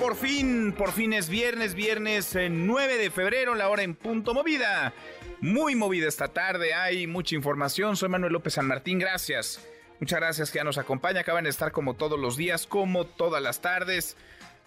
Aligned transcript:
por 0.00 0.16
fin, 0.16 0.72
por 0.72 0.92
fin 0.92 1.12
es 1.12 1.28
viernes, 1.28 1.74
viernes 1.74 2.34
9 2.34 2.96
de 2.96 3.10
febrero, 3.10 3.54
la 3.54 3.68
hora 3.68 3.82
en 3.82 3.94
punto 3.94 4.32
movida. 4.32 4.94
Muy 5.42 5.74
movida 5.74 6.08
esta 6.08 6.28
tarde, 6.28 6.72
hay 6.72 7.06
mucha 7.06 7.34
información. 7.34 7.98
Soy 7.98 8.08
Manuel 8.08 8.32
López 8.32 8.54
San 8.54 8.66
Martín, 8.66 8.98
gracias. 8.98 9.60
Muchas 10.00 10.18
gracias 10.18 10.50
que 10.50 10.56
ya 10.56 10.64
nos 10.64 10.78
acompaña. 10.78 11.20
Acaban 11.20 11.44
de 11.44 11.50
estar 11.50 11.70
como 11.70 11.94
todos 11.94 12.18
los 12.18 12.38
días, 12.38 12.66
como 12.66 13.04
todas 13.04 13.42
las 13.42 13.60
tardes. 13.60 14.16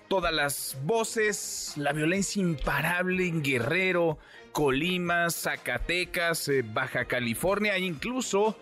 Todas 0.08 0.32
las 0.32 0.78
voces, 0.84 1.74
la 1.78 1.94
violencia 1.94 2.40
imparable 2.40 3.26
en 3.26 3.42
Guerrero, 3.42 4.20
Colima, 4.52 5.32
Zacatecas, 5.32 6.48
eh, 6.48 6.64
Baja 6.64 7.06
California, 7.06 7.80
incluso 7.80 8.56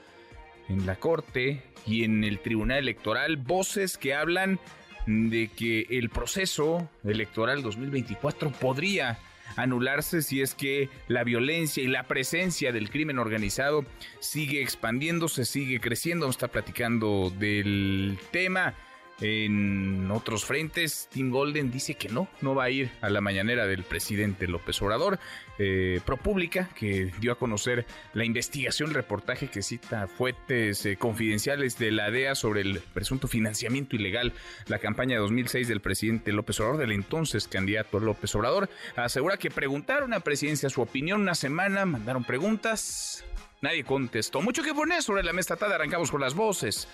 en 0.70 0.86
la 0.86 0.96
Corte 0.96 1.64
y 1.86 2.06
en 2.06 2.24
el 2.24 2.40
Tribunal 2.40 2.78
Electoral, 2.78 3.36
voces 3.36 3.98
que 3.98 4.14
hablan 4.14 4.60
de 5.06 5.50
que 5.56 5.88
el 5.90 6.10
proceso 6.10 6.90
electoral 7.04 7.64
2024 7.64 8.52
podría 8.52 9.20
anularse 9.56 10.22
si 10.22 10.42
es 10.42 10.56
que 10.56 10.90
la 11.08 11.24
violencia 11.24 11.84
y 11.84 11.88
la 11.88 12.04
presencia 12.04 12.72
del 12.72 12.90
crimen 12.90 13.20
organizado 13.20 13.86
sigue 14.20 14.62
expandiéndose, 14.62 15.46
sigue 15.46 15.80
creciendo. 15.80 16.26
Vamos 16.26 16.42
a 16.42 16.48
platicando 16.48 17.32
del 17.38 18.18
tema. 18.32 18.76
En 19.22 20.10
otros 20.10 20.46
frentes, 20.46 21.08
Tim 21.12 21.30
Golden 21.30 21.70
dice 21.70 21.94
que 21.94 22.10
no, 22.10 22.28
no 22.42 22.56
va 22.56 22.64
a 22.64 22.70
ir 22.72 22.90
a 23.02 23.10
la 23.12 23.22
mañanera 23.22 23.68
del 23.68 23.84
presidente 23.84 24.48
López 24.48 24.82
Obrador. 24.82 25.20
Eh, 25.60 26.02
ProPública, 26.04 26.70
que 26.74 27.12
dio 27.20 27.32
a 27.32 27.38
conocer 27.38 27.86
la 28.16 28.26
investigación, 28.26 28.96
reportaje 28.96 29.48
que 29.48 29.62
cita 29.62 30.08
fuentes 30.08 30.84
eh, 30.88 30.98
confidenciales 30.98 31.78
de 31.78 31.92
la 31.92 32.10
DEA 32.10 32.34
sobre 32.34 32.62
el 32.62 32.80
presunto 32.80 33.28
financiamiento 33.28 33.96
ilegal, 33.96 34.34
la 34.66 34.80
campaña 34.80 35.18
de 35.18 35.22
2006 35.22 35.68
del 35.68 35.82
presidente 35.82 36.32
López 36.32 36.60
Obrador, 36.60 36.80
del 36.80 36.92
entonces 36.92 37.48
candidato 37.48 38.00
López 38.00 38.34
Obrador, 38.34 38.70
asegura 38.96 39.38
que 39.38 39.52
preguntaron 39.52 40.16
a 40.16 40.22
presidencia 40.22 40.72
su 40.72 40.82
opinión 40.82 41.22
una 41.22 41.36
semana, 41.36 41.86
mandaron 41.86 42.24
preguntas, 42.24 43.24
nadie 43.62 43.84
contestó. 43.84 44.42
Mucho 44.42 44.64
que 44.64 44.74
poner 44.74 45.04
sobre 45.04 45.22
la 45.22 45.32
mesa 45.32 45.58
tarde, 45.58 45.76
arrancamos 45.76 46.10
con 46.10 46.22
las 46.22 46.34
voces 46.34 46.88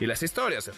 y 0.00 0.04
las 0.04 0.22
historias. 0.22 0.70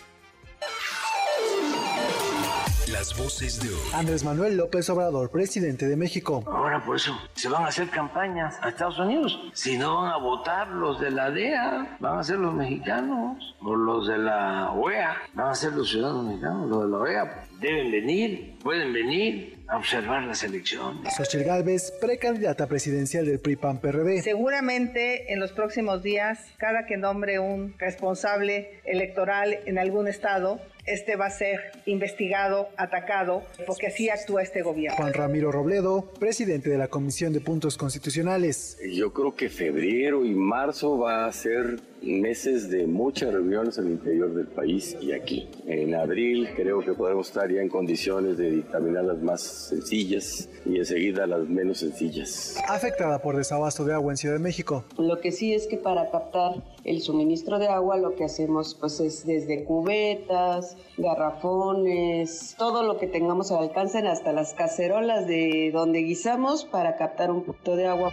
Las 2.92 3.18
voces 3.18 3.60
de 3.60 3.70
hoy. 3.70 3.80
Andrés 3.92 4.22
Manuel 4.24 4.56
López 4.56 4.88
Obrador, 4.90 5.30
presidente 5.30 5.88
de 5.88 5.96
México. 5.96 6.44
Ahora 6.46 6.84
por 6.84 6.96
eso 6.96 7.12
se 7.34 7.48
van 7.48 7.64
a 7.64 7.68
hacer 7.68 7.90
campañas 7.90 8.56
a 8.62 8.68
Estados 8.68 8.98
Unidos. 8.98 9.38
Si 9.52 9.76
no 9.76 10.02
van 10.02 10.12
a 10.12 10.16
votar 10.18 10.68
los 10.68 11.00
de 11.00 11.10
la 11.10 11.30
DEA, 11.30 11.96
van 11.98 12.18
a 12.18 12.22
ser 12.22 12.38
los 12.38 12.54
mexicanos. 12.54 13.54
O 13.62 13.74
los 13.74 14.06
de 14.06 14.18
la 14.18 14.70
OEA, 14.72 15.16
van 15.32 15.48
a 15.48 15.54
ser 15.54 15.72
los 15.72 15.88
ciudadanos 15.90 16.24
mexicanos. 16.24 16.68
Los 16.68 16.84
de 16.84 16.88
la 16.88 16.98
OEA 16.98 17.48
deben 17.60 17.90
venir, 17.90 18.54
pueden 18.62 18.92
venir 18.92 19.56
a 19.66 19.78
observar 19.78 20.24
las 20.24 20.42
elecciones. 20.42 21.14
Xochitl 21.14 21.44
Gálvez, 21.44 21.92
precandidata 22.00 22.66
presidencial 22.66 23.26
del 23.26 23.40
PRI-PAN-PRD. 23.40 24.22
Seguramente 24.22 25.32
en 25.32 25.40
los 25.40 25.52
próximos 25.52 26.02
días, 26.02 26.38
cada 26.58 26.86
que 26.86 26.96
nombre 26.96 27.38
un 27.38 27.74
responsable 27.78 28.80
electoral 28.84 29.58
en 29.66 29.78
algún 29.78 30.08
estado, 30.08 30.60
este 30.86 31.16
va 31.16 31.26
a 31.26 31.30
ser 31.30 31.72
investigado, 31.86 32.68
atacado, 32.76 33.42
porque 33.66 33.86
así 33.86 34.10
actúa 34.10 34.42
este 34.42 34.62
gobierno. 34.62 34.98
Juan 34.98 35.14
Ramiro 35.14 35.50
Robledo, 35.50 36.12
presidente 36.20 36.68
de 36.68 36.76
la 36.76 36.88
Comisión 36.88 37.32
de 37.32 37.40
Puntos 37.40 37.78
Constitucionales. 37.78 38.78
Yo 38.92 39.12
creo 39.14 39.34
que 39.34 39.48
febrero 39.48 40.26
y 40.26 40.34
marzo 40.34 40.98
va 40.98 41.24
a 41.24 41.32
ser 41.32 41.80
meses 42.04 42.70
de 42.70 42.86
muchas 42.86 43.32
reuniones 43.32 43.78
al 43.78 43.88
interior 43.88 44.34
del 44.34 44.46
país 44.46 44.96
y 45.00 45.12
aquí. 45.12 45.48
En 45.66 45.94
abril 45.94 46.48
creo 46.54 46.80
que 46.80 46.92
podremos 46.92 47.28
estar 47.28 47.50
ya 47.50 47.60
en 47.60 47.68
condiciones 47.68 48.36
de 48.36 48.50
dictaminar 48.50 49.04
las 49.04 49.18
más 49.18 49.42
sencillas 49.42 50.48
y 50.64 50.78
enseguida 50.78 51.26
las 51.26 51.48
menos 51.48 51.78
sencillas. 51.78 52.56
Afectada 52.68 53.20
por 53.20 53.36
desabasto 53.36 53.84
de 53.84 53.94
agua 53.94 54.12
en 54.12 54.16
Ciudad 54.16 54.34
de 54.34 54.40
México. 54.42 54.84
Lo 54.98 55.20
que 55.20 55.32
sí 55.32 55.54
es 55.54 55.66
que 55.66 55.76
para 55.76 56.10
captar 56.10 56.62
el 56.84 57.00
suministro 57.00 57.58
de 57.58 57.68
agua 57.68 57.96
lo 57.96 58.14
que 58.14 58.24
hacemos 58.24 58.76
pues 58.78 59.00
es 59.00 59.26
desde 59.26 59.64
cubetas, 59.64 60.76
garrafones, 60.96 62.54
todo 62.58 62.82
lo 62.82 62.98
que 62.98 63.06
tengamos 63.06 63.50
al 63.50 63.64
alcance 63.64 63.98
hasta 63.98 64.32
las 64.32 64.54
cacerolas 64.54 65.26
de 65.26 65.70
donde 65.72 66.00
guisamos 66.00 66.64
para 66.64 66.96
captar 66.96 67.30
un 67.30 67.44
poquito 67.44 67.76
de 67.76 67.86
agua. 67.86 68.12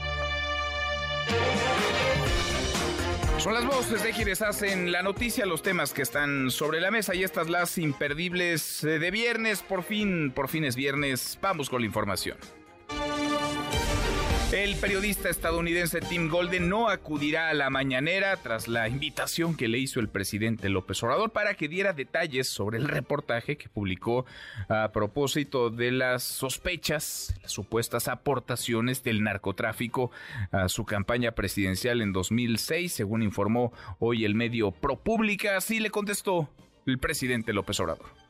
Son 3.41 3.55
las 3.55 3.65
voces 3.65 4.03
de 4.03 4.11
quienes 4.11 4.43
hacen 4.43 4.91
la 4.91 5.01
noticia, 5.01 5.47
los 5.47 5.63
temas 5.63 5.93
que 5.93 6.03
están 6.03 6.51
sobre 6.51 6.79
la 6.79 6.91
mesa 6.91 7.15
y 7.15 7.23
estas 7.23 7.49
las 7.49 7.79
imperdibles 7.79 8.83
eh, 8.83 8.99
de 8.99 9.09
viernes. 9.09 9.63
Por 9.63 9.81
fin, 9.81 10.31
por 10.31 10.47
fin 10.47 10.63
es 10.63 10.75
viernes. 10.75 11.39
Vamos 11.41 11.67
con 11.67 11.81
la 11.81 11.87
información. 11.87 12.37
El 14.51 14.75
periodista 14.75 15.29
estadounidense 15.29 16.01
Tim 16.01 16.27
Golden 16.27 16.67
no 16.67 16.89
acudirá 16.89 17.47
a 17.47 17.53
la 17.53 17.69
mañanera 17.69 18.35
tras 18.35 18.67
la 18.67 18.89
invitación 18.89 19.55
que 19.55 19.69
le 19.69 19.77
hizo 19.77 20.01
el 20.01 20.09
presidente 20.09 20.67
López 20.67 21.01
Obrador 21.03 21.31
para 21.31 21.53
que 21.53 21.69
diera 21.69 21.93
detalles 21.93 22.49
sobre 22.49 22.77
el 22.77 22.89
reportaje 22.89 23.55
que 23.57 23.69
publicó 23.69 24.25
a 24.67 24.91
propósito 24.91 25.69
de 25.69 25.91
las 25.91 26.23
sospechas, 26.23 27.33
las 27.41 27.53
supuestas 27.53 28.09
aportaciones 28.09 29.03
del 29.03 29.23
narcotráfico 29.23 30.11
a 30.51 30.67
su 30.67 30.83
campaña 30.83 31.31
presidencial 31.31 32.01
en 32.01 32.11
2006, 32.11 32.91
según 32.91 33.23
informó 33.23 33.71
hoy 33.99 34.25
el 34.25 34.35
medio 34.35 34.71
ProPública. 34.71 35.55
Así 35.55 35.79
le 35.79 35.91
contestó 35.91 36.49
el 36.85 36.99
presidente 36.99 37.53
López 37.53 37.79
Obrador. 37.79 38.20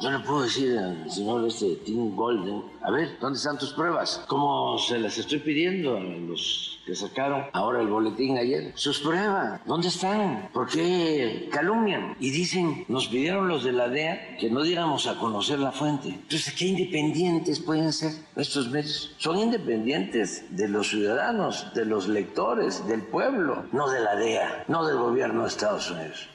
Yo 0.00 0.10
le 0.10 0.18
puedo 0.18 0.42
decir 0.42 0.76
al 0.76 1.08
señor 1.08 1.46
este 1.46 1.76
Tim 1.84 2.16
Golden, 2.16 2.64
a 2.82 2.90
ver, 2.90 3.16
¿dónde 3.20 3.38
están 3.38 3.56
tus 3.58 3.72
pruebas? 3.72 4.24
Como 4.26 4.76
se 4.76 4.98
las 4.98 5.16
estoy 5.18 5.38
pidiendo 5.38 5.96
a 5.96 6.00
los 6.00 6.80
que 6.84 6.96
sacaron 6.96 7.44
ahora 7.52 7.80
el 7.80 7.86
boletín 7.86 8.36
ayer. 8.36 8.72
Sus 8.74 8.98
pruebas, 8.98 9.60
¿dónde 9.64 9.88
están? 9.88 10.50
¿Por 10.52 10.68
qué 10.68 11.48
calumnian? 11.52 12.16
Y 12.18 12.30
dicen, 12.30 12.84
nos 12.88 13.06
pidieron 13.06 13.46
los 13.46 13.62
de 13.62 13.72
la 13.72 13.88
DEA 13.88 14.36
que 14.38 14.50
no 14.50 14.62
diéramos 14.62 15.06
a 15.06 15.16
conocer 15.16 15.60
la 15.60 15.70
fuente. 15.70 16.08
Entonces, 16.08 16.52
¿qué 16.54 16.66
independientes 16.66 17.60
pueden 17.60 17.92
ser 17.92 18.12
estos 18.34 18.68
medios? 18.70 19.14
Son 19.18 19.38
independientes 19.38 20.44
de 20.56 20.68
los 20.68 20.88
ciudadanos, 20.88 21.72
de 21.72 21.84
los 21.84 22.08
lectores, 22.08 22.84
del 22.88 23.02
pueblo, 23.02 23.64
no 23.70 23.88
de 23.88 24.00
la 24.00 24.16
DEA, 24.16 24.64
no 24.66 24.84
del 24.84 24.98
gobierno 24.98 25.42
de 25.42 25.48
Estados 25.48 25.88
Unidos. 25.88 26.33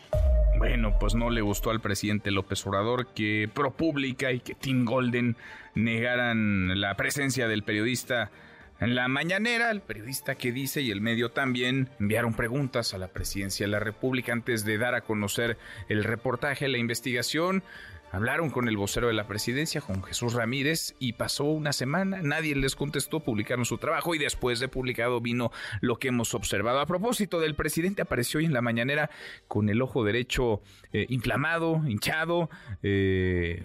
Bueno, 0.60 1.00
pues 1.00 1.16
no 1.16 1.30
le 1.30 1.40
gustó 1.40 1.72
al 1.72 1.80
presidente 1.80 2.32
López 2.32 2.68
Obrador 2.68 3.08
que 3.14 3.50
ProPública 3.54 4.34
y 4.34 4.42
que 4.42 4.56
Tim 4.56 4.84
Golden 4.84 5.38
negaran 5.74 6.82
la 6.82 6.98
presencia 6.98 7.48
del 7.48 7.64
periodista 7.64 8.30
en 8.82 8.94
la 8.94 9.08
mañanera. 9.08 9.72
El 9.72 9.80
periodista 9.80 10.36
que 10.36 10.52
dice 10.52 10.82
y 10.82 10.92
el 10.92 11.00
medio 11.00 11.32
también 11.32 11.88
enviaron 11.98 12.34
preguntas 12.34 12.94
a 12.94 12.98
la 12.98 13.08
presidencia 13.08 13.68
de 13.68 13.72
la 13.72 13.80
República 13.80 14.34
antes 14.34 14.66
de 14.66 14.78
dar 14.78 14.96
a 14.96 15.02
conocer 15.02 15.58
el 15.88 16.04
reportaje, 16.04 16.68
la 16.68 16.78
investigación. 16.78 17.64
Hablaron 18.12 18.50
con 18.50 18.68
el 18.68 18.76
vocero 18.76 19.08
de 19.08 19.14
la 19.14 19.28
presidencia, 19.28 19.82
Juan 19.82 20.02
Jesús 20.04 20.34
Ramírez, 20.34 20.96
y 21.00 21.14
pasó 21.14 21.44
una 21.44 21.74
semana, 21.74 22.22
nadie 22.24 22.56
les 22.56 22.76
contestó, 22.76 23.20
publicaron 23.20 23.66
su 23.66 23.78
trabajo 23.78 24.16
y 24.16 24.18
después 24.18 24.60
de 24.60 24.68
publicado 24.68 25.22
vino 25.22 25.52
lo 25.82 25.98
que 25.98 26.08
hemos 26.08 26.34
observado. 26.34 26.80
A 26.80 26.88
propósito 26.88 27.40
del 27.40 27.56
presidente, 27.56 28.02
apareció 28.02 28.40
hoy 28.40 28.46
en 28.46 28.54
la 28.54 28.62
mañanera 28.62 29.12
con 29.48 29.70
el 29.70 29.82
ojo 29.82 30.04
derecho 30.04 30.62
eh, 30.92 31.06
inflamado, 31.10 31.82
hinchado, 31.88 32.50
eh, 32.82 33.64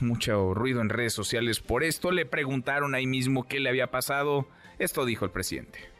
mucho 0.00 0.54
ruido 0.54 0.80
en 0.80 0.88
redes 0.88 1.12
sociales 1.12 1.60
por 1.60 1.84
esto. 1.84 2.10
Le 2.10 2.24
preguntaron 2.24 2.94
ahí 2.94 3.06
mismo 3.06 3.46
qué 3.46 3.60
le 3.60 3.68
había 3.68 3.90
pasado. 3.90 4.48
Esto 4.78 5.04
dijo 5.04 5.26
el 5.26 5.30
presidente. 5.30 5.93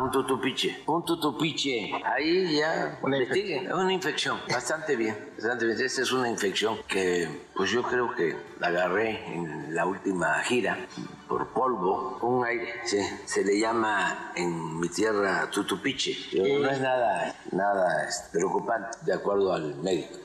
Un 0.00 0.10
tutupiche, 0.12 0.82
un 0.86 1.04
tutupiche. 1.04 1.90
Ahí 2.04 2.58
ya 2.58 2.98
investiguen. 3.02 3.66
Es 3.66 3.72
una 3.72 3.92
infección, 3.92 4.38
bastante 4.48 4.94
bien, 4.94 5.32
bastante 5.36 5.66
bien. 5.66 5.80
Esta 5.80 6.02
es 6.02 6.12
una 6.12 6.28
infección 6.28 6.78
que, 6.86 7.28
pues 7.54 7.70
yo 7.70 7.82
creo 7.82 8.14
que 8.14 8.36
la 8.60 8.68
agarré 8.68 9.34
en 9.34 9.74
la 9.74 9.86
última 9.86 10.40
gira 10.44 10.78
por 11.26 11.48
polvo, 11.48 12.18
un 12.22 12.44
aire. 12.44 12.74
Sí, 12.84 13.00
se 13.24 13.44
le 13.44 13.58
llama 13.58 14.32
en 14.36 14.78
mi 14.78 14.88
tierra 14.88 15.50
tutupiche. 15.50 16.16
No 16.60 16.70
es 16.70 16.80
nada, 16.80 17.34
nada 17.50 18.08
este, 18.08 18.38
preocupante, 18.38 18.98
de 19.02 19.14
acuerdo 19.14 19.52
al 19.52 19.74
médico. 19.76 20.16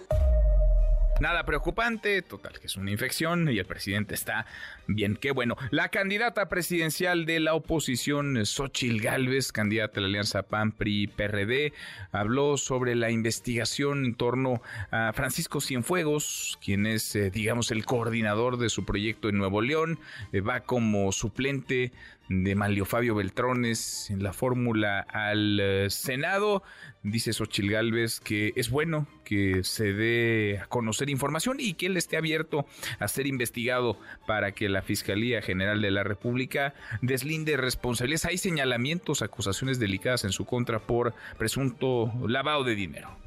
Nada 1.20 1.46
preocupante, 1.46 2.22
total, 2.24 2.60
que 2.60 2.68
es 2.68 2.76
una 2.76 2.92
infección 2.92 3.48
y 3.50 3.60
el 3.60 3.66
presidente 3.66 4.16
está 4.16 4.46
bien. 4.88 5.16
Qué 5.16 5.32
bueno. 5.32 5.56
La 5.70 5.90
candidata 5.90 6.50
presidencial 6.50 7.26
de 7.26 7.40
la 7.40 7.54
oposición, 7.54 8.46
Xochil 8.46 9.00
Gálvez, 9.00 9.52
candidata 9.52 9.96
de 9.96 10.02
la 10.02 10.08
alianza 10.08 10.42
PAN-PRI-PRD, 10.44 11.72
habló 12.12 12.58
sobre 12.58 12.96
la 12.96 13.12
investigación 13.12 14.06
en 14.06 14.16
torno 14.16 14.62
a 14.92 15.14
Francisco 15.14 15.62
Cienfuegos, 15.62 16.58
quien 16.64 16.88
es, 16.88 17.16
eh, 17.16 17.30
digamos, 17.30 17.72
el 17.72 17.86
coordinador 17.86 18.58
de 18.58 18.70
su 18.70 18.84
proyecto 18.84 19.30
en 19.30 19.38
Nuevo 19.38 19.62
León. 19.62 20.00
Eh, 20.32 20.42
va 20.42 20.62
como 20.62 21.12
suplente 21.12 21.92
de 22.42 22.56
Manlio 22.56 22.86
Fabio 22.86 23.14
Beltrones 23.14 24.10
en 24.10 24.24
la 24.24 24.34
fórmula 24.34 25.02
al 25.02 25.60
eh, 25.60 25.90
Senado. 25.90 26.64
Dice 27.04 27.34
Xochil 27.34 27.70
Gálvez 27.70 28.20
que 28.20 28.54
es 28.56 28.70
bueno 28.70 29.08
que 29.26 29.64
se 29.64 29.94
dé 29.94 30.60
a 30.64 30.66
conocer 30.68 31.10
información 31.10 31.58
y 31.60 31.74
que 31.74 31.86
él 31.88 31.98
esté 31.98 32.18
abierto 32.18 32.66
a 33.00 33.08
ser 33.08 33.28
investigado 33.28 34.00
para 34.26 34.54
que 34.54 34.70
la 34.70 34.82
Fiscalía 34.82 35.42
General 35.42 35.82
de 35.82 35.92
la 35.92 36.04
República 36.04 36.74
deslinde 37.02 37.58
responsabilidades. 37.58 38.26
Hay 38.26 38.38
señalamientos, 38.38 39.22
acusaciones 39.22 39.80
delicadas 39.80 40.24
en 40.24 40.32
su 40.32 40.46
contra 40.46 40.80
por 40.80 41.14
presunto 41.38 42.12
lavado 42.28 42.64
de 42.64 42.76
dinero. 42.76 43.23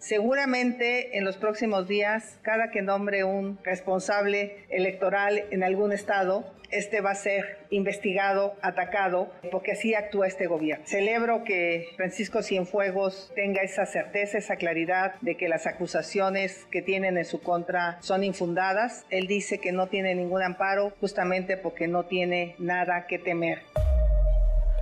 Seguramente 0.00 1.18
en 1.18 1.24
los 1.24 1.36
próximos 1.36 1.86
días, 1.86 2.38
cada 2.40 2.70
que 2.70 2.80
nombre 2.80 3.22
un 3.22 3.58
responsable 3.62 4.64
electoral 4.70 5.44
en 5.50 5.62
algún 5.62 5.92
estado, 5.92 6.50
este 6.70 7.02
va 7.02 7.10
a 7.10 7.14
ser 7.14 7.58
investigado, 7.68 8.56
atacado, 8.62 9.30
porque 9.50 9.72
así 9.72 9.94
actúa 9.94 10.26
este 10.26 10.46
gobierno. 10.46 10.86
Celebro 10.86 11.44
que 11.44 11.88
Francisco 11.96 12.42
Cienfuegos 12.42 13.30
tenga 13.34 13.60
esa 13.60 13.84
certeza, 13.84 14.38
esa 14.38 14.56
claridad 14.56 15.16
de 15.20 15.36
que 15.36 15.48
las 15.48 15.66
acusaciones 15.66 16.66
que 16.70 16.80
tienen 16.80 17.18
en 17.18 17.26
su 17.26 17.42
contra 17.42 17.98
son 18.00 18.24
infundadas. 18.24 19.04
Él 19.10 19.26
dice 19.26 19.58
que 19.58 19.72
no 19.72 19.88
tiene 19.88 20.14
ningún 20.14 20.42
amparo 20.42 20.94
justamente 21.00 21.58
porque 21.58 21.88
no 21.88 22.06
tiene 22.06 22.54
nada 22.58 23.06
que 23.06 23.18
temer 23.18 23.58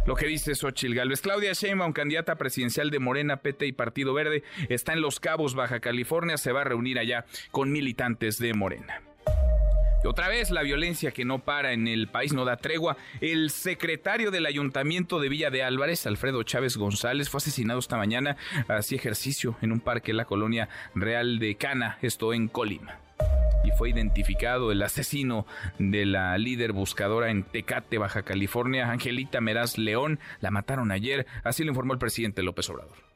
lo 0.09 0.17
que 0.17 0.27
dice 0.27 0.55
Xochil 0.55 0.95
Gálvez. 0.95 1.21
Claudia 1.21 1.53
Sheinbaum, 1.53 1.93
candidata 1.93 2.37
presidencial 2.37 2.91
de 2.91 2.99
Morena, 2.99 3.43
PT 3.43 3.67
y 3.67 3.73
Partido 3.73 4.15
Verde, 4.15 4.43
está 4.71 4.95
en 4.95 5.03
Los 5.03 5.21
Cabos, 5.21 5.55
Baja 5.55 5.81
California, 5.81 6.39
se 6.39 6.51
va 6.51 6.63
a 6.63 6.65
reunir 6.65 6.99
allá 6.99 7.27
con 7.51 7.71
militantes 7.71 8.39
de 8.39 8.55
Morena. 8.55 9.03
Y 10.03 10.07
otra 10.07 10.29
vez 10.29 10.51
la 10.51 10.63
violencia 10.63 11.11
que 11.11 11.27
no 11.27 11.41
para 11.41 11.75
en 11.75 11.87
el 11.87 12.09
país 12.09 12.33
no 12.33 12.47
da 12.47 12.57
tregua. 12.57 12.97
El 13.21 13.51
secretario 13.51 14.31
del 14.31 14.47
ayuntamiento 14.47 15.21
de 15.21 15.29
Villa 15.29 15.51
de 15.51 15.63
Álvarez, 15.63 16.07
Alfredo 16.07 16.43
Chávez 16.43 16.79
González, 16.79 17.29
fue 17.29 17.39
asesinado 17.39 17.79
esta 17.79 17.99
mañana. 17.99 18.39
Hacía 18.67 18.97
ejercicio 18.97 19.59
en 19.61 19.73
un 19.73 19.81
parque 19.81 20.13
en 20.13 20.17
la 20.17 20.25
colonia 20.25 20.71
Real 20.95 21.39
de 21.39 21.57
Cana, 21.57 21.99
esto 22.01 22.33
en 22.33 22.49
Colima 22.49 22.99
y 23.69 23.71
fue 23.71 23.91
identificado 23.91 24.73
el 24.73 24.83
asesino 24.83 25.47
de 25.79 26.07
la 26.07 26.37
líder 26.39 26.73
buscadora 26.73 27.31
en 27.31 27.43
Tecate, 27.43 27.99
Baja 27.99 28.23
California, 28.23 28.91
Angelita 28.91 29.41
Meraz 29.41 29.79
León. 29.79 30.19
La 30.41 30.51
mataron 30.51 30.91
ayer, 30.91 31.27
así 31.45 31.65
lo 31.65 31.71
informó 31.71 31.93
el 31.93 31.99
presidente 31.99 32.43
López 32.43 32.69
Obrador. 32.71 33.08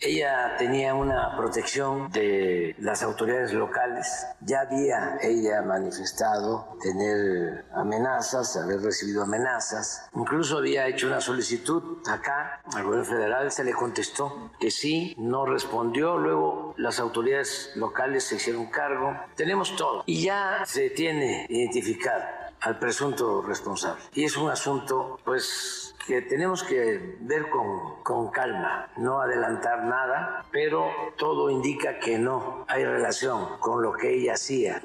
Ella 0.00 0.56
tenía 0.58 0.94
una 0.94 1.36
protección 1.36 2.10
de 2.10 2.74
las 2.78 3.02
autoridades 3.02 3.52
locales. 3.52 4.26
Ya 4.40 4.60
había 4.60 5.18
ella 5.22 5.62
manifestado 5.62 6.76
tener 6.80 7.64
amenazas, 7.74 8.56
haber 8.56 8.80
recibido 8.80 9.22
amenazas. 9.22 10.08
Incluso 10.14 10.58
había 10.58 10.86
hecho 10.86 11.06
una 11.06 11.20
solicitud 11.20 11.98
acá 12.08 12.60
al 12.74 12.84
gobierno 12.84 13.04
federal. 13.04 13.50
Se 13.50 13.64
le 13.64 13.72
contestó 13.72 14.50
que 14.60 14.70
sí, 14.70 15.14
no 15.18 15.46
respondió. 15.46 16.18
Luego 16.18 16.74
las 16.76 17.00
autoridades 17.00 17.72
locales 17.74 18.24
se 18.24 18.36
hicieron 18.36 18.66
cargo. 18.66 19.16
Tenemos 19.34 19.76
todo. 19.76 20.02
Y 20.06 20.22
ya 20.22 20.62
se 20.66 20.90
tiene 20.90 21.46
identificado 21.48 22.24
al 22.60 22.78
presunto 22.78 23.42
responsable. 23.42 24.02
Y 24.14 24.24
es 24.24 24.36
un 24.36 24.50
asunto, 24.50 25.18
pues, 25.24 25.85
que 26.06 26.22
tenemos 26.22 26.62
que 26.62 27.16
ver 27.20 27.50
con, 27.50 28.02
con 28.02 28.30
calma, 28.30 28.88
no 28.96 29.20
adelantar 29.20 29.84
nada, 29.84 30.44
pero 30.52 30.88
todo 31.16 31.50
indica 31.50 31.98
que 31.98 32.18
no 32.18 32.64
hay 32.68 32.84
relación 32.84 33.58
con 33.58 33.82
lo 33.82 33.92
que 33.92 34.14
ella 34.14 34.34
hacía. 34.34 34.80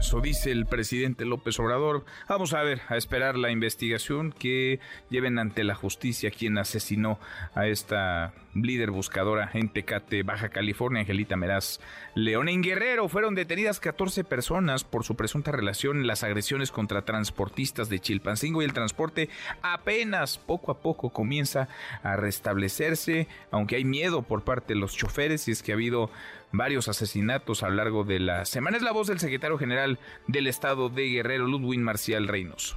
Eso 0.00 0.22
dice 0.22 0.50
el 0.50 0.64
presidente 0.64 1.26
López 1.26 1.60
Obrador. 1.60 2.06
Vamos 2.26 2.54
a 2.54 2.62
ver, 2.62 2.80
a 2.88 2.96
esperar 2.96 3.36
la 3.36 3.50
investigación 3.50 4.32
que 4.32 4.80
lleven 5.10 5.38
ante 5.38 5.62
la 5.62 5.74
justicia 5.74 6.30
quien 6.30 6.56
asesinó 6.56 7.20
a 7.54 7.66
esta 7.66 8.32
líder 8.54 8.90
buscadora 8.92 9.50
en 9.52 9.68
Tecate, 9.68 10.22
Baja 10.22 10.48
California, 10.48 11.00
Angelita 11.02 11.36
Meraz 11.36 11.80
León. 12.14 12.48
En 12.48 12.62
Guerrero 12.62 13.10
fueron 13.10 13.34
detenidas 13.34 13.78
14 13.78 14.24
personas 14.24 14.84
por 14.84 15.04
su 15.04 15.16
presunta 15.16 15.52
relación 15.52 15.98
en 15.98 16.06
las 16.06 16.24
agresiones 16.24 16.72
contra 16.72 17.04
transportistas 17.04 17.90
de 17.90 18.00
Chilpancingo 18.00 18.62
y 18.62 18.64
el 18.64 18.72
transporte 18.72 19.28
apenas 19.60 20.38
poco 20.38 20.72
a 20.72 20.78
poco 20.80 21.10
comienza 21.10 21.68
a 22.02 22.16
restablecerse, 22.16 23.28
aunque 23.50 23.76
hay 23.76 23.84
miedo 23.84 24.22
por 24.22 24.44
parte 24.44 24.72
de 24.72 24.80
los 24.80 24.96
choferes 24.96 25.46
y 25.46 25.50
es 25.50 25.62
que 25.62 25.72
ha 25.72 25.74
habido 25.74 26.10
varios 26.52 26.88
asesinatos 26.88 27.62
a 27.62 27.68
lo 27.68 27.76
largo 27.76 28.04
de 28.04 28.20
la 28.20 28.44
semana. 28.44 28.76
Es 28.76 28.82
la 28.82 28.92
voz 28.92 29.06
del 29.08 29.18
secretario 29.18 29.58
general 29.58 29.98
del 30.26 30.46
estado 30.46 30.88
de 30.88 31.08
Guerrero, 31.08 31.46
Ludwig 31.46 31.80
Marcial 31.80 32.28
Reynoso. 32.28 32.76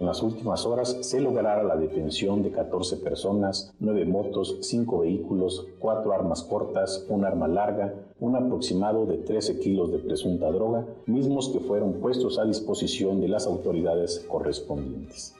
En 0.00 0.06
las 0.06 0.22
últimas 0.22 0.64
horas 0.64 0.96
se 1.00 1.20
logrará 1.20 1.60
la 1.64 1.74
detención 1.74 2.44
de 2.44 2.52
14 2.52 2.98
personas, 2.98 3.74
9 3.80 4.04
motos, 4.04 4.58
5 4.60 5.00
vehículos, 5.00 5.66
4 5.80 6.12
armas 6.12 6.44
cortas, 6.44 7.04
un 7.08 7.24
arma 7.24 7.48
larga, 7.48 7.92
un 8.20 8.36
aproximado 8.36 9.06
de 9.06 9.18
13 9.18 9.58
kilos 9.58 9.90
de 9.90 9.98
presunta 9.98 10.52
droga, 10.52 10.86
mismos 11.06 11.48
que 11.48 11.58
fueron 11.58 11.94
puestos 11.94 12.38
a 12.38 12.44
disposición 12.44 13.20
de 13.20 13.26
las 13.26 13.46
autoridades 13.46 14.24
correspondientes. 14.28 15.34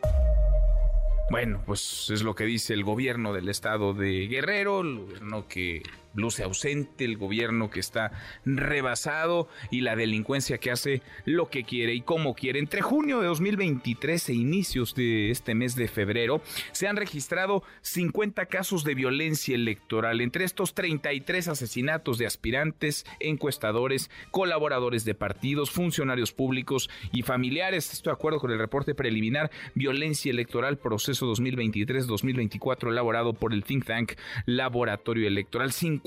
Bueno, 1.30 1.62
pues 1.64 2.10
es 2.10 2.22
lo 2.22 2.34
que 2.34 2.44
dice 2.44 2.72
el 2.74 2.82
gobierno 2.82 3.32
del 3.32 3.50
estado 3.50 3.92
de 3.94 4.26
Guerrero, 4.26 4.80
el 4.80 4.98
gobierno 4.98 5.46
que 5.46 5.82
luce 6.14 6.42
ausente, 6.42 7.04
el 7.04 7.16
gobierno 7.16 7.70
que 7.70 7.80
está 7.80 8.12
rebasado 8.44 9.48
y 9.70 9.82
la 9.82 9.96
delincuencia 9.96 10.58
que 10.58 10.70
hace 10.70 11.02
lo 11.24 11.48
que 11.48 11.64
quiere 11.64 11.94
y 11.94 12.00
como 12.00 12.34
quiere. 12.34 12.58
Entre 12.58 12.82
junio 12.82 13.20
de 13.20 13.26
2023 13.28 14.28
e 14.28 14.34
inicios 14.34 14.94
de 14.94 15.30
este 15.30 15.54
mes 15.54 15.74
de 15.76 15.88
febrero 15.88 16.40
se 16.72 16.88
han 16.88 16.96
registrado 16.96 17.62
50 17.82 18.46
casos 18.46 18.84
de 18.84 18.94
violencia 18.94 19.54
electoral, 19.54 20.20
entre 20.20 20.44
estos 20.44 20.74
33 20.74 21.48
asesinatos 21.48 22.18
de 22.18 22.26
aspirantes, 22.26 23.06
encuestadores, 23.20 24.10
colaboradores 24.30 25.04
de 25.04 25.14
partidos, 25.14 25.70
funcionarios 25.70 26.32
públicos 26.32 26.90
y 27.12 27.22
familiares. 27.22 27.92
Estoy 27.92 28.10
de 28.10 28.14
acuerdo 28.14 28.40
con 28.40 28.50
el 28.50 28.58
reporte 28.58 28.94
preliminar 28.94 29.50
Violencia 29.74 30.30
Electoral 30.30 30.78
Proceso 30.78 31.26
2023-2024 31.32 32.90
elaborado 32.90 33.32
por 33.32 33.52
el 33.52 33.64
think 33.64 33.84
tank 33.84 34.12
Laboratorio 34.46 35.26
Electoral. 35.26 35.72
50 35.72 35.97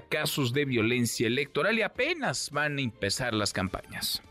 casos 0.00 0.52
de 0.52 0.64
violencia 0.64 1.26
electoral 1.26 1.78
y 1.78 1.82
apenas 1.82 2.50
van 2.50 2.78
a 2.78 2.82
empezar 2.82 3.34
las 3.34 3.52
campañas. 3.52 4.22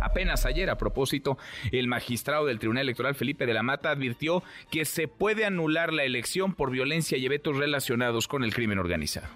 Apenas 0.00 0.44
ayer, 0.44 0.68
a 0.68 0.76
propósito, 0.76 1.38
el 1.72 1.88
magistrado 1.88 2.46
del 2.46 2.58
Tribunal 2.58 2.82
Electoral 2.82 3.14
Felipe 3.14 3.46
de 3.46 3.54
la 3.54 3.62
Mata 3.62 3.90
advirtió 3.90 4.42
que 4.70 4.84
se 4.84 5.08
puede 5.08 5.46
anular 5.46 5.92
la 5.92 6.04
elección 6.04 6.54
por 6.54 6.70
violencia 6.70 7.16
y 7.16 7.24
eventos 7.24 7.56
relacionados 7.56 8.28
con 8.28 8.44
el 8.44 8.52
crimen 8.52 8.78
organizado. 8.78 9.28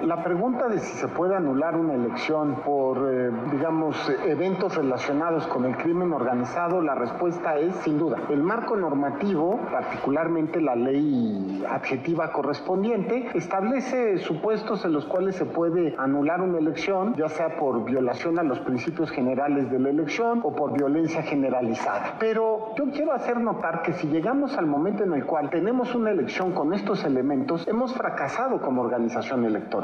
La 0.00 0.24
pregunta 0.24 0.68
de 0.68 0.78
si 0.78 0.96
se 0.96 1.06
puede 1.06 1.36
anular 1.36 1.76
una 1.76 1.92
elección 1.92 2.62
por, 2.64 2.96
eh, 3.10 3.30
digamos, 3.52 3.94
eventos 4.26 4.74
relacionados 4.74 5.46
con 5.46 5.66
el 5.66 5.76
crimen 5.76 6.14
organizado, 6.14 6.80
la 6.80 6.94
respuesta 6.94 7.58
es 7.58 7.76
sin 7.76 7.98
duda. 7.98 8.16
El 8.30 8.42
marco 8.42 8.74
normativo, 8.74 9.60
particularmente 9.70 10.62
la 10.62 10.76
ley 10.76 11.62
adjetiva 11.68 12.32
correspondiente, 12.32 13.28
establece 13.34 14.16
supuestos 14.16 14.82
en 14.86 14.94
los 14.94 15.04
cuales 15.04 15.36
se 15.36 15.44
puede 15.44 15.94
anular 15.98 16.40
una 16.40 16.58
elección, 16.58 17.14
ya 17.14 17.28
sea 17.28 17.58
por 17.58 17.84
violación 17.84 18.38
a 18.38 18.42
los 18.42 18.60
principios 18.60 19.10
generales 19.10 19.70
de 19.70 19.78
la 19.78 19.90
elección 19.90 20.40
o 20.42 20.56
por 20.56 20.72
violencia 20.72 21.22
generalizada. 21.22 22.16
Pero 22.18 22.74
yo 22.76 22.90
quiero 22.92 23.12
hacer 23.12 23.38
notar 23.38 23.82
que 23.82 23.92
si 23.92 24.06
llegamos 24.06 24.56
al 24.56 24.66
momento 24.66 25.04
en 25.04 25.12
el 25.12 25.26
cual 25.26 25.50
tenemos 25.50 25.94
una 25.94 26.10
elección 26.10 26.52
con 26.52 26.72
estos 26.72 27.04
elementos, 27.04 27.68
hemos 27.68 27.92
fracasado 27.92 28.58
como 28.62 28.80
organización 28.80 29.44
electoral. 29.44 29.81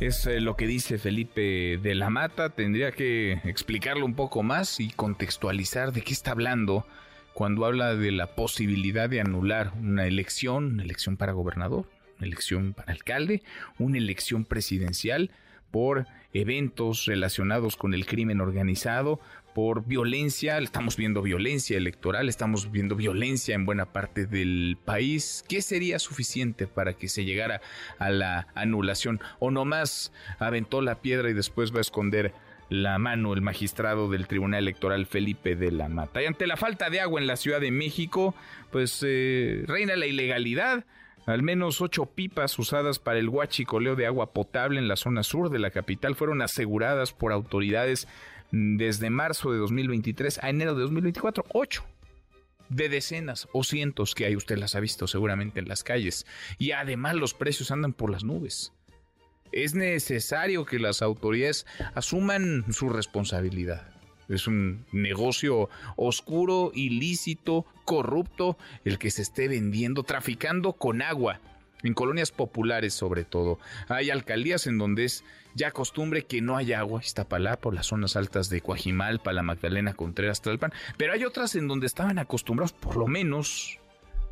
Es 0.00 0.26
eh, 0.26 0.40
lo 0.40 0.56
que 0.56 0.66
dice 0.66 0.98
Felipe 0.98 1.78
de 1.82 1.94
la 1.94 2.08
Mata. 2.08 2.50
Tendría 2.50 2.92
que 2.92 3.40
explicarlo 3.44 4.06
un 4.06 4.14
poco 4.14 4.42
más 4.42 4.80
y 4.80 4.90
contextualizar 4.90 5.92
de 5.92 6.02
qué 6.02 6.12
está 6.12 6.30
hablando 6.30 6.86
cuando 7.34 7.64
habla 7.64 7.94
de 7.94 8.10
la 8.10 8.34
posibilidad 8.34 9.08
de 9.08 9.20
anular 9.20 9.72
una 9.78 10.06
elección, 10.06 10.72
una 10.72 10.82
elección 10.82 11.16
para 11.16 11.32
gobernador, 11.32 11.86
una 12.18 12.26
elección 12.26 12.72
para 12.72 12.92
alcalde, 12.92 13.42
una 13.78 13.98
elección 13.98 14.44
presidencial 14.44 15.30
por 15.70 16.06
eventos 16.32 17.06
relacionados 17.06 17.76
con 17.76 17.94
el 17.94 18.06
crimen 18.06 18.40
organizado, 18.40 19.20
por 19.62 19.84
violencia, 19.84 20.56
estamos 20.56 20.96
viendo 20.96 21.20
violencia 21.20 21.76
electoral, 21.76 22.30
estamos 22.30 22.72
viendo 22.72 22.96
violencia 22.96 23.54
en 23.54 23.66
buena 23.66 23.92
parte 23.92 24.24
del 24.24 24.78
país. 24.82 25.44
¿Qué 25.50 25.60
sería 25.60 25.98
suficiente 25.98 26.66
para 26.66 26.94
que 26.94 27.08
se 27.08 27.26
llegara 27.26 27.60
a 27.98 28.08
la 28.08 28.46
anulación? 28.54 29.20
¿O 29.38 29.50
nomás 29.50 30.14
aventó 30.38 30.80
la 30.80 31.02
piedra 31.02 31.28
y 31.28 31.34
después 31.34 31.74
va 31.74 31.78
a 31.78 31.82
esconder 31.82 32.32
la 32.70 32.98
mano 32.98 33.34
el 33.34 33.42
magistrado 33.42 34.08
del 34.08 34.28
Tribunal 34.28 34.62
Electoral 34.62 35.04
Felipe 35.04 35.56
de 35.56 35.70
la 35.72 35.90
Mata? 35.90 36.22
Y 36.22 36.24
ante 36.24 36.46
la 36.46 36.56
falta 36.56 36.88
de 36.88 37.00
agua 37.00 37.20
en 37.20 37.26
la 37.26 37.36
Ciudad 37.36 37.60
de 37.60 37.70
México, 37.70 38.34
pues 38.72 39.04
eh, 39.06 39.64
reina 39.66 39.94
la 39.94 40.06
ilegalidad. 40.06 40.86
Al 41.26 41.42
menos 41.42 41.82
ocho 41.82 42.06
pipas 42.06 42.58
usadas 42.58 42.98
para 42.98 43.18
el 43.18 43.28
huachicoleo 43.28 43.94
de 43.94 44.06
agua 44.06 44.32
potable 44.32 44.80
en 44.80 44.88
la 44.88 44.96
zona 44.96 45.22
sur 45.22 45.50
de 45.50 45.58
la 45.58 45.70
capital 45.70 46.14
fueron 46.14 46.40
aseguradas 46.40 47.12
por 47.12 47.30
autoridades 47.30 48.08
desde 48.52 49.10
marzo 49.10 49.52
de 49.52 49.58
2023 49.58 50.42
a 50.42 50.50
enero 50.50 50.74
de 50.74 50.82
2024. 50.82 51.44
Ocho 51.52 51.84
de 52.70 52.88
decenas 52.88 53.48
o 53.52 53.64
cientos 53.64 54.14
que 54.14 54.24
hay, 54.24 54.36
usted 54.36 54.56
las 54.56 54.74
ha 54.74 54.80
visto 54.80 55.06
seguramente 55.06 55.60
en 55.60 55.68
las 55.68 55.84
calles. 55.84 56.26
Y 56.58 56.70
además 56.72 57.16
los 57.16 57.34
precios 57.34 57.70
andan 57.70 57.92
por 57.92 58.10
las 58.10 58.24
nubes. 58.24 58.72
Es 59.52 59.74
necesario 59.74 60.64
que 60.64 60.78
las 60.78 61.02
autoridades 61.02 61.66
asuman 61.94 62.64
su 62.72 62.88
responsabilidad. 62.88 63.88
Es 64.28 64.46
un 64.46 64.86
negocio 64.92 65.68
oscuro, 65.96 66.70
ilícito, 66.72 67.66
corrupto, 67.84 68.56
el 68.84 68.98
que 68.98 69.10
se 69.10 69.22
esté 69.22 69.48
vendiendo, 69.48 70.04
traficando 70.04 70.74
con 70.74 71.02
agua, 71.02 71.40
en 71.82 71.94
colonias 71.94 72.32
populares 72.32 72.94
sobre 72.94 73.24
todo. 73.24 73.58
Hay 73.88 74.10
alcaldías 74.10 74.66
en 74.66 74.78
donde 74.78 75.04
es 75.04 75.24
ya 75.54 75.70
costumbre 75.72 76.24
que 76.24 76.40
no 76.40 76.56
haya 76.56 76.78
agua, 76.78 77.00
Iztapalapa 77.02 77.60
por 77.60 77.74
las 77.74 77.86
zonas 77.86 78.16
altas 78.16 78.50
de 78.50 78.60
Coajimalpa, 78.60 79.32
la 79.32 79.42
Magdalena 79.42 79.94
Contreras, 79.94 80.42
Tlalpan, 80.42 80.72
pero 80.96 81.12
hay 81.12 81.24
otras 81.24 81.54
en 81.56 81.68
donde 81.68 81.86
estaban 81.86 82.18
acostumbrados 82.18 82.72
por 82.72 82.96
lo 82.96 83.06
menos 83.06 83.78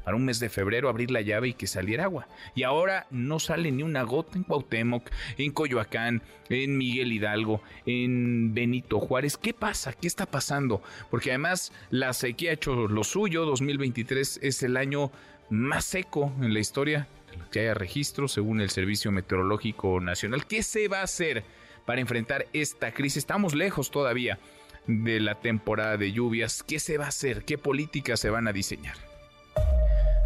para 0.05 0.17
un 0.17 0.25
mes 0.25 0.41
de 0.41 0.49
febrero 0.49 0.89
abrir 0.89 1.11
la 1.11 1.21
llave 1.21 1.49
y 1.49 1.53
que 1.53 1.67
saliera 1.67 2.05
agua. 2.05 2.29
Y 2.55 2.63
ahora 2.63 3.07
no 3.11 3.39
sale 3.39 3.71
ni 3.71 3.83
una 3.83 4.05
gota 4.05 4.39
en 4.39 4.45
Cuauhtémoc, 4.45 5.11
en 5.37 5.53
Coyoacán, 5.53 6.23
en 6.49 6.79
Miguel 6.79 7.13
Hidalgo, 7.13 7.61
en 7.85 8.55
Benito 8.55 9.01
Juárez. 9.01 9.37
¿Qué 9.37 9.53
pasa? 9.53 9.93
¿Qué 9.93 10.07
está 10.07 10.25
pasando? 10.25 10.83
Porque 11.11 11.29
además 11.29 11.73
la 11.91 12.15
sequía 12.15 12.53
ha 12.53 12.55
hecho 12.55 12.89
lo 12.89 13.05
suyo. 13.05 13.45
2023 13.45 14.41
es 14.43 14.63
el 14.63 14.79
año 14.79 15.11
más 15.51 15.85
seco 15.85 16.33
en 16.41 16.55
la 16.55 16.61
historia 16.61 17.07
que 17.51 17.61
haya 17.61 17.75
registro 17.75 18.29
según 18.29 18.61
el 18.61 18.71
Servicio 18.71 19.11
Meteorológico 19.13 20.01
Nacional. 20.01 20.47
¿Qué 20.47 20.63
se 20.63 20.89
va 20.89 21.01
a 21.01 21.05
hacer 21.05 21.45
para 21.87 22.01
enfrentar 22.01 22.47
esta 22.53 22.93
crisis? 22.93 23.19
Estamos 23.19 23.55
lejos 23.55 23.91
todavía 23.91 24.39
de 24.87 25.21
la 25.21 25.37
temporada 25.37 25.97
de 25.97 26.13
lluvias. 26.13 26.63
¿Qué 26.63 26.79
se 26.79 26.99
va 26.99 27.07
a 27.07 27.09
hacer? 27.09 27.45
¿Qué 27.45 27.59
políticas 27.59 28.21
se 28.21 28.31
van 28.31 28.49
a 28.49 28.53
diseñar? 28.53 29.08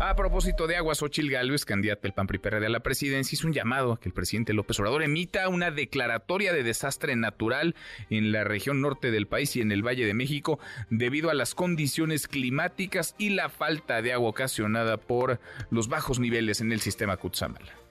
A 0.05 0.17
propósito 0.17 0.67
de 0.67 0.75
aguas, 0.75 1.01
Ochil 1.01 1.31
Gálvez, 1.31 1.65
candidata 1.65 2.03
del 2.03 2.13
PAN 2.13 2.27
PRI 2.27 2.41
a 2.45 2.69
la 2.69 2.81
presidencia, 2.81 3.37
hizo 3.37 3.47
un 3.47 3.53
llamado 3.53 3.93
a 3.93 4.01
que 4.01 4.09
el 4.09 4.13
presidente 4.13 4.53
López 4.53 4.81
Obrador 4.81 5.05
emita 5.05 5.49
una 5.49 5.71
declaratoria 5.71 6.53
de 6.53 6.65
desastre 6.65 7.15
natural 7.15 7.77
en 8.11 8.33
la 8.33 8.43
región 8.43 8.81
norte 8.81 9.13
del 9.13 9.29
país 9.29 9.55
y 9.55 9.61
en 9.61 9.71
el 9.71 9.87
Valle 9.87 10.05
de 10.05 10.13
México 10.13 10.59
debido 10.91 11.31
a 11.31 11.35
las 11.35 11.55
condiciones 11.55 12.27
climáticas 12.27 13.15
y 13.17 13.29
la 13.29 13.49
falta 13.49 14.03
de 14.03 14.13
agua 14.13 14.31
ocasionada 14.31 14.97
por 14.97 15.39
los 15.71 15.87
bajos 15.87 16.19
niveles 16.19 16.61
en 16.61 16.73
el 16.73 16.81
sistema 16.81 17.17
Cutzamala 17.17 17.82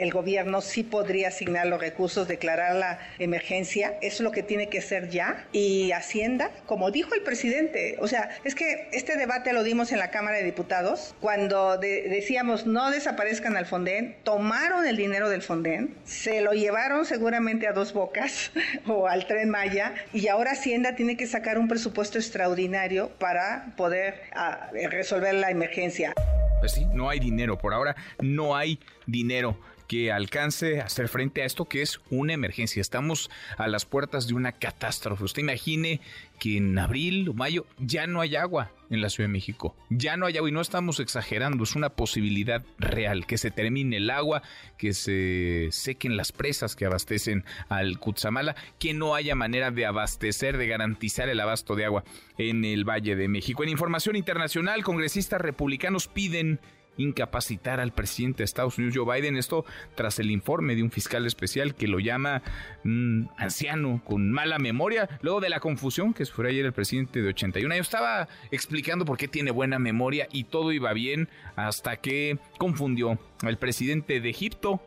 el 0.00 0.10
gobierno 0.10 0.62
sí 0.62 0.82
podría 0.82 1.28
asignar 1.28 1.66
los 1.66 1.78
recursos, 1.78 2.26
declarar 2.26 2.74
la 2.74 2.98
emergencia, 3.18 3.98
eso 4.00 4.16
es 4.16 4.20
lo 4.20 4.32
que 4.32 4.42
tiene 4.42 4.68
que 4.68 4.80
ser 4.80 5.10
ya. 5.10 5.46
Y 5.52 5.92
Hacienda, 5.92 6.50
como 6.66 6.90
dijo 6.90 7.14
el 7.14 7.22
presidente, 7.22 7.96
o 8.00 8.08
sea, 8.08 8.30
es 8.44 8.54
que 8.54 8.88
este 8.92 9.16
debate 9.16 9.52
lo 9.52 9.62
dimos 9.62 9.92
en 9.92 9.98
la 9.98 10.10
Cámara 10.10 10.38
de 10.38 10.44
Diputados, 10.44 11.14
cuando 11.20 11.76
decíamos 11.76 12.66
no 12.66 12.90
desaparezcan 12.90 13.56
al 13.56 13.66
Fonden, 13.66 14.16
tomaron 14.24 14.86
el 14.86 14.96
dinero 14.96 15.28
del 15.28 15.42
Fonden, 15.42 15.94
se 16.04 16.40
lo 16.40 16.52
llevaron 16.52 17.04
seguramente 17.04 17.68
a 17.68 17.72
dos 17.72 17.92
bocas 17.92 18.52
o 18.86 19.06
al 19.06 19.26
tren 19.26 19.50
Maya, 19.50 19.94
y 20.14 20.28
ahora 20.28 20.52
Hacienda 20.52 20.96
tiene 20.96 21.18
que 21.18 21.26
sacar 21.26 21.58
un 21.58 21.68
presupuesto 21.68 22.16
extraordinario 22.16 23.10
para 23.18 23.74
poder 23.76 24.22
ah, 24.32 24.70
resolver 24.90 25.34
la 25.34 25.50
emergencia. 25.50 26.14
Pues 26.60 26.72
sí, 26.72 26.84
no 26.92 27.08
hay 27.08 27.18
dinero 27.18 27.56
por 27.56 27.72
ahora, 27.72 27.96
no 28.20 28.54
hay 28.54 28.78
dinero 29.06 29.58
que 29.90 30.12
alcance 30.12 30.80
a 30.80 30.84
hacer 30.84 31.08
frente 31.08 31.42
a 31.42 31.44
esto 31.44 31.64
que 31.64 31.82
es 31.82 32.00
una 32.10 32.32
emergencia. 32.32 32.80
Estamos 32.80 33.28
a 33.58 33.66
las 33.66 33.86
puertas 33.86 34.28
de 34.28 34.34
una 34.34 34.52
catástrofe. 34.52 35.24
Usted 35.24 35.42
imagine 35.42 36.00
que 36.38 36.58
en 36.58 36.78
abril 36.78 37.28
o 37.28 37.34
mayo 37.34 37.66
ya 37.76 38.06
no 38.06 38.20
hay 38.20 38.36
agua 38.36 38.70
en 38.88 39.00
la 39.00 39.10
Ciudad 39.10 39.28
de 39.28 39.32
México. 39.32 39.74
Ya 39.88 40.16
no 40.16 40.26
hay 40.26 40.36
agua 40.36 40.48
y 40.48 40.52
no 40.52 40.60
estamos 40.60 41.00
exagerando, 41.00 41.64
es 41.64 41.74
una 41.74 41.88
posibilidad 41.88 42.64
real 42.78 43.26
que 43.26 43.36
se 43.36 43.50
termine 43.50 43.96
el 43.96 44.10
agua, 44.10 44.42
que 44.78 44.94
se 44.94 45.70
sequen 45.72 46.16
las 46.16 46.30
presas 46.30 46.76
que 46.76 46.86
abastecen 46.86 47.44
al 47.68 47.98
Cutzamala, 47.98 48.54
que 48.78 48.94
no 48.94 49.16
haya 49.16 49.34
manera 49.34 49.72
de 49.72 49.86
abastecer, 49.86 50.56
de 50.56 50.68
garantizar 50.68 51.28
el 51.28 51.40
abasto 51.40 51.74
de 51.74 51.86
agua 51.86 52.04
en 52.38 52.64
el 52.64 52.88
Valle 52.88 53.16
de 53.16 53.26
México. 53.26 53.64
En 53.64 53.70
información 53.70 54.14
internacional, 54.14 54.84
congresistas 54.84 55.40
republicanos 55.40 56.06
piden 56.06 56.60
incapacitar 56.96 57.80
al 57.80 57.92
presidente 57.92 58.38
de 58.38 58.44
Estados 58.44 58.78
Unidos, 58.78 58.96
Joe 58.96 59.20
Biden. 59.20 59.36
Esto 59.36 59.64
tras 59.94 60.18
el 60.18 60.30
informe 60.30 60.74
de 60.74 60.82
un 60.82 60.90
fiscal 60.90 61.26
especial 61.26 61.74
que 61.74 61.88
lo 61.88 61.98
llama 61.98 62.42
un 62.84 63.30
anciano 63.36 64.02
con 64.04 64.30
mala 64.30 64.58
memoria, 64.58 65.08
luego 65.22 65.40
de 65.40 65.48
la 65.48 65.60
confusión 65.60 66.12
que 66.14 66.26
fue 66.26 66.48
ayer 66.48 66.64
el 66.64 66.72
presidente 66.72 67.22
de 67.22 67.28
81 67.28 67.74
años. 67.74 67.86
Estaba 67.86 68.28
explicando 68.50 69.04
por 69.04 69.16
qué 69.16 69.28
tiene 69.28 69.50
buena 69.50 69.78
memoria 69.78 70.28
y 70.30 70.44
todo 70.44 70.72
iba 70.72 70.92
bien 70.92 71.28
hasta 71.56 71.96
que 71.96 72.38
confundió 72.58 73.18
al 73.42 73.58
presidente 73.58 74.20
de 74.20 74.30
Egipto 74.30 74.80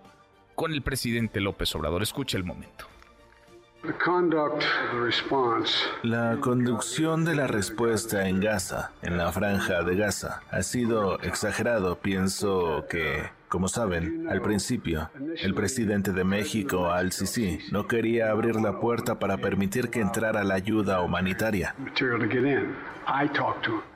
con 0.56 0.72
el 0.72 0.82
presidente 0.82 1.42
López 1.42 1.74
Obrador. 1.76 2.04
Escucha 2.04 2.38
el 2.38 2.44
momento. 2.44 2.93
La 6.04 6.38
conducción 6.40 7.26
de 7.26 7.36
la 7.36 7.48
respuesta 7.48 8.30
en 8.30 8.40
Gaza, 8.40 8.92
en 9.02 9.18
la 9.18 9.30
franja 9.34 9.84
de 9.84 9.98
Gaza, 9.98 10.42
ha 10.52 10.64
sido 10.64 11.20
exagerado. 11.20 11.98
Pienso 11.98 12.86
que, 12.90 13.24
como 13.50 13.68
saben, 13.68 14.30
al 14.30 14.42
principio, 14.42 15.10
el 15.36 15.54
presidente 15.54 16.14
de 16.14 16.24
México, 16.24 16.92
Al-Sisi, 16.92 17.60
no 17.74 17.86
quería 17.86 18.32
abrir 18.32 18.56
la 18.56 18.80
puerta 18.80 19.20
para 19.20 19.38
permitir 19.38 19.90
que 19.90 20.00
entrara 20.00 20.46
la 20.46 20.54
ayuda 20.54 21.02
humanitaria. 21.02 21.76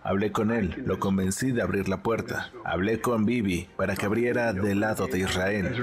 Hablé 0.03 0.33
con 0.33 0.51
él, 0.51 0.83
lo 0.85 0.99
convencí 0.99 1.53
de 1.53 1.61
abrir 1.61 1.87
la 1.87 2.03
puerta. 2.03 2.51
Hablé 2.65 2.99
con 2.99 3.25
Bibi 3.25 3.69
para 3.77 3.95
que 3.95 4.05
abriera 4.05 4.51
del 4.51 4.81
lado 4.81 5.07
de 5.07 5.19
Israel. 5.19 5.73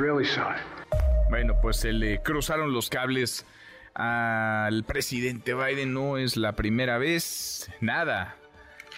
Bueno, 1.31 1.55
pues 1.63 1.79
se 1.79 1.93
le 1.93 2.21
cruzaron 2.21 2.75
los 2.75 2.91
cables 2.91 3.47
al 3.95 4.85
presidente 4.85 5.55
Biden 5.55 5.93
no 5.95 6.19
es 6.19 6.37
la 6.37 6.53
primera 6.57 6.99
vez. 6.99 7.71
Nada, 7.81 8.37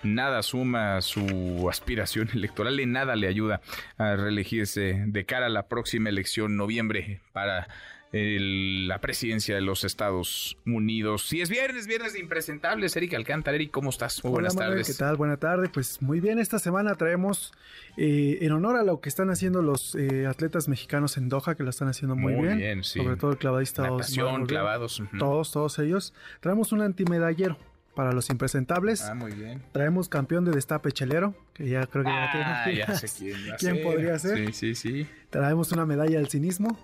nada 0.03 0.43
suma 0.43 1.01
su 1.03 1.69
aspiración 1.71 2.31
electoral 2.35 2.81
y 2.81 2.87
nada 2.87 3.17
le 3.17 3.29
ayuda 3.29 3.61
a 3.99 4.17
reelegirse 4.17 5.05
de 5.07 5.27
cara 5.27 5.47
a 5.47 5.51
la 5.51 5.69
próxima 5.69 6.09
elección 6.09 6.57
noviembre 6.57 7.21
para 7.33 7.69
la 8.13 9.01
presidencia 9.01 9.55
de 9.55 9.61
los 9.61 9.85
Estados 9.85 10.57
Unidos. 10.65 11.27
Si 11.29 11.41
es 11.41 11.51
viernes, 11.51 11.87
viernes 11.87 12.13
de 12.13 12.21
impresentables, 12.21 12.97
Eric 12.97 13.15
Alcántara. 13.15 13.57
Eric, 13.57 13.71
¿cómo 13.71 13.91
estás? 13.91 14.23
Muy 14.25 14.33
buenas 14.33 14.57
tardes. 14.57 14.87
¿Qué 14.87 14.95
tal? 14.95 15.17
Buenas 15.17 15.39
tardes. 15.39 15.71
Pues 15.73 16.01
muy 16.01 16.21
bien, 16.21 16.39
esta 16.39 16.59
semana 16.59 16.95
traemos 16.95 17.53
eh, 17.97 18.39
en 18.41 18.53
honor 18.53 18.77
a 18.77 18.85
lo 18.85 19.01
que 19.01 19.09
están 19.09 19.31
haciendo 19.31 19.63
los 19.63 19.95
eh, 19.95 20.27
atletas 20.27 20.69
mexicanos 20.69 21.17
en 21.17 21.29
Doha, 21.29 21.55
que 21.57 21.63
lo 21.63 21.71
están 21.71 21.89
haciendo 21.89 22.17
muy, 22.17 22.35
bien. 22.35 22.85
Sobre 22.85 23.17
todo 23.17 23.33
el 23.33 23.39
clavadista. 23.39 23.83
Natación, 23.83 24.47
clavados. 24.47 25.03
Todos, 25.19 25.53
todos 25.53 25.79
ellos. 25.79 26.15
Traemos 26.41 26.73
un 26.73 26.83
antimedallero 26.83 27.59
para 27.97 28.13
los 28.13 28.31
impresentables. 28.31 29.03
Ah, 29.03 29.15
muy 29.15 29.33
bien. 29.33 29.63
Traemos 29.73 30.09
campeón 30.09 30.45
de 30.45 30.53
destape 30.53 30.93
chelero, 30.93 31.35
que 31.55 31.69
ya 31.69 31.87
creo 31.87 32.05
que 32.05 32.11
ya, 32.11 32.65
ah, 32.65 32.71
ya 32.71 32.95
sé 32.95 33.09
quién, 33.19 33.57
¿Quién 33.59 33.83
podría 33.83 34.19
ser. 34.19 34.53
Sí, 34.53 34.53
sí, 34.53 34.75
sí. 34.75 35.09
Traemos 35.31 35.73
una 35.73 35.87
medalla 35.87 36.19
del 36.19 36.29
cinismo. 36.29 36.79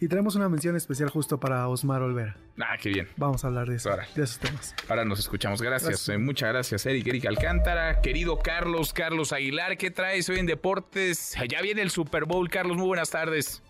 Y 0.00 0.08
traemos 0.08 0.34
una 0.36 0.48
mención 0.48 0.76
especial 0.76 1.08
justo 1.08 1.40
para 1.40 1.66
Osmar 1.68 2.02
Olvera. 2.02 2.36
Ah, 2.60 2.76
qué 2.80 2.90
bien. 2.90 3.08
Vamos 3.16 3.44
a 3.44 3.48
hablar 3.48 3.68
de, 3.68 3.76
eso, 3.76 3.90
de 3.90 4.22
esos 4.22 4.38
temas. 4.38 4.74
Ahora 4.88 5.04
nos 5.04 5.18
escuchamos. 5.18 5.62
Gracias. 5.62 6.08
Eh, 6.08 6.18
muchas 6.18 6.50
gracias, 6.50 6.84
Eric. 6.86 7.06
Eric 7.06 7.26
Alcántara. 7.26 8.00
Querido 8.02 8.38
Carlos, 8.38 8.92
Carlos 8.92 9.32
Aguilar, 9.32 9.78
¿qué 9.78 9.90
traes 9.90 10.28
hoy 10.28 10.38
en 10.38 10.46
Deportes? 10.46 11.34
Ya 11.48 11.62
viene 11.62 11.82
el 11.82 11.90
Super 11.90 12.26
Bowl. 12.26 12.50
Carlos, 12.50 12.76
muy 12.76 12.86
buenas 12.86 13.10
tardes. 13.10 13.62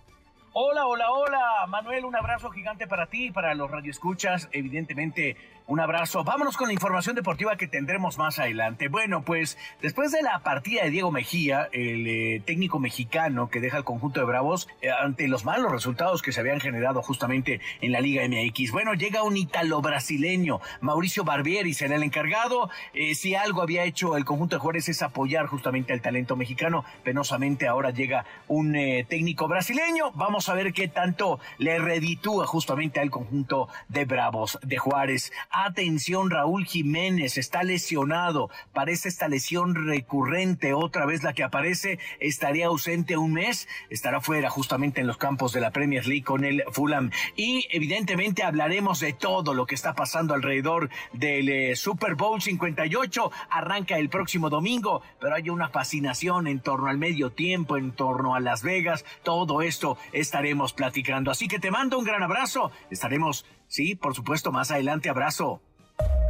Hola, 0.53 0.87
hola, 0.87 1.11
hola. 1.11 1.67
Manuel, 1.69 2.05
un 2.05 2.15
abrazo 2.15 2.51
gigante 2.51 2.87
para 2.87 3.07
ti 3.07 3.27
y 3.27 3.31
para 3.31 3.55
los 3.55 3.71
radioescuchas. 3.71 4.49
Evidentemente, 4.53 5.37
un 5.67 5.81
abrazo. 5.81 6.25
Vámonos 6.25 6.59
con 6.59 6.69
la 6.69 6.75
información 6.75 7.17
deportiva 7.17 7.57
que 7.57 7.67
tendremos 7.67 8.19
más 8.19 8.39
adelante. 8.39 8.89
Bueno, 8.89 9.23
pues 9.23 9.57
después 9.81 10.13
de 10.13 10.21
la 10.23 10.41
partida 10.41 10.85
de 10.85 10.91
Diego 10.91 11.11
Mejía, 11.11 11.71
el 11.73 12.07
eh, 12.07 12.43
técnico 12.45 12.79
mexicano 12.79 13.49
que 13.49 13.61
deja 13.61 13.79
el 13.79 13.85
conjunto 13.85 14.21
de 14.21 14.27
Bravos 14.27 14.69
eh, 14.83 14.91
ante 14.91 15.27
los 15.27 15.47
malos 15.47 15.73
resultados 15.73 16.21
que 16.21 16.33
se 16.33 16.41
habían 16.41 16.61
generado 16.61 17.03
justamente 17.03 17.61
en 17.81 17.93
la 17.93 18.01
Liga 18.01 18.23
MX. 18.29 18.73
Bueno, 18.73 18.93
llega 18.93 19.23
un 19.23 19.39
ítalo 19.39 19.81
brasileño, 19.81 20.61
Mauricio 20.83 21.25
Barbieri 21.25 21.73
será 21.73 21.97
el 21.97 22.03
encargado. 22.03 22.69
Eh, 22.93 23.15
si 23.15 23.35
algo 23.35 23.63
había 23.63 23.85
hecho 23.85 24.19
el 24.19 24.27
conjunto 24.27 24.57
de 24.57 24.61
Juárez 24.61 24.91
es 24.91 25.01
apoyar 25.03 25.47
justamente 25.47 25.95
al 25.95 26.03
talento 26.03 26.37
mexicano, 26.37 26.85
penosamente 27.05 27.67
ahora 27.67 27.91
llega 27.91 28.27
un 28.49 28.75
técnico 29.09 29.49
brasileño. 29.49 30.11
Vamos 30.13 30.49
a 30.49 30.55
ver 30.55 30.73
qué 30.73 30.89
tanto 30.89 31.41
le 31.59 31.79
reditúa 31.79 32.47
justamente 32.47 33.01
al 33.01 33.11
conjunto 33.11 33.69
de 33.89 34.05
Bravos 34.05 34.59
de 34.63 34.77
Juárez. 34.77 35.33
Atención, 35.57 36.31
Raúl 36.31 36.67
Jiménez 36.67 37.39
está 37.39 37.63
lesionado. 37.63 38.51
Parece 38.73 39.09
esta 39.09 39.29
lesión 39.29 39.87
recurrente, 39.87 40.75
otra 40.75 41.07
vez 41.07 41.23
la 41.23 41.33
que 41.33 41.45
aparece. 41.45 42.01
Estaría 42.19 42.67
ausente 42.67 43.17
un 43.17 43.35
mes, 43.35 43.69
estará 43.89 44.21
fuera 44.21 44.51
justamente 44.51 45.01
en 45.01 45.07
los 45.07 45.17
campos 45.17 45.53
de 45.53 45.61
la 45.61 45.71
Premier 45.71 46.09
League 46.09 46.25
con 46.25 46.45
el 46.45 46.65
Fulham. 46.73 47.13
Y 47.37 47.69
evidentemente 47.71 48.43
hablaremos 48.43 48.99
de 48.99 49.13
todo 49.13 49.55
lo 49.55 49.65
que 49.65 49.77
está 49.77 49.95
pasando 49.95 50.35
alrededor 50.35 50.91
del 51.13 51.49
eh, 51.49 51.77
Super 51.77 52.17
Bowl 52.17 52.43
58. 52.43 53.31
Arranca 53.51 53.97
el 53.97 54.09
próximo 54.09 54.51
domingo, 54.51 55.03
pero 55.21 55.37
hay 55.37 55.51
una 55.51 55.69
fascinación 55.69 56.49
en 56.49 56.59
torno 56.59 56.89
al 56.89 56.99
medio 56.99 57.31
tiempo, 57.31 57.77
en 57.77 57.93
torno 57.93 58.35
a 58.35 58.41
Las 58.41 58.65
Vegas. 58.65 59.05
Todo 59.23 59.63
esto 59.63 59.99
estaremos 60.13 60.73
platicando. 60.73 61.31
Así 61.31 61.47
que 61.47 61.61
te 61.61 61.71
mando 61.71 61.97
un 61.97 62.05
gran 62.05 62.25
abrazo. 62.25 62.73
Estaremos, 62.91 63.47
sí, 63.69 63.95
por 63.95 64.15
supuesto, 64.15 64.53
más 64.53 64.71
adelante. 64.71 65.09
Abrazo. 65.09 65.61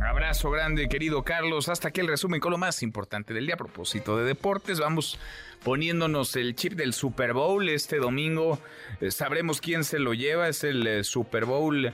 Abrazo 0.06 0.50
grande, 0.50 0.88
querido 0.88 1.22
Carlos. 1.24 1.68
Hasta 1.68 1.88
aquí 1.88 2.00
el 2.00 2.08
resumen 2.08 2.40
con 2.40 2.52
lo 2.52 2.58
más 2.58 2.82
importante 2.82 3.32
del 3.32 3.46
día. 3.46 3.54
A 3.54 3.58
propósito 3.58 4.16
de 4.18 4.24
deportes, 4.24 4.78
vamos 4.78 5.18
poniéndonos 5.62 6.36
el 6.36 6.54
chip 6.54 6.74
del 6.74 6.92
Super 6.92 7.32
Bowl 7.32 7.68
este 7.68 7.96
domingo. 7.96 8.58
Eh, 9.00 9.10
sabremos 9.10 9.60
quién 9.60 9.84
se 9.84 9.98
lo 9.98 10.12
lleva. 10.12 10.48
Es 10.48 10.62
el 10.64 10.86
eh, 10.86 11.04
Super 11.04 11.46
Bowl 11.46 11.92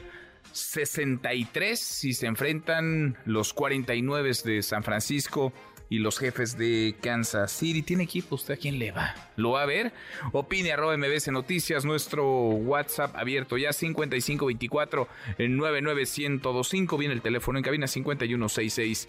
63 0.52 1.78
si 1.78 2.12
se 2.12 2.26
enfrentan 2.26 3.16
los 3.24 3.54
49 3.54 4.32
de 4.44 4.62
San 4.62 4.82
Francisco 4.82 5.52
y 5.90 5.98
los 5.98 6.18
jefes 6.18 6.56
de 6.56 6.94
Kansas 7.02 7.50
City. 7.50 7.82
¿Tiene 7.82 8.04
equipo? 8.04 8.36
¿Usted 8.36 8.54
a 8.54 8.56
quién 8.56 8.78
le 8.78 8.92
va? 8.92 9.14
¿Lo 9.36 9.50
va 9.50 9.62
a 9.62 9.66
ver? 9.66 9.92
Opine 10.32 10.72
arroba 10.72 10.96
MBC 10.96 11.32
Noticias, 11.32 11.84
nuestro 11.84 12.24
WhatsApp 12.30 13.16
abierto 13.16 13.58
ya 13.58 13.72
5524 13.72 15.08
99125. 15.38 16.96
Viene 16.96 17.14
el 17.14 17.22
teléfono 17.22 17.58
en 17.58 17.64
cabina 17.64 17.88
5166 17.88 19.08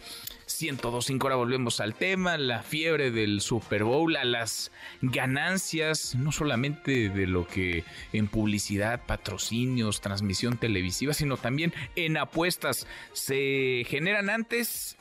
1025. 0.60 1.28
Ahora 1.28 1.36
volvemos 1.36 1.80
al 1.80 1.94
tema, 1.94 2.38
la 2.40 2.64
fiebre 2.64 3.12
del 3.12 3.42
Super 3.42 3.84
Bowl, 3.84 4.16
a 4.16 4.26
las 4.26 4.72
ganancias, 5.04 6.16
no 6.16 6.32
solamente 6.32 7.10
de 7.10 7.28
lo 7.28 7.46
que 7.46 7.84
en 8.12 8.28
publicidad, 8.28 9.06
patrocinios, 9.06 10.02
transmisión 10.02 10.58
televisiva, 10.58 11.14
sino 11.14 11.38
también 11.38 11.74
en 11.96 12.18
apuestas 12.18 12.88
se 13.14 13.86
generan 13.88 14.32
antes 14.32 14.98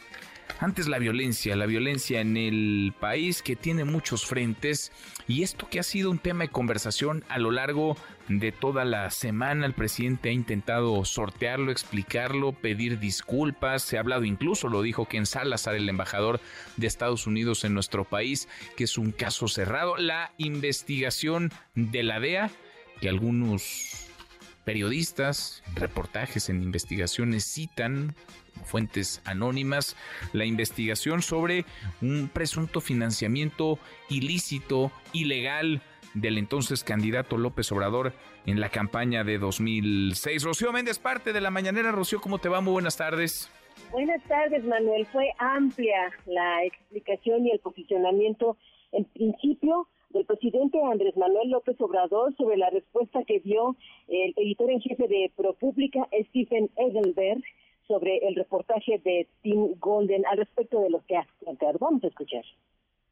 antes 0.58 0.88
la 0.88 0.98
violencia, 0.98 1.56
la 1.56 1.66
violencia 1.66 2.20
en 2.20 2.36
el 2.36 2.92
país 2.98 3.42
que 3.42 3.56
tiene 3.56 3.84
muchos 3.84 4.26
frentes 4.26 4.92
y 5.28 5.42
esto 5.42 5.68
que 5.68 5.80
ha 5.80 5.82
sido 5.82 6.10
un 6.10 6.18
tema 6.18 6.44
de 6.44 6.50
conversación 6.50 7.24
a 7.28 7.38
lo 7.38 7.50
largo 7.50 7.96
de 8.28 8.52
toda 8.52 8.84
la 8.84 9.10
semana. 9.10 9.66
El 9.66 9.74
presidente 9.74 10.28
ha 10.28 10.32
intentado 10.32 11.04
sortearlo, 11.04 11.70
explicarlo, 11.70 12.52
pedir 12.52 12.98
disculpas. 12.98 13.82
Se 13.82 13.96
ha 13.96 14.00
hablado 14.00 14.24
incluso, 14.24 14.68
lo 14.68 14.82
dijo 14.82 15.06
Ken 15.06 15.26
Salazar, 15.26 15.74
el 15.74 15.88
embajador 15.88 16.40
de 16.76 16.86
Estados 16.86 17.26
Unidos 17.26 17.64
en 17.64 17.74
nuestro 17.74 18.04
país, 18.04 18.48
que 18.76 18.84
es 18.84 18.98
un 18.98 19.12
caso 19.12 19.48
cerrado. 19.48 19.96
La 19.96 20.32
investigación 20.38 21.52
de 21.74 22.02
la 22.02 22.20
DEA, 22.20 22.50
que 23.00 23.08
algunos 23.08 24.09
periodistas, 24.70 25.64
reportajes 25.74 26.48
en 26.48 26.62
investigaciones 26.62 27.42
citan 27.42 28.14
fuentes 28.64 29.20
anónimas 29.24 29.96
la 30.32 30.44
investigación 30.44 31.22
sobre 31.22 31.64
un 32.00 32.30
presunto 32.32 32.80
financiamiento 32.80 33.80
ilícito, 34.08 34.92
ilegal 35.12 35.82
del 36.14 36.38
entonces 36.38 36.84
candidato 36.84 37.36
López 37.36 37.72
Obrador 37.72 38.12
en 38.46 38.60
la 38.60 38.68
campaña 38.68 39.24
de 39.24 39.38
2006. 39.38 40.44
Rocío 40.44 40.70
Méndez, 40.70 41.00
parte 41.00 41.32
de 41.32 41.40
la 41.40 41.50
mañanera. 41.50 41.90
Rocío, 41.90 42.20
¿cómo 42.20 42.38
te 42.38 42.48
va? 42.48 42.60
Muy 42.60 42.72
buenas 42.72 42.96
tardes. 42.96 43.50
Buenas 43.90 44.22
tardes, 44.28 44.62
Manuel. 44.62 45.04
Fue 45.06 45.32
amplia 45.38 46.12
la 46.26 46.64
explicación 46.64 47.44
y 47.44 47.50
el 47.50 47.58
posicionamiento, 47.58 48.56
en 48.92 49.04
principio, 49.06 49.88
del 50.10 50.24
presidente 50.24 50.80
Andrés 50.82 51.16
Manuel 51.16 51.50
López 51.50 51.80
Obrador 51.80 52.34
sobre 52.36 52.56
la 52.56 52.70
respuesta 52.70 53.24
que 53.24 53.40
dio 53.40 53.76
el 54.08 54.34
editor 54.36 54.70
en 54.70 54.80
jefe 54.80 55.06
de 55.08 55.32
ProPública, 55.36 56.08
Stephen 56.28 56.70
Edelberg, 56.76 57.42
sobre 57.86 58.18
el 58.18 58.36
reportaje 58.36 59.00
de 59.04 59.26
Tim 59.42 59.74
Golden 59.80 60.24
al 60.26 60.38
respecto 60.38 60.80
de 60.80 60.90
lo 60.90 61.04
que 61.06 61.16
ha 61.16 61.26
planteado. 61.40 61.78
Vamos 61.80 62.04
a 62.04 62.08
escuchar. 62.08 62.44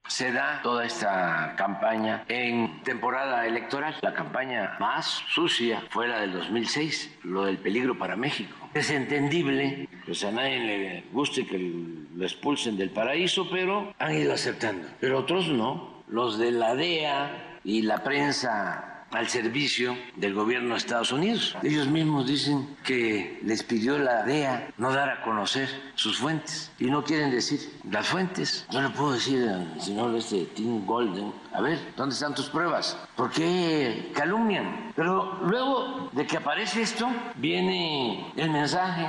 Se 0.07 0.33
da 0.33 0.61
toda 0.63 0.87
esta 0.87 1.55
campaña 1.57 2.25
en 2.29 2.83
temporada 2.83 3.47
electoral. 3.47 3.95
La 4.01 4.15
campaña 4.15 4.77
más 4.81 5.23
sucia 5.29 5.83
fue 5.91 6.09
la 6.09 6.21
del 6.21 6.33
2006, 6.33 7.19
lo 7.25 7.45
del 7.45 7.59
peligro 7.59 7.99
para 7.99 8.17
México. 8.17 8.57
Es 8.73 8.91
entendible, 8.91 9.87
pues 10.07 10.25
a 10.25 10.31
nadie 10.31 10.61
le 10.61 11.05
guste 11.13 11.45
que 11.45 11.59
lo 11.59 12.25
expulsen 12.25 12.79
del 12.79 12.91
paraíso, 12.91 13.49
pero 13.51 13.93
han 13.99 14.15
ido 14.15 14.33
aceptando. 14.33 14.89
Pero 15.01 15.19
otros 15.19 15.49
no. 15.49 15.98
Los 16.11 16.39
de 16.39 16.53
la 16.53 16.75
DEA 16.75 17.61
y 17.65 17.83
la 17.83 18.03
prensa 18.03 18.99
al 19.11 19.29
servicio 19.29 19.97
del 20.17 20.35
gobierno 20.35 20.71
de 20.71 20.79
Estados 20.79 21.13
Unidos. 21.13 21.57
Ellos 21.63 21.89
mismos 21.89 22.27
dicen 22.27 22.77
que 22.85 23.41
les 23.43 23.63
pidió 23.63 23.99
la 23.99 24.23
DEA 24.23 24.71
no 24.77 24.93
dar 24.93 25.09
a 25.09 25.23
conocer 25.23 25.69
sus 25.95 26.19
fuentes 26.19 26.71
y 26.79 26.87
no 26.87 27.05
quieren 27.05 27.31
decir 27.31 27.61
las 27.91 28.07
fuentes. 28.07 28.67
Yo 28.71 28.83
le 28.83 28.91
puedo 28.91 29.13
decir 29.13 29.49
al 29.49 29.81
señor 29.81 30.15
este 30.15 30.45
Tim 30.47 30.85
Golden, 30.85 31.33
a 31.53 31.61
ver, 31.61 31.79
¿dónde 31.97 32.15
están 32.15 32.35
tus 32.35 32.49
pruebas? 32.51 32.99
¿Por 33.17 33.31
qué 33.31 34.13
calumnian? 34.15 34.93
Pero 34.95 35.39
luego 35.43 36.11
de 36.13 36.27
que 36.27 36.37
aparece 36.37 36.83
esto, 36.83 37.09
viene 37.37 38.33
el 38.37 38.51
mensaje, 38.51 39.07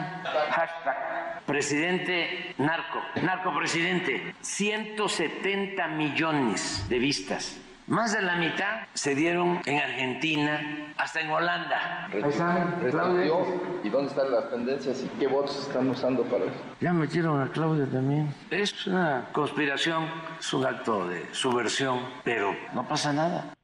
hashtag, 0.51 1.08
presidente 1.49 2.53
narco, 2.59 2.99
narco 3.23 3.51
presidente, 3.57 4.35
170 4.41 5.87
millones 5.87 6.85
de 6.87 6.99
vistas 6.99 7.59
más 7.89 8.13
de 8.13 8.21
la 8.21 8.35
mitad 8.35 8.87
se 8.93 9.15
dieron 9.15 9.61
en 9.65 9.77
Argentina, 9.77 10.93
hasta 10.95 11.21
en 11.21 11.31
Holanda. 11.31 12.07
¿Y 12.13 13.89
dónde 13.89 14.09
están 14.09 14.31
las 14.31 14.51
tendencias 14.51 15.03
y 15.03 15.07
qué 15.19 15.25
votos 15.25 15.67
están 15.67 15.89
usando 15.89 16.21
para 16.25 16.45
eso? 16.45 16.53
Ya 16.79 16.93
metieron 16.93 17.41
a 17.41 17.51
Claudia 17.51 17.87
también. 17.87 18.27
Es 18.51 18.85
una 18.85 19.29
conspiración, 19.33 20.05
es 20.39 20.53
un 20.53 20.67
acto 20.67 21.07
de 21.07 21.33
subversión, 21.33 21.97
pero 22.23 22.51
no 22.75 22.87
pasa 22.87 23.11
nada. 23.11 23.55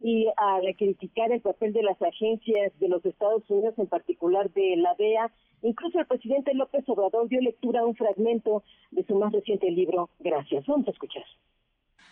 Y 0.00 0.28
al 0.36 0.62
criticar 0.76 1.32
el 1.32 1.40
papel 1.40 1.72
de 1.72 1.82
las 1.82 2.00
agencias 2.00 2.72
de 2.78 2.88
los 2.88 3.04
Estados 3.04 3.42
Unidos, 3.48 3.74
en 3.78 3.88
particular 3.88 4.48
de 4.52 4.76
la 4.76 4.94
DEA, 4.94 5.32
incluso 5.64 5.98
el 5.98 6.06
presidente 6.06 6.54
López 6.54 6.84
Obrador 6.88 7.28
dio 7.28 7.40
lectura 7.40 7.80
a 7.80 7.86
un 7.86 7.96
fragmento 7.96 8.62
de 8.90 9.04
su 9.04 9.16
más 9.16 9.32
reciente 9.32 9.70
libro. 9.70 10.10
Gracias. 10.20 10.66
Vamos 10.66 10.86
a 10.88 10.92
escuchar 10.92 11.24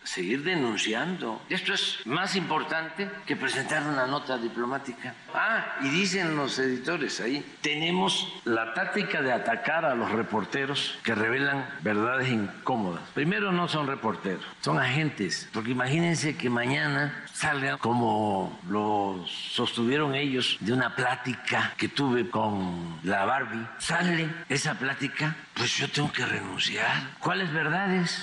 seguir 0.04 0.42
denunciando. 0.42 1.42
Esto 1.48 1.74
es 1.74 1.98
más 2.04 2.36
importante 2.36 3.10
que 3.26 3.36
presentar 3.36 3.82
una 3.84 4.06
nota 4.06 4.38
diplomática. 4.38 5.14
Ah, 5.34 5.76
y 5.82 5.88
dicen 5.88 6.36
los 6.36 6.58
editores 6.58 7.20
ahí, 7.20 7.44
tenemos 7.60 8.32
la 8.44 8.74
táctica 8.74 9.22
de 9.22 9.32
atacar 9.32 9.84
a 9.84 9.94
los 9.94 10.10
reporteros 10.10 10.98
que 11.02 11.14
revelan 11.14 11.68
verdades 11.80 12.28
incómodas. 12.28 13.02
Primero 13.14 13.52
no 13.52 13.68
son 13.68 13.86
reporteros, 13.86 14.44
son 14.60 14.78
agentes, 14.78 15.48
porque 15.52 15.70
imagínense 15.70 16.36
que 16.36 16.50
mañana 16.50 17.24
salgan 17.32 17.78
como 17.78 18.58
lo 18.68 19.24
sostuvieron 19.26 20.14
ellos 20.14 20.56
de 20.60 20.72
una 20.72 20.94
plática 20.94 21.72
que 21.76 21.88
tuve 21.88 22.28
con 22.28 22.98
la 23.02 23.24
Barbie. 23.24 23.66
Sale 23.78 24.28
esa 24.48 24.74
plática, 24.74 25.36
pues 25.54 25.76
yo 25.76 25.88
tengo 25.88 26.12
que 26.12 26.24
renunciar. 26.24 27.16
¿Cuáles 27.18 27.52
verdades? 27.52 28.22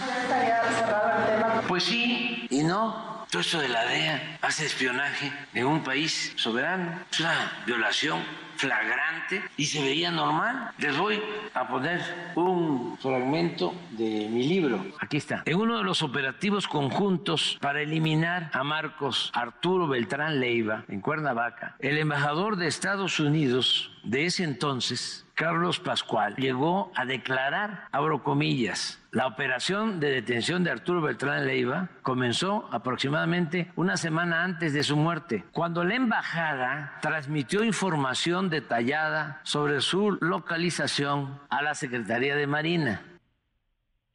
Pues 1.68 1.84
sí 1.84 2.48
y 2.50 2.64
no. 2.64 3.10
Todo 3.32 3.42
esto 3.42 3.60
de 3.60 3.70
la 3.70 3.86
DEA 3.86 4.40
hace 4.42 4.66
espionaje 4.66 5.32
en 5.54 5.68
un 5.68 5.84
país 5.84 6.34
soberano. 6.36 7.00
Es 7.12 7.20
una 7.20 7.64
violación 7.68 8.24
flagrante 8.60 9.42
y 9.56 9.66
se 9.66 9.82
veía 9.82 10.12
normal. 10.12 10.72
Les 10.78 10.98
voy 10.98 11.22
a 11.54 11.68
poner 11.68 12.02
un 12.36 12.98
fragmento 12.98 13.74
de 13.92 14.28
mi 14.30 14.48
libro. 14.48 14.86
Aquí 15.00 15.18
está. 15.18 15.44
En 15.46 15.58
uno 15.58 15.78
de 15.78 15.84
los 15.84 16.02
operativos 16.02 16.68
conjuntos 16.68 17.58
para 17.62 17.82
eliminar 17.82 18.50
a 18.54 18.64
Marcos 18.64 19.32
Arturo 19.34 19.88
Beltrán 19.88 20.40
Leiva 20.40 20.84
en 20.90 21.00
Cuernavaca, 21.00 21.76
el 21.80 21.98
embajador 21.98 22.58
de 22.58 22.68
Estados 22.68 23.20
Unidos 23.20 23.92
de 24.04 24.26
ese 24.26 24.44
entonces, 24.44 25.26
Carlos 25.40 25.80
Pascual, 25.80 26.36
llegó 26.36 26.92
a 26.96 27.06
declarar, 27.06 27.86
abro 27.94 28.24
comillas, 28.24 29.02
la 29.14 29.26
operación 29.26 30.02
de 30.02 30.12
detención 30.12 30.66
de 30.66 30.72
Arturo 30.72 31.02
Beltrán 31.02 31.48
Leiva 31.48 31.88
comenzó 32.02 32.68
aproximadamente 32.74 33.68
una 33.78 33.96
semana 33.96 34.44
antes 34.44 34.74
de 34.74 34.84
su 34.84 34.98
muerte, 34.98 35.46
cuando 35.54 35.86
la 35.86 35.96
embajada 35.96 37.00
transmitió 37.02 37.64
información 37.64 38.50
detallada 38.50 39.40
sobre 39.44 39.80
su 39.80 40.12
localización 40.20 41.40
a 41.50 41.62
la 41.62 41.74
Secretaría 41.74 42.36
de 42.36 42.46
Marina. 42.46 43.02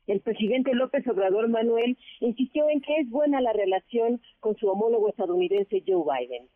El 0.07 0.21
presidente 0.21 0.75
López 0.75 1.09
Obrador 1.09 1.49
Manuel 1.49 1.97
insistió 2.21 2.69
en 2.69 2.83
que 2.83 3.01
es 3.01 3.09
buena 3.09 3.41
la 3.41 3.55
relación 3.55 4.21
con 4.41 4.57
su 4.57 4.69
homólogo 4.69 5.09
estadounidense 5.09 5.83
Joe 5.87 6.05
Biden. 6.05 6.49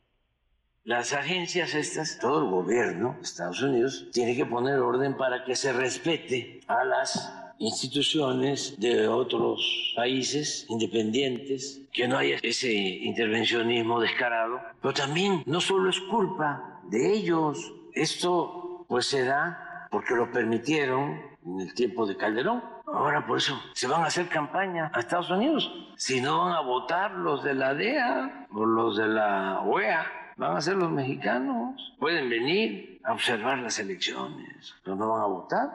Las 0.84 1.12
agencias 1.12 1.74
estas, 1.74 2.18
todo 2.18 2.44
el 2.44 2.50
gobierno 2.50 3.14
de 3.16 3.22
Estados 3.22 3.60
Unidos 3.62 4.08
tiene 4.12 4.34
que 4.34 4.46
poner 4.46 4.78
orden 4.78 5.16
para 5.16 5.44
que 5.44 5.54
se 5.54 5.72
respete 5.72 6.60
a 6.66 6.84
las 6.84 7.32
instituciones 7.58 8.78
de 8.78 9.08
otros 9.08 9.92
países 9.96 10.64
independientes, 10.68 11.82
que 11.92 12.08
no 12.08 12.16
haya 12.16 12.38
ese 12.42 12.72
intervencionismo 12.72 14.00
descarado, 14.00 14.60
pero 14.80 14.94
también 14.94 15.42
no 15.46 15.60
solo 15.60 15.90
es 15.90 16.00
culpa 16.00 16.80
de 16.84 17.12
ellos, 17.12 17.72
esto 17.94 18.86
pues 18.88 19.06
se 19.06 19.24
da 19.24 19.88
porque 19.90 20.14
lo 20.14 20.30
permitieron 20.30 21.20
en 21.44 21.60
el 21.60 21.74
tiempo 21.74 22.06
de 22.06 22.16
Calderón. 22.16 22.62
Ahora 22.86 23.26
por 23.26 23.38
eso 23.38 23.60
se 23.74 23.86
van 23.86 24.02
a 24.02 24.06
hacer 24.06 24.28
campaña 24.28 24.90
a 24.94 25.00
Estados 25.00 25.30
Unidos. 25.30 25.70
Si 25.96 26.20
no 26.20 26.44
van 26.44 26.52
a 26.52 26.60
votar 26.60 27.10
los 27.12 27.42
de 27.42 27.54
la 27.54 27.74
DEA 27.74 28.46
o 28.52 28.64
los 28.64 28.96
de 28.96 29.08
la 29.08 29.60
OEA, 29.60 30.06
van 30.38 30.56
a 30.56 30.60
ser 30.60 30.76
los 30.76 30.90
mexicanos. 30.90 31.94
Pueden 31.98 32.30
venir 32.30 33.00
a 33.04 33.12
observar 33.12 33.58
las 33.58 33.78
elecciones, 33.78 34.74
pero 34.82 34.96
no 34.96 35.10
van 35.10 35.22
a 35.22 35.26
votar. 35.26 35.68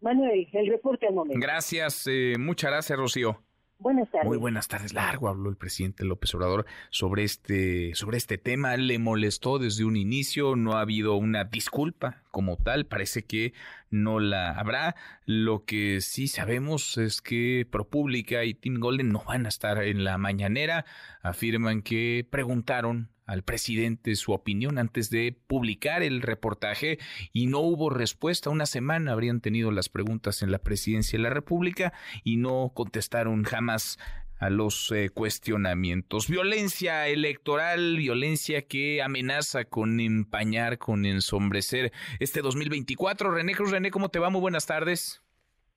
Manuel, 0.00 0.46
el 0.52 0.68
reporte 0.68 1.08
al 1.08 1.14
momento. 1.14 1.40
Gracias, 1.40 2.06
eh, 2.06 2.36
muchas 2.38 2.70
gracias, 2.70 2.98
Rocío. 2.98 3.40
Buenas 3.78 4.10
tardes. 4.10 4.28
Muy 4.28 4.38
buenas 4.38 4.68
tardes. 4.68 4.92
Largo 4.94 5.28
habló 5.28 5.50
el 5.50 5.56
presidente 5.56 6.04
López 6.04 6.34
Obrador 6.34 6.64
sobre 6.90 7.24
este, 7.24 7.94
sobre 7.94 8.18
este 8.18 8.38
tema. 8.38 8.76
Le 8.76 8.98
molestó 8.98 9.58
desde 9.58 9.84
un 9.84 9.96
inicio. 9.96 10.56
No 10.56 10.74
ha 10.74 10.80
habido 10.80 11.16
una 11.16 11.44
disculpa 11.44 12.22
como 12.30 12.56
tal. 12.56 12.86
Parece 12.86 13.24
que 13.24 13.52
no 13.90 14.20
la 14.20 14.52
habrá. 14.52 14.94
Lo 15.26 15.64
que 15.64 16.00
sí 16.00 16.28
sabemos 16.28 16.96
es 16.98 17.20
que 17.20 17.66
ProPublica 17.70 18.44
y 18.44 18.54
Tim 18.54 18.78
Golden 18.78 19.10
no 19.10 19.22
van 19.26 19.44
a 19.44 19.48
estar 19.48 19.82
en 19.82 20.04
la 20.04 20.18
mañanera. 20.18 20.86
Afirman 21.20 21.82
que 21.82 22.26
preguntaron 22.30 23.10
al 23.26 23.42
presidente 23.42 24.16
su 24.16 24.32
opinión 24.32 24.78
antes 24.78 25.10
de 25.10 25.36
publicar 25.46 26.02
el 26.02 26.22
reportaje 26.22 26.98
y 27.32 27.46
no 27.46 27.60
hubo 27.60 27.90
respuesta. 27.90 28.50
Una 28.50 28.66
semana 28.66 29.12
habrían 29.12 29.40
tenido 29.40 29.70
las 29.70 29.88
preguntas 29.88 30.42
en 30.42 30.50
la 30.50 30.58
presidencia 30.58 31.18
de 31.18 31.22
la 31.22 31.30
República 31.30 31.92
y 32.22 32.36
no 32.36 32.72
contestaron 32.74 33.44
jamás 33.44 33.98
a 34.38 34.50
los 34.50 34.92
eh, 34.92 35.10
cuestionamientos. 35.10 36.28
Violencia 36.28 37.08
electoral, 37.08 37.96
violencia 37.96 38.62
que 38.62 39.02
amenaza 39.02 39.64
con 39.64 40.00
empañar, 40.00 40.78
con 40.78 41.06
ensombrecer 41.06 41.92
este 42.18 42.42
2024. 42.42 43.30
René 43.30 43.54
Cruz, 43.54 43.70
René, 43.70 43.90
¿cómo 43.90 44.10
te 44.10 44.18
va? 44.18 44.30
Muy 44.30 44.40
buenas 44.40 44.66
tardes. 44.66 45.23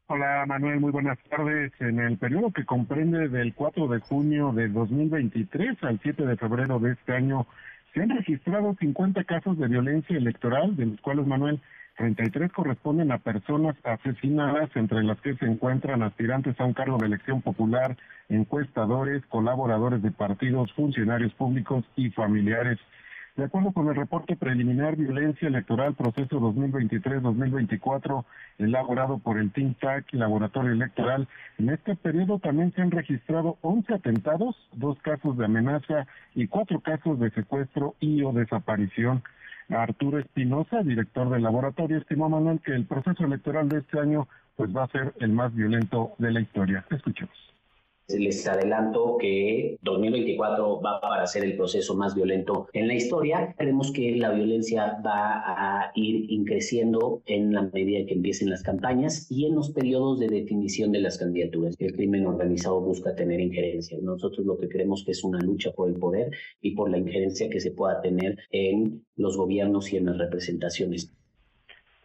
Hola 0.10 0.46
Manuel, 0.48 0.80
muy 0.80 0.92
buenas 0.92 1.20
tardes. 1.30 1.74
En 1.82 2.00
el 2.00 2.18
periodo 2.18 2.52
que 2.52 2.64
comprende 2.64 3.28
del 3.28 3.54
4 3.54 3.90
de 3.90 4.00
junio 4.00 4.54
de 4.54 4.70
2023 4.70 5.84
al 5.84 6.00
7 6.02 6.26
de 6.26 6.38
febrero 6.38 6.80
de 6.80 6.94
este 6.94 7.12
año, 7.12 7.46
se 7.94 8.04
han 8.04 8.12
registrado 8.12 8.74
50 8.80 9.26
casos 9.26 9.58
de 9.58 9.68
violencia 9.68 10.16
electoral, 10.16 10.78
de 10.78 10.86
los 10.86 11.02
cuales, 11.02 11.28
Manuel, 11.28 11.60
33 11.98 12.54
corresponden 12.54 13.12
a 13.12 13.18
personas 13.18 13.76
asesinadas, 13.84 14.70
entre 14.76 15.04
las 15.04 15.20
que 15.20 15.36
se 15.36 15.46
encuentran 15.46 16.02
aspirantes 16.02 16.58
a 16.58 16.64
un 16.64 16.74
cargo 16.74 16.98
de 16.98 17.08
elección 17.08 17.42
popular, 17.42 17.98
encuestadores, 18.30 19.26
colaboradores 19.26 20.02
de 20.02 20.12
partidos, 20.12 20.72
funcionarios 20.72 21.34
públicos 21.34 21.84
y 21.98 22.12
familiares. 22.12 22.80
De 23.38 23.44
acuerdo 23.44 23.72
con 23.72 23.88
el 23.88 23.96
reporte 23.96 24.36
preliminar 24.36 24.96
Violencia 24.96 25.48
Electoral 25.48 25.94
Proceso 25.94 26.40
2023-2024 26.40 28.26
elaborado 28.58 29.20
por 29.20 29.38
el 29.38 29.52
Think 29.52 29.78
Tank 29.78 30.08
Laboratorio 30.14 30.72
Electoral, 30.72 31.28
en 31.60 31.70
este 31.70 31.96
periodo 31.96 32.40
también 32.40 32.74
se 32.74 32.82
han 32.82 32.90
registrado 32.90 33.60
11 33.62 33.94
atentados, 33.94 34.56
dos 34.74 34.98
casos 35.04 35.38
de 35.38 35.46
amenaza 35.46 36.08
y 36.34 36.48
cuatro 36.48 36.80
casos 36.80 37.20
de 37.20 37.30
secuestro 37.30 37.94
y 38.00 38.24
o 38.24 38.32
desaparición. 38.32 39.22
Arturo 39.70 40.18
Espinosa, 40.18 40.82
director 40.82 41.30
del 41.30 41.44
laboratorio, 41.44 42.00
estimó 42.00 42.30
Manuel 42.30 42.60
que 42.62 42.74
el 42.74 42.86
proceso 42.86 43.24
electoral 43.24 43.70
de 43.70 43.80
este 43.80 44.00
año 44.00 44.28
pues 44.56 44.76
va 44.76 44.86
a 44.86 44.88
ser 44.88 45.14
el 45.20 45.32
más 45.32 45.54
violento 45.54 46.14
de 46.18 46.32
la 46.32 46.42
historia. 46.42 46.86
Escuchemos. 46.90 47.47
Les 48.08 48.48
adelanto 48.48 49.18
que 49.20 49.78
2024 49.82 50.80
va 50.80 51.02
para 51.02 51.28
ser 51.28 51.44
el 51.44 51.58
proceso 51.58 51.94
más 51.94 52.16
violento 52.16 52.68
en 52.72 52.88
la 52.88 52.94
historia. 52.94 53.54
Creemos 53.58 53.92
que 53.92 54.16
la 54.16 54.32
violencia 54.32 54.98
va 55.06 55.44
a 55.46 55.92
ir 55.94 56.32
increciendo 56.32 57.22
en 57.26 57.52
la 57.52 57.64
medida 57.64 58.06
que 58.06 58.14
empiecen 58.14 58.50
las 58.50 58.64
campañas 58.64 59.30
y 59.30 59.46
en 59.46 59.56
los 59.56 59.72
periodos 59.72 60.20
de 60.20 60.30
definición 60.30 60.94
de 60.94 61.02
las 61.02 61.18
candidaturas. 61.18 61.76
El 61.80 61.92
crimen 61.92 62.26
organizado 62.26 62.80
busca 62.80 63.14
tener 63.14 63.42
injerencia. 63.42 63.98
Nosotros 64.02 64.46
lo 64.46 64.58
que 64.58 64.70
creemos 64.70 65.04
que 65.04 65.12
es 65.12 65.24
una 65.26 65.40
lucha 65.40 65.74
por 65.74 65.90
el 65.90 65.96
poder 65.96 66.32
y 66.62 66.76
por 66.76 66.90
la 66.90 67.00
injerencia 67.00 67.50
que 67.50 67.60
se 67.60 67.72
pueda 67.72 68.00
tener 68.00 68.38
en 68.52 69.06
los 69.18 69.36
gobiernos 69.36 69.92
y 69.92 69.98
en 69.98 70.06
las 70.06 70.18
representaciones. 70.18 71.12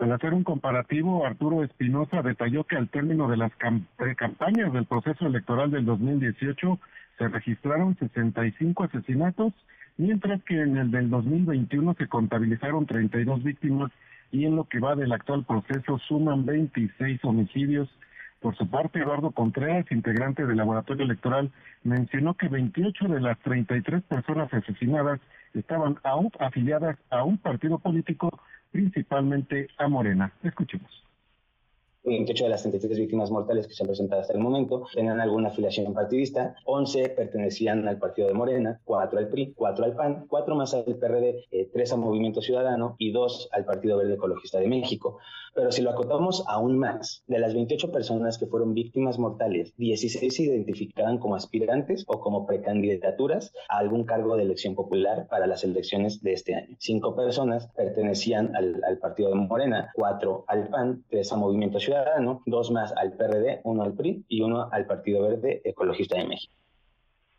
Al 0.02 0.10
hacer 0.10 0.34
un 0.34 0.42
comparativo, 0.42 1.24
Arturo 1.24 1.62
Espinosa 1.62 2.22
detalló 2.22 2.64
que 2.64 2.74
al 2.74 2.88
término 2.88 3.28
de 3.28 3.36
las 3.36 3.52
campañas 3.54 4.72
del 4.72 4.84
proceso 4.84 5.28
electoral 5.28 5.70
del 5.70 5.84
2018 5.84 6.80
se 7.18 7.28
registraron 7.28 7.96
65 7.96 8.82
asesinatos, 8.82 9.52
mientras 9.98 10.42
que 10.42 10.60
en 10.60 10.76
el 10.76 10.90
del 10.90 11.08
2021 11.08 11.94
se 11.94 12.08
contabilizaron 12.08 12.84
32 12.84 13.44
víctimas 13.44 13.92
y 14.32 14.44
en 14.44 14.56
lo 14.56 14.64
que 14.64 14.80
va 14.80 14.96
del 14.96 15.12
actual 15.12 15.44
proceso 15.44 16.00
suman 16.08 16.46
26 16.46 17.24
homicidios. 17.24 17.88
Por 18.40 18.56
su 18.56 18.68
parte, 18.68 18.98
Eduardo 18.98 19.30
Contreras, 19.30 19.86
integrante 19.92 20.44
del 20.44 20.56
laboratorio 20.56 21.04
electoral, 21.04 21.52
mencionó 21.84 22.34
que 22.34 22.48
28 22.48 23.06
de 23.06 23.20
las 23.20 23.38
33 23.38 24.02
personas 24.02 24.52
asesinadas 24.52 25.20
estaban 25.54 25.98
aún 26.02 26.32
afiliadas 26.40 26.98
a 27.10 27.22
un 27.22 27.38
partido 27.38 27.78
político 27.78 28.30
principalmente 28.72 29.68
a 29.78 29.86
Morena. 29.86 30.32
Escuchemos. 30.42 30.90
28 32.04 32.44
de 32.44 32.50
las 32.50 32.62
33 32.62 32.98
víctimas 32.98 33.30
mortales 33.30 33.66
que 33.66 33.74
se 33.74 33.82
han 33.84 33.86
presentado 33.86 34.20
hasta 34.20 34.32
el 34.32 34.40
momento 34.40 34.86
tenían 34.92 35.20
alguna 35.20 35.48
afiliación 35.48 35.94
partidista, 35.94 36.56
11 36.64 37.10
pertenecían 37.10 37.86
al 37.86 37.98
partido 37.98 38.28
de 38.28 38.34
Morena, 38.34 38.80
4 38.84 39.18
al 39.18 39.28
PRI, 39.28 39.52
4 39.54 39.84
al 39.84 39.94
PAN, 39.94 40.26
4 40.28 40.54
más 40.56 40.74
al 40.74 40.84
PRD, 40.84 41.44
3 41.72 41.90
eh, 41.90 41.94
al 41.94 42.00
Movimiento 42.00 42.42
Ciudadano 42.42 42.96
y 42.98 43.12
2 43.12 43.50
al 43.52 43.64
Partido 43.64 43.98
Verde 43.98 44.14
Ecologista 44.14 44.58
de 44.58 44.68
México. 44.68 45.18
Pero 45.54 45.70
si 45.70 45.82
lo 45.82 45.90
acotamos 45.90 46.44
aún 46.48 46.78
más, 46.78 47.24
de 47.26 47.38
las 47.38 47.52
28 47.52 47.92
personas 47.92 48.38
que 48.38 48.46
fueron 48.46 48.72
víctimas 48.72 49.18
mortales, 49.18 49.74
16 49.76 50.34
se 50.34 50.42
identificaban 50.44 51.18
como 51.18 51.36
aspirantes 51.36 52.04
o 52.08 52.20
como 52.20 52.46
precandidaturas 52.46 53.52
a 53.68 53.78
algún 53.78 54.04
cargo 54.04 54.36
de 54.36 54.44
elección 54.44 54.74
popular 54.74 55.26
para 55.28 55.46
las 55.46 55.62
elecciones 55.62 56.22
de 56.22 56.32
este 56.32 56.54
año. 56.54 56.76
5 56.78 57.14
personas 57.14 57.68
pertenecían 57.76 58.56
al, 58.56 58.82
al 58.82 58.98
Partido 58.98 59.28
de 59.28 59.34
Morena, 59.34 59.90
4 59.94 60.44
al 60.48 60.68
PAN, 60.68 61.04
3 61.10 61.32
al 61.32 61.38
Movimiento 61.38 61.78
Ciudadano, 61.78 61.91
dos 62.46 62.70
más 62.70 62.92
al 62.96 63.12
PRD, 63.12 63.60
uno 63.64 63.82
al 63.82 63.94
PRI 63.94 64.24
y 64.28 64.42
uno 64.42 64.68
al 64.70 64.86
Partido 64.86 65.22
Verde 65.22 65.60
Ecologista 65.64 66.16
de. 66.16 66.26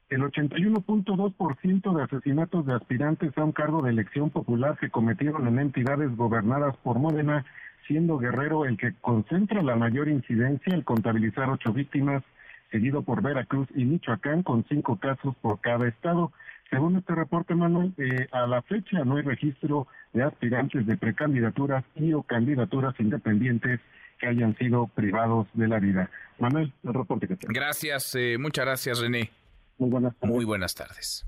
El 0.09 0.21
81.2% 0.21 1.95
de 1.95 2.03
asesinatos 2.03 2.65
de 2.67 2.73
aspirantes 2.73 3.35
a 3.37 3.43
un 3.43 3.51
cargo 3.51 3.81
de 3.81 3.89
elección 3.89 4.29
popular 4.29 4.77
se 4.79 4.91
cometieron 4.91 5.47
en 5.47 5.57
entidades 5.57 6.15
gobernadas 6.15 6.77
por 6.77 6.99
Modena, 6.99 7.45
siendo 7.87 8.19
Guerrero 8.19 8.65
el 8.65 8.77
que 8.77 8.93
concentra 9.01 9.63
la 9.63 9.75
mayor 9.75 10.07
incidencia 10.07 10.75
al 10.75 10.83
contabilizar 10.83 11.49
ocho 11.49 11.73
víctimas, 11.73 12.21
seguido 12.69 13.01
por 13.01 13.23
Veracruz 13.23 13.67
y 13.75 13.85
Michoacán 13.85 14.43
con 14.43 14.63
cinco 14.69 14.97
casos 14.97 15.35
por 15.41 15.59
cada 15.61 15.87
estado. 15.87 16.31
Según 16.69 16.95
este 16.97 17.15
reporte, 17.15 17.55
Manuel, 17.55 17.93
eh, 17.97 18.27
a 18.31 18.45
la 18.45 18.61
fecha 18.61 19.03
no 19.03 19.15
hay 19.15 19.23
registro 19.23 19.87
de 20.13 20.23
aspirantes 20.23 20.85
de 20.85 20.97
precandidaturas 20.97 21.83
y 21.95 22.13
o 22.13 22.21
candidaturas 22.21 22.93
independientes 22.99 23.79
que 24.23 24.29
hayan 24.29 24.57
sido 24.57 24.87
privados 24.87 25.47
de 25.53 25.67
la 25.67 25.79
vida. 25.79 26.09
Manuel, 26.39 26.71
el 26.83 26.93
reporte 26.93 27.27
que 27.27 27.35
tengo. 27.35 27.53
Gracias, 27.53 28.15
eh, 28.15 28.37
muchas 28.39 28.65
gracias, 28.65 28.99
René. 28.99 29.29
Muy 29.77 29.89
buenas 29.89 30.15
tardes. 30.15 30.35
Muy 30.35 30.45
buenas 30.45 30.75
tardes. 30.75 31.25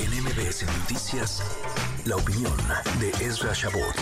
MBS 0.00 0.66
Noticias, 0.66 2.02
la 2.06 2.16
opinión 2.16 2.56
de 3.00 3.10
Ezra 3.24 3.52
Shabot. 3.54 3.94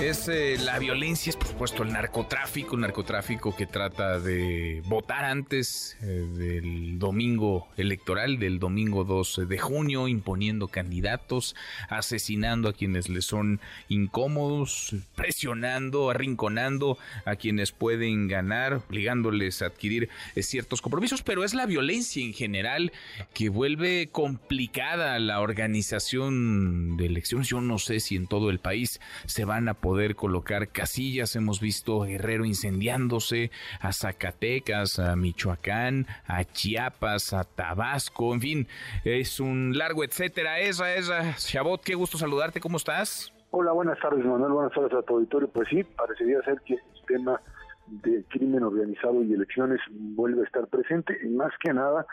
Es 0.00 0.28
eh, 0.28 0.56
la 0.64 0.78
violencia, 0.78 1.30
es 1.30 1.36
por 1.36 1.48
supuesto 1.48 1.82
el 1.82 1.92
narcotráfico, 1.92 2.76
un 2.76 2.82
narcotráfico 2.82 3.56
que 3.56 3.66
trata 3.66 4.20
de 4.20 4.80
votar 4.86 5.24
antes 5.24 5.96
eh, 6.02 6.06
del 6.06 7.00
domingo 7.00 7.66
electoral, 7.76 8.38
del 8.38 8.60
domingo 8.60 9.02
12 9.02 9.46
de 9.46 9.58
junio, 9.58 10.06
imponiendo 10.06 10.68
candidatos, 10.68 11.56
asesinando 11.88 12.68
a 12.68 12.74
quienes 12.74 13.08
le 13.08 13.22
son 13.22 13.60
incómodos, 13.88 14.94
presionando, 15.16 16.10
arrinconando 16.10 16.96
a 17.24 17.34
quienes 17.34 17.72
pueden 17.72 18.28
ganar, 18.28 18.74
obligándoles 18.74 19.62
a 19.62 19.66
adquirir 19.66 20.10
eh, 20.36 20.44
ciertos 20.44 20.80
compromisos, 20.80 21.22
pero 21.22 21.42
es 21.42 21.54
la 21.54 21.66
violencia 21.66 22.24
en 22.24 22.34
general 22.34 22.92
que 23.34 23.48
vuelve 23.48 24.10
complicada 24.12 25.18
la 25.18 25.40
organización 25.40 26.96
de 26.96 27.06
elecciones. 27.06 27.48
Yo 27.48 27.60
no 27.60 27.78
sé 27.78 27.98
si 27.98 28.14
en 28.14 28.28
todo 28.28 28.50
el 28.50 28.60
país 28.60 29.00
se 29.26 29.44
van 29.44 29.57
a 29.66 29.74
poder 29.74 30.14
colocar 30.14 30.68
casillas. 30.68 31.34
Hemos 31.34 31.60
visto 31.60 32.02
Guerrero 32.02 32.44
incendiándose, 32.44 33.50
a 33.80 33.92
Zacatecas, 33.92 35.00
a 35.00 35.16
Michoacán, 35.16 36.06
a 36.28 36.44
Chiapas, 36.44 37.32
a 37.32 37.42
Tabasco, 37.42 38.32
en 38.32 38.40
fin, 38.40 38.68
es 39.04 39.40
un 39.40 39.76
largo 39.76 40.04
etcétera. 40.04 40.60
Esa, 40.60 40.94
esa, 40.94 41.34
Chabot, 41.36 41.82
qué 41.82 41.96
gusto 41.96 42.18
saludarte, 42.18 42.60
¿cómo 42.60 42.76
estás? 42.76 43.32
Hola, 43.50 43.72
buenas 43.72 43.98
tardes, 43.98 44.24
Manuel, 44.24 44.52
buenas 44.52 44.72
tardes 44.72 44.92
a 44.92 45.02
tu 45.02 45.14
auditorio. 45.14 45.48
Pues 45.48 45.68
sí, 45.68 45.82
parecería 45.82 46.40
ser 46.42 46.60
que 46.60 46.74
el 46.74 47.06
tema 47.06 47.40
de 47.86 48.22
crimen 48.28 48.62
organizado 48.62 49.24
y 49.24 49.32
elecciones 49.32 49.80
vuelve 49.90 50.42
a 50.42 50.44
estar 50.44 50.68
presente 50.68 51.18
y 51.24 51.28
más 51.28 51.52
que 51.60 51.72
nada 51.72 52.06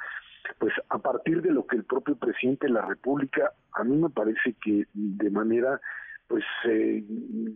pues 0.59 0.73
a 0.89 0.99
partir 0.99 1.41
de 1.41 1.51
lo 1.51 1.65
que 1.65 1.75
el 1.75 1.83
propio 1.83 2.15
presidente 2.15 2.67
de 2.67 2.73
la 2.73 2.81
República, 2.85 3.53
a 3.73 3.83
mí 3.83 3.97
me 3.97 4.09
parece 4.09 4.55
que 4.63 4.85
de 4.93 5.29
manera 5.29 5.81
pues 6.27 6.43
eh, 6.65 7.03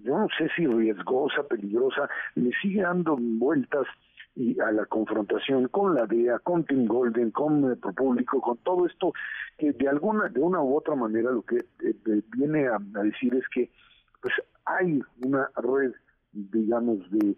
yo 0.04 0.18
no 0.18 0.28
sé 0.38 0.50
si 0.56 0.66
riesgosa, 0.68 1.44
peligrosa, 1.44 2.10
le 2.36 2.52
sigue 2.62 2.82
dando 2.82 3.18
vueltas 3.20 3.88
y 4.36 4.60
a 4.62 4.72
la 4.72 4.86
confrontación 4.86 5.68
con 5.68 5.96
la 5.96 6.06
DEA, 6.06 6.40
con 6.40 6.64
Tim 6.66 6.86
Golden, 6.86 7.32
con 7.32 7.66
el 7.66 7.78
público, 7.78 8.40
con 8.40 8.58
todo 8.60 8.86
esto 8.86 9.12
que 9.58 9.74
de 9.74 9.88
alguna, 9.90 10.30
de 10.30 10.40
una 10.40 10.62
u 10.62 10.78
otra 10.78 10.96
manera 10.96 11.32
lo 11.32 11.42
que 11.42 11.58
eh, 11.58 11.96
eh, 12.06 12.22
viene 12.38 12.68
a, 12.68 12.78
decir 13.04 13.36
es 13.36 13.48
que 13.54 13.72
pues 14.22 14.34
hay 14.66 15.02
una 15.26 15.50
red, 15.58 15.92
digamos, 16.32 17.00
de 17.12 17.36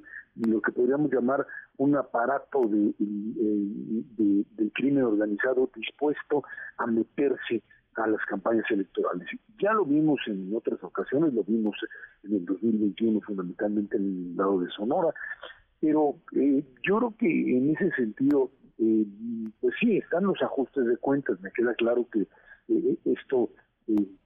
lo 0.48 0.62
que 0.62 0.72
podríamos 0.72 1.12
llamar 1.12 1.46
un 1.78 1.96
aparato 1.96 2.68
de, 2.68 2.94
de, 3.00 4.46
de 4.52 4.72
crimen 4.74 5.04
organizado 5.04 5.70
dispuesto 5.74 6.44
a 6.78 6.88
meterse 6.88 7.64
a 7.96 8.08
las 8.08 8.24
campañas 8.26 8.66
electorales. 8.70 9.28
Ya 9.60 9.74
lo 9.74 9.86
vimos 9.86 10.20
en 10.28 10.54
otras 10.56 10.82
ocasiones, 10.84 11.34
lo 11.34 11.44
vimos 11.44 11.76
en 12.24 12.36
el 12.36 12.46
2021 12.46 13.22
fundamentalmente 13.22 13.98
en 13.98 14.32
el 14.32 14.38
lado 14.38 14.60
de 14.60 14.70
Sonora, 14.70 15.14
pero 15.80 16.16
eh, 16.34 16.64
yo 16.84 16.98
creo 17.00 17.16
que 17.18 17.58
en 17.58 17.72
ese 17.72 17.92
sentido, 17.92 18.52
eh, 18.78 19.06
pues 19.60 19.76
sí, 19.80 19.98
están 19.98 20.24
los 20.24 20.42
ajustes 20.42 20.86
de 20.86 20.98
cuentas, 20.98 21.42
me 21.42 21.52
queda 21.52 21.74
claro 21.76 22.08
que 22.12 22.28
eh, 22.70 22.98
esto 23.06 23.50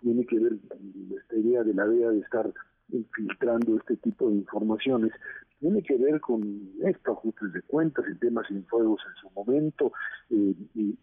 tiene 0.01 0.25
que 0.27 0.37
ver 0.37 0.57
con 0.67 0.79
esta 1.17 1.35
idea 1.35 1.63
de 1.63 1.73
la 1.73 1.87
DEA 1.87 2.11
de 2.11 2.19
estar 2.19 2.53
infiltrando 2.89 3.77
este 3.77 3.95
tipo 3.97 4.29
de 4.29 4.35
informaciones, 4.35 5.11
tiene 5.65 5.81
que 5.81 5.97
ver 5.97 6.21
con 6.21 6.43
estos 6.83 7.17
ajustes 7.17 7.51
de 7.51 7.61
cuentas 7.63 8.05
y 8.07 8.13
temas 8.19 8.45
sin 8.47 8.63
fuegos 8.67 9.01
en 9.09 9.15
su 9.15 9.29
momento, 9.31 9.93
eh, 10.29 10.53
y, 10.75 10.95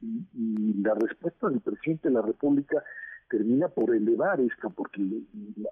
la 0.81 0.94
respuesta 0.94 1.48
del 1.48 1.61
presidente 1.61 2.09
de 2.09 2.14
la 2.14 2.22
República 2.22 2.81
termina 3.29 3.66
por 3.66 3.92
elevar 3.92 4.40
esto, 4.40 4.70
porque 4.70 5.03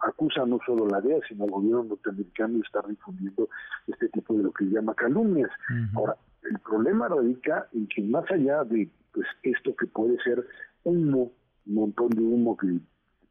acusa 0.00 0.44
no 0.44 0.58
solo 0.66 0.88
la 0.88 1.00
DEA, 1.00 1.20
sino 1.28 1.44
al 1.44 1.50
gobierno 1.50 1.84
norteamericano 1.84 2.54
de 2.54 2.60
estar 2.60 2.84
difundiendo 2.88 3.48
este 3.86 4.08
tipo 4.08 4.34
de 4.34 4.42
lo 4.42 4.52
que 4.52 4.64
llama 4.64 4.94
calumnias. 4.94 5.50
Ahora, 5.94 6.16
el 6.42 6.58
problema 6.58 7.06
radica 7.06 7.68
en 7.72 7.86
que 7.86 8.02
más 8.02 8.28
allá 8.28 8.64
de 8.64 8.90
pues 9.12 9.26
esto 9.44 9.74
que 9.76 9.86
puede 9.86 10.20
ser 10.24 10.44
humo, 10.82 11.30
un 11.66 11.74
montón 11.74 12.10
de 12.10 12.22
humo 12.22 12.56
que 12.56 12.78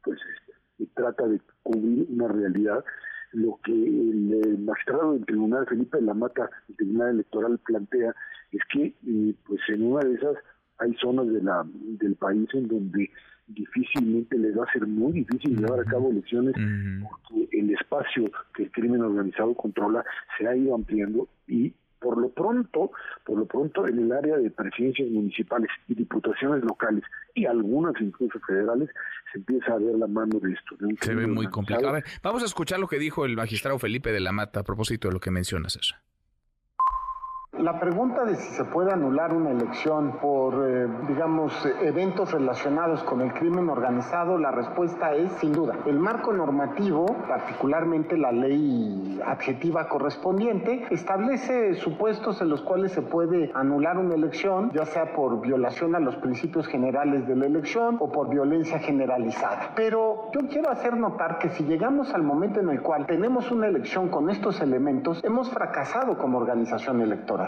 pues 0.04 0.18
este, 0.78 0.90
trata 0.94 1.26
de 1.26 1.38
cubrir 1.62 2.06
una 2.08 2.28
realidad, 2.28 2.82
lo 3.32 3.58
que 3.64 3.72
el, 3.72 4.58
magistrado 4.58 5.12
del 5.12 5.26
tribunal 5.26 5.66
Felipe 5.66 5.98
de 5.98 6.04
la 6.04 6.14
Mata, 6.14 6.50
el 6.68 6.76
tribunal 6.76 7.10
electoral 7.10 7.58
plantea 7.58 8.14
es 8.52 8.60
que 8.72 8.94
eh, 9.06 9.34
pues 9.46 9.60
en 9.68 9.82
una 9.86 10.00
de 10.00 10.14
esas 10.14 10.36
hay 10.78 10.94
zonas 10.94 11.28
de 11.28 11.42
la 11.42 11.64
del 11.64 12.16
país 12.16 12.48
en 12.54 12.68
donde 12.68 13.10
difícilmente 13.46 14.38
les 14.38 14.56
va 14.56 14.64
a 14.64 14.72
ser 14.72 14.86
muy 14.86 15.12
difícil 15.12 15.56
llevar 15.56 15.80
a 15.80 15.84
cabo 15.84 16.10
elecciones 16.10 16.54
porque 17.02 17.48
el 17.52 17.70
espacio 17.70 18.30
que 18.54 18.64
el 18.64 18.70
crimen 18.70 19.02
organizado 19.02 19.54
controla 19.54 20.04
se 20.38 20.46
ha 20.46 20.56
ido 20.56 20.74
ampliando 20.74 21.28
y 21.46 21.74
por 22.00 22.18
lo 22.18 22.30
pronto, 22.30 22.90
por 23.24 23.38
lo 23.38 23.46
pronto 23.46 23.86
en 23.86 23.98
el 23.98 24.12
área 24.12 24.36
de 24.38 24.50
presidencias 24.50 25.08
municipales 25.10 25.70
y 25.88 25.94
diputaciones 25.94 26.64
locales 26.64 27.04
y 27.34 27.46
algunas 27.46 27.94
incluso 28.00 28.40
federales 28.40 28.88
se 29.32 29.38
empieza 29.38 29.74
a 29.74 29.78
ver 29.78 29.94
la 29.96 30.06
mano 30.06 30.40
de 30.40 30.52
esto. 30.52 30.76
se 31.00 31.14
ve 31.14 31.26
muy 31.26 31.46
complicado. 31.48 32.00
vamos 32.22 32.42
a 32.42 32.46
escuchar 32.46 32.80
lo 32.80 32.88
que 32.88 32.98
dijo 32.98 33.24
el 33.24 33.36
magistrado 33.36 33.78
Felipe 33.78 34.12
de 34.12 34.20
la 34.20 34.32
Mata 34.32 34.60
a 34.60 34.64
propósito 34.64 35.08
de 35.08 35.14
lo 35.14 35.20
que 35.20 35.30
mencionas 35.30 35.76
eso. 35.76 35.94
La 37.58 37.78
pregunta 37.78 38.24
de 38.24 38.36
si 38.36 38.54
se 38.54 38.64
puede 38.64 38.92
anular 38.92 39.34
una 39.34 39.50
elección 39.50 40.18
por, 40.20 40.54
eh, 40.66 40.86
digamos, 41.08 41.52
eventos 41.82 42.32
relacionados 42.32 43.02
con 43.02 43.20
el 43.20 43.34
crimen 43.34 43.68
organizado, 43.68 44.38
la 44.38 44.52
respuesta 44.52 45.14
es 45.14 45.30
sin 45.32 45.52
duda. 45.52 45.76
El 45.84 45.98
marco 45.98 46.32
normativo, 46.32 47.04
particularmente 47.28 48.16
la 48.16 48.30
ley 48.30 49.20
adjetiva 49.26 49.88
correspondiente, 49.88 50.86
establece 50.90 51.74
supuestos 51.74 52.40
en 52.40 52.50
los 52.50 52.62
cuales 52.62 52.92
se 52.92 53.02
puede 53.02 53.50
anular 53.52 53.98
una 53.98 54.14
elección, 54.14 54.70
ya 54.72 54.86
sea 54.86 55.12
por 55.12 55.40
violación 55.40 55.96
a 55.96 56.00
los 56.00 56.16
principios 56.16 56.68
generales 56.68 57.26
de 57.26 57.34
la 57.34 57.46
elección 57.46 57.96
o 57.98 58.12
por 58.12 58.30
violencia 58.30 58.78
generalizada. 58.78 59.72
Pero 59.74 60.30
yo 60.32 60.48
quiero 60.48 60.70
hacer 60.70 60.96
notar 60.96 61.38
que 61.38 61.48
si 61.50 61.64
llegamos 61.64 62.14
al 62.14 62.22
momento 62.22 62.60
en 62.60 62.70
el 62.70 62.80
cual 62.80 63.06
tenemos 63.06 63.50
una 63.50 63.66
elección 63.66 64.08
con 64.08 64.30
estos 64.30 64.60
elementos, 64.60 65.22
hemos 65.24 65.50
fracasado 65.50 66.16
como 66.16 66.38
organización 66.38 67.00
electoral. 67.00 67.39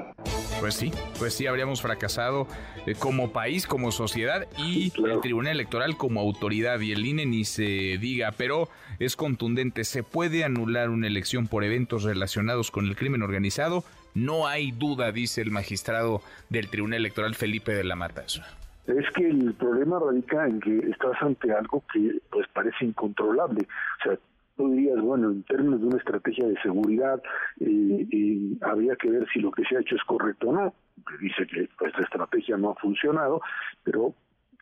Pues 0.60 0.74
sí, 0.74 0.92
pues 1.18 1.34
sí, 1.34 1.46
habríamos 1.46 1.82
fracasado 1.82 2.46
eh, 2.86 2.94
como 2.94 3.32
país, 3.32 3.66
como 3.66 3.90
sociedad 3.90 4.46
y 4.58 4.92
el 5.04 5.20
Tribunal 5.20 5.52
Electoral 5.52 5.96
como 5.96 6.20
autoridad 6.20 6.78
y 6.80 6.92
el 6.92 7.04
INE 7.04 7.26
ni 7.26 7.44
se 7.44 7.98
diga, 7.98 8.32
pero 8.36 8.68
es 8.98 9.16
contundente, 9.16 9.84
se 9.84 10.02
puede 10.02 10.44
anular 10.44 10.90
una 10.90 11.08
elección 11.08 11.48
por 11.48 11.64
eventos 11.64 12.04
relacionados 12.04 12.70
con 12.70 12.86
el 12.86 12.96
crimen 12.96 13.22
organizado, 13.22 13.82
no 14.14 14.46
hay 14.46 14.70
duda, 14.72 15.10
dice 15.10 15.40
el 15.40 15.50
magistrado 15.50 16.22
del 16.48 16.68
Tribunal 16.68 17.00
Electoral 17.00 17.34
Felipe 17.34 17.74
de 17.74 17.84
la 17.84 17.96
Mata. 17.96 18.22
Es 18.22 19.10
que 19.14 19.28
el 19.28 19.54
problema 19.54 19.98
radica 19.98 20.46
en 20.46 20.60
que 20.60 20.78
estás 20.90 21.20
ante 21.20 21.52
algo 21.52 21.82
que 21.92 22.20
pues 22.30 22.46
parece 22.52 22.84
incontrolable, 22.84 23.66
o 24.00 24.02
sea, 24.02 24.18
tú 24.56 24.70
dirías, 24.70 25.00
bueno, 25.00 25.30
en 25.30 25.42
términos 25.44 25.80
de 25.80 25.86
una 25.86 25.98
estrategia 25.98 26.46
de 26.46 26.60
seguridad, 26.62 27.22
eh, 27.60 28.56
habría 28.60 28.96
que 28.96 29.10
ver 29.10 29.26
si 29.32 29.40
lo 29.40 29.50
que 29.50 29.64
se 29.64 29.76
ha 29.76 29.80
hecho 29.80 29.96
es 29.96 30.04
correcto 30.04 30.48
o 30.48 30.52
no. 30.52 30.74
Dice 31.20 31.46
que 31.46 31.68
esta 31.86 32.02
estrategia 32.02 32.56
no 32.56 32.70
ha 32.70 32.74
funcionado, 32.76 33.40
pero 33.82 34.14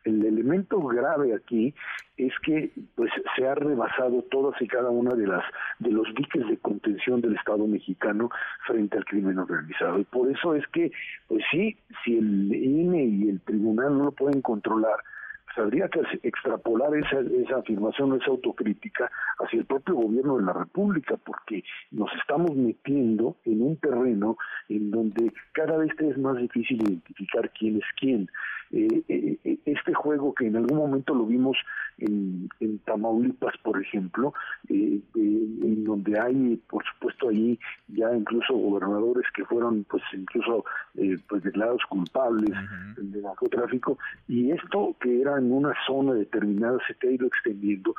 el 0.05 0.25
elemento 0.25 0.81
grave 0.81 1.35
aquí 1.35 1.75
es 2.17 2.33
que 2.41 2.71
pues 2.95 3.11
se 3.37 3.47
ha 3.47 3.55
rebasado 3.55 4.23
todas 4.31 4.61
y 4.61 4.67
cada 4.67 4.91
una 4.91 5.15
de 5.15 5.27
las 5.27 5.45
de 5.79 5.91
los 5.91 6.07
diques 6.15 6.47
de 6.47 6.57
contención 6.59 7.21
del 7.21 7.37
Estado 7.37 7.67
mexicano 7.67 8.31
frente 8.67 8.97
al 8.97 9.05
crimen 9.05 9.39
organizado 9.39 9.99
y 9.99 10.05
por 10.05 10.31
eso 10.31 10.55
es 10.55 10.67
que 10.69 10.91
pues 11.29 11.43
sí 11.51 11.77
si 12.05 12.17
el 12.17 12.53
INE 12.53 13.05
y 13.05 13.29
el 13.29 13.41
tribunal 13.41 13.99
no 13.99 14.05
lo 14.05 14.13
pueden 14.13 14.43
controlar 14.43 14.97
pues 15.55 15.67
habría 15.67 15.89
que 15.89 16.01
extrapolar 16.23 16.95
esa, 16.97 17.21
esa 17.21 17.57
afirmación, 17.57 18.21
esa 18.21 18.31
autocrítica 18.31 19.11
hacia 19.39 19.61
el 19.61 19.67
propio 19.67 19.95
gobierno 19.95 20.39
de 20.39 20.45
la 20.45 20.53
República, 20.53 21.17
porque 21.25 21.65
nos 21.91 22.11
estamos 22.15 22.55
metiendo 22.55 23.37
en 23.45 23.63
un 23.63 23.77
terreno 23.77 24.37
en 24.69 24.91
donde 24.91 25.33
cada 25.53 25.77
vez 25.77 25.93
es 25.99 26.19
más 26.19 26.37
difícil 26.37 26.83
identificar 26.83 27.51
quién 27.51 27.77
es 27.77 27.85
quién. 27.99 28.29
Eh, 28.73 29.03
eh, 29.09 29.37
eh, 29.43 29.59
este 29.65 29.93
juego 29.95 30.33
que 30.33 30.47
en 30.47 30.55
algún 30.57 30.79
momento 30.79 31.13
lo 31.13 31.27
vimos 31.27 31.57
en, 31.99 32.49
en 32.61 32.79
Tamaulipas, 32.81 33.57
por 33.65 33.81
ejemplo, 33.83 34.33
en 34.69 35.85
donde 35.85 36.19
hay, 36.21 36.57
por 36.69 36.85
supuesto, 36.85 37.29
ahí 37.29 37.59
ya 37.89 38.15
incluso 38.15 38.55
gobernadores 38.55 39.25
que 39.35 39.45
fueron, 39.45 39.85
pues, 39.85 40.03
incluso, 40.13 40.65
pues, 41.29 41.43
declarados 41.43 41.83
culpables 41.89 42.57
de 42.97 43.21
narcotráfico, 43.21 43.99
y 44.29 44.53
esto 44.53 44.97
que 45.01 45.21
era 45.21 45.40
en 45.41 45.53
una 45.53 45.75
zona 45.87 46.15
determinada 46.15 46.79
se 46.87 46.95
te 46.95 47.09
ha 47.09 47.13
ido 47.13 47.27
extendiendo. 47.27 47.95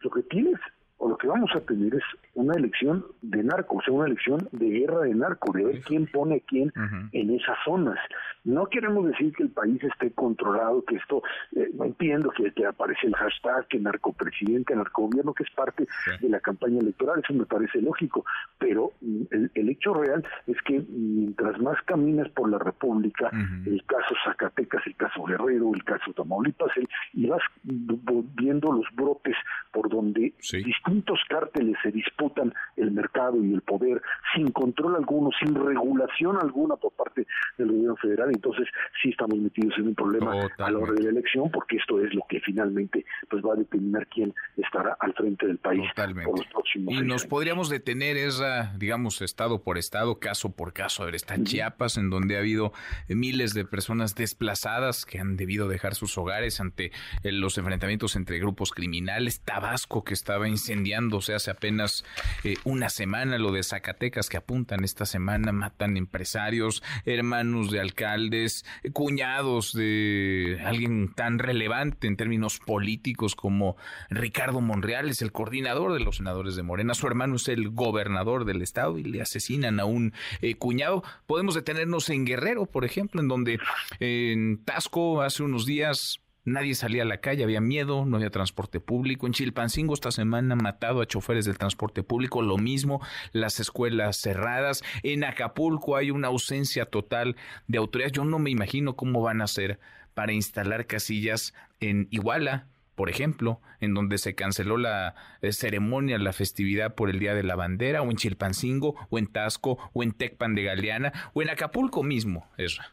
Lo 0.00 0.10
que 0.10 0.22
tienes 0.22 0.60
o 0.98 1.08
lo 1.08 1.18
que 1.18 1.26
vamos 1.26 1.50
a 1.54 1.60
tener 1.60 1.94
es 1.94 2.02
una 2.34 2.54
elección 2.54 3.04
de 3.20 3.42
narco, 3.42 3.76
o 3.76 3.82
sea, 3.82 3.92
una 3.92 4.06
elección 4.06 4.48
de 4.52 4.70
guerra 4.70 5.00
de 5.00 5.14
narco, 5.14 5.52
de 5.52 5.64
ver 5.64 5.80
quién 5.82 6.06
pone 6.06 6.40
quién 6.46 6.72
en 7.12 7.30
esas 7.30 7.58
zonas. 7.64 7.98
No 8.44 8.66
queremos 8.66 9.06
decir 9.06 9.32
que 9.34 9.42
el 9.42 9.50
país 9.50 9.82
esté 9.84 10.12
controlado, 10.12 10.82
que 10.84 10.96
esto, 10.96 11.22
eh, 11.56 11.68
no 11.74 11.84
entiendo 11.84 12.30
que, 12.30 12.50
que, 12.52 12.64
aparece 12.64 13.06
el 13.06 13.14
hashtag, 13.16 13.66
que 13.68 13.78
narcopresidente, 13.80 14.74
narcogobierno, 14.74 15.34
que 15.34 15.42
es 15.42 15.50
parte 15.50 15.86
de 16.20 16.28
la 16.30 16.40
campaña 16.40 16.78
electoral, 16.78 17.20
eso 17.22 17.34
me 17.34 17.44
parece 17.44 17.82
lógico, 17.82 18.24
pero 18.58 18.92
mm, 19.38 19.50
el, 19.54 19.68
hecho 19.68 19.94
real 19.94 20.24
es 20.46 20.56
que 20.62 20.82
mientras 20.88 21.60
más 21.60 21.80
caminas 21.82 22.28
por 22.30 22.50
la 22.50 22.58
República, 22.58 23.30
el 23.66 23.82
caso 23.86 24.14
Zacatecas, 24.24 24.86
el 24.86 24.96
caso 24.96 25.24
Guerrero, 25.24 25.72
el 25.74 25.84
caso 25.84 26.12
Tamaulipas, 26.12 26.70
y 27.12 27.26
vas 27.26 27.42
viendo 27.62 28.72
los 28.72 28.86
brotes 28.94 29.36
por 29.72 29.88
donde 29.88 30.32
distintos 30.52 31.20
cárteles 31.28 31.76
se 31.82 31.90
disputan 31.90 32.52
el 32.84 32.92
mercado 32.92 33.42
y 33.42 33.52
el 33.52 33.62
poder 33.62 34.00
sin 34.34 34.50
control 34.52 34.96
alguno, 34.96 35.30
sin 35.40 35.54
regulación 35.54 36.36
alguna 36.40 36.76
por 36.76 36.92
parte 36.92 37.26
del 37.58 37.68
gobierno 37.68 37.96
federal, 37.96 38.30
entonces 38.32 38.68
sí 39.02 39.10
estamos 39.10 39.38
metidos 39.38 39.74
en 39.78 39.88
un 39.88 39.94
problema 39.94 40.48
a 40.58 40.70
la 40.70 40.78
hora 40.78 40.92
de 40.92 41.02
la 41.02 41.10
elección, 41.10 41.50
porque 41.50 41.76
esto 41.76 42.00
es 42.00 42.14
lo 42.14 42.22
que 42.28 42.40
finalmente 42.40 43.04
pues 43.28 43.42
va 43.44 43.54
a 43.54 43.56
determinar 43.56 44.06
quién 44.08 44.34
estará 44.56 44.96
al 45.00 45.12
frente 45.14 45.46
del 45.46 45.58
país 45.58 45.82
por 45.96 46.38
los 46.38 46.46
próximos 46.46 46.94
Y 46.94 47.02
nos 47.02 47.26
podríamos 47.26 47.68
detener 47.68 48.16
esa, 48.16 48.72
digamos, 48.76 49.22
estado 49.22 49.62
por 49.62 49.78
estado, 49.78 50.18
caso 50.18 50.52
por 50.52 50.72
caso. 50.72 51.02
A 51.02 51.06
ver, 51.06 51.14
está 51.14 51.42
Chiapas, 51.42 51.96
en 51.96 52.10
donde 52.10 52.36
ha 52.36 52.40
habido 52.40 52.72
miles 53.08 53.54
de 53.54 53.64
personas 53.64 54.14
desplazadas 54.14 55.04
que 55.04 55.18
han 55.18 55.36
debido 55.36 55.68
dejar 55.68 55.94
sus 55.94 56.16
hogares 56.18 56.60
ante 56.60 56.92
eh, 57.22 57.32
los 57.32 57.58
enfrentamientos 57.58 58.16
entre 58.16 58.38
grupos 58.38 58.72
criminales. 58.72 59.40
Tabasco, 59.40 60.04
que 60.04 60.14
estaba 60.14 60.48
incendiándose 60.48 61.34
hace 61.34 61.50
apenas 61.50 62.04
eh, 62.44 62.54
una 62.74 62.88
semana, 62.88 63.38
lo 63.38 63.52
de 63.52 63.62
Zacatecas, 63.62 64.28
que 64.28 64.36
apuntan 64.36 64.82
esta 64.82 65.06
semana, 65.06 65.52
matan 65.52 65.96
empresarios, 65.96 66.82
hermanos 67.06 67.70
de 67.70 67.80
alcaldes, 67.80 68.64
cuñados 68.92 69.72
de 69.72 70.60
alguien 70.64 71.14
tan 71.14 71.38
relevante 71.38 72.08
en 72.08 72.16
términos 72.16 72.58
políticos 72.58 73.36
como 73.36 73.76
Ricardo 74.10 74.60
Monreal, 74.60 75.08
es 75.08 75.22
el 75.22 75.30
coordinador 75.30 75.92
de 75.92 76.00
los 76.00 76.16
senadores 76.16 76.56
de 76.56 76.64
Morena, 76.64 76.94
su 76.94 77.06
hermano 77.06 77.36
es 77.36 77.46
el 77.46 77.70
gobernador 77.70 78.44
del 78.44 78.60
estado 78.60 78.98
y 78.98 79.04
le 79.04 79.22
asesinan 79.22 79.78
a 79.78 79.84
un 79.84 80.12
eh, 80.40 80.56
cuñado. 80.56 81.04
Podemos 81.26 81.54
detenernos 81.54 82.10
en 82.10 82.24
Guerrero, 82.24 82.66
por 82.66 82.84
ejemplo, 82.84 83.20
en 83.20 83.28
donde 83.28 83.60
en 84.00 84.58
Tasco 84.64 85.22
hace 85.22 85.44
unos 85.44 85.64
días 85.64 86.23
Nadie 86.44 86.74
salía 86.74 87.02
a 87.02 87.06
la 87.06 87.18
calle, 87.18 87.42
había 87.42 87.62
miedo, 87.62 88.04
no 88.04 88.16
había 88.16 88.30
transporte 88.30 88.78
público. 88.78 89.26
En 89.26 89.32
Chilpancingo 89.32 89.94
esta 89.94 90.10
semana 90.10 90.56
matado 90.56 91.00
a 91.00 91.06
choferes 91.06 91.46
del 91.46 91.56
transporte 91.56 92.02
público, 92.02 92.42
lo 92.42 92.58
mismo, 92.58 93.00
las 93.32 93.60
escuelas 93.60 94.18
cerradas. 94.18 94.82
En 95.02 95.24
Acapulco 95.24 95.96
hay 95.96 96.10
una 96.10 96.28
ausencia 96.28 96.84
total 96.84 97.36
de 97.66 97.78
autoridades. 97.78 98.12
Yo 98.12 98.24
no 98.24 98.38
me 98.38 98.50
imagino 98.50 98.94
cómo 98.94 99.22
van 99.22 99.40
a 99.40 99.44
hacer 99.44 99.80
para 100.12 100.32
instalar 100.32 100.86
casillas 100.86 101.54
en 101.80 102.08
Iguala, 102.10 102.66
por 102.94 103.08
ejemplo, 103.08 103.60
en 103.80 103.94
donde 103.94 104.18
se 104.18 104.34
canceló 104.34 104.76
la 104.76 105.14
eh, 105.40 105.52
ceremonia, 105.52 106.18
la 106.18 106.32
festividad 106.32 106.94
por 106.94 107.10
el 107.10 107.18
Día 107.18 107.34
de 107.34 107.42
la 107.42 107.56
Bandera, 107.56 108.02
o 108.02 108.10
en 108.10 108.16
Chilpancingo, 108.16 108.94
o 109.08 109.18
en 109.18 109.26
Tasco, 109.26 109.78
o 109.94 110.02
en 110.02 110.12
Tecpan 110.12 110.54
de 110.54 110.64
Galeana, 110.64 111.12
o 111.32 111.42
en 111.42 111.50
Acapulco 111.50 112.02
mismo, 112.02 112.46
Esra. 112.56 112.92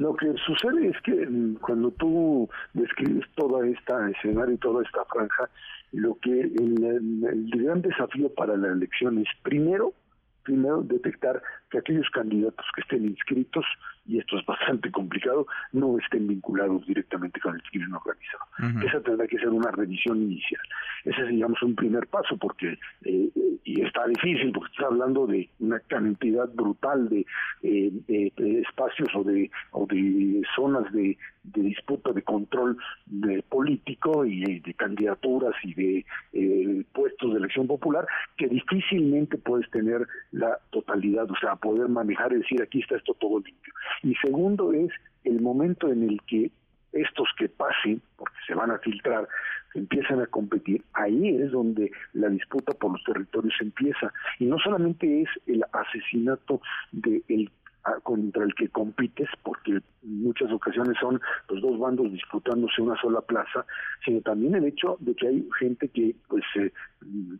Lo 0.00 0.16
que 0.16 0.32
sucede 0.46 0.88
es 0.88 0.96
que 1.02 1.12
mm, 1.12 1.56
cuando 1.56 1.90
tú 1.90 2.48
describes 2.72 3.28
toda 3.34 3.66
esta 3.68 4.08
escenario 4.08 4.54
y 4.54 4.58
toda 4.58 4.82
esta 4.82 5.04
franja, 5.04 5.50
lo 5.92 6.16
que 6.22 6.40
el, 6.40 7.50
gran 7.50 7.82
desafío 7.82 8.32
para 8.32 8.56
la 8.56 8.68
elección 8.68 9.18
es 9.18 9.28
primero, 9.42 9.92
primero 10.42 10.80
detectar 10.80 11.42
que 11.70 11.76
aquellos 11.76 12.08
candidatos 12.14 12.64
que 12.74 12.80
estén 12.80 13.04
inscritos, 13.04 13.66
y 14.06 14.18
esto 14.18 14.38
es 14.38 14.46
bastante 14.46 14.90
complicado, 14.90 15.46
no 15.72 15.98
estén 15.98 16.26
vinculados 16.26 16.86
directamente 16.86 17.40
con 17.40 17.54
el 17.54 17.62
crimen 17.62 17.94
organizado. 17.94 18.86
Esa 18.86 19.00
tendrá 19.00 19.26
que 19.26 19.38
ser 19.38 19.48
una 19.48 19.70
revisión 19.70 20.22
inicial. 20.22 20.62
Ese 21.04 21.22
es, 21.22 21.28
digamos, 21.28 21.62
un 21.62 21.74
primer 21.74 22.06
paso, 22.08 22.36
porque, 22.36 22.78
eh, 23.04 23.30
y 23.64 23.80
está 23.82 24.06
difícil, 24.06 24.52
porque 24.52 24.72
estás 24.72 24.86
hablando 24.86 25.26
de 25.26 25.48
una 25.60 25.80
cantidad 25.80 26.48
brutal 26.52 27.08
de, 27.08 27.26
eh, 27.62 28.32
espacios 28.36 29.08
o 29.14 29.24
de, 29.24 29.50
o 29.70 29.86
de 29.86 30.42
zonas 30.54 30.92
de, 30.92 31.16
disputa, 31.42 32.12
de 32.12 32.22
control 32.22 32.76
de 33.06 33.42
político 33.42 34.26
y 34.26 34.60
de 34.60 34.74
candidaturas 34.74 35.54
y 35.62 35.74
de 35.74 36.06
eh, 36.32 36.84
puestos 36.92 37.32
de 37.32 37.38
elección 37.38 37.66
popular, 37.66 38.06
que 38.36 38.46
difícilmente 38.48 39.38
puedes 39.38 39.68
tener 39.70 40.06
la 40.32 40.58
totalidad, 40.70 41.30
o 41.30 41.36
sea, 41.36 41.56
poder 41.56 41.88
manejar 41.88 42.32
y 42.32 42.36
decir 42.36 42.62
aquí 42.62 42.80
está 42.80 42.96
esto 42.96 43.14
todo 43.14 43.38
limpio. 43.38 43.72
Y 44.02 44.14
segundo 44.16 44.72
es 44.72 44.90
el 45.24 45.40
momento 45.40 45.90
en 45.90 46.02
el 46.02 46.20
que 46.26 46.50
estos 46.92 47.28
que 47.38 47.48
pasen, 47.48 48.02
porque 48.16 48.36
se 48.46 48.54
van 48.54 48.70
a 48.70 48.78
filtrar, 48.78 49.28
empiezan 49.74 50.20
a 50.20 50.26
competir, 50.26 50.82
ahí 50.94 51.36
es 51.36 51.52
donde 51.52 51.90
la 52.12 52.28
disputa 52.28 52.72
por 52.74 52.92
los 52.92 53.04
territorios 53.04 53.54
empieza. 53.60 54.12
Y 54.38 54.46
no 54.46 54.58
solamente 54.58 55.22
es 55.22 55.28
el 55.46 55.64
asesinato 55.72 56.60
de 56.92 57.22
el 57.28 57.50
contra 58.02 58.44
el 58.44 58.54
que 58.54 58.68
compites, 58.68 59.28
porque 59.42 59.72
en 59.72 60.22
muchas 60.22 60.50
ocasiones 60.52 60.96
son 61.00 61.20
los 61.48 61.62
dos 61.62 61.78
bandos 61.78 62.12
disputándose 62.12 62.82
una 62.82 63.00
sola 63.00 63.20
plaza, 63.22 63.64
sino 64.04 64.20
también 64.20 64.54
el 64.54 64.66
hecho 64.66 64.96
de 65.00 65.14
que 65.14 65.28
hay 65.28 65.48
gente 65.58 65.88
que, 65.88 66.14
pues, 66.28 66.44
eh, 66.56 66.72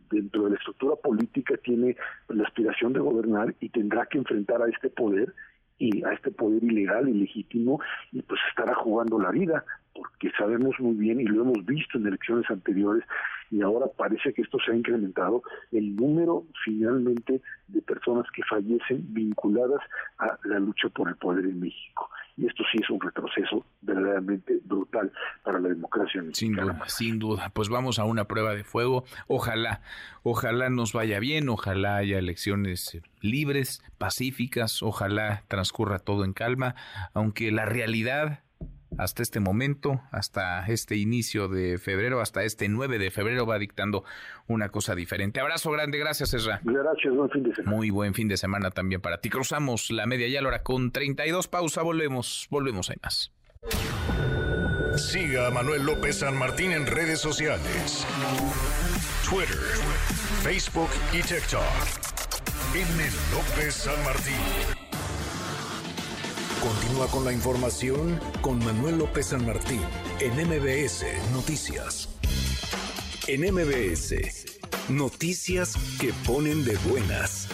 dentro 0.09 0.45
de 0.45 0.51
la 0.51 0.55
estructura 0.55 0.95
política 0.95 1.55
tiene 1.57 1.95
la 2.29 2.43
aspiración 2.43 2.93
de 2.93 2.99
gobernar 2.99 3.53
y 3.59 3.69
tendrá 3.69 4.05
que 4.07 4.17
enfrentar 4.17 4.61
a 4.61 4.69
este 4.69 4.89
poder 4.89 5.33
y 5.81 6.03
a 6.03 6.13
este 6.13 6.29
poder 6.31 6.63
ilegal, 6.63 7.09
ilegítimo, 7.09 7.81
y 8.11 8.21
pues 8.21 8.39
estará 8.49 8.75
jugando 8.75 9.17
la 9.17 9.31
vida, 9.31 9.65
porque 9.93 10.31
sabemos 10.37 10.79
muy 10.79 10.95
bien 10.95 11.19
y 11.19 11.25
lo 11.25 11.41
hemos 11.41 11.65
visto 11.65 11.97
en 11.97 12.07
elecciones 12.07 12.49
anteriores, 12.49 13.03
y 13.51 13.61
ahora 13.61 13.87
parece 13.97 14.33
que 14.33 14.41
esto 14.41 14.57
se 14.65 14.71
ha 14.71 14.75
incrementado, 14.75 15.43
el 15.73 15.95
número 15.95 16.45
finalmente 16.63 17.41
de 17.67 17.81
personas 17.81 18.25
que 18.33 18.43
fallecen 18.43 19.13
vinculadas 19.13 19.81
a 20.17 20.37
la 20.45 20.59
lucha 20.59 20.87
por 20.89 21.09
el 21.09 21.15
poder 21.17 21.45
en 21.45 21.59
México. 21.59 22.09
Y 22.37 22.47
esto 22.47 22.63
sí 22.71 22.79
es 22.81 22.89
un 22.89 23.01
retroceso 23.01 23.65
verdaderamente 23.81 24.59
brutal 24.63 25.11
para 25.43 25.59
la 25.59 25.67
democracia 25.67 26.23
Sin 26.31 26.55
duda, 26.55 26.79
sin 26.87 27.19
duda. 27.19 27.51
Pues 27.53 27.67
vamos 27.67 27.99
a 27.99 28.05
una 28.05 28.25
prueba 28.25 28.55
de 28.55 28.63
fuego. 28.63 29.03
Ojalá, 29.27 29.81
ojalá 30.23 30.69
nos 30.69 30.93
vaya 30.93 31.19
bien, 31.19 31.49
ojalá 31.49 31.97
haya 31.97 32.17
elecciones 32.17 32.95
eh, 32.95 33.01
libres, 33.19 33.83
pacíficas, 33.97 34.81
ojalá 34.81 35.43
transcurra 35.49 35.99
todo 35.99 36.23
en 36.23 36.31
calma, 36.31 36.75
aunque 37.13 37.51
la 37.51 37.65
realidad 37.65 38.39
hasta 38.97 39.23
este 39.23 39.39
momento, 39.39 40.01
hasta 40.11 40.65
este 40.67 40.95
inicio 40.95 41.47
de 41.47 41.77
febrero, 41.77 42.21
hasta 42.21 42.43
este 42.43 42.67
9 42.69 42.99
de 42.99 43.11
febrero 43.11 43.45
va 43.45 43.57
dictando 43.57 44.03
una 44.47 44.69
cosa 44.69 44.95
diferente. 44.95 45.39
Abrazo 45.39 45.71
grande, 45.71 45.97
gracias 45.97 46.33
Ezra. 46.33 46.61
Gracias, 46.63 47.13
buen 47.13 47.29
fin 47.29 47.43
de 47.43 47.55
semana. 47.55 47.75
Muy 47.75 47.89
buen 47.89 48.13
fin 48.13 48.27
de 48.27 48.37
semana 48.37 48.71
también 48.71 49.01
para 49.01 49.19
ti. 49.19 49.29
Cruzamos 49.29 49.91
la 49.91 50.05
media 50.05 50.27
ya 50.27 50.45
hora 50.45 50.63
con 50.63 50.91
32 50.91 51.47
pausa, 51.47 51.81
volvemos, 51.81 52.47
volvemos, 52.49 52.89
hay 52.89 52.97
más. 53.01 53.31
Siga 54.97 55.47
a 55.47 55.51
Manuel 55.51 55.85
López 55.85 56.19
San 56.19 56.37
Martín 56.37 56.71
en 56.71 56.85
redes 56.85 57.19
sociales. 57.19 58.05
Twitter, 59.29 59.55
Facebook 60.43 60.89
y 61.13 61.21
TikTok. 61.21 61.61
M. 62.73 63.03
López 63.31 63.73
San 63.73 64.03
Martín. 64.03 64.80
Continúa 66.61 67.07
con 67.07 67.25
la 67.25 67.33
información 67.33 68.19
con 68.41 68.63
Manuel 68.63 68.99
López 68.99 69.27
San 69.27 69.47
Martín 69.47 69.81
en 70.19 70.33
MBS 70.47 71.05
Noticias. 71.33 72.07
En 73.27 73.41
MBS, 73.51 74.13
noticias 74.87 75.73
que 75.99 76.13
ponen 76.27 76.63
de 76.63 76.77
buenas. 76.87 77.47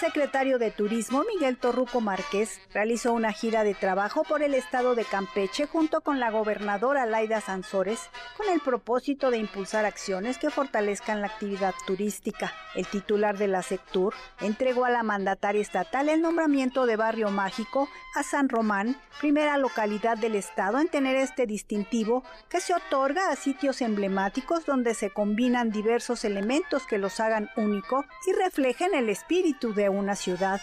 Secretario 0.00 0.58
de 0.58 0.70
Turismo, 0.70 1.24
Miguel 1.24 1.58
Torruco 1.58 2.00
Márquez, 2.00 2.58
realizó 2.72 3.12
una 3.12 3.32
gira 3.32 3.64
de 3.64 3.74
trabajo 3.74 4.24
por 4.24 4.42
el 4.42 4.54
estado 4.54 4.94
de 4.94 5.04
Campeche 5.04 5.66
junto 5.66 6.00
con 6.00 6.18
la 6.18 6.30
gobernadora 6.30 7.04
Laida 7.04 7.42
Sansores 7.42 8.08
con 8.38 8.48
el 8.48 8.60
propósito 8.60 9.30
de 9.30 9.36
impulsar 9.36 9.84
acciones 9.84 10.38
que 10.38 10.48
fortalezcan 10.48 11.20
la 11.20 11.26
actividad 11.26 11.74
turística. 11.86 12.50
El 12.74 12.86
titular 12.86 13.36
de 13.36 13.48
la 13.48 13.62
Sectur 13.62 14.14
entregó 14.40 14.86
a 14.86 14.90
la 14.90 15.02
mandataria 15.02 15.60
estatal 15.60 16.08
el 16.08 16.22
nombramiento 16.22 16.86
de 16.86 16.96
Barrio 16.96 17.30
Mágico 17.30 17.86
a 18.16 18.22
San 18.22 18.48
Román, 18.48 18.96
primera 19.20 19.58
localidad 19.58 20.16
del 20.16 20.34
estado 20.34 20.78
en 20.78 20.88
tener 20.88 21.16
este 21.16 21.46
distintivo 21.46 22.24
que 22.48 22.60
se 22.60 22.72
otorga 22.72 23.30
a 23.30 23.36
sitios 23.36 23.82
emblemáticos 23.82 24.64
donde 24.64 24.94
se 24.94 25.10
combinan 25.10 25.70
diversos 25.70 26.24
elementos 26.24 26.86
que 26.86 26.96
los 26.96 27.20
hagan 27.20 27.50
único 27.56 28.06
y 28.26 28.32
reflejen 28.32 28.94
el 28.94 29.10
espíritu 29.10 29.74
de 29.74 29.89
una 29.90 30.16
ciudad. 30.16 30.60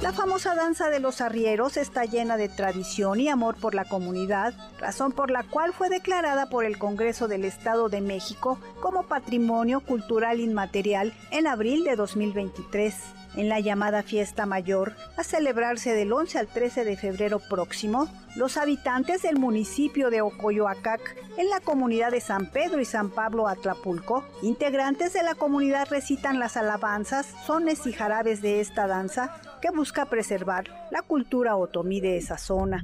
La 0.00 0.12
famosa 0.12 0.54
danza 0.54 0.88
de 0.88 0.98
los 0.98 1.20
arrieros 1.20 1.76
está 1.76 2.04
llena 2.04 2.36
de 2.36 2.48
tradición 2.48 3.20
y 3.20 3.28
amor 3.28 3.56
por 3.56 3.74
la 3.74 3.84
comunidad, 3.84 4.54
razón 4.78 5.12
por 5.12 5.30
la 5.30 5.42
cual 5.44 5.72
fue 5.72 5.88
declarada 5.88 6.48
por 6.48 6.64
el 6.64 6.78
Congreso 6.78 7.28
del 7.28 7.44
Estado 7.44 7.88
de 7.88 8.00
México 8.00 8.58
como 8.80 9.04
Patrimonio 9.04 9.80
Cultural 9.80 10.40
Inmaterial 10.40 11.12
en 11.30 11.46
abril 11.46 11.84
de 11.84 11.96
2023 11.96 12.94
en 13.36 13.48
la 13.48 13.60
llamada 13.60 14.02
fiesta 14.02 14.46
mayor, 14.46 14.94
a 15.16 15.24
celebrarse 15.24 15.94
del 15.94 16.12
11 16.12 16.38
al 16.38 16.46
13 16.46 16.84
de 16.84 16.96
febrero 16.96 17.38
próximo, 17.38 18.08
los 18.36 18.56
habitantes 18.56 19.22
del 19.22 19.38
municipio 19.38 20.10
de 20.10 20.20
Ocoyoacac, 20.20 21.16
en 21.36 21.48
la 21.48 21.60
comunidad 21.60 22.10
de 22.10 22.20
San 22.20 22.50
Pedro 22.50 22.80
y 22.80 22.84
San 22.84 23.10
Pablo 23.10 23.48
Atlapulco, 23.48 24.24
integrantes 24.42 25.12
de 25.12 25.22
la 25.22 25.34
comunidad 25.34 25.88
recitan 25.90 26.38
las 26.38 26.56
alabanzas, 26.56 27.26
sones 27.46 27.86
y 27.86 27.92
jarabes 27.92 28.42
de 28.42 28.60
esta 28.60 28.86
danza 28.86 29.40
que 29.60 29.70
busca 29.70 30.06
preservar 30.06 30.64
la 30.90 31.02
cultura 31.02 31.56
otomí 31.56 32.00
de 32.00 32.16
esa 32.16 32.38
zona. 32.38 32.82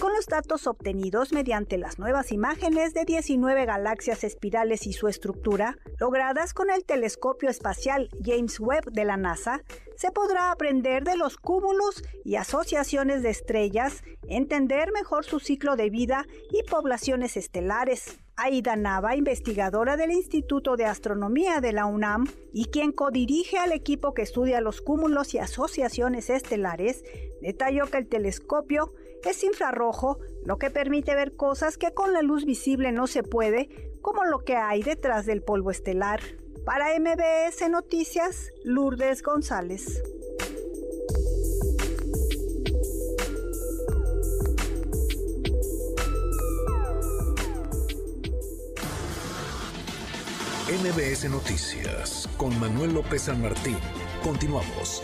Con 0.00 0.14
los 0.14 0.24
datos 0.24 0.66
obtenidos 0.66 1.30
mediante 1.30 1.76
las 1.76 1.98
nuevas 1.98 2.32
imágenes 2.32 2.94
de 2.94 3.04
19 3.04 3.66
galaxias 3.66 4.24
espirales 4.24 4.86
y 4.86 4.94
su 4.94 5.08
estructura, 5.08 5.76
logradas 5.98 6.54
con 6.54 6.70
el 6.70 6.86
telescopio 6.86 7.50
espacial 7.50 8.08
James 8.24 8.58
Webb 8.60 8.92
de 8.92 9.04
la 9.04 9.18
NASA, 9.18 9.62
se 9.96 10.10
podrá 10.10 10.52
aprender 10.52 11.04
de 11.04 11.18
los 11.18 11.36
cúmulos 11.36 12.02
y 12.24 12.36
asociaciones 12.36 13.22
de 13.22 13.28
estrellas, 13.28 14.02
entender 14.26 14.90
mejor 14.90 15.26
su 15.26 15.38
ciclo 15.38 15.76
de 15.76 15.90
vida 15.90 16.24
y 16.50 16.62
poblaciones 16.62 17.36
estelares. 17.36 18.18
Aida 18.36 18.76
Nava, 18.76 19.16
investigadora 19.16 19.98
del 19.98 20.12
Instituto 20.12 20.76
de 20.76 20.86
Astronomía 20.86 21.60
de 21.60 21.74
la 21.74 21.84
UNAM 21.84 22.26
y 22.54 22.70
quien 22.70 22.92
codirige 22.92 23.58
al 23.58 23.72
equipo 23.72 24.14
que 24.14 24.22
estudia 24.22 24.62
los 24.62 24.80
cúmulos 24.80 25.34
y 25.34 25.38
asociaciones 25.38 26.30
estelares, 26.30 27.04
detalló 27.42 27.84
que 27.90 27.98
el 27.98 28.08
telescopio 28.08 28.94
es 29.28 29.44
infrarrojo, 29.44 30.18
lo 30.44 30.56
que 30.56 30.70
permite 30.70 31.14
ver 31.14 31.36
cosas 31.36 31.76
que 31.76 31.92
con 31.92 32.14
la 32.14 32.22
luz 32.22 32.46
visible 32.46 32.92
no 32.92 33.06
se 33.06 33.22
puede, 33.22 33.68
como 34.00 34.24
lo 34.24 34.38
que 34.44 34.56
hay 34.56 34.82
detrás 34.82 35.26
del 35.26 35.42
polvo 35.42 35.70
estelar. 35.70 36.20
Para 36.64 36.98
MBS 36.98 37.68
Noticias, 37.68 38.50
Lourdes 38.64 39.22
González. 39.22 40.02
MBS 50.70 51.28
Noticias 51.28 52.28
con 52.36 52.58
Manuel 52.60 52.94
López 52.94 53.22
San 53.22 53.42
Martín. 53.42 53.76
Continuamos. 54.22 55.02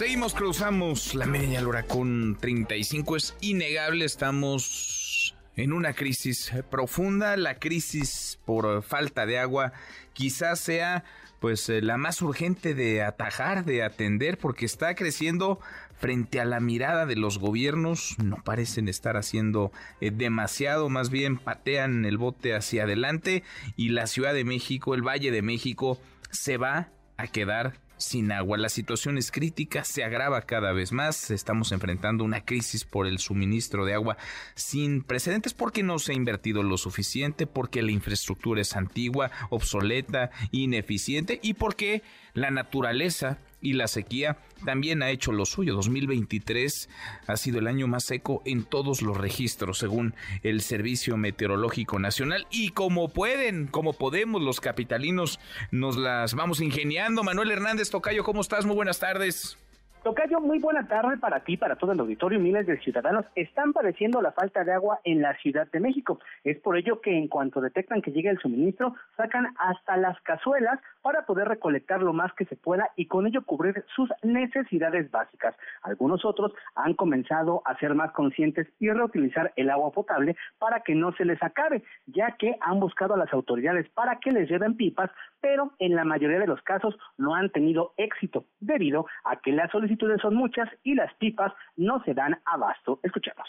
Seguimos, 0.00 0.32
cruzamos 0.32 1.14
la 1.14 1.26
media 1.26 1.60
hora 1.68 1.82
con 1.82 2.38
35. 2.40 3.16
Es 3.16 3.36
innegable, 3.42 4.06
estamos 4.06 5.34
en 5.56 5.74
una 5.74 5.92
crisis 5.92 6.54
profunda. 6.70 7.36
La 7.36 7.58
crisis 7.58 8.38
por 8.46 8.82
falta 8.82 9.26
de 9.26 9.38
agua 9.38 9.74
quizás 10.14 10.58
sea 10.58 11.04
pues 11.38 11.68
eh, 11.68 11.82
la 11.82 11.98
más 11.98 12.22
urgente 12.22 12.74
de 12.74 13.02
atajar, 13.02 13.66
de 13.66 13.82
atender, 13.82 14.38
porque 14.38 14.64
está 14.64 14.94
creciendo 14.94 15.60
frente 15.98 16.40
a 16.40 16.46
la 16.46 16.60
mirada 16.60 17.04
de 17.04 17.16
los 17.16 17.38
gobiernos. 17.38 18.16
No 18.24 18.36
parecen 18.42 18.88
estar 18.88 19.18
haciendo 19.18 19.70
eh, 20.00 20.10
demasiado, 20.10 20.88
más 20.88 21.10
bien 21.10 21.36
patean 21.36 22.06
el 22.06 22.16
bote 22.16 22.54
hacia 22.54 22.84
adelante 22.84 23.42
y 23.76 23.90
la 23.90 24.06
Ciudad 24.06 24.32
de 24.32 24.44
México, 24.44 24.94
el 24.94 25.06
Valle 25.06 25.30
de 25.30 25.42
México, 25.42 26.00
se 26.30 26.56
va 26.56 26.88
a 27.18 27.26
quedar 27.26 27.74
sin 28.00 28.32
agua. 28.32 28.58
La 28.58 28.68
situación 28.68 29.18
es 29.18 29.30
crítica, 29.30 29.84
se 29.84 30.02
agrava 30.02 30.42
cada 30.42 30.72
vez 30.72 30.92
más. 30.92 31.30
Estamos 31.30 31.70
enfrentando 31.72 32.24
una 32.24 32.44
crisis 32.44 32.84
por 32.84 33.06
el 33.06 33.18
suministro 33.18 33.84
de 33.84 33.94
agua 33.94 34.16
sin 34.54 35.02
precedentes 35.02 35.54
porque 35.54 35.82
no 35.82 35.98
se 35.98 36.12
ha 36.12 36.16
invertido 36.16 36.62
lo 36.62 36.78
suficiente, 36.78 37.46
porque 37.46 37.82
la 37.82 37.92
infraestructura 37.92 38.60
es 38.60 38.74
antigua, 38.74 39.30
obsoleta, 39.50 40.30
ineficiente 40.50 41.38
y 41.42 41.54
porque 41.54 42.02
la 42.34 42.50
naturaleza 42.50 43.38
y 43.60 43.74
la 43.74 43.88
sequía 43.88 44.38
también 44.64 45.02
ha 45.02 45.10
hecho 45.10 45.32
lo 45.32 45.46
suyo. 45.46 45.74
2023 45.74 46.88
ha 47.26 47.36
sido 47.36 47.58
el 47.58 47.66
año 47.66 47.86
más 47.86 48.04
seco 48.04 48.42
en 48.44 48.64
todos 48.64 49.02
los 49.02 49.16
registros, 49.16 49.78
según 49.78 50.14
el 50.42 50.60
Servicio 50.60 51.16
Meteorológico 51.16 51.98
Nacional. 51.98 52.46
Y 52.50 52.70
como 52.70 53.08
pueden, 53.08 53.66
como 53.66 53.92
podemos, 53.92 54.42
los 54.42 54.60
capitalinos 54.60 55.40
nos 55.70 55.96
las 55.96 56.34
vamos 56.34 56.60
ingeniando. 56.60 57.22
Manuel 57.22 57.50
Hernández 57.50 57.90
Tocayo, 57.90 58.24
¿cómo 58.24 58.40
estás? 58.40 58.66
Muy 58.66 58.76
buenas 58.76 58.98
tardes. 58.98 59.56
Tocayo, 60.02 60.40
muy 60.40 60.58
buena 60.58 60.88
tarde 60.88 61.18
para 61.18 61.40
ti, 61.40 61.58
para 61.58 61.76
todo 61.76 61.92
el 61.92 62.00
auditorio. 62.00 62.40
Miles 62.40 62.66
de 62.66 62.78
ciudadanos 62.78 63.26
están 63.34 63.74
padeciendo 63.74 64.22
la 64.22 64.32
falta 64.32 64.64
de 64.64 64.72
agua 64.72 64.98
en 65.04 65.20
la 65.20 65.36
Ciudad 65.36 65.70
de 65.70 65.78
México. 65.78 66.18
Es 66.42 66.58
por 66.60 66.78
ello 66.78 67.02
que 67.02 67.18
en 67.18 67.28
cuanto 67.28 67.60
detectan 67.60 68.00
que 68.00 68.10
llega 68.10 68.30
el 68.30 68.38
suministro, 68.38 68.94
sacan 69.18 69.54
hasta 69.58 69.98
las 69.98 70.18
cazuelas 70.22 70.80
para 71.02 71.26
poder 71.26 71.48
recolectar 71.48 72.00
lo 72.00 72.14
más 72.14 72.32
que 72.32 72.46
se 72.46 72.56
pueda 72.56 72.88
y 72.96 73.08
con 73.08 73.26
ello 73.26 73.44
cubrir 73.44 73.84
sus 73.94 74.08
necesidades 74.22 75.10
básicas. 75.10 75.54
Algunos 75.82 76.24
otros 76.24 76.54
han 76.76 76.94
comenzado 76.94 77.60
a 77.66 77.76
ser 77.78 77.94
más 77.94 78.12
conscientes 78.12 78.68
y 78.78 78.88
reutilizar 78.88 79.52
el 79.56 79.68
agua 79.68 79.92
potable 79.92 80.34
para 80.58 80.80
que 80.80 80.94
no 80.94 81.12
se 81.12 81.26
les 81.26 81.42
acabe, 81.42 81.82
ya 82.06 82.36
que 82.38 82.56
han 82.62 82.80
buscado 82.80 83.14
a 83.14 83.18
las 83.18 83.32
autoridades 83.34 83.86
para 83.90 84.16
que 84.16 84.30
les 84.30 84.48
lleven 84.48 84.78
pipas, 84.78 85.10
pero 85.40 85.72
en 85.78 85.94
la 85.94 86.04
mayoría 86.04 86.38
de 86.38 86.46
los 86.46 86.62
casos 86.62 86.96
no 87.18 87.34
han 87.34 87.50
tenido 87.50 87.94
éxito 87.96 88.44
debido 88.60 89.06
a 89.24 89.36
que 89.40 89.52
las 89.52 89.70
solicitudes 89.70 90.20
son 90.20 90.34
muchas 90.34 90.68
y 90.82 90.94
las 90.94 91.12
pipas 91.14 91.52
no 91.76 92.02
se 92.04 92.14
dan 92.14 92.40
abasto. 92.44 93.00
Escuchemos. 93.02 93.48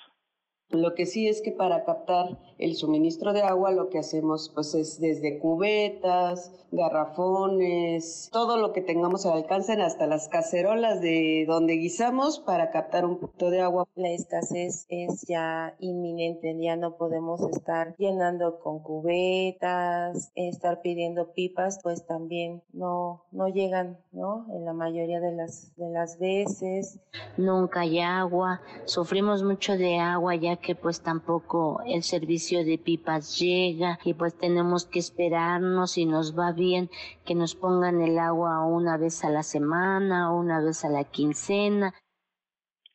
Lo 0.71 0.95
que 0.95 1.05
sí 1.05 1.27
es 1.27 1.41
que 1.41 1.51
para 1.51 1.83
captar 1.83 2.37
el 2.57 2.75
suministro 2.75 3.33
de 3.33 3.41
agua 3.41 3.71
lo 3.71 3.89
que 3.89 3.99
hacemos 3.99 4.51
pues 4.53 4.73
es 4.75 5.01
desde 5.01 5.39
cubetas, 5.39 6.51
garrafones, 6.71 8.29
todo 8.31 8.57
lo 8.57 8.71
que 8.71 8.81
tengamos 8.81 9.25
al 9.25 9.33
alcance 9.33 9.73
hasta 9.73 10.07
las 10.07 10.29
cacerolas 10.29 11.01
de 11.01 11.45
donde 11.47 11.73
guisamos 11.73 12.39
para 12.39 12.71
captar 12.71 13.05
un 13.05 13.17
poquito 13.17 13.49
de 13.49 13.61
agua. 13.61 13.87
La 13.95 14.09
escasez 14.11 14.85
es 14.89 15.23
ya 15.27 15.75
inminente, 15.79 16.55
ya 16.59 16.75
no 16.75 16.95
podemos 16.97 17.41
estar 17.49 17.95
llenando 17.97 18.59
con 18.59 18.79
cubetas, 18.79 20.31
estar 20.35 20.81
pidiendo 20.81 21.33
pipas, 21.33 21.79
pues 21.83 22.05
también 22.05 22.61
no 22.73 23.23
no 23.31 23.47
llegan, 23.47 23.97
¿no? 24.11 24.45
En 24.53 24.65
la 24.65 24.73
mayoría 24.73 25.19
de 25.19 25.33
las 25.33 25.75
de 25.75 25.89
las 25.89 26.19
veces. 26.19 26.99
Nunca 27.37 27.81
hay 27.81 27.99
agua, 27.99 28.61
sufrimos 28.85 29.43
mucho 29.43 29.77
de 29.77 29.97
agua 29.97 30.35
ya 30.35 30.57
que 30.61 30.75
pues 30.75 31.01
tampoco 31.01 31.81
el 31.85 32.03
servicio 32.03 32.63
de 32.63 32.77
pipas 32.77 33.39
llega 33.39 33.99
y 34.05 34.13
pues 34.13 34.37
tenemos 34.37 34.85
que 34.85 34.99
esperarnos 34.99 35.97
y 35.97 36.05
nos 36.05 36.37
va 36.37 36.51
bien 36.51 36.89
que 37.25 37.35
nos 37.35 37.55
pongan 37.55 38.01
el 38.01 38.17
agua 38.19 38.65
una 38.65 38.97
vez 38.97 39.23
a 39.25 39.29
la 39.29 39.43
semana, 39.43 40.31
una 40.31 40.61
vez 40.61 40.85
a 40.85 40.89
la 40.89 41.03
quincena. 41.03 41.93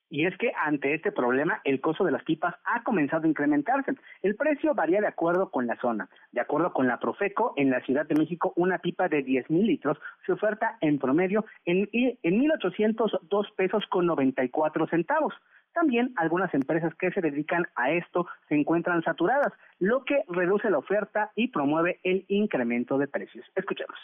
Y 0.08 0.24
es 0.24 0.36
que 0.38 0.52
ante 0.64 0.94
este 0.94 1.10
problema 1.10 1.60
el 1.64 1.80
costo 1.80 2.04
de 2.04 2.12
las 2.12 2.22
pipas 2.22 2.54
ha 2.64 2.84
comenzado 2.84 3.24
a 3.24 3.28
incrementarse. 3.28 3.92
El 4.22 4.36
precio 4.36 4.74
varía 4.74 5.00
de 5.00 5.08
acuerdo 5.08 5.50
con 5.50 5.66
la 5.66 5.76
zona. 5.80 6.08
De 6.30 6.40
acuerdo 6.40 6.72
con 6.72 6.86
la 6.86 7.00
Profeco, 7.00 7.54
en 7.56 7.70
la 7.70 7.80
Ciudad 7.80 8.06
de 8.06 8.14
México 8.14 8.52
una 8.56 8.78
pipa 8.78 9.08
de 9.08 9.22
10 9.22 9.50
mil 9.50 9.66
litros 9.66 9.98
se 10.24 10.32
oferta 10.32 10.78
en 10.80 10.98
promedio 10.98 11.44
en, 11.64 11.88
en 11.92 12.40
1.802 12.40 13.54
pesos 13.56 13.84
con 13.88 14.06
94 14.06 14.86
centavos. 14.86 15.34
También 15.76 16.14
algunas 16.16 16.54
empresas 16.54 16.94
que 16.94 17.10
se 17.10 17.20
dedican 17.20 17.66
a 17.74 17.92
esto 17.92 18.26
se 18.48 18.54
encuentran 18.54 19.02
saturadas, 19.02 19.52
lo 19.78 20.06
que 20.06 20.22
reduce 20.26 20.70
la 20.70 20.78
oferta 20.78 21.32
y 21.34 21.48
promueve 21.48 22.00
el 22.02 22.24
incremento 22.28 22.96
de 22.96 23.06
precios. 23.06 23.44
Escuchemos. 23.54 23.98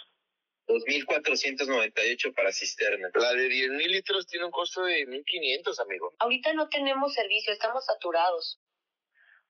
2.498 0.69 2.35
para 2.35 2.53
cisterna. 2.53 3.09
La 3.15 3.33
de 3.33 3.49
10.000 3.49 3.87
litros 3.91 4.27
tiene 4.27 4.45
un 4.45 4.51
costo 4.51 4.83
de 4.83 5.07
1.500, 5.07 5.81
amigo. 5.83 6.13
Ahorita 6.19 6.53
no 6.53 6.69
tenemos 6.69 7.15
servicio, 7.15 7.55
estamos 7.55 7.87
saturados. 7.87 8.61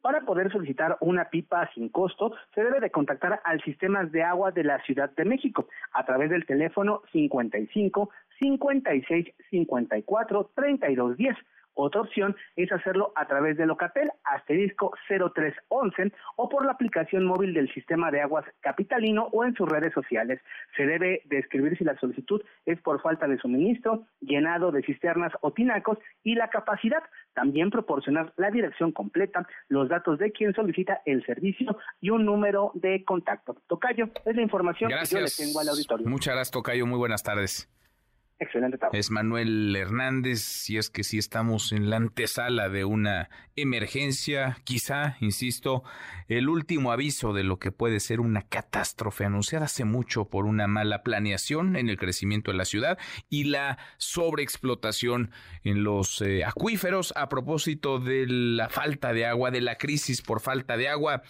Para 0.00 0.20
poder 0.20 0.52
solicitar 0.52 0.98
una 1.00 1.28
pipa 1.28 1.68
sin 1.74 1.88
costo, 1.88 2.36
se 2.54 2.62
debe 2.62 2.78
de 2.78 2.92
contactar 2.92 3.40
al 3.42 3.60
sistema 3.64 4.04
de 4.04 4.22
agua 4.22 4.52
de 4.52 4.62
la 4.62 4.80
Ciudad 4.84 5.10
de 5.10 5.24
México 5.24 5.68
a 5.92 6.06
través 6.06 6.30
del 6.30 6.46
teléfono 6.46 7.02
55 7.10 8.10
56 8.38 9.26
54 9.50 10.52
32 10.54 11.16
10 11.16 11.36
otra 11.74 12.02
opción 12.02 12.36
es 12.56 12.70
hacerlo 12.72 13.12
a 13.16 13.26
través 13.26 13.56
de 13.56 13.66
Locatel 13.66 14.10
asterisco 14.24 14.92
0311 15.08 16.12
o 16.36 16.48
por 16.48 16.64
la 16.64 16.72
aplicación 16.72 17.24
móvil 17.24 17.54
del 17.54 17.72
sistema 17.72 18.10
de 18.10 18.20
aguas 18.20 18.44
capitalino 18.60 19.28
o 19.32 19.44
en 19.44 19.54
sus 19.54 19.68
redes 19.68 19.92
sociales. 19.92 20.40
Se 20.76 20.86
debe 20.86 21.22
describir 21.26 21.76
si 21.78 21.84
la 21.84 21.98
solicitud 21.98 22.42
es 22.66 22.80
por 22.80 23.00
falta 23.00 23.26
de 23.26 23.38
suministro, 23.38 24.06
llenado 24.20 24.70
de 24.70 24.82
cisternas 24.82 25.32
o 25.40 25.52
tinacos 25.52 25.98
y 26.22 26.34
la 26.34 26.48
capacidad. 26.48 27.02
también 27.34 27.70
proporcionar 27.70 28.34
la 28.36 28.50
dirección 28.50 28.92
completa, 28.92 29.48
los 29.68 29.88
datos 29.88 30.18
de 30.18 30.32
quien 30.32 30.52
solicita 30.52 31.00
el 31.06 31.24
servicio 31.24 31.78
y 31.98 32.10
un 32.10 32.26
número 32.26 32.72
de 32.74 33.04
contacto. 33.04 33.56
Tocayo, 33.68 34.10
es 34.26 34.36
la 34.36 34.42
información 34.42 34.90
que 34.90 35.06
yo 35.06 35.20
le 35.20 35.30
tengo 35.34 35.60
al 35.60 35.68
auditorio. 35.70 36.06
Muchas 36.06 36.34
gracias, 36.34 36.50
Tocayo. 36.50 36.84
Muy 36.84 36.98
buenas 36.98 37.22
tardes. 37.22 37.71
Excelente. 38.42 38.76
Es 38.92 39.12
Manuel 39.12 39.74
Hernández, 39.76 40.40
si 40.40 40.76
es 40.76 40.90
que 40.90 41.04
sí 41.04 41.16
estamos 41.16 41.70
en 41.70 41.90
la 41.90 41.96
antesala 41.96 42.68
de 42.68 42.84
una 42.84 43.30
emergencia, 43.54 44.58
quizá, 44.64 45.16
insisto, 45.20 45.84
el 46.26 46.48
último 46.48 46.90
aviso 46.90 47.32
de 47.32 47.44
lo 47.44 47.60
que 47.60 47.70
puede 47.70 48.00
ser 48.00 48.18
una 48.18 48.42
catástrofe 48.42 49.24
anunciada 49.24 49.66
hace 49.66 49.84
mucho 49.84 50.24
por 50.24 50.46
una 50.46 50.66
mala 50.66 51.04
planeación 51.04 51.76
en 51.76 51.88
el 51.88 51.98
crecimiento 51.98 52.50
de 52.50 52.56
la 52.56 52.64
ciudad 52.64 52.98
y 53.30 53.44
la 53.44 53.78
sobreexplotación 53.98 55.30
en 55.62 55.84
los 55.84 56.20
eh, 56.20 56.44
acuíferos 56.44 57.12
a 57.14 57.28
propósito 57.28 58.00
de 58.00 58.26
la 58.26 58.68
falta 58.68 59.12
de 59.12 59.24
agua, 59.24 59.52
de 59.52 59.60
la 59.60 59.78
crisis 59.78 60.20
por 60.20 60.40
falta 60.40 60.76
de 60.76 60.88
agua. 60.88 61.22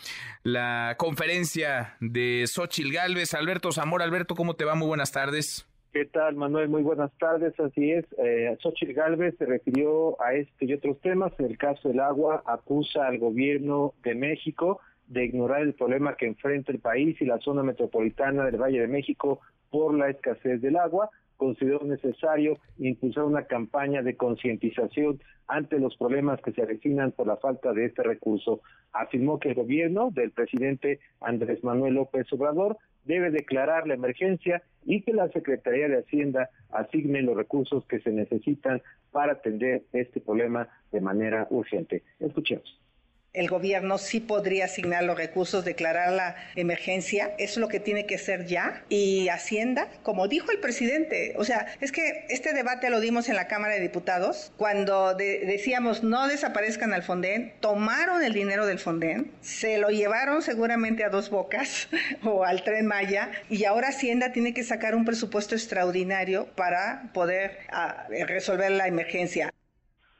La 0.45 0.95
conferencia 0.97 1.95
de 2.01 2.47
Xochil 2.47 2.91
Gálvez, 2.91 3.35
Alberto 3.35 3.71
Zamora, 3.71 4.07
Alberto, 4.07 4.35
¿cómo 4.35 4.57
te 4.57 4.65
va? 4.65 4.75
Muy 4.75 4.89
buenas 4.89 5.13
tardes. 5.13 5.67
¿Qué 5.93 6.07
tal, 6.07 6.36
Manuel? 6.36 6.70
Muy 6.70 6.82
buenas 6.82 7.12
tardes. 7.18 7.53
Así 7.61 7.93
es, 7.93 8.07
eh, 8.16 8.57
Xochitl 8.62 8.95
Galvez 8.95 9.36
se 9.36 9.45
refirió 9.45 10.18
a 10.22 10.32
este 10.32 10.64
y 10.64 10.72
otros 10.72 10.99
temas. 11.03 11.34
En 11.38 11.45
el 11.45 11.59
caso 11.59 11.90
del 11.90 12.01
agua, 12.01 12.43
acusa 12.47 13.07
al 13.07 13.18
gobierno 13.18 13.93
de 14.03 14.14
México 14.14 14.80
de 15.09 15.26
ignorar 15.26 15.61
el 15.61 15.74
problema 15.74 16.16
que 16.16 16.26
enfrenta 16.26 16.72
el 16.72 16.78
país 16.78 17.20
y 17.20 17.26
la 17.26 17.38
zona 17.40 17.62
metropolitana 17.62 18.47
del 18.47 18.57
Valle 18.57 18.80
de 18.80 18.88
México 18.88 19.40
por 19.68 19.93
la 19.93 20.09
escasez 20.09 20.62
del 20.62 20.76
agua. 20.76 21.11
Consideró 21.37 21.85
necesario 21.85 22.59
impulsar 22.78 23.24
una 23.24 23.45
campaña 23.45 24.03
de 24.03 24.16
concientización 24.16 25.20
ante 25.49 25.78
los 25.78 25.97
problemas 25.97 26.41
que 26.41 26.53
se 26.53 26.62
avecinan 26.62 27.12
por 27.12 27.26
la 27.26 27.37
falta 27.37 27.72
de 27.72 27.87
este 27.87 28.03
recurso. 28.03 28.61
Afirmó 28.93 29.39
que 29.39 29.51
el 29.51 29.55
gobierno 29.55 30.11
del 30.11 30.30
presidente 30.30 31.01
Andrés 31.20 31.62
Manuel 31.64 31.95
López 31.95 32.33
Obrador 32.33 32.78
debe 33.05 33.30
declarar 33.30 33.87
la 33.87 33.95
emergencia 33.95 34.62
y 34.85 35.03
que 35.03 35.12
la 35.12 35.28
Secretaría 35.28 35.89
de 35.89 35.99
Hacienda 35.99 36.51
asigne 36.70 37.22
los 37.22 37.37
recursos 37.37 37.85
que 37.87 38.01
se 38.01 38.11
necesitan 38.11 38.80
para 39.11 39.33
atender 39.33 39.83
este 39.93 40.20
problema 40.20 40.68
de 40.93 41.01
manera 41.01 41.47
urgente. 41.51 42.03
Escuchemos 42.20 42.82
el 43.33 43.49
gobierno 43.49 43.99
sí 43.99 44.20
podría 44.20 44.66
asignar 44.66 45.05
los 45.05 45.16
recursos, 45.16 45.64
declarar 45.64 46.12
la 46.12 46.37
emergencia, 46.55 47.35
eso 47.39 47.53
es 47.53 47.57
lo 47.59 47.68
que 47.68 47.80
tiene 47.80 48.07
que 48.07 48.18
ser 48.18 48.47
ya. 48.47 48.85
Y 48.89 49.28
Hacienda, 49.28 49.89
como 50.03 50.28
dijo 50.28 50.51
el 50.51 50.59
presidente, 50.59 51.35
o 51.39 51.45
sea, 51.45 51.66
es 51.80 51.93
que 51.93 52.26
este 52.28 52.53
debate 52.53 52.91
lo 52.91 53.01
dimos 53.01 53.28
en 53.28 53.37
la 53.37 53.49
Cámara 53.49 53.74
de 53.74 53.80
Diputados, 53.80 54.53
cuando 54.57 55.14
decíamos 55.14 56.03
no 56.03 56.28
desaparezcan 56.28 56.93
al 56.93 57.03
Fonden, 57.03 57.55
tomaron 57.61 58.22
el 58.22 58.33
dinero 58.35 58.66
del 58.66 58.78
Fonden, 58.78 59.33
se 59.41 59.78
lo 59.78 59.89
llevaron 59.89 60.43
seguramente 60.43 61.05
a 61.05 61.09
dos 61.09 61.30
bocas 61.30 61.89
o 62.24 62.45
al 62.45 62.64
tren 62.64 62.87
Maya, 62.87 63.30
y 63.49 63.64
ahora 63.64 63.89
Hacienda 63.89 64.33
tiene 64.33 64.53
que 64.53 64.62
sacar 64.62 64.95
un 64.95 65.05
presupuesto 65.05 65.55
extraordinario 65.55 66.47
para 66.55 67.11
poder 67.14 67.59
ah, 67.70 68.07
resolver 68.26 68.70
la 68.72 68.89
emergencia. 68.89 69.53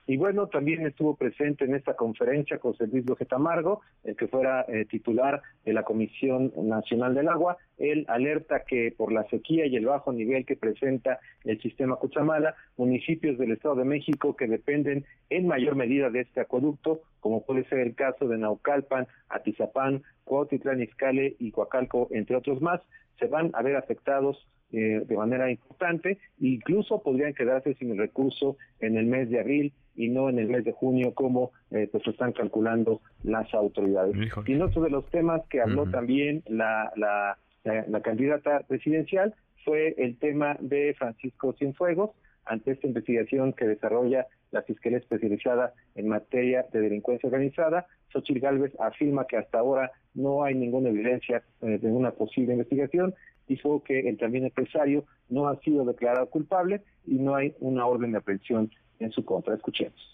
Y 0.07 0.16
bueno, 0.16 0.48
también 0.48 0.84
estuvo 0.84 1.14
presente 1.14 1.64
en 1.64 1.74
esta 1.74 1.94
conferencia 1.94 2.59
José 2.59 2.88
Luis 2.88 3.05
Getamargo, 3.16 3.82
el 4.03 4.16
que 4.16 4.26
fuera 4.26 4.64
eh, 4.68 4.84
titular 4.86 5.42
de 5.64 5.72
la 5.72 5.84
Comisión 5.84 6.53
Nacional 6.57 7.14
del 7.14 7.28
Agua. 7.28 7.57
Él 7.78 8.05
alerta 8.09 8.64
que 8.66 8.92
por 8.96 9.12
la 9.12 9.24
sequía 9.28 9.66
y 9.66 9.76
el 9.76 9.86
bajo 9.86 10.12
nivel 10.12 10.44
que 10.44 10.57
presenta 10.57 11.20
el 11.44 11.61
sistema 11.61 11.96
Cuchamala, 11.96 12.57
municipios 12.76 13.38
del 13.38 13.53
Estado 13.53 13.76
de 13.76 13.84
México 13.84 14.34
que 14.34 14.48
dependen 14.48 15.05
en 15.30 15.46
mayor 15.46 15.76
medida 15.76 16.11
de 16.11 16.20
este 16.20 16.40
acueducto, 16.40 17.03
como 17.20 17.44
puede 17.44 17.64
ser 17.68 17.78
el 17.78 17.94
caso 17.94 18.26
de 18.26 18.38
Naucalpan, 18.38 19.07
Atizapán, 19.28 20.03
Cuautitlán 20.24 20.82
Izcalli 20.82 21.36
y 21.38 21.53
Coacalco, 21.53 22.09
entre 22.11 22.36
otros 22.36 22.61
más, 22.61 22.80
se 23.18 23.26
van 23.26 23.50
a 23.55 23.62
ver 23.62 23.76
afectados 23.76 24.48
eh, 24.72 25.04
de 25.06 25.16
manera 25.16 25.50
importante, 25.50 26.18
incluso 26.40 27.02
podrían 27.02 27.34
quedarse 27.34 27.74
sin 27.74 27.90
el 27.90 27.98
recurso 27.98 28.56
en 28.80 28.96
el 28.96 29.06
mes 29.06 29.28
de 29.30 29.40
abril 29.40 29.72
y 29.94 30.08
no 30.08 30.28
en 30.30 30.38
el 30.38 30.48
mes 30.48 30.64
de 30.64 30.72
junio 30.72 31.12
como 31.14 31.52
eh, 31.70 31.88
pues 31.92 32.06
están 32.06 32.32
calculando 32.32 33.02
las 33.22 33.52
autoridades. 33.52 34.14
Y 34.46 34.60
otro 34.60 34.82
de 34.82 34.90
los 34.90 35.08
temas 35.10 35.42
que 35.50 35.60
habló 35.60 35.90
también 35.90 36.42
la, 36.46 36.90
la, 36.96 37.38
la, 37.64 38.00
candidata 38.00 38.60
presidencial 38.66 39.34
fue 39.64 39.94
el 39.98 40.18
tema 40.18 40.56
de 40.60 40.94
Francisco 40.98 41.52
Cienfuegos 41.52 42.10
ante 42.44 42.72
esta 42.72 42.86
investigación 42.86 43.52
que 43.52 43.66
desarrolla 43.66 44.26
la 44.50 44.62
Fiscalía 44.62 44.98
Especializada 44.98 45.72
en 45.94 46.08
materia 46.08 46.66
de 46.72 46.80
delincuencia 46.80 47.26
organizada. 47.26 47.86
Xochitl 48.12 48.40
Gálvez 48.40 48.72
afirma 48.80 49.26
que 49.26 49.36
hasta 49.36 49.58
ahora 49.58 49.90
no 50.14 50.44
hay 50.44 50.54
ninguna 50.54 50.90
evidencia 50.90 51.42
eh, 51.62 51.78
de 51.78 51.88
una 51.88 52.10
posible 52.10 52.52
investigación 52.52 53.14
dijo 53.49 53.82
que 53.82 54.09
el 54.09 54.18
también 54.18 54.45
empresario 54.45 55.05
no 55.28 55.49
ha 55.49 55.59
sido 55.61 55.84
declarado 55.84 56.28
culpable 56.30 56.82
y 57.07 57.14
no 57.14 57.34
hay 57.34 57.55
una 57.61 57.86
orden 57.86 58.12
de 58.12 58.18
aprehensión 58.18 58.70
en 58.99 59.11
su 59.12 59.24
contra. 59.24 59.55
Escuchemos 59.55 60.11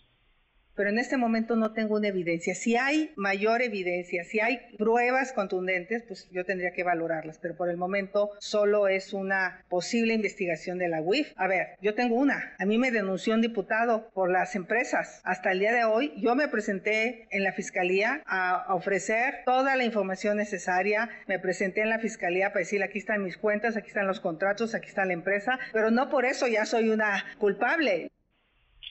pero 0.79 0.91
en 0.91 1.01
este 1.01 1.17
momento 1.17 1.57
no 1.57 1.73
tengo 1.73 1.97
una 1.97 2.07
evidencia. 2.07 2.55
Si 2.55 2.77
hay 2.77 3.11
mayor 3.17 3.63
evidencia, 3.63 4.23
si 4.23 4.39
hay 4.39 4.61
pruebas 4.79 5.33
contundentes, 5.33 6.05
pues 6.05 6.29
yo 6.31 6.45
tendría 6.45 6.71
que 6.71 6.85
valorarlas, 6.85 7.41
pero 7.41 7.57
por 7.57 7.69
el 7.69 7.77
momento 7.77 8.31
solo 8.39 8.87
es 8.87 9.13
una 9.13 9.65
posible 9.69 10.15
investigación 10.15 10.79
de 10.79 10.87
la 10.87 11.03
UIF. 11.03 11.33
A 11.35 11.49
ver, 11.49 11.77
yo 11.83 11.97
tengo 11.97 12.15
una. 12.15 12.55
A 12.61 12.65
mí 12.65 12.79
me 12.79 12.93
denunció 12.93 13.35
un 13.35 13.41
diputado 13.41 14.09
por 14.15 14.31
las 14.31 14.55
empresas. 14.55 15.21
Hasta 15.25 15.51
el 15.51 15.59
día 15.59 15.73
de 15.73 15.83
hoy 15.83 16.13
yo 16.17 16.37
me 16.37 16.47
presenté 16.47 17.27
en 17.33 17.43
la 17.43 17.53
fiscalía 17.53 18.23
a 18.27 18.73
ofrecer 18.73 19.43
toda 19.45 19.75
la 19.75 19.83
información 19.83 20.37
necesaria. 20.37 21.11
Me 21.27 21.41
presenté 21.41 21.81
en 21.81 21.91
la 21.91 21.99
fiscalía 21.99 22.51
para 22.51 22.61
decir 22.61 22.85
aquí 22.85 22.99
están 22.99 23.25
mis 23.25 23.37
cuentas, 23.37 23.77
aquí 23.77 23.89
están 23.89 24.07
los 24.07 24.21
contratos, 24.21 24.77
aquí 24.77 24.87
está 24.87 25.05
la 25.05 25.15
empresa, 25.15 25.59
pero 25.73 25.91
no 25.91 26.09
por 26.09 26.25
eso 26.25 26.47
ya 26.47 26.65
soy 26.67 26.91
una 26.91 27.25
culpable. 27.39 28.13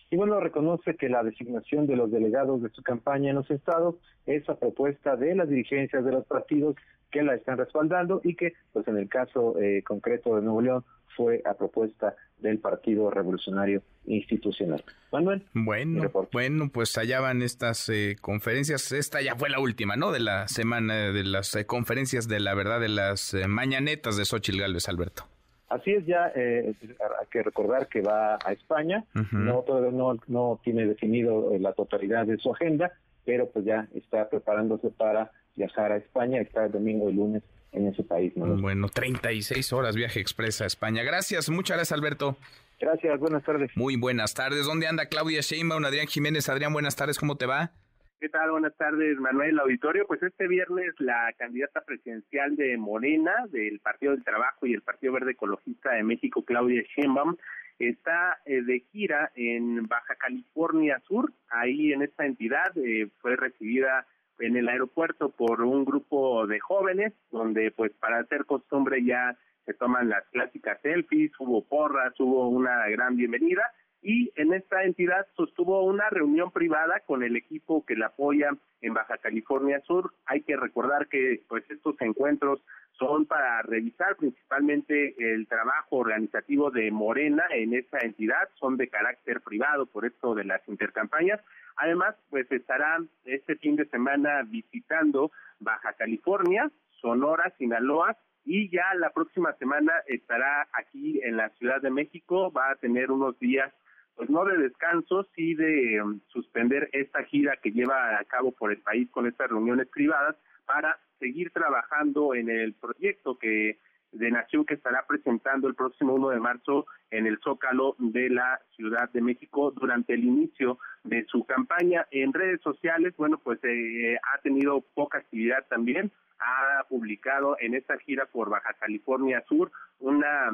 Y 0.09 0.15
bueno, 0.15 0.39
reconoce 0.39 0.95
que 0.95 1.09
la 1.09 1.23
designación 1.23 1.85
de 1.85 1.97
los 1.97 2.11
delegados 2.11 2.61
de 2.61 2.69
su 2.69 2.81
campaña 2.81 3.29
en 3.29 3.35
los 3.35 3.51
estados 3.51 3.95
es 4.25 4.47
a 4.49 4.55
propuesta 4.55 5.17
de 5.17 5.35
las 5.35 5.49
dirigencias 5.49 6.05
de 6.05 6.11
los 6.11 6.25
partidos 6.25 6.75
que 7.11 7.23
la 7.23 7.35
están 7.35 7.57
respaldando 7.57 8.21
y 8.23 8.35
que, 8.35 8.53
pues 8.73 8.87
en 8.87 8.97
el 8.97 9.09
caso 9.09 9.59
eh, 9.59 9.83
concreto 9.83 10.35
de 10.35 10.41
Nuevo 10.41 10.61
León, 10.61 10.85
fue 11.15 11.41
a 11.45 11.55
propuesta 11.55 12.15
del 12.37 12.59
Partido 12.59 13.09
Revolucionario 13.09 13.81
Institucional. 14.05 14.83
Manuel. 15.11 15.43
Bueno, 15.53 16.11
bueno, 16.31 16.69
pues 16.71 16.97
allá 16.97 17.19
van 17.19 17.41
estas 17.41 17.89
eh, 17.89 18.15
conferencias. 18.21 18.91
Esta 18.91 19.21
ya 19.21 19.35
fue 19.35 19.49
la 19.49 19.59
última, 19.59 19.95
¿no? 19.95 20.11
De 20.11 20.19
la 20.19 20.47
semana, 20.47 21.11
de 21.11 21.23
las 21.23 21.55
eh, 21.55 21.65
conferencias 21.65 22.27
de 22.27 22.39
la 22.39 22.53
verdad, 22.53 22.79
de 22.79 22.89
las 22.89 23.35
mañanetas 23.47 24.15
de 24.15 24.25
Xochil 24.25 24.59
Gálvez, 24.59 24.87
Alberto. 24.87 25.27
Así 25.69 25.91
es, 25.91 26.05
ya 26.05 26.31
eh, 26.33 26.73
hay 26.81 27.27
que 27.29 27.43
recordar 27.43 27.87
que 27.87 28.01
va 28.01 28.35
a 28.35 28.53
España, 28.53 29.03
no 29.31 29.63
todavía 29.63 29.91
no, 29.91 30.17
no 30.27 30.61
tiene 30.63 30.85
definido 30.85 31.53
eh, 31.53 31.59
la 31.59 31.73
totalidad 31.73 32.25
de 32.25 32.37
su 32.37 32.53
agenda, 32.53 32.93
pero 33.25 33.49
pues 33.49 33.65
ya 33.65 33.87
está 33.93 34.29
preparándose 34.29 34.89
para 34.91 35.31
viajar 35.57 35.91
a 35.91 35.97
España, 35.97 36.39
está 36.39 36.65
el 36.65 36.71
domingo 36.71 37.09
y 37.09 37.13
lunes 37.13 37.43
en 37.73 37.87
ese 37.87 38.03
país. 38.03 38.31
¿no? 38.37 38.45
Bueno, 38.61 38.87
36 38.87 39.73
horas 39.73 39.95
viaje 39.95 40.21
expresa 40.21 40.63
a 40.63 40.67
España. 40.67 41.03
Gracias, 41.03 41.49
muchas 41.49 41.75
gracias 41.75 41.97
Alberto. 41.97 42.37
Gracias, 42.79 43.19
buenas 43.19 43.43
tardes. 43.43 43.71
Muy 43.75 43.97
buenas 43.97 44.33
tardes. 44.33 44.65
¿Dónde 44.65 44.87
anda 44.87 45.07
Claudia 45.07 45.41
Sheinbaum, 45.41 45.83
Adrián 45.83 46.07
Jiménez? 46.07 46.47
Adrián, 46.47 46.71
buenas 46.71 46.95
tardes, 46.95 47.17
¿cómo 47.17 47.35
te 47.35 47.45
va? 47.45 47.71
¿Qué 48.19 48.29
tal? 48.29 48.49
Buenas 48.49 48.75
tardes, 48.75 49.19
Manuel 49.19 49.59
Auditorio. 49.59 50.07
Pues 50.07 50.23
este 50.23 50.47
viernes 50.47 50.91
la 50.97 51.31
candidata 51.37 51.81
presidencial 51.81 52.55
de 52.55 52.75
Morena, 52.75 53.45
del 53.51 53.79
Partido 53.79 54.13
del 54.13 54.23
Trabajo 54.23 54.65
y 54.65 54.73
el 54.73 54.81
Partido 54.81 55.13
Verde 55.13 55.33
Ecologista 55.33 55.91
de 55.91 56.01
México, 56.01 56.43
Claudia 56.43 56.81
Sheinbaum, 56.81 57.35
está 57.77 58.39
eh, 58.47 58.63
de 58.63 58.79
gira 58.91 59.31
en 59.35 59.85
Baja 59.87 60.15
California 60.15 60.99
Sur. 61.07 61.31
Ahí 61.49 61.93
en 61.93 62.01
esta 62.01 62.25
entidad 62.25 62.75
eh, 62.75 63.07
fue 63.21 63.35
recibida 63.35 64.07
en 64.39 64.57
el 64.57 64.67
aeropuerto 64.67 65.29
por 65.29 65.61
un 65.61 65.85
grupo 65.85 66.47
de 66.47 66.59
jóvenes, 66.59 67.13
donde 67.29 67.69
pues 67.69 67.91
para 67.99 68.17
hacer 68.17 68.45
costumbre 68.45 69.05
ya 69.05 69.37
se 69.67 69.75
toman 69.75 70.09
las 70.09 70.25
clásicas 70.29 70.81
selfies, 70.81 71.33
hubo 71.37 71.63
porras, 71.63 72.19
hubo 72.19 72.49
una 72.49 72.87
gran 72.87 73.15
bienvenida 73.15 73.71
y 74.07 74.31
en 74.37 74.53
esta 74.53 74.85
entidad 74.85 75.27
sostuvo 75.35 75.83
una 75.83 76.09
reunión 76.09 76.49
privada 76.51 77.01
con 77.01 77.23
el 77.23 77.35
equipo 77.35 77.85
que 77.85 77.97
la 77.97 78.05
apoya 78.05 78.51
en 78.79 78.93
Baja 78.93 79.17
California 79.17 79.81
Sur. 79.81 80.13
Hay 80.27 80.43
que 80.43 80.55
recordar 80.55 81.09
que 81.09 81.41
pues 81.49 81.69
estos 81.69 81.99
encuentros 81.99 82.63
son 82.97 83.25
para 83.25 83.61
revisar 83.63 84.15
principalmente 84.15 85.13
el 85.17 85.45
trabajo 85.49 85.97
organizativo 85.97 86.71
de 86.71 86.89
Morena 86.89 87.43
en 87.51 87.73
esta 87.73 87.97
entidad, 87.97 88.47
son 88.57 88.77
de 88.77 88.87
carácter 88.87 89.41
privado 89.41 89.87
por 89.87 90.05
esto 90.05 90.35
de 90.35 90.45
las 90.45 90.65
intercampañas. 90.69 91.41
Además, 91.75 92.15
pues 92.29 92.49
estarán 92.49 93.09
este 93.25 93.57
fin 93.57 93.75
de 93.75 93.89
semana 93.89 94.43
visitando 94.43 95.31
Baja 95.59 95.91
California, 95.97 96.71
Sonora, 97.01 97.53
Sinaloa 97.57 98.15
y 98.45 98.69
ya 98.69 98.85
la 98.95 99.09
próxima 99.09 99.51
semana 99.55 99.91
estará 100.07 100.69
aquí 100.71 101.19
en 101.25 101.35
la 101.35 101.49
Ciudad 101.49 101.81
de 101.81 101.89
México, 101.89 102.53
va 102.53 102.71
a 102.71 102.75
tener 102.75 103.11
unos 103.11 103.37
días 103.39 103.73
pues 104.17 104.29
no 104.31 104.43
de 104.45 104.57
descanso, 104.57 105.27
sí 105.35 105.53
de 105.53 106.01
um, 106.01 106.19
suspender 106.27 106.89
esta 106.91 107.23
gira 107.23 107.55
que 107.61 107.71
lleva 107.71 108.17
a 108.17 108.23
cabo 108.25 108.51
por 108.51 108.71
el 108.71 108.79
país 108.79 109.07
con 109.11 109.27
estas 109.27 109.49
reuniones 109.49 109.87
privadas 109.87 110.35
para 110.65 110.99
seguir 111.19 111.51
trabajando 111.51 112.33
en 112.33 112.49
el 112.49 112.73
proyecto 112.73 113.37
que 113.37 113.77
de 114.11 114.31
Nación 114.31 114.65
que 114.65 114.73
estará 114.73 115.05
presentando 115.07 115.67
el 115.67 115.75
próximo 115.75 116.15
1 116.15 116.29
de 116.29 116.39
marzo 116.39 116.87
en 117.11 117.27
el 117.27 117.37
Zócalo 117.43 117.95
de 117.99 118.29
la 118.29 118.59
Ciudad 118.75 119.09
de 119.11 119.21
México 119.21 119.71
durante 119.71 120.13
el 120.13 120.23
inicio 120.23 120.79
de 121.03 121.25
su 121.25 121.45
campaña 121.45 122.07
en 122.09 122.33
redes 122.33 122.61
sociales. 122.61 123.13
Bueno, 123.17 123.37
pues 123.37 123.59
eh, 123.63 124.17
ha 124.33 124.41
tenido 124.41 124.81
poca 124.95 125.19
actividad 125.19 125.65
también. 125.69 126.11
Ha 126.39 126.85
publicado 126.87 127.57
en 127.59 127.75
esta 127.75 127.97
gira 127.99 128.25
por 128.25 128.49
Baja 128.49 128.73
California 128.79 129.43
Sur 129.47 129.71
una 129.99 130.51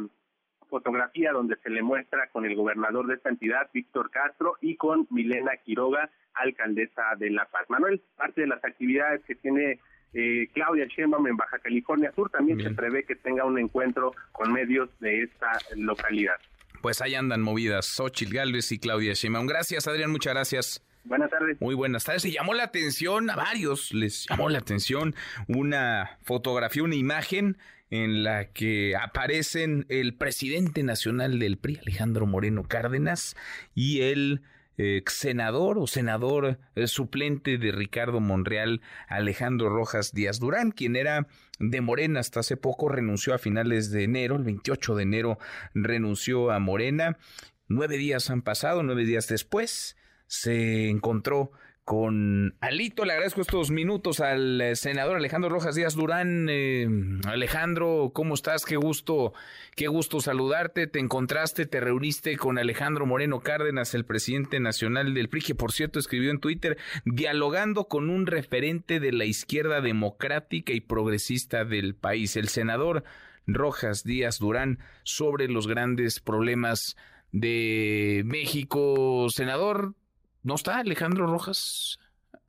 fotografía 0.74 1.32
donde 1.32 1.56
se 1.58 1.70
le 1.70 1.84
muestra 1.84 2.30
con 2.32 2.46
el 2.46 2.56
gobernador 2.56 3.06
de 3.06 3.14
esta 3.14 3.30
entidad, 3.30 3.70
Víctor 3.72 4.10
Castro, 4.10 4.56
y 4.60 4.76
con 4.76 5.06
Milena 5.12 5.52
Quiroga, 5.64 6.10
alcaldesa 6.34 7.04
de 7.20 7.30
La 7.30 7.46
Paz. 7.46 7.70
Manuel, 7.70 8.02
parte 8.18 8.42
de 8.42 8.48
las 8.48 8.66
actividades 8.66 9.22
que 9.28 9.36
tiene 9.36 9.80
eh, 10.16 10.48
Claudia 10.52 10.88
Sheinbaum 10.88 11.28
en 11.28 11.38
Baja 11.38 11.60
California 11.60 12.12
Sur 12.16 12.32
también 12.32 12.60
se 12.60 12.72
prevé 12.72 13.04
que 13.04 13.16
tenga 13.16 13.46
un 13.46 13.60
encuentro 13.60 14.16
con 14.32 14.52
medios 14.52 14.90
de 15.00 15.22
esta 15.22 15.52
localidad. 15.76 16.38
Pues 16.82 17.04
ahí 17.04 17.14
andan 17.14 17.42
movidas 17.42 17.86
Xochitl 17.86 18.34
Gálvez 18.34 18.72
y 18.72 18.80
Claudia 18.80 19.14
Sheinbaum. 19.14 19.46
Gracias, 19.46 19.88
Adrián, 19.88 20.10
muchas 20.10 20.34
gracias. 20.34 20.84
Buenas 21.04 21.30
tardes. 21.30 21.62
Muy 21.62 21.76
buenas 21.76 22.04
tardes. 22.04 22.24
Se 22.24 22.32
llamó 22.32 22.56
la 22.56 22.64
atención 22.64 23.30
a 23.30 23.36
varios, 23.36 23.94
les 23.94 24.26
llamó 24.28 24.50
la 24.50 24.58
atención 24.58 25.14
una 25.48 26.18
fotografía, 26.24 26.82
una 26.82 26.96
imagen 26.96 27.58
en 27.94 28.24
la 28.24 28.46
que 28.46 28.96
aparecen 28.96 29.86
el 29.88 30.16
presidente 30.16 30.82
nacional 30.82 31.38
del 31.38 31.60
PRI, 31.60 31.78
Alejandro 31.78 32.26
Moreno 32.26 32.64
Cárdenas, 32.64 33.36
y 33.76 34.02
el 34.02 34.41
ex 34.78 35.14
senador 35.14 35.78
o 35.78 35.86
senador 35.86 36.58
eh, 36.74 36.88
suplente 36.88 37.60
de 37.60 37.72
Ricardo 37.72 38.20
Monreal, 38.20 38.82
Alejandro 39.08 39.70
Rojas 39.70 40.12
Díaz 40.12 40.39
Durán, 40.39 40.72
quien 40.72 40.96
era 40.96 41.28
de 41.60 41.82
Morena 41.82 42.20
hasta 42.20 42.39
hace 42.39 42.58
poco, 42.58 42.89
renunció 42.89 43.36
a 43.36 43.38
finales 43.38 43.91
de 43.91 44.06
enero, 44.06 44.38
el 44.38 44.44
28 44.44 44.96
de 44.96 45.04
enero 45.04 45.38
renunció 45.76 46.50
a 46.50 46.58
Morena. 46.58 47.20
Nueve 47.68 47.98
días 47.98 48.32
han 48.32 48.41
pasado, 48.41 48.82
nueve 48.82 49.06
días 49.06 49.28
después 49.28 49.98
se 50.26 50.89
encontró 50.89 51.52
con 51.84 52.56
Alito. 52.62 53.04
Le 53.06 53.14
agradezco 53.14 53.42
estos 53.42 53.70
minutos 53.70 54.20
al 54.20 54.62
eh, 54.62 54.76
senador 54.76 55.18
Alejandro 55.18 55.50
Rojas 55.50 55.76
Díaz 55.76 55.96
Durán. 55.96 56.48
Eh, 56.50 56.88
Alejandro, 57.26 58.12
¿cómo 58.14 58.36
estás? 58.36 58.66
Qué 58.66 58.78
gusto, 58.78 59.34
qué 59.76 59.88
gusto 59.88 60.22
saludarte. 60.22 60.88
Te 60.88 61.00
encontraste, 61.00 61.66
te 61.66 61.80
reuniste 61.80 62.38
con 62.38 62.58
Alejandro 62.58 63.06
Moreno 63.06 63.42
Cárdenas, 63.42 63.94
el 63.94 64.06
presidente 64.06 64.60
nacional 64.60 65.14
del 65.14 65.30
PRI, 65.30 65.42
que 65.42 65.56
por 65.56 65.72
cierto 65.72 66.00
escribió 66.00 66.32
en 66.32 66.40
Twitter, 66.40 66.78
dialogando 67.06 67.88
con 67.88 68.10
un 68.10 68.28
referente 68.28 69.00
de 69.00 69.12
la 69.12 69.26
izquierda 69.26 69.82
democrática 69.82 70.74
y 70.74 70.82
progresista 70.82 71.66
del 71.66 71.96
país, 71.96 72.38
el 72.38 72.48
senador 72.48 73.04
Rojas 73.46 74.04
Díaz 74.04 74.40
Durán, 74.40 74.80
sobre 75.04 75.50
los 75.50 75.68
grandes 75.68 76.22
problemas 76.22 76.96
de 77.34 78.22
México. 78.26 79.28
Senador, 79.30 79.96
¿No 80.44 80.56
está 80.56 80.80
Alejandro 80.80 81.26
Rojas? 81.26 82.00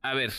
A 0.01 0.13
ver, 0.13 0.33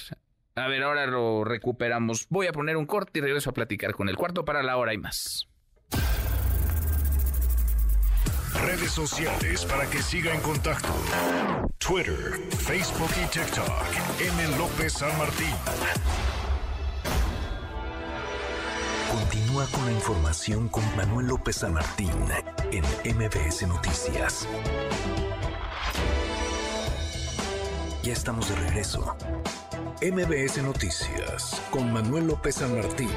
a 0.54 0.68
ver, 0.68 0.82
ahora 0.82 1.07
lo 1.07 1.42
recuperamos. 1.42 2.26
Voy 2.28 2.46
a 2.46 2.52
poner 2.52 2.76
un 2.76 2.84
corte 2.84 3.18
y 3.18 3.22
regreso 3.22 3.50
a 3.50 3.54
platicar 3.54 3.94
con 3.94 4.11
el 4.11 4.16
cuarto 4.16 4.44
para 4.44 4.62
la 4.62 4.76
hora 4.76 4.92
y 4.92 4.98
más. 4.98 5.48
Redes 8.62 8.90
sociales 8.90 9.64
para 9.64 9.88
que 9.88 10.02
siga 10.02 10.34
en 10.34 10.40
contacto: 10.42 10.88
Twitter, 11.78 12.38
Facebook 12.59 13.11
y 13.24 13.26
TikTok. 13.30 13.70
M. 14.20 14.59
López 14.59 14.92
San 14.92 15.16
Martín. 15.18 15.54
Continúa 19.11 19.66
con 19.66 19.86
la 19.86 19.92
información 19.92 20.68
con 20.68 20.96
Manuel 20.96 21.28
López 21.28 21.57
San 21.57 21.72
Martín 21.72 22.11
en 22.70 22.84
MBS 23.16 23.66
Noticias. 23.66 24.46
Ya 28.07 28.12
estamos 28.12 28.48
de 28.48 28.54
regreso. 28.54 29.16
MBS 30.00 30.62
Noticias 30.62 31.61
con 31.72 31.92
Manuel 31.92 32.28
López 32.28 32.54
San 32.54 32.76
Martín. 32.76 33.11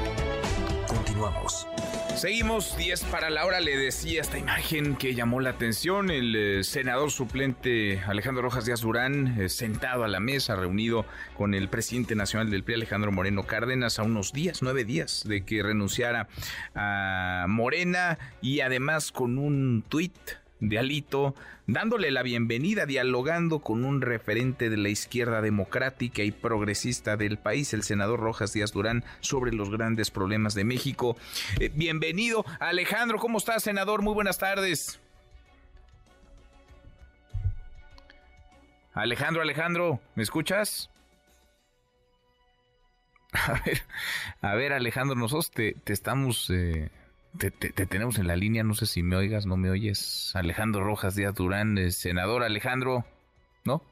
Continuamos. 0.88 1.68
Seguimos 2.16 2.76
10 2.76 3.04
para 3.04 3.30
la 3.30 3.46
hora. 3.46 3.60
Le 3.60 3.76
decía 3.76 4.20
esta 4.20 4.36
imagen 4.36 4.96
que 4.96 5.14
llamó 5.14 5.38
la 5.38 5.50
atención. 5.50 6.10
El 6.10 6.34
eh, 6.34 6.64
senador 6.64 7.12
suplente 7.12 8.00
Alejandro 8.04 8.42
Rojas 8.42 8.64
Díaz 8.64 8.80
Durán, 8.80 9.40
eh, 9.40 9.48
sentado 9.48 10.02
a 10.02 10.08
la 10.08 10.18
mesa, 10.18 10.56
reunido 10.56 11.06
con 11.36 11.54
el 11.54 11.68
presidente 11.68 12.16
nacional 12.16 12.50
del 12.50 12.64
PRI, 12.64 12.74
Alejandro 12.74 13.12
Moreno 13.12 13.44
Cárdenas, 13.44 14.00
a 14.00 14.02
unos 14.02 14.32
días, 14.32 14.60
nueve 14.60 14.84
días 14.84 15.22
de 15.24 15.44
que 15.44 15.62
renunciara 15.62 16.26
a 16.74 17.46
Morena 17.48 18.18
y 18.42 18.58
además 18.58 19.12
con 19.12 19.38
un 19.38 19.84
tuit 19.88 20.18
de 20.60 20.78
Alito, 20.78 21.34
dándole 21.66 22.10
la 22.10 22.22
bienvenida, 22.22 22.86
dialogando 22.86 23.60
con 23.60 23.84
un 23.84 24.00
referente 24.00 24.70
de 24.70 24.76
la 24.76 24.88
izquierda 24.88 25.40
democrática 25.40 26.22
y 26.22 26.30
progresista 26.30 27.16
del 27.16 27.38
país, 27.38 27.72
el 27.74 27.82
senador 27.82 28.20
Rojas 28.20 28.52
Díaz 28.52 28.72
Durán, 28.72 29.04
sobre 29.20 29.52
los 29.52 29.70
grandes 29.70 30.10
problemas 30.10 30.54
de 30.54 30.64
México. 30.64 31.16
Eh, 31.58 31.70
bienvenido, 31.74 32.44
Alejandro, 32.60 33.18
¿cómo 33.18 33.38
estás, 33.38 33.62
senador? 33.62 34.02
Muy 34.02 34.14
buenas 34.14 34.38
tardes. 34.38 35.00
Alejandro, 38.92 39.42
Alejandro, 39.42 40.00
¿me 40.14 40.22
escuchas? 40.22 40.90
A 43.32 43.52
ver, 43.64 43.82
a 44.42 44.54
ver, 44.56 44.72
Alejandro, 44.72 45.14
nosotros 45.14 45.52
te, 45.52 45.76
estamos 45.86 46.50
eh, 46.50 46.90
te, 47.38 47.50
tenemos 47.50 48.18
en 48.18 48.26
la 48.26 48.36
línea, 48.36 48.64
no 48.64 48.74
sé 48.74 48.86
si 48.86 49.02
me 49.02 49.16
oigas, 49.16 49.46
no 49.46 49.56
me 49.56 49.70
oyes. 49.70 50.32
Alejandro 50.34 50.84
Rojas 50.84 51.14
Díaz 51.14 51.34
Durán, 51.34 51.90
senador 51.92 52.42
Alejandro, 52.42 53.04
¿no? 53.64 53.82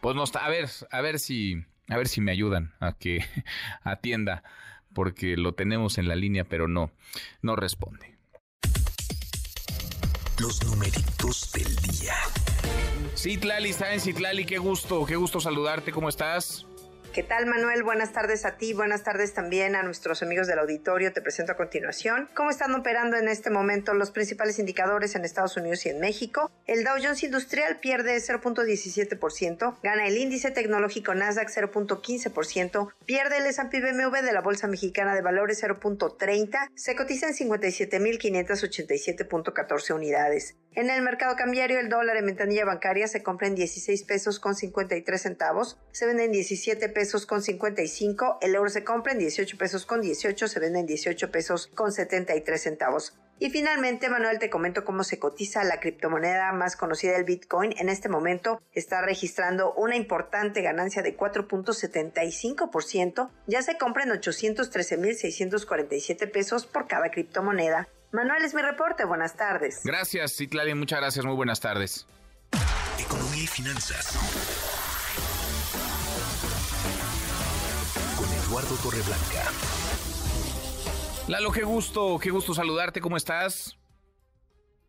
Pues 0.00 0.16
no 0.16 0.24
está, 0.24 0.44
a 0.44 0.48
ver, 0.48 0.68
a 0.90 1.00
ver 1.00 1.18
si, 1.18 1.64
a 1.88 1.96
ver 1.96 2.08
si 2.08 2.20
me 2.20 2.32
ayudan 2.32 2.72
a 2.80 2.92
que 2.92 3.24
atienda, 3.82 4.42
porque 4.94 5.36
lo 5.36 5.52
tenemos 5.52 5.98
en 5.98 6.08
la 6.08 6.16
línea, 6.16 6.44
pero 6.44 6.68
no, 6.68 6.90
no 7.42 7.56
responde. 7.56 8.16
Los 10.40 10.64
numeritos 10.64 11.52
del 11.52 11.76
día. 11.76 12.14
Citlali, 13.16 13.70
está 13.70 13.92
en 13.92 14.00
Citlali, 14.00 14.44
qué 14.44 14.58
gusto, 14.58 15.04
qué 15.04 15.16
gusto 15.16 15.40
saludarte, 15.40 15.90
¿cómo 15.90 16.08
estás? 16.08 16.64
¿Qué 17.14 17.22
tal, 17.22 17.46
Manuel? 17.46 17.84
Buenas 17.84 18.12
tardes 18.12 18.44
a 18.44 18.58
ti, 18.58 18.74
buenas 18.74 19.02
tardes 19.02 19.32
también 19.32 19.74
a 19.74 19.82
nuestros 19.82 20.22
amigos 20.22 20.46
del 20.46 20.58
auditorio. 20.58 21.14
Te 21.14 21.22
presento 21.22 21.52
a 21.52 21.56
continuación 21.56 22.28
cómo 22.34 22.50
están 22.50 22.74
operando 22.74 23.16
en 23.16 23.28
este 23.28 23.48
momento 23.48 23.94
los 23.94 24.10
principales 24.10 24.58
indicadores 24.58 25.14
en 25.14 25.24
Estados 25.24 25.56
Unidos 25.56 25.86
y 25.86 25.88
en 25.88 26.00
México. 26.00 26.50
El 26.66 26.84
Dow 26.84 26.96
Jones 27.02 27.24
Industrial 27.24 27.78
pierde 27.80 28.18
0.17%, 28.18 29.78
gana 29.82 30.06
el 30.06 30.18
índice 30.18 30.50
tecnológico 30.50 31.14
Nasdaq 31.14 31.48
0.15%, 31.48 32.92
pierde 33.06 33.38
el 33.38 33.46
S&P 33.46 33.80
BMW 33.80 34.16
de 34.22 34.32
la 34.32 34.42
Bolsa 34.42 34.66
Mexicana 34.68 35.14
de 35.14 35.22
Valores 35.22 35.64
0.30, 35.64 36.68
se 36.74 36.94
cotiza 36.94 37.28
en 37.28 37.32
57.587.14 37.32 39.94
unidades. 39.94 40.56
En 40.74 40.90
el 40.90 41.00
mercado 41.02 41.34
cambiario, 41.34 41.80
el 41.80 41.88
dólar 41.88 42.18
en 42.18 42.26
ventanilla 42.26 42.66
bancaria 42.66 43.08
se 43.08 43.22
compra 43.22 43.46
en 43.48 43.54
16 43.56 44.04
pesos 44.04 44.38
con 44.38 44.54
53 44.54 45.20
centavos, 45.20 45.78
se 45.90 46.06
vende 46.06 46.26
en 46.26 46.32
17 46.32 46.88
pesos 46.90 46.97
con 47.26 47.42
55, 47.42 48.38
el 48.40 48.54
euro 48.54 48.70
se 48.70 48.82
compra 48.82 49.12
en 49.12 49.18
18 49.18 49.56
pesos 49.56 49.86
con 49.86 50.00
18, 50.00 50.48
se 50.48 50.60
vende 50.60 50.80
en 50.80 50.86
18 50.86 51.30
pesos 51.30 51.68
con 51.68 51.92
73 51.92 52.60
centavos. 52.60 53.14
Y 53.38 53.50
finalmente, 53.50 54.10
Manuel, 54.10 54.40
te 54.40 54.50
comento 54.50 54.84
cómo 54.84 55.04
se 55.04 55.20
cotiza 55.20 55.62
la 55.62 55.78
criptomoneda 55.78 56.50
más 56.52 56.74
conocida, 56.74 57.16
el 57.16 57.22
Bitcoin. 57.22 57.72
En 57.78 57.88
este 57.88 58.08
momento 58.08 58.60
está 58.72 59.00
registrando 59.00 59.72
una 59.74 59.94
importante 59.94 60.60
ganancia 60.60 61.02
de 61.02 61.16
4.75%. 61.16 63.30
Ya 63.46 63.62
se 63.62 63.78
compra 63.78 64.02
en 64.02 64.10
813.647 64.10 66.32
pesos 66.32 66.66
por 66.66 66.88
cada 66.88 67.12
criptomoneda. 67.12 67.86
Manuel 68.10 68.44
es 68.44 68.54
mi 68.54 68.62
reporte. 68.62 69.04
Buenas 69.04 69.36
tardes. 69.36 69.82
Gracias, 69.84 70.36
Citlali. 70.36 70.74
Muchas 70.74 70.98
gracias. 70.98 71.24
Muy 71.24 71.36
buenas 71.36 71.60
tardes. 71.60 72.08
Economía 72.98 73.44
y 73.44 73.46
finanzas. 73.46 74.67
Eduardo 78.58 78.76
Torreblanca. 78.82 79.52
Lalo, 81.28 81.52
qué 81.52 81.62
gusto, 81.62 82.18
qué 82.20 82.30
gusto 82.30 82.54
saludarte. 82.54 83.00
¿Cómo 83.00 83.16
estás? 83.16 83.78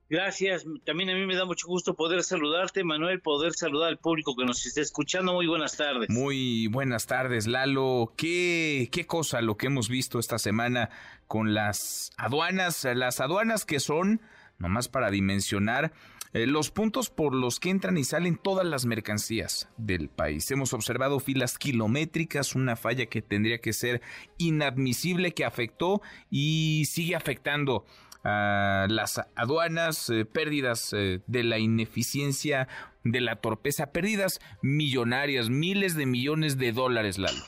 Gracias, 0.09 0.65
también 0.85 1.11
a 1.11 1.13
mí 1.13 1.27
me 1.27 1.35
da 1.35 1.45
mucho 1.45 1.67
gusto 1.67 1.93
poder 1.93 2.23
saludarte, 2.23 2.83
Manuel, 2.83 3.21
poder 3.21 3.53
saludar 3.53 3.89
al 3.89 3.99
público 3.99 4.35
que 4.35 4.43
nos 4.43 4.65
esté 4.65 4.81
escuchando. 4.81 5.33
Muy 5.33 5.45
buenas 5.45 5.77
tardes. 5.77 6.09
Muy 6.09 6.65
buenas 6.65 7.05
tardes, 7.05 7.45
Lalo. 7.45 8.13
¿Qué, 8.17 8.89
qué 8.91 9.05
cosa 9.05 9.39
lo 9.41 9.55
que 9.55 9.67
hemos 9.67 9.87
visto 9.87 10.17
esta 10.17 10.39
semana 10.39 10.89
con 11.27 11.53
las 11.53 12.11
aduanas? 12.17 12.87
Las 12.95 13.19
aduanas 13.19 13.65
que 13.65 13.79
son, 13.79 14.19
nomás 14.57 14.87
para 14.87 15.11
dimensionar, 15.11 15.91
eh, 16.33 16.45
los 16.45 16.71
puntos 16.71 17.09
por 17.09 17.33
los 17.33 17.59
que 17.59 17.69
entran 17.69 17.97
y 17.97 18.03
salen 18.03 18.37
todas 18.37 18.65
las 18.65 18.85
mercancías 18.85 19.69
del 19.77 20.09
país. 20.09 20.49
Hemos 20.51 20.73
observado 20.73 21.19
filas 21.19 21.57
kilométricas, 21.57 22.55
una 22.55 22.75
falla 22.75 23.07
que 23.07 23.21
tendría 23.21 23.59
que 23.59 23.73
ser 23.73 24.01
inadmisible, 24.37 25.33
que 25.33 25.45
afectó 25.45 26.01
y 26.29 26.85
sigue 26.85 27.15
afectando 27.15 27.85
a 28.23 28.85
las 28.89 29.21
aduanas, 29.35 30.09
eh, 30.09 30.25
pérdidas 30.25 30.93
eh, 30.93 31.21
de 31.25 31.43
la 31.43 31.57
ineficiencia, 31.57 32.67
de 33.03 33.21
la 33.21 33.37
torpeza, 33.37 33.91
pérdidas 33.91 34.39
millonarias, 34.61 35.49
miles 35.49 35.95
de 35.95 36.05
millones 36.05 36.57
de 36.57 36.71
dólares, 36.73 37.17
Lalo. 37.17 37.43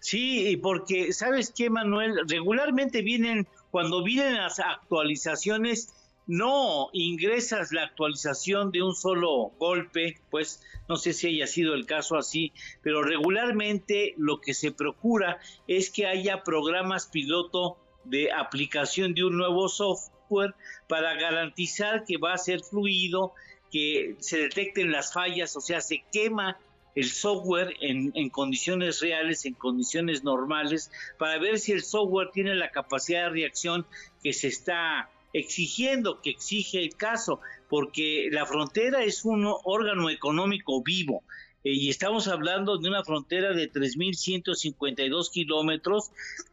Sí, 0.00 0.58
porque, 0.62 1.12
¿sabes 1.12 1.52
qué, 1.56 1.70
Manuel? 1.70 2.14
Regularmente 2.28 3.02
vienen, 3.02 3.46
cuando 3.70 4.02
vienen 4.02 4.36
las 4.36 4.58
actualizaciones, 4.58 5.94
no 6.26 6.88
ingresas 6.92 7.72
la 7.72 7.84
actualización 7.84 8.70
de 8.70 8.82
un 8.82 8.94
solo 8.94 9.52
golpe, 9.58 10.20
pues 10.30 10.62
no 10.88 10.96
sé 10.96 11.12
si 11.12 11.28
haya 11.28 11.46
sido 11.46 11.74
el 11.74 11.86
caso 11.86 12.16
así, 12.16 12.52
pero 12.82 13.02
regularmente 13.02 14.14
lo 14.16 14.40
que 14.40 14.54
se 14.54 14.72
procura 14.72 15.38
es 15.66 15.90
que 15.90 16.06
haya 16.06 16.42
programas 16.42 17.06
piloto 17.06 17.76
de 18.04 18.32
aplicación 18.32 19.14
de 19.14 19.24
un 19.24 19.36
nuevo 19.36 19.68
software 19.68 20.54
para 20.88 21.14
garantizar 21.14 22.04
que 22.04 22.18
va 22.18 22.34
a 22.34 22.38
ser 22.38 22.60
fluido, 22.60 23.32
que 23.70 24.16
se 24.20 24.38
detecten 24.38 24.92
las 24.92 25.12
fallas, 25.12 25.56
o 25.56 25.60
sea, 25.60 25.80
se 25.80 26.04
quema 26.12 26.58
el 26.94 27.08
software 27.08 27.74
en, 27.80 28.12
en, 28.14 28.28
condiciones 28.28 29.00
reales, 29.00 29.46
en 29.46 29.54
condiciones 29.54 30.24
normales, 30.24 30.90
para 31.18 31.38
ver 31.38 31.58
si 31.58 31.72
el 31.72 31.82
software 31.82 32.30
tiene 32.32 32.54
la 32.54 32.70
capacidad 32.70 33.24
de 33.24 33.30
reacción 33.30 33.86
que 34.22 34.34
se 34.34 34.48
está 34.48 35.08
exigiendo, 35.32 36.20
que 36.20 36.30
exige 36.30 36.82
el 36.82 36.94
caso, 36.94 37.40
porque 37.68 38.28
la 38.30 38.46
frontera 38.46 39.02
es 39.04 39.24
un 39.24 39.46
órgano 39.64 40.10
económico 40.10 40.82
vivo. 40.82 41.22
Eh, 41.64 41.72
y 41.72 41.90
estamos 41.90 42.26
hablando 42.28 42.78
de 42.78 42.88
una 42.88 43.04
frontera 43.04 43.54
de 43.54 43.70
3.152 43.70 45.30
kilómetros 45.30 46.10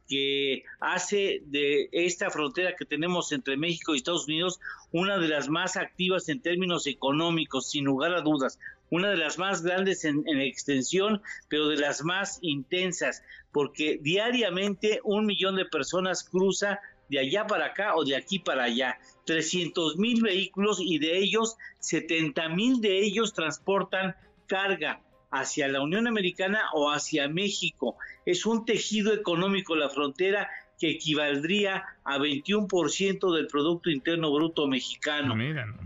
que 0.07 0.63
hace 0.79 1.41
de 1.45 1.89
esta 1.91 2.29
frontera 2.29 2.75
que 2.75 2.85
tenemos 2.85 3.31
entre 3.31 3.57
México 3.57 3.93
y 3.93 3.97
Estados 3.97 4.27
Unidos 4.27 4.59
una 4.91 5.17
de 5.17 5.27
las 5.27 5.49
más 5.49 5.77
activas 5.77 6.29
en 6.29 6.41
términos 6.41 6.87
económicos, 6.87 7.69
sin 7.69 7.85
lugar 7.85 8.13
a 8.13 8.21
dudas, 8.21 8.59
una 8.91 9.09
de 9.09 9.17
las 9.17 9.37
más 9.37 9.61
grandes 9.61 10.05
en, 10.05 10.23
en 10.27 10.41
extensión, 10.41 11.21
pero 11.47 11.67
de 11.67 11.77
las 11.77 12.03
más 12.03 12.39
intensas, 12.41 13.23
porque 13.51 13.99
diariamente 14.01 14.99
un 15.03 15.25
millón 15.25 15.55
de 15.55 15.65
personas 15.65 16.23
cruza 16.23 16.79
de 17.09 17.19
allá 17.19 17.47
para 17.47 17.67
acá 17.67 17.95
o 17.95 18.03
de 18.03 18.15
aquí 18.15 18.39
para 18.39 18.63
allá. 18.63 18.97
300 19.25 19.97
mil 19.97 20.21
vehículos 20.21 20.79
y 20.81 20.99
de 20.99 21.17
ellos 21.17 21.57
70 21.79 22.49
mil 22.49 22.81
de 22.81 22.99
ellos 22.99 23.33
transportan 23.33 24.15
carga 24.47 25.01
hacia 25.31 25.67
la 25.67 25.81
Unión 25.81 26.07
Americana 26.07 26.61
o 26.73 26.89
hacia 26.89 27.27
México. 27.27 27.97
Es 28.25 28.45
un 28.45 28.65
tejido 28.65 29.13
económico 29.13 29.75
la 29.75 29.89
frontera 29.89 30.49
que 30.79 30.91
equivaldría 30.91 31.83
a 32.03 32.17
21% 32.17 33.35
del 33.35 33.47
Producto 33.47 33.89
Interno 33.89 34.31
Bruto 34.31 34.65
mexicano. 34.65 35.35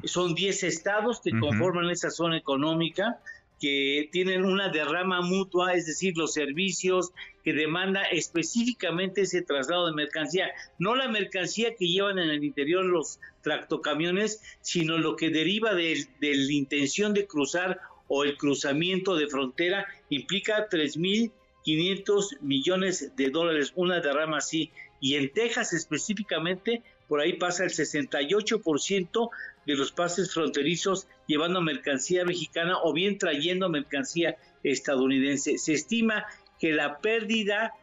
Son 0.04 0.36
10 0.36 0.64
estados 0.64 1.20
que 1.20 1.38
conforman 1.38 1.90
esa 1.90 2.12
zona 2.12 2.38
económica 2.38 3.20
que 3.64 4.09
tienen 4.11 4.43
una 4.43 4.68
derrama 4.68 5.22
mutua, 5.22 5.74
es 5.74 5.86
decir, 5.86 6.18
los 6.18 6.34
servicios 6.34 7.14
que 7.45 7.53
demanda 7.53 8.01
específicamente 8.01 9.22
ese 9.22 9.41
traslado 9.41 9.88
de 9.88 9.93
mercancía, 9.93 10.51
no 10.80 10.97
la 10.97 11.07
mercancía 11.07 11.74
que 11.74 11.88
llevan 11.88 12.20
en 12.20 12.30
el 12.30 12.43
interior 12.43 12.84
los 12.84 13.22
tractocamiones, 13.41 14.41
sino 14.59 14.97
lo 14.97 15.16
que 15.16 15.30
deriva 15.30 15.74
de, 15.76 16.05
de 16.20 16.36
la 16.36 16.51
intención 16.51 17.14
de 17.14 17.26
cruzar 17.26 17.80
o 18.09 18.26
el 18.26 18.36
cruzamiento 18.36 19.16
de 19.16 19.28
frontera 19.28 19.88
implica 20.09 20.68
3.500 20.70 22.41
millones 22.41 23.16
de 23.16 23.30
dólares, 23.30 23.72
una 23.78 24.01
derrama 24.01 24.39
así. 24.39 24.72
Y 24.99 25.16
en 25.16 25.32
Texas 25.32 25.72
específicamente, 25.72 26.84
por 27.07 27.22
ahí 27.22 27.38
pasa 27.38 27.64
el 27.64 27.70
68% 27.70 29.30
de 29.66 29.76
los 29.76 29.91
pases 29.91 30.34
fronterizos 30.34 31.07
llevando 31.28 31.61
mercancía 31.61 32.26
mexicana 32.26 32.78
o 32.84 32.93
bien 32.93 33.18
trayendo 33.18 33.70
mercancía 33.70 34.38
estadounidense. 34.64 35.57
Se 35.57 35.74
estima 35.74 36.26
que 36.59 36.72
la 36.74 36.99
pérdida 36.99 37.74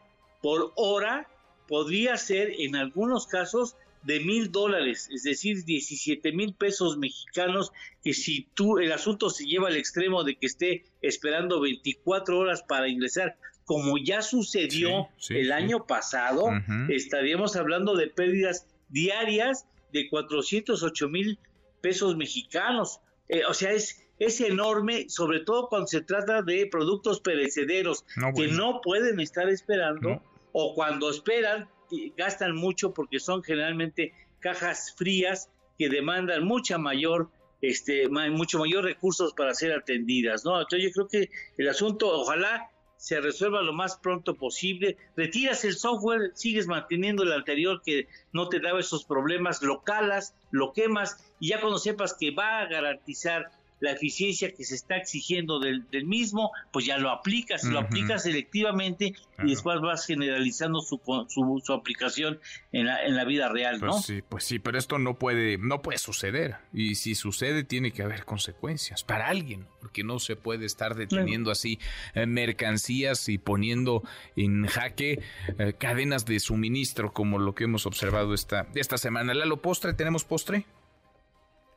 por 0.42 0.72
hora 0.76 1.28
podría 1.68 2.16
ser 2.16 2.52
en 2.58 2.76
algunos 2.76 3.26
casos 3.26 3.76
de 4.02 4.20
mil 4.20 4.50
dólares, 4.50 5.08
es 5.12 5.24
decir, 5.24 5.64
17 5.64 6.32
mil 6.32 6.54
pesos 6.54 6.96
mexicanos, 6.96 7.70
que 8.02 8.14
si 8.14 8.48
tú 8.54 8.78
el 8.78 8.92
asunto 8.92 9.28
se 9.28 9.44
lleva 9.44 9.68
al 9.68 9.76
extremo 9.76 10.24
de 10.24 10.36
que 10.36 10.46
esté 10.46 10.84
esperando 11.02 11.60
24 11.60 12.38
horas 12.38 12.62
para 12.62 12.88
ingresar, 12.88 13.36
como 13.64 13.98
ya 13.98 14.22
sucedió 14.22 15.08
el 15.28 15.52
año 15.52 15.86
pasado, 15.86 16.48
estaríamos 16.88 17.56
hablando 17.56 17.94
de 17.94 18.08
pérdidas 18.08 18.66
diarias 18.88 19.66
de 19.92 20.08
408 20.08 21.08
mil 21.08 21.38
pesos 21.80 22.16
mexicanos. 22.16 23.00
Eh, 23.28 23.42
o 23.48 23.54
sea, 23.54 23.72
es, 23.72 24.04
es 24.18 24.40
enorme, 24.40 25.08
sobre 25.08 25.40
todo 25.40 25.68
cuando 25.68 25.86
se 25.86 26.02
trata 26.02 26.42
de 26.42 26.66
productos 26.66 27.20
perecederos 27.20 28.04
que 28.36 28.48
no 28.48 28.80
pueden 28.80 29.20
estar 29.20 29.48
esperando 29.48 30.22
o 30.52 30.74
cuando 30.74 31.10
esperan 31.10 31.68
gastan 32.16 32.54
mucho 32.54 32.94
porque 32.94 33.18
son 33.18 33.42
generalmente 33.42 34.12
cajas 34.38 34.94
frías 34.96 35.50
que 35.78 35.88
demandan 35.88 36.44
mucha 36.44 36.78
mayor 36.78 37.30
este 37.62 38.08
mucho 38.08 38.58
mayor 38.58 38.84
recursos 38.84 39.34
para 39.34 39.54
ser 39.54 39.72
atendidas, 39.72 40.44
¿no? 40.44 40.60
Entonces 40.60 40.88
yo 40.88 40.92
creo 40.92 41.08
que 41.08 41.30
el 41.58 41.68
asunto 41.68 42.08
ojalá 42.08 42.70
se 43.00 43.18
resuelva 43.18 43.62
lo 43.62 43.72
más 43.72 43.96
pronto 43.96 44.34
posible. 44.34 44.98
Retiras 45.16 45.64
el 45.64 45.74
software, 45.74 46.32
sigues 46.34 46.66
manteniendo 46.66 47.22
el 47.22 47.32
anterior 47.32 47.80
que 47.82 48.08
no 48.32 48.50
te 48.50 48.60
daba 48.60 48.78
esos 48.78 49.04
problemas, 49.04 49.62
lo 49.62 49.82
calas, 49.82 50.34
lo 50.50 50.74
quemas 50.74 51.16
y 51.40 51.48
ya 51.48 51.60
cuando 51.60 51.78
sepas 51.78 52.12
que 52.12 52.30
va 52.30 52.60
a 52.60 52.66
garantizar 52.66 53.50
la 53.80 53.92
eficiencia 53.92 54.52
que 54.52 54.64
se 54.64 54.74
está 54.74 54.96
exigiendo 54.96 55.58
del, 55.58 55.84
mismo, 56.04 56.52
pues 56.72 56.86
ya 56.86 56.98
lo 56.98 57.10
aplicas, 57.10 57.64
lo 57.64 57.78
aplicas 57.78 58.22
selectivamente 58.22 59.14
y 59.42 59.50
después 59.50 59.80
vas 59.80 60.06
generalizando 60.06 60.80
su, 60.80 61.00
su, 61.28 61.62
su, 61.64 61.72
aplicación 61.72 62.40
en 62.72 62.86
la, 62.86 63.04
en 63.04 63.16
la 63.16 63.24
vida 63.24 63.48
real, 63.48 63.78
pues 63.78 63.92
¿no? 63.92 64.00
sí, 64.00 64.22
pues 64.26 64.44
sí, 64.44 64.58
pero 64.58 64.78
esto 64.78 64.98
no 64.98 65.18
puede, 65.18 65.58
no 65.58 65.82
puede 65.82 65.98
suceder. 65.98 66.56
Y 66.72 66.94
si 66.96 67.14
sucede, 67.14 67.64
tiene 67.64 67.92
que 67.92 68.02
haber 68.02 68.24
consecuencias 68.24 69.04
para 69.04 69.28
alguien, 69.28 69.66
porque 69.80 70.04
no 70.04 70.18
se 70.18 70.36
puede 70.36 70.66
estar 70.66 70.94
deteniendo 70.94 71.50
así 71.50 71.78
eh, 72.14 72.26
mercancías 72.26 73.28
y 73.28 73.38
poniendo 73.38 74.02
en 74.36 74.66
jaque 74.66 75.22
eh, 75.58 75.74
cadenas 75.78 76.26
de 76.26 76.40
suministro, 76.40 77.12
como 77.12 77.38
lo 77.38 77.54
que 77.54 77.64
hemos 77.64 77.86
observado 77.86 78.34
esta, 78.34 78.66
esta 78.74 78.98
semana. 78.98 79.34
Lalo, 79.34 79.62
postre, 79.62 79.94
¿tenemos 79.94 80.24
postre? 80.24 80.66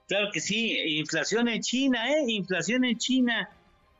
Claro 0.07 0.29
que 0.31 0.39
sí, 0.39 0.77
inflación 0.97 1.47
en 1.47 1.61
China, 1.61 2.11
¿eh? 2.11 2.23
Inflación 2.27 2.83
en 2.83 2.97
China 2.97 3.49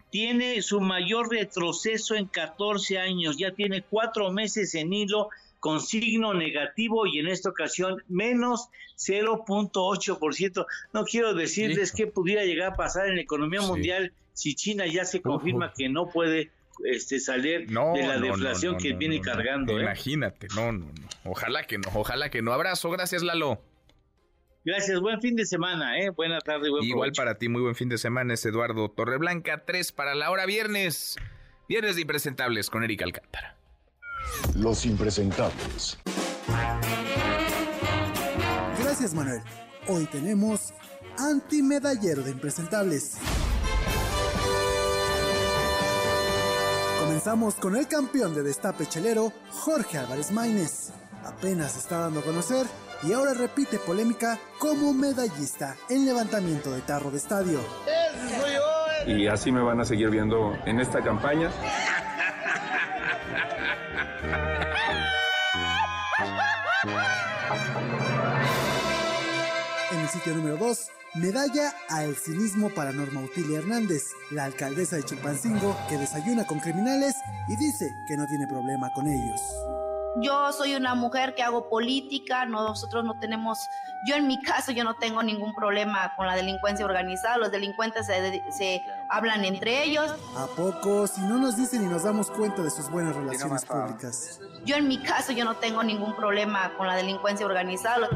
tiene 0.09 0.61
su 0.61 0.79
mayor 0.79 1.31
retroceso 1.31 2.15
en 2.15 2.27
14 2.27 2.99
años, 2.99 3.37
ya 3.37 3.51
tiene 3.51 3.81
cuatro 3.81 4.31
meses 4.31 4.75
en 4.75 4.93
hilo 4.93 5.29
con 5.59 5.79
signo 5.79 6.33
negativo 6.33 7.07
y 7.07 7.19
en 7.19 7.27
esta 7.27 7.49
ocasión 7.49 8.03
menos 8.09 8.67
0.8%. 8.97 10.65
No 10.91 11.05
quiero 11.05 11.33
decirles 11.33 11.93
qué 11.93 12.05
pudiera 12.05 12.43
llegar 12.43 12.73
a 12.73 12.75
pasar 12.75 13.07
en 13.07 13.15
la 13.15 13.21
economía 13.21 13.61
mundial 13.61 14.11
si 14.33 14.55
China 14.55 14.85
ya 14.85 15.05
se 15.05 15.21
confirma 15.21 15.73
que 15.73 15.89
no 15.89 16.09
puede 16.09 16.51
este, 16.85 17.19
salir 17.19 17.67
de 17.67 18.03
la 18.05 18.19
deflación 18.19 18.77
que 18.77 18.93
viene 18.93 19.21
cargando. 19.21 19.79
¿eh? 19.79 19.83
Imagínate, 19.83 20.47
no, 20.55 20.73
no, 20.73 20.85
no. 20.85 21.07
Ojalá 21.23 21.63
que 21.63 21.77
no, 21.77 21.89
ojalá 21.93 22.29
que 22.29 22.41
no. 22.41 22.51
Abrazo, 22.51 22.91
gracias 22.91 23.23
Lalo. 23.23 23.61
Gracias, 24.65 25.01
buen 25.01 25.19
fin 25.19 25.35
de 25.35 25.45
semana, 25.45 25.99
¿eh? 25.99 26.09
Buena 26.09 26.39
tarde, 26.39 26.69
buen 26.69 26.85
Igual 26.85 27.11
para 27.11 27.37
ti, 27.37 27.49
muy 27.49 27.61
buen 27.61 27.75
fin 27.75 27.89
de 27.89 27.97
semana, 27.97 28.33
es 28.33 28.45
Eduardo 28.45 28.89
Torreblanca, 28.89 29.65
3 29.65 29.91
para 29.91 30.15
la 30.15 30.31
hora 30.31 30.45
viernes. 30.45 31.17
Viernes 31.67 31.95
de 31.95 32.03
Impresentables 32.03 32.69
con 32.69 32.81
Erika 32.81 33.03
Alcántara. 33.03 33.57
Los 34.55 34.85
Impresentables. 34.85 35.97
Gracias, 38.79 39.13
Manuel. 39.13 39.41
Hoy 39.87 40.05
tenemos 40.05 40.73
antimedallero 41.17 42.21
de 42.21 42.31
Impresentables. 42.31 43.17
Comenzamos 47.01 47.55
con 47.55 47.75
el 47.75 47.85
campeón 47.89 48.33
de 48.33 48.43
destape 48.43 48.85
chelero, 48.85 49.33
Jorge 49.49 49.97
Álvarez 49.97 50.31
Maínez. 50.31 50.93
Apenas 51.25 51.77
está 51.77 51.99
dando 51.99 52.21
a 52.21 52.23
conocer 52.23 52.65
y 53.03 53.13
ahora 53.13 53.33
repite 53.33 53.79
polémica 53.79 54.39
como 54.59 54.93
medallista 54.93 55.75
en 55.89 56.05
levantamiento 56.05 56.71
de 56.71 56.81
tarro 56.81 57.11
de 57.11 57.17
estadio. 57.17 57.59
Y 59.05 59.27
así 59.27 59.51
me 59.51 59.61
van 59.61 59.81
a 59.81 59.85
seguir 59.85 60.09
viendo 60.09 60.57
en 60.65 60.79
esta 60.79 61.01
campaña. 61.01 61.51
En 69.91 69.99
el 69.99 70.07
sitio 70.09 70.33
número 70.35 70.57
2, 70.57 70.89
Medalla 71.15 71.71
al 71.89 72.15
cinismo 72.15 72.69
para 72.69 72.91
Norma 72.91 73.21
Utilia 73.21 73.59
Hernández, 73.59 74.13
la 74.31 74.45
alcaldesa 74.45 74.95
de 74.95 75.03
Chilpancingo 75.03 75.77
que 75.87 75.99
desayuna 75.99 76.43
con 76.47 76.59
criminales 76.59 77.13
y 77.47 77.55
dice 77.55 77.95
que 78.07 78.17
no 78.17 78.25
tiene 78.25 78.47
problema 78.47 78.89
con 78.95 79.05
ellos. 79.05 79.39
Yo 80.17 80.51
soy 80.53 80.75
una 80.75 80.93
mujer 80.93 81.33
que 81.33 81.41
hago 81.41 81.69
política, 81.69 82.45
nosotros 82.45 83.03
no 83.03 83.17
tenemos, 83.19 83.57
yo 84.07 84.15
en 84.15 84.27
mi 84.27 84.39
caso 84.41 84.71
yo 84.71 84.83
no 84.83 84.93
tengo 84.95 85.23
ningún 85.23 85.55
problema 85.55 86.13
con 86.15 86.27
la 86.27 86.35
delincuencia 86.35 86.85
organizada, 86.85 87.37
los 87.37 87.51
delincuentes 87.51 88.05
se, 88.05 88.43
se 88.51 88.83
hablan 89.09 89.43
entre 89.43 89.83
ellos. 89.83 90.13
¿A 90.37 90.45
poco? 90.47 91.07
Si 91.07 91.21
no 91.21 91.39
nos 91.39 91.57
dicen 91.57 91.83
y 91.83 91.87
nos 91.87 92.03
damos 92.03 92.29
cuenta 92.29 92.61
de 92.61 92.69
sus 92.69 92.89
buenas 92.89 93.15
relaciones 93.15 93.65
públicas. 93.65 94.39
Yo 94.65 94.75
en 94.75 94.87
mi 94.87 94.99
caso 94.99 95.31
yo 95.31 95.45
no 95.45 95.55
tengo 95.55 95.83
ningún 95.83 96.15
problema 96.15 96.73
con 96.77 96.85
la 96.87 96.95
delincuencia 96.95 97.45
organizada. 97.45 98.07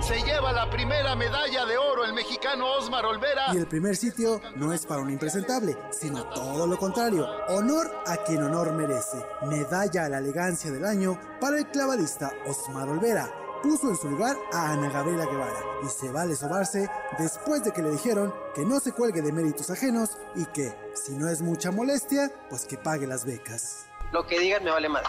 Se 0.00 0.20
lleva 0.22 0.52
la 0.52 0.68
primera 0.68 1.14
medalla 1.14 1.64
de 1.64 1.78
oro 1.78 2.04
el 2.04 2.12
mexicano 2.12 2.66
Osmar 2.72 3.04
Olvera. 3.06 3.54
Y 3.54 3.58
el 3.58 3.66
primer 3.66 3.96
sitio 3.96 4.40
no 4.56 4.72
es 4.72 4.84
para 4.84 5.00
un 5.02 5.10
impresentable, 5.10 5.76
sino 5.90 6.24
todo 6.30 6.66
lo 6.66 6.76
contrario. 6.76 7.28
Honor 7.48 8.02
a 8.06 8.16
quien 8.18 8.42
honor 8.42 8.72
merece. 8.72 9.24
Medalla 9.42 10.06
a 10.06 10.08
la 10.08 10.18
elegancia 10.18 10.70
del 10.72 10.84
año 10.84 11.18
para 11.40 11.58
el 11.58 11.66
clavadista 11.68 12.32
Osmar 12.46 12.88
Olvera. 12.88 13.32
Puso 13.62 13.90
en 13.90 13.96
su 13.96 14.10
lugar 14.10 14.36
a 14.52 14.72
Ana 14.72 14.90
Gabriela 14.90 15.24
Guevara 15.24 15.60
y 15.84 15.88
se 15.88 16.10
vale 16.10 16.34
sobarse 16.34 16.90
después 17.16 17.62
de 17.62 17.72
que 17.72 17.82
le 17.82 17.90
dijeron 17.90 18.34
que 18.56 18.64
no 18.64 18.80
se 18.80 18.90
cuelgue 18.90 19.22
de 19.22 19.30
méritos 19.30 19.70
ajenos 19.70 20.18
y 20.34 20.46
que, 20.46 20.74
si 20.94 21.12
no 21.12 21.28
es 21.28 21.42
mucha 21.42 21.70
molestia, 21.70 22.28
pues 22.50 22.66
que 22.66 22.76
pague 22.76 23.06
las 23.06 23.24
becas. 23.24 23.86
Lo 24.10 24.26
que 24.26 24.40
digan 24.40 24.64
me 24.64 24.72
vale 24.72 24.88
más. 24.88 25.04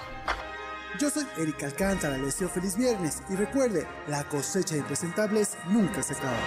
Yo 0.99 1.09
soy 1.09 1.25
Erika 1.37 1.65
Alcántara, 1.65 2.17
les 2.17 2.27
deseo 2.27 2.49
feliz 2.49 2.77
viernes 2.77 3.23
y 3.27 3.35
recuerde, 3.35 3.87
la 4.07 4.23
cosecha 4.25 4.75
de 4.75 4.81
impresentables 4.81 5.57
nunca 5.67 6.03
se 6.03 6.13
acaba. 6.13 6.37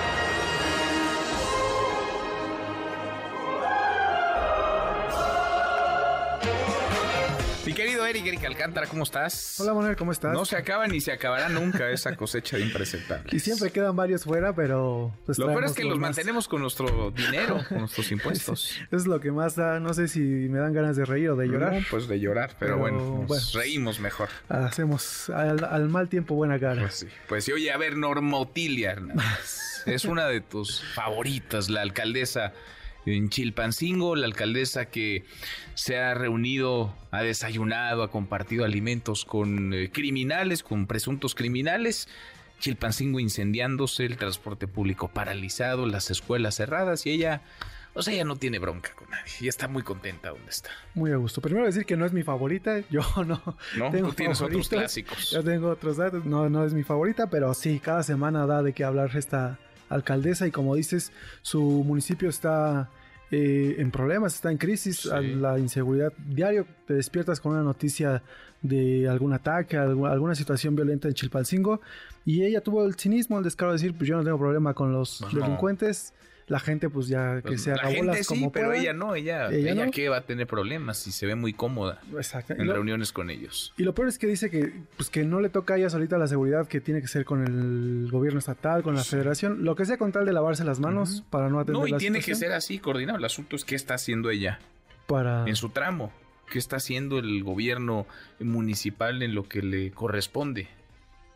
Mi 7.67 7.75
querido 7.75 8.07
Eric, 8.07 8.25
Eric 8.25 8.45
Alcántara, 8.45 8.87
¿cómo 8.87 9.03
estás? 9.03 9.59
Hola 9.59 9.75
Manuel, 9.75 9.97
¿cómo 9.97 10.13
estás? 10.13 10.33
No 10.33 10.45
se 10.45 10.55
acaba 10.57 10.87
ni 10.87 11.01
se 11.01 11.11
acabará 11.11 11.49
nunca 11.49 11.91
esa 11.91 12.15
cosecha 12.15 12.57
de 12.57 12.63
impresentables. 12.63 13.35
Y 13.35 13.41
siempre 13.41 13.73
quedan 13.73 13.97
varios 13.97 14.23
fuera, 14.23 14.55
pero... 14.55 15.13
Pues, 15.27 15.37
lo 15.37 15.49
peor 15.49 15.65
es 15.65 15.73
que 15.73 15.83
los 15.83 15.99
más. 15.99 16.11
mantenemos 16.11 16.47
con 16.47 16.61
nuestro 16.61 17.11
dinero, 17.11 17.65
con 17.69 17.79
nuestros 17.79 18.09
impuestos. 18.13 18.71
es 18.93 19.09
lo 19.09 19.19
que 19.19 19.33
más 19.33 19.57
da, 19.57 19.81
no 19.81 19.95
sé 19.95 20.07
si 20.07 20.21
me 20.21 20.61
dan 20.61 20.75
ganas 20.75 20.97
de 20.97 21.07
reír 21.07 21.31
o 21.31 21.35
de 21.35 21.49
llorar. 21.49 21.73
No, 21.73 21.81
pues 21.91 22.07
de 22.07 22.21
llorar, 22.21 22.55
pero, 22.57 22.77
pero 22.77 22.79
bueno, 22.79 23.27
nos 23.29 23.53
reímos 23.53 23.99
mejor. 23.99 24.29
Hacemos 24.49 25.29
al, 25.31 25.65
al, 25.65 25.89
mal 25.89 26.09
tiempo 26.09 26.37
buena 26.37 26.61
cara. 26.61 26.83
Pues 26.83 26.95
sí, 26.95 27.09
pues 27.27 27.47
sí, 27.47 27.51
oye, 27.51 27.73
a 27.73 27.77
ver, 27.79 27.97
Norma 27.97 28.37
Otilia 28.37 28.93
Hernández, 28.93 29.83
es 29.87 30.05
una 30.05 30.29
de 30.29 30.41
tus 30.41 30.85
favoritas, 30.95 31.69
la 31.69 31.81
alcaldesa 31.81 32.53
en 33.07 33.29
Chilpancingo, 33.29 34.17
la 34.17 34.27
alcaldesa 34.27 34.87
que 34.87 35.25
se 35.75 35.97
ha 35.97 36.15
reunido, 36.15 36.95
ha 37.13 37.23
desayunado, 37.23 38.03
ha 38.03 38.11
compartido 38.11 38.65
alimentos 38.65 39.25
con 39.25 39.73
eh, 39.73 39.91
criminales, 39.93 40.63
con 40.63 40.87
presuntos 40.87 41.35
criminales. 41.35 42.09
Chilpancingo 42.59 43.21
incendiándose, 43.21 44.07
el 44.07 44.17
transporte 44.17 44.67
público 44.67 45.09
paralizado, 45.09 45.87
las 45.87 46.11
escuelas 46.11 46.57
cerradas 46.57 47.07
y 47.07 47.11
ella, 47.11 47.43
o 47.93 48.03
sea, 48.03 48.15
ella 48.15 48.25
no 48.25 48.37
tiene 48.37 48.59
bronca 48.59 48.91
con 48.97 49.11
nadie 49.11 49.33
y 49.41 49.49
está 49.49 49.69
muy 49.69 49.83
contenta 49.83 50.31
donde 50.31 50.51
está. 50.51 50.71
Muy 50.95 51.13
a 51.13 51.17
gusto. 51.17 51.41
Primero 51.43 51.67
decir 51.67 51.85
que 51.85 51.97
no 51.97 52.07
es 52.07 52.13
mi 52.13 52.23
favorita, 52.23 52.81
yo 52.91 53.03
no. 53.27 53.41
No, 53.77 53.91
tengo 53.91 54.09
tú 54.09 54.15
tienes 54.15 54.41
otros 54.41 54.69
clásicos. 54.69 55.31
Yo 55.31 55.45
tengo 55.45 55.69
otros 55.69 55.99
datos, 55.99 56.25
no, 56.25 56.49
no 56.49 56.65
es 56.65 56.73
mi 56.73 56.83
favorita, 56.83 57.29
pero 57.29 57.53
sí, 57.55 57.79
cada 57.79 58.03
semana 58.03 58.47
da 58.47 58.63
de 58.63 58.73
qué 58.73 58.85
hablar 58.85 59.15
esta 59.17 59.59
alcaldesa 59.89 60.47
y 60.47 60.51
como 60.51 60.75
dices, 60.75 61.13
su 61.43 61.61
municipio 61.61 62.29
está 62.29 62.89
eh, 63.31 63.77
en 63.79 63.91
problemas, 63.91 64.35
está 64.35 64.51
en 64.51 64.59
crisis, 64.59 65.01
sí. 65.01 65.35
la 65.35 65.59
inseguridad 65.59 66.13
diario, 66.29 66.67
te 66.87 66.95
despiertas 66.95 67.41
con 67.41 67.53
una 67.53 67.63
noticia 67.63 68.23
de 68.63 69.09
algún 69.09 69.33
ataque, 69.33 69.77
alguna 69.77 70.35
situación 70.35 70.75
violenta 70.75 71.09
en 71.09 71.15
Chilpancingo 71.15 71.81
y 72.25 72.45
ella 72.45 72.61
tuvo 72.61 72.85
el 72.85 72.95
cinismo, 72.95 73.39
el 73.39 73.45
descaro 73.45 73.73
de 73.73 73.79
decir, 73.79 73.95
pues 73.97 74.09
yo 74.09 74.17
no 74.17 74.25
tengo 74.25 74.39
problema 74.39 74.75
con 74.75 74.93
los 74.93 75.25
delincuentes. 75.33 76.13
La 76.49 76.61
gente 76.61 76.89
pues 76.89 77.09
ya 77.09 77.37
que 77.37 77.49
pues 77.49 77.63
se 77.65 77.73
haga 77.73 77.89
bolas 77.97 78.19
sí, 78.19 78.25
como 78.25 78.53
pero 78.53 78.69
pueda. 78.69 78.81
ella 78.81 78.93
no, 78.93 79.17
ella, 79.17 79.49
ella, 79.51 79.73
ella 79.73 79.87
no. 79.87 79.91
que 79.91 80.09
va 80.09 80.19
a 80.19 80.21
tener 80.21 80.47
problemas 80.47 81.05
y 81.09 81.11
se 81.11 81.27
ve 81.27 81.35
muy 81.35 81.53
cómoda 81.53 82.01
Exacto. 82.17 82.55
en 82.55 82.69
lo, 82.69 82.75
reuniones 82.75 83.11
con 83.11 83.31
ellos. 83.31 83.75
Y 83.77 83.83
lo 83.83 83.95
peor 83.95 84.07
es 84.07 84.17
que 84.19 84.29
dice 84.29 84.49
que 84.49 84.73
pues 84.97 85.11
que 85.11 85.25
no 85.25 85.41
le 85.41 85.49
toca 85.49 85.75
a 85.75 85.77
ella 85.79 85.91
solita 85.91 86.19
la 86.19 86.29
seguridad 86.29 86.69
que 86.69 86.81
tiene 86.81 87.01
que 87.01 87.09
ser 87.09 87.25
con 87.25 87.43
el 87.45 88.09
gobierno 88.13 88.39
estatal, 88.39 88.85
con 88.85 88.95
la 88.95 89.03
sí. 89.03 89.11
federación, 89.11 89.65
lo 89.65 89.75
que 89.75 89.85
sea 89.87 89.97
con 89.99 90.13
tal 90.13 90.25
de 90.25 90.33
lavarse 90.33 90.63
las 90.65 90.79
manos 90.79 91.11
uh 91.11 91.23
-huh. 91.23 91.25
para 91.31 91.49
no 91.49 91.59
atender 91.59 91.81
No, 91.81 91.89
y 91.89 91.91
la 91.91 91.99
tiene 91.99 92.21
situación. 92.21 92.39
que 92.41 92.47
ser 92.47 92.53
así, 92.55 92.79
coordinado. 92.79 93.19
El 93.19 93.25
asunto 93.25 93.57
es 93.57 93.65
qué 93.65 93.75
está 93.75 93.95
haciendo 93.95 94.31
ella 94.31 94.61
para 95.09 95.45
en 95.49 95.57
su 95.57 95.71
tramo, 95.71 96.13
qué 96.49 96.61
está 96.61 96.77
haciendo 96.77 97.19
el 97.19 97.43
gobierno 97.43 98.07
municipal 98.39 99.21
en 99.23 99.35
lo 99.35 99.49
que 99.49 99.63
le 99.63 99.91
corresponde. 99.91 100.69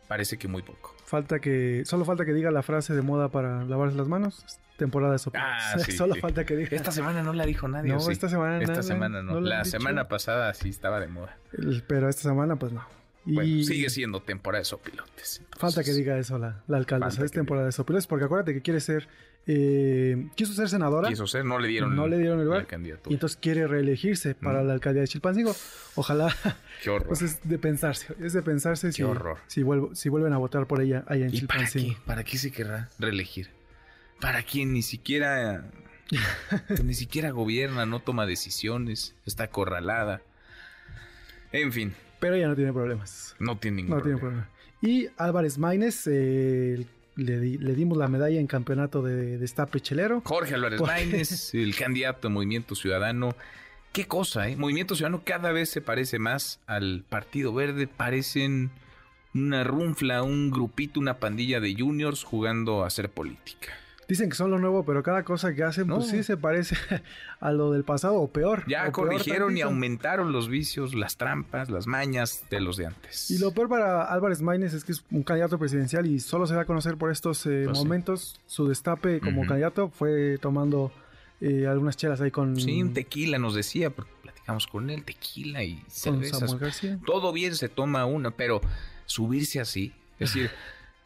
Parece 0.07 0.37
que 0.37 0.47
muy 0.47 0.61
poco. 0.61 0.95
Falta 1.11 1.39
que 1.39 1.83
solo 1.85 2.05
falta 2.05 2.23
que 2.23 2.31
diga 2.31 2.51
la 2.51 2.63
frase 2.63 2.93
de 2.93 3.01
moda 3.01 3.27
para 3.27 3.65
lavarse 3.65 3.97
las 3.97 4.07
manos 4.07 4.45
temporada 4.77 5.11
de 5.11 5.19
sopa. 5.19 5.39
Ah, 5.43 5.77
sí, 5.85 5.91
Solo 5.91 6.13
sí. 6.15 6.21
falta 6.21 6.45
que 6.45 6.55
diga. 6.55 6.69
Esta 6.71 6.93
semana 6.93 7.21
no 7.21 7.33
la 7.33 7.45
dijo 7.45 7.67
nadie. 7.67 7.91
No, 7.91 7.99
sí? 7.99 8.13
esta 8.13 8.29
semana 8.29 8.59
Esta 8.59 8.71
nada, 8.71 8.83
semana 8.83 9.21
no. 9.21 9.33
no 9.33 9.41
la 9.41 9.65
semana 9.65 10.03
dicho. 10.03 10.09
pasada 10.09 10.53
sí 10.53 10.69
estaba 10.69 11.01
de 11.01 11.07
moda. 11.07 11.37
El- 11.51 11.83
Pero 11.85 12.07
esta 12.07 12.21
semana, 12.21 12.55
pues 12.55 12.71
no. 12.71 12.81
Y 13.25 13.35
Bueno, 13.35 13.63
sigue 13.65 13.89
siendo 13.89 14.21
temporada 14.21 14.59
de 14.61 14.65
sopilotes. 14.65 15.43
falta 15.59 15.83
que 15.83 15.91
diga 15.91 16.17
eso 16.17 16.37
la, 16.39 16.63
la 16.67 16.77
alcaldesa. 16.77 17.25
Es 17.25 17.31
temporada 17.31 17.65
de 17.67 17.73
sopilotes, 17.73 18.07
porque 18.07 18.23
acuérdate 18.25 18.53
que 18.53 18.61
quiere 18.61 18.79
ser. 18.79 19.07
Eh, 19.47 20.27
quiso 20.35 20.53
ser 20.53 20.69
senadora. 20.69 21.09
Quiso 21.09 21.25
ser, 21.27 21.43
no 21.45 21.57
le 21.59 21.67
dieron, 21.67 21.95
no 21.95 22.07
le 22.07 22.17
dieron 22.19 22.39
el 22.39 22.45
lugar. 22.45 22.67
Y 23.07 23.13
entonces 23.13 23.37
quiere 23.41 23.67
reelegirse 23.67 24.35
para 24.35 24.61
Mm. 24.63 24.67
la 24.67 24.73
alcaldía 24.73 25.01
de 25.01 25.07
Chilpancingo. 25.07 25.55
Ojalá. 25.95 26.35
Qué 26.83 26.89
horror. 26.89 27.07
Pues 27.07 27.21
es 27.21 27.39
de 27.47 27.57
pensarse. 27.57 28.13
Es 28.19 28.33
de 28.33 28.41
pensarse 28.43 28.91
si, 28.91 29.03
horror. 29.03 29.37
Si, 29.47 29.63
vuelvo, 29.63 29.95
si 29.95 30.09
vuelven 30.09 30.33
a 30.33 30.37
votar 30.37 30.67
por 30.67 30.81
ella 30.81 31.03
allá 31.07 31.25
en 31.25 31.33
¿Y 31.35 31.41
para 31.41 31.59
Chilpancingo. 31.65 31.95
qué? 31.95 32.01
¿Para 32.05 32.23
qué 32.23 32.37
se 32.37 32.51
querrá 32.51 32.89
reelegir? 32.99 33.49
¿Para 34.19 34.43
quién 34.43 34.71
ni 34.73 34.83
siquiera 34.83 35.65
ni 36.83 36.93
siquiera 36.93 37.31
gobierna, 37.31 37.85
no 37.85 37.99
toma 38.01 38.25
decisiones, 38.25 39.15
está 39.25 39.45
acorralada? 39.45 40.21
En 41.51 41.71
fin, 41.73 41.93
Pero 42.19 42.35
ella 42.35 42.47
no 42.47 42.55
tiene 42.55 42.71
problemas. 42.71 43.35
no 43.39 43.57
tiene 43.57 43.77
ningún 43.77 43.97
No 43.97 44.03
tiene 44.03 44.17
problema. 44.19 44.47
problema. 44.47 44.61
Y 44.81 45.09
Álvarez 45.17 45.57
Maínez, 45.57 46.07
eh, 46.07 46.85
le, 47.15 47.39
di- 47.39 47.57
le 47.57 47.73
dimos 47.75 47.97
la 47.97 48.07
medalla 48.07 48.39
en 48.39 48.47
campeonato 48.47 49.01
de 49.01 49.37
destape 49.37 49.79
chelero. 49.81 50.21
Jorge 50.25 50.55
Álvarez 50.55 50.79
Por- 50.79 50.87
Maínez, 50.89 51.53
el 51.53 51.75
candidato 51.75 52.27
de 52.27 52.33
Movimiento 52.33 52.75
Ciudadano. 52.75 53.35
Qué 53.91 54.05
cosa, 54.07 54.47
¿eh? 54.47 54.55
Movimiento 54.55 54.95
Ciudadano 54.95 55.23
cada 55.25 55.51
vez 55.51 55.69
se 55.69 55.81
parece 55.81 56.17
más 56.19 56.59
al 56.65 57.03
Partido 57.09 57.53
Verde. 57.53 57.87
Parecen 57.87 58.71
una 59.33 59.63
runfla, 59.65 60.23
un 60.23 60.49
grupito, 60.51 60.99
una 60.99 61.19
pandilla 61.19 61.59
de 61.59 61.75
juniors 61.75 62.23
jugando 62.23 62.83
a 62.83 62.87
hacer 62.87 63.09
política. 63.09 63.73
Dicen 64.11 64.29
que 64.29 64.35
son 64.35 64.51
lo 64.51 64.59
nuevo, 64.59 64.83
pero 64.83 65.03
cada 65.03 65.23
cosa 65.23 65.53
que 65.55 65.63
hacen, 65.63 65.87
No. 65.87 65.95
pues 65.99 66.09
sí 66.09 66.21
se 66.21 66.35
parece 66.35 66.75
a 67.39 67.53
lo 67.53 67.71
del 67.71 67.85
pasado 67.85 68.15
o 68.15 68.27
peor. 68.27 68.65
Ya 68.67 68.81
o 68.81 68.83
peor 68.83 68.91
corrigieron 68.91 69.55
y 69.55 69.61
aumentaron 69.61 70.33
los 70.33 70.49
vicios, 70.49 70.93
las 70.93 71.15
trampas, 71.15 71.69
las 71.69 71.87
mañas 71.87 72.43
de 72.49 72.59
los 72.59 72.75
de 72.75 72.87
antes. 72.87 73.31
Y 73.31 73.37
lo 73.37 73.53
peor 73.53 73.69
para 73.69 74.03
Álvarez 74.03 74.41
Maínez 74.41 74.73
es 74.73 74.83
que 74.83 74.91
es 74.91 75.05
un 75.11 75.23
candidato 75.23 75.57
presidencial 75.57 76.05
y 76.07 76.19
solo 76.19 76.45
se 76.45 76.53
da 76.55 76.63
a 76.63 76.65
conocer 76.65 76.97
por 76.97 77.09
estos 77.09 77.45
eh, 77.45 77.61
Pues 77.67 77.77
sí. 77.77 77.83
momentos. 77.85 78.37
Su 78.47 78.67
destape 78.67 79.21
como 79.21 79.45
candidato 79.47 79.87
fue 79.87 80.37
tomando 80.39 80.91
eh, 81.39 81.65
algunas 81.65 81.95
chelas 81.95 82.19
ahí 82.19 82.31
con, 82.31 82.57
Sí, 82.59 82.81
un 82.81 82.93
tequila 82.93 83.39
nos 83.39 83.55
decía, 83.55 83.91
porque 83.91 84.11
platicamos 84.23 84.67
con 84.67 84.89
él, 84.89 85.05
tequila 85.05 85.63
y 85.63 85.81
cervezas. 85.87 86.53
Todo 87.05 87.31
bien 87.31 87.55
se 87.55 87.69
toma 87.69 88.05
una, 88.05 88.31
pero 88.31 88.59
subirse 89.05 89.61
así, 89.61 89.93
es 90.19 90.33
decir, 90.33 90.51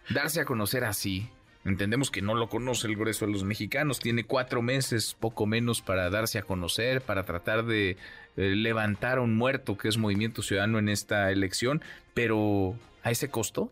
darse 0.09 0.41
a 0.41 0.45
conocer 0.45 0.83
así. 0.85 1.29
Entendemos 1.65 2.11
que 2.11 2.21
no 2.21 2.35
lo 2.35 2.47
conoce 2.47 2.87
el 2.87 2.95
grueso 2.95 3.25
de 3.25 3.31
los 3.31 3.43
mexicanos. 3.43 3.99
Tiene 3.99 4.23
cuatro 4.23 4.61
meses, 4.61 5.15
poco 5.19 5.47
menos, 5.47 5.81
para 5.81 6.11
darse 6.11 6.37
a 6.37 6.43
conocer, 6.43 7.01
para 7.01 7.23
tratar 7.23 7.65
de 7.65 7.97
eh, 8.37 8.55
levantar 8.55 9.17
a 9.17 9.21
un 9.21 9.35
muerto 9.35 9.75
que 9.75 9.87
es 9.87 9.97
Movimiento 9.97 10.43
Ciudadano 10.43 10.77
en 10.77 10.89
esta 10.89 11.31
elección. 11.31 11.81
Pero, 12.13 12.75
¿a 13.01 13.09
ese 13.09 13.29
costo? 13.29 13.71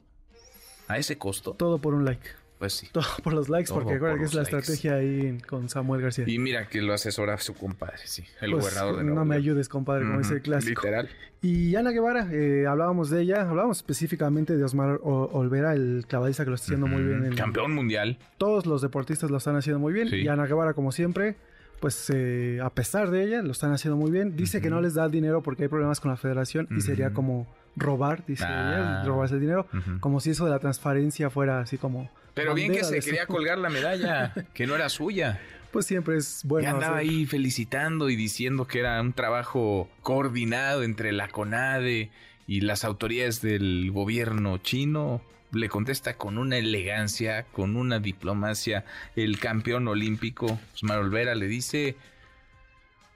¿A 0.87 0.97
ese 0.97 1.19
costo? 1.19 1.53
Todo 1.53 1.77
por 1.77 1.93
un 1.93 2.03
like. 2.03 2.27
Pues 2.63 2.73
sí. 2.75 2.87
Todo 2.93 3.03
por 3.21 3.33
los 3.33 3.49
likes, 3.49 3.67
Todo 3.67 3.79
porque 3.79 3.99
por 3.99 4.09
acuérdate 4.11 4.19
que 4.21 4.25
es 4.27 4.33
la 4.35 4.41
estrategia 4.43 4.93
ahí 4.95 5.37
con 5.45 5.67
Samuel 5.67 6.01
García. 6.01 6.23
Y 6.27 6.39
mira 6.39 6.65
que 6.69 6.81
lo 6.81 6.93
asesora 6.93 7.37
su 7.39 7.53
compadre, 7.55 7.97
sí. 8.05 8.23
El 8.39 8.51
Pues, 8.51 8.63
gobernador 8.63 8.95
de 8.99 9.03
no 9.03 9.09
Nuevo 9.09 9.25
me 9.25 9.35
León. 9.35 9.43
ayudes, 9.43 9.67
compadre, 9.67 10.03
como 10.03 10.13
Ujú, 10.13 10.21
dice 10.23 10.33
el 10.35 10.41
clásico. 10.41 10.81
Literal. 10.83 11.09
Y 11.41 11.75
Ana 11.75 11.91
Guevara, 11.91 12.29
eh, 12.31 12.65
hablábamos 12.67 13.09
de 13.09 13.21
ella, 13.21 13.41
hablábamos 13.49 13.75
específicamente 13.79 14.55
de 14.55 14.63
Osmar 14.63 15.01
O- 15.03 15.29
Olvera, 15.33 15.73
el 15.73 16.05
clavadista 16.07 16.45
que 16.45 16.51
lo 16.51 16.55
está 16.55 16.67
haciendo 16.67 16.87
muy 16.87 17.03
bien. 17.03 17.25
en- 17.25 17.35
Campeón 17.35 17.73
mundial. 17.73 18.17
Todos 18.37 18.65
los 18.65 18.81
deportistas 18.81 19.29
lo 19.29 19.35
están 19.37 19.57
haciendo 19.57 19.77
muy 19.79 19.91
bien. 19.91 20.07
Sí. 20.07 20.21
Y 20.21 20.27
Ana 20.29 20.45
Guevara, 20.45 20.73
como 20.73 20.93
siempre, 20.93 21.35
pues 21.81 22.09
eh, 22.13 22.59
a 22.63 22.69
pesar 22.69 23.11
de 23.11 23.23
ella, 23.25 23.41
lo 23.41 23.51
están 23.51 23.73
haciendo 23.73 23.97
muy 23.97 24.09
bien. 24.09 24.37
Dice 24.37 24.61
que 24.61 24.69
no 24.69 24.79
les 24.79 24.93
da 24.93 25.03
el 25.03 25.11
dinero 25.11 25.41
porque 25.43 25.63
hay 25.63 25.69
problemas 25.69 25.99
con 25.99 26.11
la 26.11 26.15
federación 26.17 26.69
y 26.71 26.79
sería 26.79 27.11
como 27.11 27.45
robar, 27.75 28.25
dice 28.25 28.43
Ah. 28.47 29.01
ella, 29.01 29.03
robarse 29.03 29.35
el 29.35 29.41
dinero, 29.41 29.67
como 29.99 30.19
si 30.19 30.31
eso 30.31 30.45
de 30.45 30.51
la 30.51 30.59
transparencia 30.59 31.29
fuera 31.29 31.59
así 31.59 31.77
como... 31.77 32.09
Pero 32.33 32.53
bien 32.55 32.71
que 32.71 32.83
se 32.83 32.99
su- 33.01 33.05
quería 33.05 33.27
colgar 33.27 33.57
la 33.59 33.69
medalla, 33.69 34.33
que 34.53 34.65
no 34.67 34.75
era 34.75 34.89
suya. 34.89 35.39
Pues 35.71 35.85
siempre 35.87 36.17
es 36.17 36.41
bueno. 36.45 36.67
y 36.67 36.71
andaba 36.71 36.97
hacer- 36.97 37.09
ahí 37.09 37.25
felicitando 37.25 38.09
y 38.09 38.15
diciendo 38.15 38.65
que 38.67 38.79
era 38.79 38.99
un 39.01 39.13
trabajo 39.13 39.89
coordinado 40.01 40.83
entre 40.83 41.11
la 41.11 41.27
CONADE 41.29 42.11
y 42.47 42.61
las 42.61 42.83
autoridades 42.83 43.41
del 43.41 43.89
gobierno 43.91 44.57
chino. 44.59 45.21
Le 45.51 45.69
contesta 45.69 46.15
con 46.17 46.39
una 46.39 46.57
elegancia, 46.57 47.43
con 47.51 47.75
una 47.75 47.99
diplomacia, 47.99 48.85
el 49.15 49.39
campeón 49.39 49.87
olímpico, 49.87 50.59
Osmar 50.73 50.97
Olvera, 50.99 51.35
le 51.35 51.45
dice, 51.47 51.95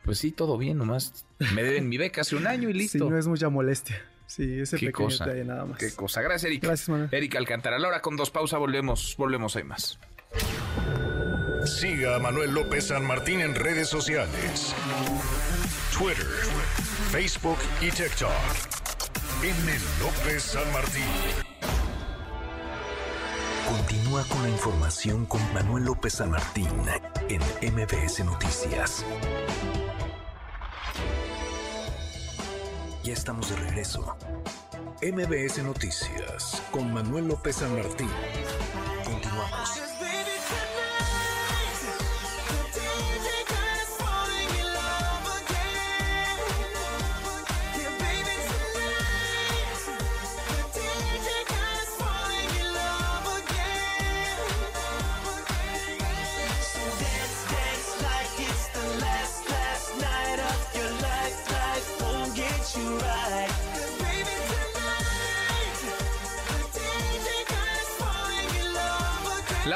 pues 0.03 0.19
sí, 0.19 0.31
todo 0.31 0.57
bien, 0.59 0.77
nomás 0.77 1.25
me 1.55 1.63
deben 1.63 1.89
mi 1.89 1.97
beca 1.97 2.21
hace 2.21 2.35
un 2.35 2.45
año 2.47 2.69
y 2.69 2.73
Sí, 2.73 2.79
listo. 2.79 3.09
no 3.09 3.17
es 3.17 3.27
mucha 3.27 3.49
molestia. 3.49 3.99
Sí, 4.27 4.59
ese 4.59 4.77
Qué 4.77 4.87
pequeño 4.87 5.07
cosa, 5.07 5.25
detalle 5.25 5.45
nada 5.45 5.65
más. 5.65 5.77
qué 5.79 5.91
cosa. 5.95 6.21
Gracias, 6.21 6.43
Eric. 6.45 6.63
Gracias, 6.63 6.89
Manuel. 6.89 7.09
Eric 7.11 7.35
Alcántara. 7.37 7.77
Ahora 7.77 8.01
con 8.01 8.15
dos 8.17 8.29
pausas 8.29 8.59
volvemos, 8.59 9.15
volvemos, 9.17 9.55
hay 9.55 9.63
más. 9.63 9.97
Siga 11.65 12.15
a 12.15 12.19
Manuel 12.19 12.51
López 12.53 12.87
San 12.87 13.05
Martín 13.05 13.41
en 13.41 13.55
redes 13.55 13.87
sociales. 13.89 14.75
Twitter, 15.97 16.25
Facebook 17.11 17.57
y 17.81 17.89
TikTok. 17.89 18.31
M. 19.43 19.71
López 20.01 20.43
San 20.43 20.71
Martín. 20.73 21.03
Continúa 23.67 24.23
con 24.25 24.43
la 24.43 24.49
información 24.49 25.25
con 25.25 25.41
Manuel 25.53 25.85
López 25.85 26.13
San 26.13 26.31
Martín 26.31 26.67
en 27.29 27.41
MBS 27.73 28.23
Noticias. 28.23 29.03
Ya 33.07 33.13
estamos 33.13 33.49
de 33.49 33.55
regreso. 33.55 34.17
MBS 35.01 35.63
Noticias 35.63 36.61
con 36.71 36.93
Manuel 36.93 37.29
López 37.29 37.55
San 37.55 37.73
Martín. 37.73 38.09
Continuamos. 39.05 39.86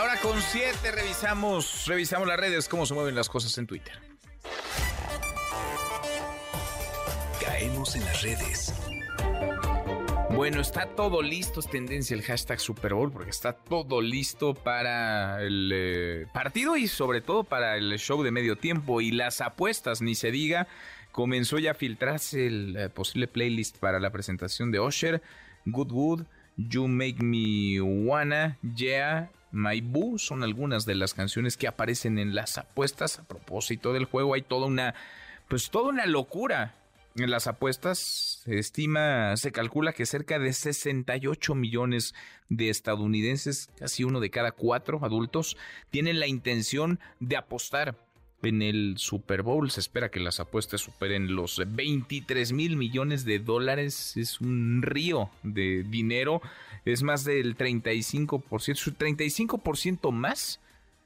La 0.01 0.07
hora 0.07 0.19
con 0.19 0.41
siete, 0.41 0.91
revisamos, 0.91 1.85
revisamos 1.85 2.27
las 2.27 2.39
redes, 2.39 2.67
cómo 2.67 2.87
se 2.87 2.95
mueven 2.95 3.13
las 3.13 3.29
cosas 3.29 3.55
en 3.59 3.67
Twitter. 3.67 3.93
Caemos 7.39 7.95
en 7.95 8.03
las 8.05 8.23
redes. 8.23 8.73
Bueno, 10.31 10.59
está 10.59 10.87
todo 10.87 11.21
listo, 11.21 11.59
es 11.59 11.69
tendencia 11.69 12.15
el 12.15 12.23
hashtag 12.23 12.59
Super 12.59 12.95
Bowl, 12.95 13.11
porque 13.11 13.29
está 13.29 13.53
todo 13.53 14.01
listo 14.01 14.55
para 14.55 15.43
el 15.43 15.71
eh, 15.71 16.25
partido 16.33 16.77
y 16.77 16.87
sobre 16.87 17.21
todo 17.21 17.43
para 17.43 17.77
el 17.77 17.99
show 17.99 18.23
de 18.23 18.31
medio 18.31 18.55
tiempo 18.55 19.01
y 19.01 19.11
las 19.11 19.39
apuestas, 19.39 20.01
ni 20.01 20.15
se 20.15 20.31
diga. 20.31 20.67
Comenzó 21.11 21.59
ya 21.59 21.71
a 21.71 21.75
filtrarse 21.75 22.47
el 22.47 22.75
eh, 22.75 22.89
posible 22.89 23.27
playlist 23.27 23.77
para 23.77 23.99
la 23.99 24.09
presentación 24.09 24.71
de 24.71 24.79
Usher, 24.79 25.21
Good 25.67 25.91
Good, 25.91 26.21
You 26.57 26.87
Make 26.87 27.21
Me 27.21 27.79
Wanna, 27.79 28.57
Yeah, 28.63 29.29
Boo, 29.51 30.17
son 30.17 30.43
algunas 30.43 30.85
de 30.85 30.95
las 30.95 31.13
canciones 31.13 31.57
que 31.57 31.67
aparecen 31.67 32.17
en 32.17 32.35
las 32.35 32.57
apuestas. 32.57 33.19
A 33.19 33.23
propósito 33.23 33.93
del 33.93 34.05
juego, 34.05 34.33
hay 34.33 34.41
toda 34.41 34.67
una, 34.67 34.95
pues 35.47 35.69
toda 35.69 35.89
una 35.89 36.05
locura 36.05 36.75
en 37.15 37.29
las 37.29 37.47
apuestas 37.47 37.99
se 38.43 38.57
estima, 38.57 39.35
se 39.35 39.51
calcula 39.51 39.93
que 39.93 40.05
cerca 40.05 40.39
de 40.39 40.53
68 40.53 41.55
millones 41.55 42.15
de 42.49 42.69
estadounidenses, 42.69 43.69
casi 43.77 44.03
uno 44.03 44.19
de 44.19 44.29
cada 44.29 44.51
cuatro 44.51 44.99
adultos, 45.03 45.57
tienen 45.89 46.19
la 46.19 46.27
intención 46.27 46.99
de 47.19 47.35
apostar 47.37 47.97
en 48.43 48.61
el 48.61 48.95
Super 48.97 49.43
Bowl. 49.43 49.69
Se 49.71 49.79
espera 49.79 50.09
que 50.09 50.19
las 50.19 50.39
apuestas 50.39 50.81
superen 50.81 51.35
los 51.35 51.61
23 51.65 52.53
mil 52.53 52.77
millones 52.77 53.25
de 53.25 53.39
dólares. 53.39 54.15
Es 54.17 54.41
un 54.41 54.81
río 54.81 55.29
de 55.43 55.83
dinero. 55.83 56.41
Es 56.85 57.03
más 57.03 57.23
del 57.23 57.57
35%, 57.57 58.75
su 58.75 58.91
35% 58.93 60.11
más 60.11 60.59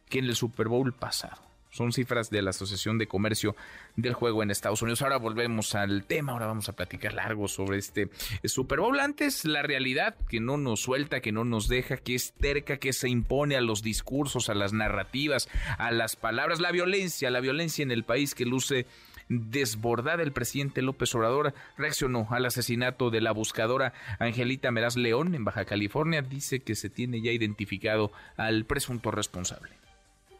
que 0.09 0.19
en 0.19 0.25
el 0.25 0.35
Super 0.35 0.67
Bowl 0.67 0.93
pasado. 0.93 1.45
Son 1.75 1.91
cifras 1.91 2.29
de 2.29 2.41
la 2.41 2.51
Asociación 2.51 2.97
de 2.97 3.07
Comercio 3.07 3.53
del 3.97 4.13
Juego 4.13 4.41
en 4.41 4.49
Estados 4.49 4.81
Unidos. 4.81 5.01
Ahora 5.01 5.17
volvemos 5.17 5.75
al 5.75 6.05
tema, 6.05 6.31
ahora 6.31 6.45
vamos 6.45 6.69
a 6.69 6.73
platicar 6.73 7.11
largo 7.11 7.49
sobre 7.49 7.77
este 7.77 8.09
Super 8.45 8.79
Bowl. 8.79 8.97
Antes, 8.97 9.43
la 9.43 9.61
realidad 9.61 10.15
que 10.29 10.39
no 10.39 10.55
nos 10.55 10.79
suelta, 10.79 11.19
que 11.19 11.33
no 11.33 11.43
nos 11.43 11.67
deja, 11.67 11.97
que 11.97 12.15
es 12.15 12.31
terca, 12.31 12.77
que 12.77 12.93
se 12.93 13.09
impone 13.09 13.57
a 13.57 13.61
los 13.61 13.83
discursos, 13.83 14.49
a 14.49 14.55
las 14.55 14.71
narrativas, 14.71 15.49
a 15.77 15.91
las 15.91 16.15
palabras, 16.15 16.61
la 16.61 16.71
violencia, 16.71 17.29
la 17.29 17.41
violencia 17.41 17.83
en 17.83 17.91
el 17.91 18.05
país 18.05 18.35
que 18.35 18.45
luce 18.45 18.85
desbordada. 19.29 20.23
El 20.23 20.31
presidente 20.31 20.81
López 20.81 21.13
Obrador 21.15 21.53
reaccionó 21.77 22.27
al 22.31 22.45
asesinato 22.45 23.09
de 23.09 23.21
la 23.21 23.31
buscadora 23.31 23.93
Angelita 24.19 24.71
Meraz 24.71 24.95
León 24.95 25.35
en 25.35 25.45
Baja 25.45 25.65
California. 25.65 26.21
Dice 26.21 26.61
que 26.61 26.75
se 26.75 26.89
tiene 26.89 27.21
ya 27.21 27.31
identificado 27.31 28.11
al 28.37 28.65
presunto 28.65 29.11
responsable. 29.11 29.84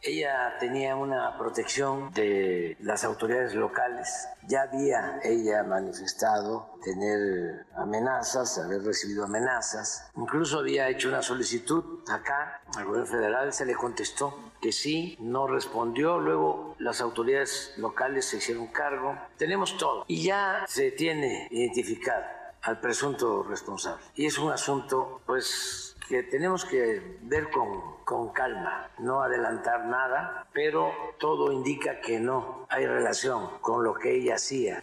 Ella 0.02 0.56
tenía 0.60 0.96
una 0.96 1.36
protección 1.38 2.12
de 2.12 2.76
las 2.80 3.04
autoridades 3.04 3.54
locales. 3.54 4.28
Ya 4.46 4.62
había 4.62 5.20
ella 5.22 5.62
manifestado 5.62 6.78
tener 6.82 7.66
amenazas, 7.76 8.58
haber 8.58 8.82
recibido 8.82 9.24
amenazas. 9.24 10.10
Incluso 10.16 10.60
había 10.60 10.88
hecho 10.88 11.08
una 11.08 11.22
solicitud 11.22 12.00
acá 12.08 12.60
al 12.76 12.84
gobierno 12.84 13.06
federal. 13.06 13.52
Se 13.52 13.66
le 13.66 13.74
contestó 13.74 14.38
que 14.60 14.72
sí, 14.72 15.16
no 15.20 15.46
respondió. 15.46 16.18
Luego 16.18 16.76
las 16.78 17.00
autoridades 17.00 17.74
locales 17.76 18.26
se 18.26 18.38
hicieron 18.38 18.68
cargo. 18.68 19.16
Tenemos 19.36 19.76
todo. 19.76 20.04
Y 20.08 20.22
ya 20.22 20.64
se 20.68 20.90
tiene 20.92 21.48
identificado 21.50 22.24
al 22.62 22.80
presunto 22.80 23.44
responsable. 23.44 24.02
Y 24.14 24.26
es 24.26 24.38
un 24.38 24.50
asunto, 24.50 25.20
pues, 25.24 25.96
que 26.08 26.22
tenemos 26.24 26.64
que 26.64 27.18
ver 27.22 27.50
con, 27.50 27.95
con 28.06 28.32
calma, 28.32 28.88
no 29.00 29.20
adelantar 29.20 29.84
nada, 29.86 30.46
pero 30.54 30.92
todo 31.18 31.50
indica 31.50 32.00
que 32.00 32.20
no 32.20 32.64
hay 32.70 32.86
relación 32.86 33.58
con 33.60 33.82
lo 33.82 33.94
que 33.94 34.14
ella 34.16 34.36
hacía. 34.36 34.80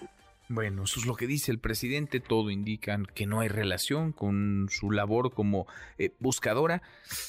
Bueno, 0.50 0.84
eso 0.84 1.00
es 1.00 1.06
lo 1.06 1.16
que 1.16 1.26
dice 1.26 1.50
el 1.50 1.58
presidente, 1.58 2.20
todo 2.20 2.50
indica 2.50 3.00
que 3.16 3.26
no 3.26 3.40
hay 3.40 3.48
relación 3.48 4.12
con 4.12 4.68
su 4.70 4.92
labor 4.92 5.34
como 5.34 5.68
eh, 5.98 6.12
buscadora. 6.20 6.82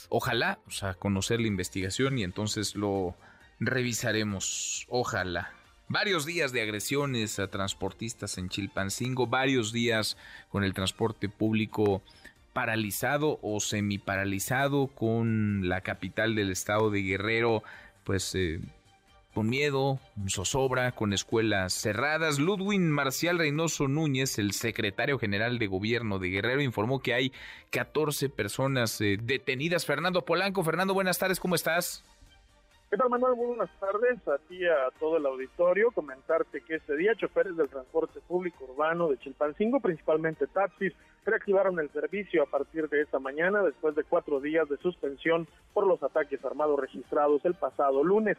Ojalá, 0.09 0.59
o 0.67 0.73
sea, 0.73 0.95
conocer 0.95 1.41
la 1.41 1.47
investigación 1.47 2.19
y 2.19 2.25
entonces 2.25 2.75
lo 2.75 3.15
revisaremos, 3.61 4.87
ojalá. 4.89 5.53
Varios 5.87 6.27
días 6.27 6.51
de 6.51 6.61
agresiones 6.61 7.39
a 7.39 7.47
transportistas 7.47 8.37
en 8.37 8.49
Chilpancingo, 8.49 9.29
varios 9.29 9.73
días 9.73 10.17
con 10.49 10.65
el 10.65 10.75
transporte 10.75 11.29
público 11.29 12.03
paralizado 12.55 13.39
o 13.43 13.61
semiparalizado 13.61 14.87
con 14.87 15.69
la 15.69 15.83
capital 15.83 16.35
del 16.35 16.51
estado 16.51 16.91
de 16.91 17.03
Guerrero, 17.03 17.63
pues 18.05 18.35
eh, 18.35 18.61
con 19.35 19.49
miedo, 19.51 19.99
zozobra, 20.29 20.93
con 20.93 21.13
escuelas 21.13 21.75
cerradas. 21.75 22.39
Ludwig 22.39 22.81
Marcial 22.81 23.37
Reynoso 23.37 23.89
Núñez, 23.89 24.39
el 24.39 24.53
secretario 24.53 25.19
general 25.19 25.59
de 25.59 25.67
gobierno 25.67 26.19
de 26.19 26.31
Guerrero, 26.31 26.63
informó 26.63 27.03
que 27.03 27.13
hay 27.13 27.33
14 27.71 28.29
personas 28.31 29.01
eh, 29.01 29.19
detenidas. 29.21 29.85
Fernando 29.85 30.25
Polanco, 30.25 30.63
Fernando, 30.63 30.95
buenas 30.95 31.19
tardes, 31.19 31.41
¿cómo 31.41 31.57
estás? 31.57 32.05
¿Qué 32.97 33.09
Manuel? 33.09 33.35
Muy 33.35 33.47
buenas 33.47 33.71
tardes 33.81 34.29
a 34.29 34.39
ti 34.47 34.59
y 34.59 34.67
a 34.67 34.89
todo 35.01 35.17
el 35.17 35.27
auditorio. 35.27 35.91
Comentarte 35.91 36.61
que 36.61 36.77
este 36.77 36.97
día 36.97 37.17
choferes 37.17 37.57
del 37.57 37.69
transporte 37.69 38.21
público 38.21 38.67
urbano 38.67 39.09
de 39.09 39.19
Chilpancingo, 39.19 39.81
principalmente 39.81 40.47
taxis, 40.47 40.93
reactivaron 41.25 41.81
el 41.81 41.91
servicio 41.91 42.45
a 42.45 42.47
partir 42.47 42.89
de 42.89 43.03
esta 43.03 43.19
mañana 43.19 43.65
después 43.65 43.97
de 43.97 44.05
cuatro 44.05 44.39
días 44.39 44.69
de 44.69 44.77
suspensión 44.77 45.49
por 45.73 45.89
los 45.89 46.01
ataques 46.05 46.45
armados 46.45 46.79
registrados 46.79 47.45
el 47.45 47.55
pasado 47.55 48.05
lunes. 48.05 48.39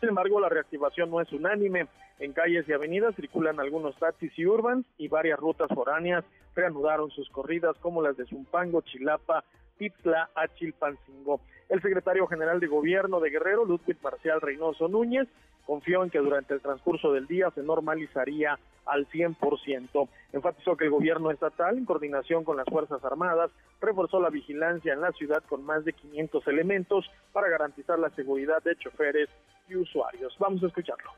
Sin 0.00 0.10
embargo, 0.10 0.38
la 0.38 0.50
reactivación 0.50 1.10
no 1.10 1.22
es 1.22 1.32
unánime. 1.32 1.86
En 2.18 2.34
calles 2.34 2.68
y 2.68 2.74
avenidas 2.74 3.16
circulan 3.16 3.58
algunos 3.58 3.96
taxis 3.96 4.38
y 4.38 4.44
urbans 4.44 4.86
y 4.98 5.08
varias 5.08 5.38
rutas 5.38 5.68
foráneas 5.74 6.26
reanudaron 6.54 7.10
sus 7.10 7.30
corridas 7.30 7.74
como 7.78 8.02
las 8.02 8.18
de 8.18 8.26
Zumpango, 8.26 8.82
Chilapa, 8.82 9.44
Tiptla 9.78 10.30
a 10.34 10.48
Chilpancingo. 10.48 11.40
El 11.68 11.80
secretario 11.82 12.26
general 12.26 12.60
de 12.60 12.66
Gobierno 12.66 13.20
de 13.20 13.30
Guerrero, 13.30 13.64
Ludwig 13.64 13.96
Marcial 14.02 14.40
Reynoso 14.40 14.88
Núñez, 14.88 15.28
confió 15.66 16.04
en 16.04 16.10
que 16.10 16.18
durante 16.18 16.54
el 16.54 16.60
transcurso 16.60 17.12
del 17.12 17.26
día 17.26 17.50
se 17.54 17.62
normalizaría 17.62 18.58
al 18.86 19.08
100%. 19.08 20.08
Enfatizó 20.32 20.76
que 20.76 20.84
el 20.84 20.90
gobierno 20.90 21.30
estatal, 21.30 21.78
en 21.78 21.86
coordinación 21.86 22.44
con 22.44 22.56
las 22.56 22.66
Fuerzas 22.66 23.02
Armadas, 23.04 23.50
reforzó 23.80 24.20
la 24.20 24.30
vigilancia 24.30 24.92
en 24.92 25.00
la 25.00 25.12
ciudad 25.12 25.42
con 25.48 25.64
más 25.64 25.84
de 25.84 25.92
500 25.94 26.46
elementos 26.48 27.10
para 27.32 27.48
garantizar 27.48 27.98
la 27.98 28.10
seguridad 28.10 28.62
de 28.62 28.76
choferes 28.76 29.28
y 29.68 29.76
usuarios. 29.76 30.36
Vamos 30.38 30.62
a 30.62 30.66
escucharlo. 30.66 31.10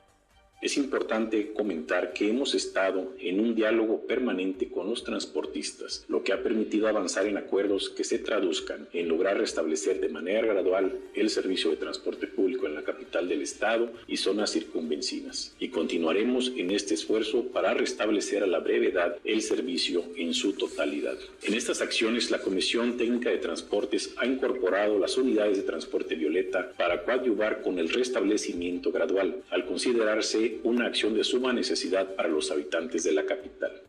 Es 0.62 0.78
importante 0.78 1.52
comentar 1.52 2.14
que 2.14 2.30
hemos 2.30 2.54
estado 2.54 3.12
en 3.20 3.40
un 3.40 3.54
diálogo 3.54 4.06
permanente 4.06 4.68
con 4.70 4.88
los 4.88 5.04
transportistas, 5.04 6.06
lo 6.08 6.24
que 6.24 6.32
ha 6.32 6.42
permitido 6.42 6.88
avanzar 6.88 7.26
en 7.26 7.36
acuerdos 7.36 7.90
que 7.90 8.04
se 8.04 8.18
traduzcan 8.18 8.88
en 8.94 9.06
lograr 9.06 9.36
restablecer 9.36 10.00
de 10.00 10.08
manera 10.08 10.46
gradual 10.46 10.98
el 11.14 11.28
servicio 11.28 11.70
de 11.70 11.76
transporte 11.76 12.26
público 12.26 12.66
en 12.66 12.74
la 12.74 12.84
capital 12.84 13.28
del 13.28 13.42
estado 13.42 13.90
y 14.08 14.16
zonas 14.16 14.50
circunvencinas. 14.50 15.54
Y 15.60 15.68
continuaremos 15.68 16.50
en 16.56 16.70
este 16.70 16.94
esfuerzo 16.94 17.44
para 17.52 17.74
restablecer 17.74 18.42
a 18.42 18.46
la 18.46 18.60
brevedad 18.60 19.18
el 19.24 19.42
servicio 19.42 20.04
en 20.16 20.32
su 20.32 20.54
totalidad. 20.54 21.18
En 21.42 21.52
estas 21.52 21.82
acciones, 21.82 22.30
la 22.30 22.40
Comisión 22.40 22.96
Técnica 22.96 23.28
de 23.28 23.38
Transportes 23.38 24.14
ha 24.16 24.24
incorporado 24.24 24.98
las 24.98 25.18
unidades 25.18 25.58
de 25.58 25.64
transporte 25.64 26.14
violeta 26.14 26.72
para 26.78 27.04
coadyuvar 27.04 27.60
con 27.60 27.78
el 27.78 27.90
restablecimiento 27.90 28.90
gradual, 28.90 29.42
al 29.50 29.66
considerarse 29.66 30.45
una 30.64 30.86
acción 30.86 31.14
de 31.14 31.24
suma 31.24 31.52
necesidad 31.52 32.14
para 32.14 32.28
los 32.28 32.50
habitantes 32.50 33.04
de 33.04 33.12
la 33.12 33.24
capital. 33.24 33.82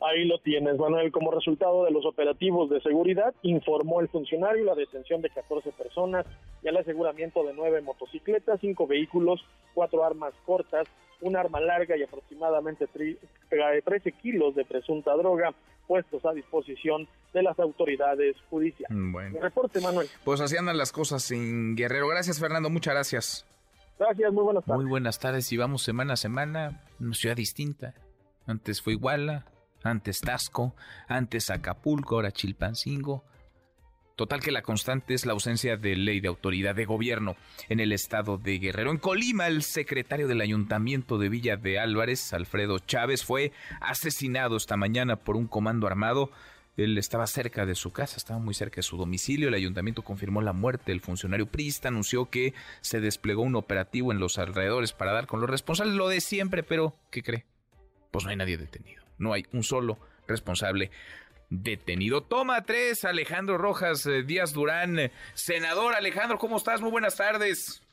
Ahí 0.00 0.26
lo 0.26 0.38
tienes, 0.38 0.78
Manuel. 0.78 1.10
Como 1.10 1.30
resultado 1.30 1.84
de 1.84 1.90
los 1.90 2.04
operativos 2.04 2.68
de 2.68 2.80
seguridad, 2.82 3.34
informó 3.42 4.00
el 4.00 4.08
funcionario 4.08 4.64
la 4.64 4.74
detención 4.74 5.22
de 5.22 5.30
14 5.30 5.72
personas 5.72 6.26
y 6.62 6.68
el 6.68 6.76
aseguramiento 6.76 7.42
de 7.44 7.54
nueve 7.54 7.80
motocicletas, 7.80 8.60
cinco 8.60 8.86
vehículos, 8.86 9.42
cuatro 9.72 10.04
armas 10.04 10.34
cortas, 10.44 10.86
un 11.22 11.34
arma 11.34 11.60
larga 11.60 11.96
y 11.96 12.02
aproximadamente 12.02 12.86
13 12.88 14.12
kilos 14.12 14.54
de 14.54 14.64
presunta 14.66 15.14
droga 15.16 15.54
puestos 15.86 16.24
a 16.26 16.32
disposición 16.32 17.08
de 17.32 17.42
las 17.42 17.58
autoridades 17.58 18.36
judiciales. 18.50 18.98
Bueno. 19.12 19.40
reporte, 19.40 19.80
Manuel. 19.80 20.08
Pues 20.24 20.40
así 20.40 20.56
andan 20.56 20.76
las 20.76 20.92
cosas 20.92 21.30
en 21.30 21.74
Guerrero. 21.74 22.08
Gracias, 22.08 22.38
Fernando. 22.38 22.68
Muchas 22.70 22.94
gracias. 22.94 23.46
Gracias, 23.98 24.32
muy 24.32 24.44
buenas 24.44 24.64
tardes. 24.64 24.82
Muy 24.82 24.90
buenas 24.90 25.18
tardes 25.18 25.52
y 25.52 25.56
vamos 25.56 25.82
semana 25.82 26.14
a 26.14 26.16
semana, 26.16 26.82
una 27.00 27.14
ciudad 27.14 27.36
distinta. 27.36 27.94
Antes 28.46 28.82
fue 28.82 28.92
Iguala, 28.92 29.46
antes 29.82 30.20
Tasco, 30.20 30.74
antes 31.08 31.50
Acapulco, 31.50 32.16
ahora 32.16 32.30
Chilpancingo. 32.30 33.24
Total 34.16 34.40
que 34.40 34.50
la 34.50 34.62
constante 34.62 35.12
es 35.12 35.26
la 35.26 35.32
ausencia 35.32 35.76
de 35.76 35.94
ley 35.94 36.20
de 36.20 36.28
autoridad 36.28 36.74
de 36.74 36.86
gobierno 36.86 37.36
en 37.68 37.80
el 37.80 37.92
estado 37.92 38.38
de 38.38 38.58
Guerrero. 38.58 38.90
En 38.90 38.96
Colima, 38.96 39.46
el 39.46 39.62
secretario 39.62 40.26
del 40.26 40.40
ayuntamiento 40.40 41.18
de 41.18 41.28
Villa 41.28 41.58
de 41.58 41.78
Álvarez, 41.78 42.32
Alfredo 42.32 42.78
Chávez, 42.78 43.24
fue 43.24 43.52
asesinado 43.80 44.56
esta 44.56 44.78
mañana 44.78 45.16
por 45.16 45.36
un 45.36 45.46
comando 45.46 45.86
armado 45.86 46.30
él 46.76 46.98
estaba 46.98 47.26
cerca 47.26 47.64
de 47.64 47.74
su 47.74 47.92
casa, 47.92 48.16
estaba 48.16 48.38
muy 48.38 48.54
cerca 48.54 48.76
de 48.76 48.82
su 48.82 48.96
domicilio. 48.96 49.48
El 49.48 49.54
ayuntamiento 49.54 50.02
confirmó 50.02 50.42
la 50.42 50.52
muerte. 50.52 50.92
El 50.92 51.00
funcionario 51.00 51.46
priista 51.46 51.88
anunció 51.88 52.28
que 52.30 52.54
se 52.80 53.00
desplegó 53.00 53.42
un 53.42 53.56
operativo 53.56 54.12
en 54.12 54.18
los 54.18 54.38
alrededores 54.38 54.92
para 54.92 55.12
dar 55.12 55.26
con 55.26 55.40
los 55.40 55.48
responsables. 55.48 55.94
Lo 55.94 56.08
de 56.08 56.20
siempre, 56.20 56.62
pero 56.62 56.94
¿qué 57.10 57.22
cree? 57.22 57.46
Pues 58.10 58.24
no 58.24 58.30
hay 58.30 58.36
nadie 58.36 58.58
detenido. 58.58 59.02
No 59.18 59.32
hay 59.32 59.46
un 59.52 59.62
solo 59.62 59.98
responsable 60.26 60.90
detenido. 61.48 62.22
Toma 62.22 62.64
tres, 62.64 63.04
Alejandro 63.04 63.56
Rojas 63.56 64.04
eh, 64.06 64.22
Díaz 64.22 64.52
Durán. 64.52 65.10
Senador 65.34 65.94
Alejandro, 65.94 66.38
¿cómo 66.38 66.56
estás? 66.56 66.80
Muy 66.80 66.90
buenas 66.90 67.16
tardes. 67.16 67.85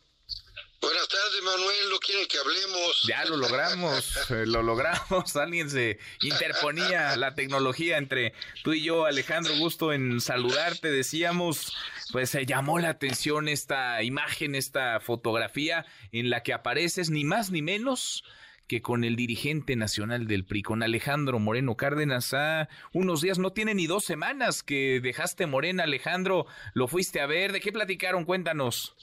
Buenas 0.83 1.07
tardes, 1.07 1.41
Manuel. 1.43 1.89
¿No 1.91 1.97
quieren 1.99 2.27
que 2.27 2.37
hablemos? 2.37 3.03
Ya 3.07 3.23
lo 3.23 3.37
logramos, 3.37 4.17
eh, 4.31 4.45
lo 4.45 4.61
logramos. 4.61 5.33
Alguien 5.37 5.69
se 5.69 5.97
interponía 6.21 7.15
la 7.15 7.35
tecnología 7.35 7.97
entre 7.97 8.33
tú 8.63 8.73
y 8.73 8.83
yo, 8.83 9.05
Alejandro. 9.05 9.55
Gusto 9.57 9.93
en 9.93 10.19
saludarte. 10.19 10.91
Decíamos, 10.91 11.73
pues 12.11 12.31
se 12.31 12.45
llamó 12.45 12.79
la 12.79 12.89
atención 12.89 13.47
esta 13.47 14.03
imagen, 14.03 14.55
esta 14.55 14.99
fotografía 14.99 15.85
en 16.11 16.29
la 16.29 16.43
que 16.43 16.51
apareces 16.51 17.09
ni 17.09 17.23
más 17.23 17.49
ni 17.49 17.61
menos 17.61 18.25
que 18.67 18.81
con 18.81 19.05
el 19.05 19.15
dirigente 19.15 19.77
nacional 19.77 20.27
del 20.27 20.43
PRI, 20.43 20.63
con 20.63 20.83
Alejandro 20.83 21.39
Moreno 21.39 21.77
Cárdenas, 21.77 22.33
a 22.33 22.67
unos 22.91 23.21
días, 23.21 23.39
no 23.39 23.53
tiene 23.53 23.73
ni 23.73 23.87
dos 23.87 24.03
semanas 24.03 24.63
que 24.63 24.99
dejaste 25.01 25.47
Morena, 25.47 25.83
Alejandro, 25.83 26.45
lo 26.73 26.89
fuiste 26.89 27.21
a 27.21 27.25
ver, 27.25 27.53
¿de 27.53 27.61
qué 27.61 27.71
platicaron? 27.71 28.25
Cuéntanos. 28.25 28.97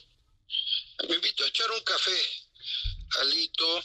Me 1.07 1.15
invito 1.15 1.43
a 1.43 1.47
echar 1.47 1.71
un 1.71 1.81
café, 1.81 2.17
Alito, 3.21 3.83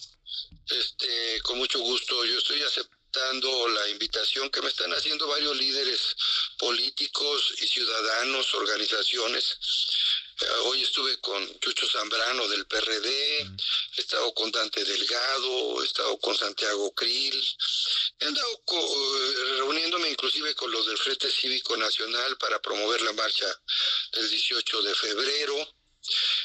este, 0.68 1.40
con 1.42 1.58
mucho 1.58 1.78
gusto. 1.80 2.24
Yo 2.24 2.38
estoy 2.38 2.62
aceptando 2.62 3.68
la 3.68 3.88
invitación 3.88 4.50
que 4.50 4.60
me 4.60 4.68
están 4.68 4.92
haciendo 4.92 5.26
varios 5.26 5.56
líderes 5.56 6.14
políticos 6.58 7.54
y 7.58 7.66
ciudadanos, 7.66 8.54
organizaciones. 8.54 9.56
Eh, 10.40 10.46
hoy 10.64 10.82
estuve 10.82 11.18
con 11.20 11.58
Chucho 11.60 11.88
Zambrano 11.88 12.46
del 12.48 12.66
PRD, 12.66 13.40
he 13.40 14.00
estado 14.00 14.34
con 14.34 14.50
Dante 14.52 14.84
Delgado, 14.84 15.82
he 15.82 15.86
estado 15.86 16.18
con 16.18 16.36
Santiago 16.36 16.92
Krill, 16.94 17.56
he 18.20 18.26
andado 18.26 18.62
reuniéndome 19.56 20.10
inclusive 20.10 20.54
con 20.54 20.70
los 20.70 20.86
del 20.86 20.98
Frente 20.98 21.30
Cívico 21.30 21.78
Nacional 21.78 22.36
para 22.36 22.60
promover 22.60 23.00
la 23.00 23.14
marcha 23.14 23.46
del 24.12 24.28
18 24.28 24.82
de 24.82 24.94
febrero. 24.94 25.76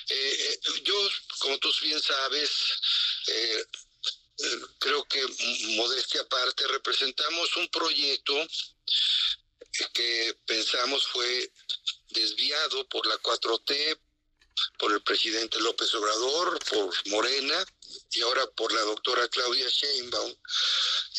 Eh, 0.10 0.60
eh, 0.66 0.82
yo, 0.84 1.10
como 1.40 1.58
tú 1.60 1.72
bien 1.82 2.02
sabes, 2.02 2.50
eh, 3.28 3.66
creo 4.80 5.06
que 5.06 5.26
modestia 5.76 6.22
aparte, 6.22 6.68
representamos 6.68 7.56
un 7.58 7.68
proyecto 7.70 8.34
que 9.94 10.36
pensamos 10.46 11.08
fue 11.08 11.52
desviado 12.10 12.88
por 12.90 13.06
la 13.08 13.18
4T, 13.18 14.00
por 14.78 14.92
el 14.92 15.02
presidente 15.02 15.60
López 15.60 15.94
Obrador, 15.96 16.60
por 16.66 17.10
Morena 17.10 17.66
y 18.12 18.22
ahora 18.22 18.46
por 18.52 18.72
la 18.74 18.82
doctora 18.82 19.28
Claudia 19.30 19.68
Sheinbaum, 19.70 20.36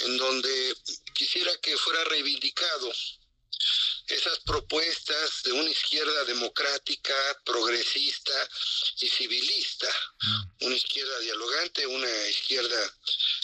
en 0.01 0.17
donde 0.17 0.77
quisiera 1.15 1.57
que 1.59 1.77
fuera 1.77 2.05
reivindicado 2.05 2.93
esas 4.15 4.39
propuestas 4.41 5.43
de 5.43 5.53
una 5.53 5.71
izquierda 5.71 6.25
democrática, 6.25 7.15
progresista 7.45 8.49
y 9.01 9.09
civilista, 9.09 9.89
mm. 10.21 10.67
una 10.67 10.77
izquierda 10.77 11.19
dialogante, 11.21 11.87
una 11.87 12.29
izquierda 12.29 12.95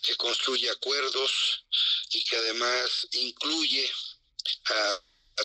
que 0.03 0.17
construye 0.17 0.71
acuerdos 0.71 1.65
y 2.13 2.23
que 2.25 2.37
además 2.37 3.09
incluye 3.13 3.91
a, 4.67 5.01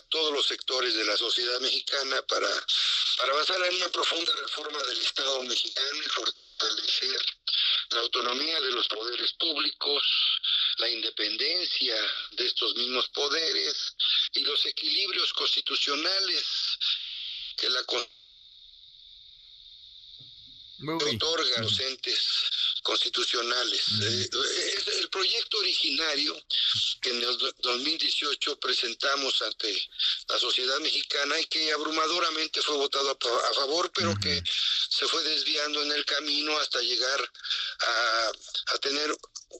todos 0.08 0.32
los 0.32 0.46
sectores 0.46 0.92
de 0.94 1.04
la 1.04 1.16
sociedad 1.16 1.60
mexicana 1.60 2.20
para, 2.22 2.48
para 3.16 3.32
avanzar 3.32 3.64
en 3.64 3.76
una 3.76 3.88
profunda 3.90 4.32
reforma 4.42 4.82
del 4.82 5.00
Estado 5.00 5.42
mexicano 5.44 5.98
y 6.04 6.08
fortalecer 6.08 7.20
la 7.90 8.00
autonomía 8.00 8.60
de 8.60 8.72
los 8.72 8.88
poderes 8.88 9.32
públicos, 9.34 10.02
la 10.78 10.88
independencia 10.88 11.96
de 12.32 12.46
estos 12.46 12.74
mismos 12.76 13.08
poderes 13.08 13.94
y 14.32 14.40
los 14.40 14.64
equilibrios 14.66 15.32
constitucionales 15.32 16.78
que 17.56 17.70
la 17.70 17.80
otorga 21.06 21.58
a 21.58 21.62
los 21.62 21.80
entes 21.80 22.50
constitucionales. 22.84 23.80
Eh, 24.02 24.28
es 24.76 24.88
el 24.98 25.08
proyecto 25.08 25.58
originario 25.58 26.40
que 27.00 27.10
en 27.10 27.22
el 27.22 27.38
2018 27.58 28.60
presentamos 28.60 29.40
ante 29.42 29.88
la 30.28 30.38
sociedad 30.38 30.78
mexicana 30.80 31.40
y 31.40 31.46
que 31.46 31.72
abrumadoramente 31.72 32.60
fue 32.62 32.76
votado 32.76 33.10
a, 33.10 33.54
favor, 33.54 33.90
pero 33.94 34.14
que 34.20 34.42
se 34.90 35.06
fue 35.06 35.22
desviando 35.24 35.82
en 35.82 35.92
el 35.92 36.04
camino 36.04 36.56
hasta 36.58 36.80
llegar 36.82 37.20
a, 37.80 38.32
a 38.74 38.78
tener 38.78 39.16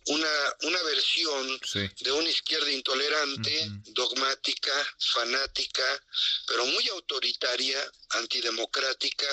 una, 0.06 0.56
una 0.62 0.82
versión 0.82 1.60
de 2.00 2.12
una 2.12 2.28
izquierda 2.28 2.70
intolerante, 2.70 3.70
dogmática, 3.86 4.72
fanática, 4.98 6.04
pero 6.46 6.66
muy 6.66 6.86
autoritaria, 6.90 7.78
antidemocrática 8.10 9.26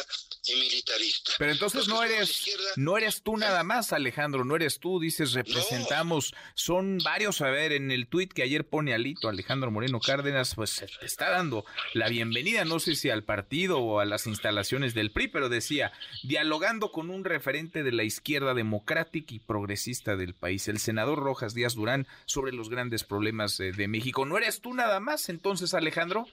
y 0.48 0.56
militarista. 0.56 1.34
Pero 1.38 1.52
entonces 1.52 1.88
no 1.88 2.04
eres, 2.04 2.50
no 2.76 2.98
eres 2.98 3.22
tú 3.22 3.38
nada 3.38 3.64
más, 3.64 3.94
Alejandro, 3.94 4.44
no 4.44 4.56
eres 4.56 4.80
tú, 4.80 5.00
dices 5.00 5.34
representamos, 5.34 6.34
son 6.56 6.98
varios, 7.04 7.42
a 7.42 7.50
ver, 7.50 7.72
en 7.74 7.92
el 7.92 8.08
tuit 8.08 8.34
que 8.34 8.44
ayer 8.44 8.68
pone 8.68 8.94
Alito, 8.94 9.30
Alejandro 9.30 9.70
Moreno 9.70 10.00
Cárdenas, 10.00 10.56
pues 10.56 10.84
te 11.00 11.06
está 11.06 11.30
dando 11.30 11.66
la 11.94 12.10
bienvenida, 12.10 12.66
no 12.66 12.80
sé 12.80 12.96
si 12.96 13.10
al 13.10 13.24
partido 13.24 13.80
o 13.80 14.00
a 14.00 14.06
las 14.06 14.26
instalaciones 14.26 14.94
del 14.94 15.12
PRI, 15.12 15.28
pero 15.28 15.50
decía, 15.50 15.92
dialogando 16.24 16.92
con 16.92 17.10
un 17.10 17.24
referente 17.24 17.84
de 17.84 17.92
la 17.92 18.04
izquierda 18.04 18.54
democrática 18.54 19.34
y 19.36 19.40
progresista 19.40 20.16
del 20.16 20.34
país, 20.34 20.68
el 20.68 20.80
senador 20.80 21.20
Rojas 21.20 21.54
Díaz 21.54 21.76
Durán, 21.76 22.08
sobre 22.26 22.52
los 22.52 22.70
grandes 22.70 23.04
problemas 23.04 23.58
de 23.58 23.88
México. 23.88 24.26
¿No 24.26 24.38
eres 24.38 24.62
tú 24.62 24.74
nada 24.74 25.00
más 25.00 25.30
entonces, 25.30 25.74
Alejandro? 25.74 26.28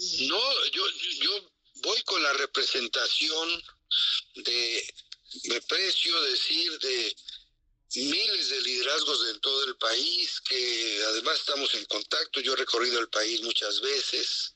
No, 0.00 0.38
yo, 0.72 0.82
yo 1.22 1.49
voy 1.82 2.02
con 2.02 2.22
la 2.22 2.32
representación 2.34 3.62
de, 4.34 4.94
me 5.44 5.60
precio 5.62 6.20
decir, 6.22 6.78
de 6.78 7.16
miles 7.96 8.50
de 8.50 8.62
liderazgos 8.62 9.28
en 9.30 9.40
todo 9.40 9.64
el 9.64 9.76
país, 9.76 10.40
que 10.42 11.02
además 11.08 11.38
estamos 11.38 11.74
en 11.74 11.84
contacto, 11.86 12.40
yo 12.40 12.52
he 12.52 12.56
recorrido 12.56 13.00
el 13.00 13.08
país 13.08 13.42
muchas 13.42 13.80
veces, 13.80 14.52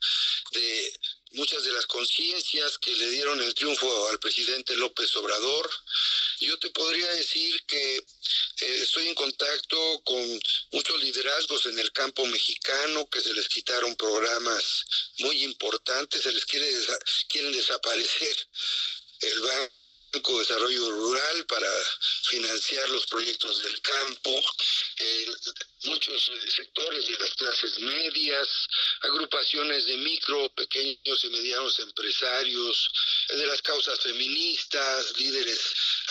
de 0.52 0.92
muchas 1.32 1.64
de 1.64 1.72
las 1.72 1.86
conciencias 1.86 2.78
que 2.78 2.94
le 2.94 3.10
dieron 3.10 3.40
el 3.40 3.54
triunfo 3.54 4.08
al 4.08 4.20
presidente 4.20 4.76
López 4.76 5.14
Obrador. 5.16 5.68
Yo 6.40 6.58
te 6.58 6.70
podría 6.70 7.10
decir 7.12 7.62
que 7.66 7.96
eh, 7.96 8.02
estoy 8.82 9.08
en 9.08 9.14
contacto 9.14 10.02
con 10.04 10.40
muchos 10.72 11.02
liderazgos 11.02 11.66
en 11.66 11.78
el 11.78 11.92
campo 11.92 12.26
mexicano 12.26 13.08
que 13.08 13.20
se 13.20 13.32
les 13.32 13.48
quitaron 13.48 13.94
programas 13.96 14.84
muy 15.18 15.44
importantes, 15.44 16.22
se 16.22 16.32
les 16.32 16.44
quiere 16.44 16.68
quieren 17.28 17.52
desaparecer 17.52 18.36
el 19.20 19.40
banco 19.40 19.83
Banco 20.14 20.32
de 20.34 20.38
Desarrollo 20.40 20.90
Rural 20.92 21.46
para 21.46 21.68
financiar 22.28 22.88
los 22.90 23.04
proyectos 23.06 23.62
del 23.64 23.80
campo, 23.80 24.40
muchos 25.84 26.30
sectores 26.54 27.08
de 27.08 27.18
las 27.18 27.34
clases 27.34 27.80
medias, 27.80 28.48
agrupaciones 29.00 29.86
de 29.86 29.96
micro, 29.96 30.48
pequeños 30.54 31.24
y 31.24 31.30
medianos 31.30 31.80
empresarios, 31.80 32.92
de 33.28 33.46
las 33.46 33.60
causas 33.62 33.98
feministas, 34.00 35.18
líderes 35.18 35.60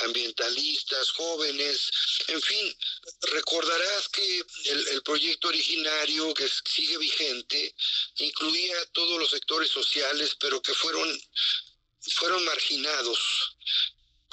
ambientalistas, 0.03 1.11
jóvenes, 1.11 1.89
en 2.27 2.41
fin, 2.41 2.77
recordarás 3.21 4.09
que 4.09 4.43
el, 4.65 4.87
el 4.89 5.01
proyecto 5.03 5.47
originario 5.47 6.33
que 6.33 6.49
sigue 6.65 6.97
vigente 6.97 7.73
incluía 8.17 8.85
todos 8.91 9.17
los 9.17 9.29
sectores 9.29 9.69
sociales, 9.69 10.35
pero 10.39 10.61
que 10.61 10.73
fueron 10.73 11.21
fueron 12.11 12.43
marginados 12.43 13.53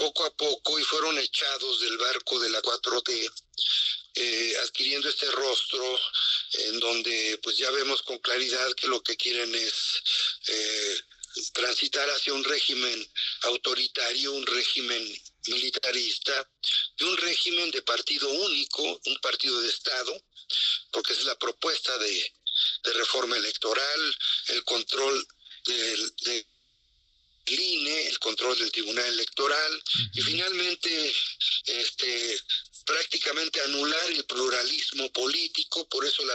poco 0.01 0.25
a 0.25 0.31
poco 0.35 0.81
y 0.81 0.85
fueron 0.85 1.19
echados 1.19 1.81
del 1.81 1.99
barco 1.99 2.41
de 2.41 2.49
la 2.49 2.63
4T, 2.63 3.33
eh, 4.15 4.57
adquiriendo 4.65 5.11
este 5.11 5.31
rostro 5.31 6.01
en 6.53 6.81
donde 6.81 7.39
pues 7.43 7.59
ya 7.59 7.71
vemos 7.71 8.01
con 8.03 8.17
claridad 8.19 8.73
que 8.73 8.87
lo 8.87 9.03
que 9.03 9.15
quieren 9.19 9.55
es 9.55 10.03
eh, 10.47 11.01
transitar 11.53 12.09
hacia 12.09 12.33
un 12.33 12.43
régimen 12.43 13.13
autoritario, 13.43 14.33
un 14.33 14.47
régimen 14.47 15.23
militarista, 15.49 16.51
y 16.97 17.05
un 17.05 17.17
régimen 17.19 17.71
de 17.71 17.83
partido 17.83 18.27
único, 18.31 18.83
un 19.05 19.17
partido 19.21 19.61
de 19.61 19.69
Estado, 19.69 20.25
porque 20.93 21.13
es 21.13 21.25
la 21.25 21.39
propuesta 21.39 21.97
de, 21.99 22.33
reforma 22.95 23.37
electoral, 23.37 24.17
el 24.49 24.65
control 24.65 25.27
de 25.67 26.47
el 27.51 27.61
INE, 27.61 28.09
el 28.09 28.19
control 28.19 28.59
del 28.59 28.73
Tribunal 28.73 29.07
Electoral 29.07 29.83
y 30.13 30.21
finalmente 30.23 31.15
este 31.67 32.41
prácticamente 32.85 33.61
anular 33.61 34.11
el 34.11 34.25
pluralismo 34.25 35.13
político, 35.13 35.89
por 35.89 36.05
eso 36.05 36.25
la 36.25 36.35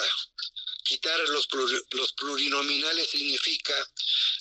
quitar 0.84 1.20
los, 1.30 1.48
los 1.92 2.14
plurinominales 2.14 3.10
significa 3.10 3.74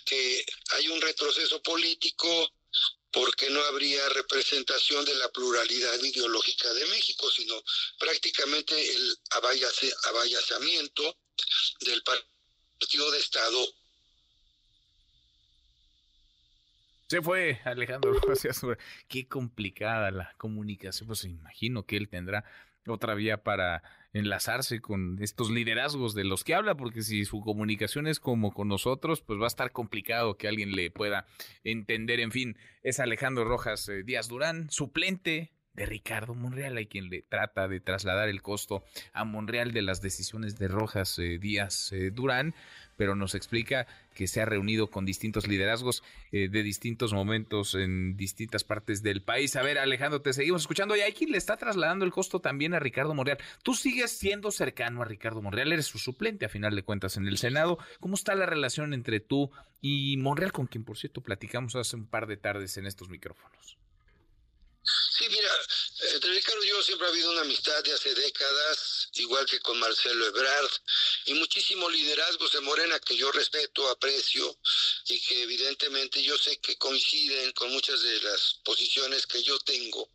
que 0.04 0.44
hay 0.70 0.88
un 0.88 1.00
retroceso 1.00 1.62
político 1.62 2.52
porque 3.10 3.48
no 3.48 3.62
habría 3.64 4.08
representación 4.10 5.04
de 5.04 5.14
la 5.14 5.30
pluralidad 5.30 6.02
ideológica 6.02 6.72
de 6.74 6.86
México, 6.86 7.30
sino 7.30 7.62
prácticamente 7.98 8.74
el 8.94 9.18
abayazamiento 9.30 11.16
del 11.80 12.02
partido 12.02 13.10
de 13.12 13.20
Estado 13.20 13.74
Se 17.14 17.22
fue 17.22 17.60
Alejandro 17.62 18.12
Qué 19.08 19.28
complicada 19.28 20.10
la 20.10 20.34
comunicación. 20.36 21.06
Pues 21.06 21.24
imagino 21.24 21.86
que 21.86 21.96
él 21.96 22.08
tendrá 22.08 22.44
otra 22.88 23.14
vía 23.14 23.44
para 23.44 23.84
enlazarse 24.12 24.80
con 24.80 25.22
estos 25.22 25.48
liderazgos 25.48 26.16
de 26.16 26.24
los 26.24 26.42
que 26.42 26.56
habla, 26.56 26.76
porque 26.76 27.02
si 27.02 27.24
su 27.24 27.40
comunicación 27.40 28.08
es 28.08 28.18
como 28.18 28.52
con 28.52 28.66
nosotros, 28.66 29.22
pues 29.22 29.38
va 29.38 29.44
a 29.44 29.46
estar 29.46 29.70
complicado 29.70 30.36
que 30.36 30.48
alguien 30.48 30.72
le 30.72 30.90
pueda 30.90 31.24
entender. 31.62 32.18
En 32.18 32.32
fin, 32.32 32.58
es 32.82 32.98
Alejandro 32.98 33.44
Rojas 33.44 33.88
eh, 33.88 34.02
Díaz 34.02 34.26
Durán, 34.26 34.68
suplente 34.70 35.52
de 35.74 35.86
Ricardo 35.86 36.34
Monreal, 36.34 36.76
hay 36.76 36.86
quien 36.86 37.10
le 37.10 37.22
trata 37.22 37.68
de 37.68 37.80
trasladar 37.80 38.28
el 38.28 38.42
costo 38.42 38.84
a 39.12 39.24
Monreal 39.24 39.72
de 39.72 39.82
las 39.82 40.00
decisiones 40.00 40.58
de 40.58 40.68
Rojas 40.68 41.18
eh, 41.18 41.38
Díaz 41.38 41.92
eh, 41.92 42.10
Durán 42.10 42.54
pero 42.96 43.14
nos 43.14 43.34
explica 43.34 43.86
que 44.14 44.26
se 44.26 44.40
ha 44.40 44.44
reunido 44.44 44.88
con 44.88 45.04
distintos 45.04 45.48
liderazgos 45.48 46.02
eh, 46.30 46.48
de 46.48 46.62
distintos 46.62 47.12
momentos 47.12 47.74
en 47.74 48.16
distintas 48.16 48.64
partes 48.64 49.02
del 49.02 49.22
país. 49.22 49.56
A 49.56 49.62
ver, 49.62 49.78
Alejandro, 49.78 50.22
te 50.22 50.32
seguimos 50.32 50.62
escuchando. 50.62 50.96
Y 50.96 51.00
hay 51.00 51.12
quien 51.12 51.32
le 51.32 51.38
está 51.38 51.56
trasladando 51.56 52.04
el 52.04 52.12
costo 52.12 52.40
también 52.40 52.74
a 52.74 52.78
Ricardo 52.78 53.14
Monreal. 53.14 53.38
Tú 53.62 53.74
sigues 53.74 54.12
siendo 54.12 54.50
cercano 54.50 55.02
a 55.02 55.04
Ricardo 55.04 55.42
Monreal, 55.42 55.72
eres 55.72 55.86
su 55.86 55.98
suplente 55.98 56.46
a 56.46 56.48
final 56.48 56.76
de 56.76 56.84
cuentas 56.84 57.16
en 57.16 57.26
el 57.26 57.38
Senado. 57.38 57.78
¿Cómo 58.00 58.14
está 58.14 58.34
la 58.34 58.46
relación 58.46 58.94
entre 58.94 59.20
tú 59.20 59.50
y 59.80 60.16
Monreal, 60.18 60.52
con 60.52 60.66
quien, 60.66 60.84
por 60.84 60.96
cierto, 60.96 61.20
platicamos 61.20 61.74
hace 61.76 61.96
un 61.96 62.06
par 62.06 62.26
de 62.26 62.36
tardes 62.36 62.76
en 62.76 62.86
estos 62.86 63.08
micrófonos? 63.08 63.78
Sí, 64.84 65.28
mira, 65.30 65.50
entre 66.12 66.30
Ricardo 66.32 66.62
y 66.62 66.68
yo 66.68 66.82
siempre 66.82 67.06
ha 67.06 67.10
habido 67.10 67.30
una 67.30 67.40
amistad 67.40 67.82
de 67.84 67.92
hace 67.92 68.14
décadas, 68.14 69.08
igual 69.14 69.46
que 69.46 69.60
con 69.60 69.78
Marcelo 69.78 70.26
Ebrard, 70.26 70.70
y 71.26 71.34
muchísimos 71.34 71.90
liderazgos 71.92 72.52
de 72.52 72.60
Morena 72.60 73.00
que 73.00 73.16
yo 73.16 73.32
respeto, 73.32 73.88
aprecio, 73.88 74.58
y 75.06 75.20
que 75.20 75.42
evidentemente 75.42 76.22
yo 76.22 76.36
sé 76.36 76.58
que 76.60 76.76
coinciden 76.76 77.52
con 77.52 77.70
muchas 77.70 78.02
de 78.02 78.20
las 78.20 78.60
posiciones 78.64 79.26
que 79.26 79.42
yo 79.42 79.58
tengo, 79.60 80.10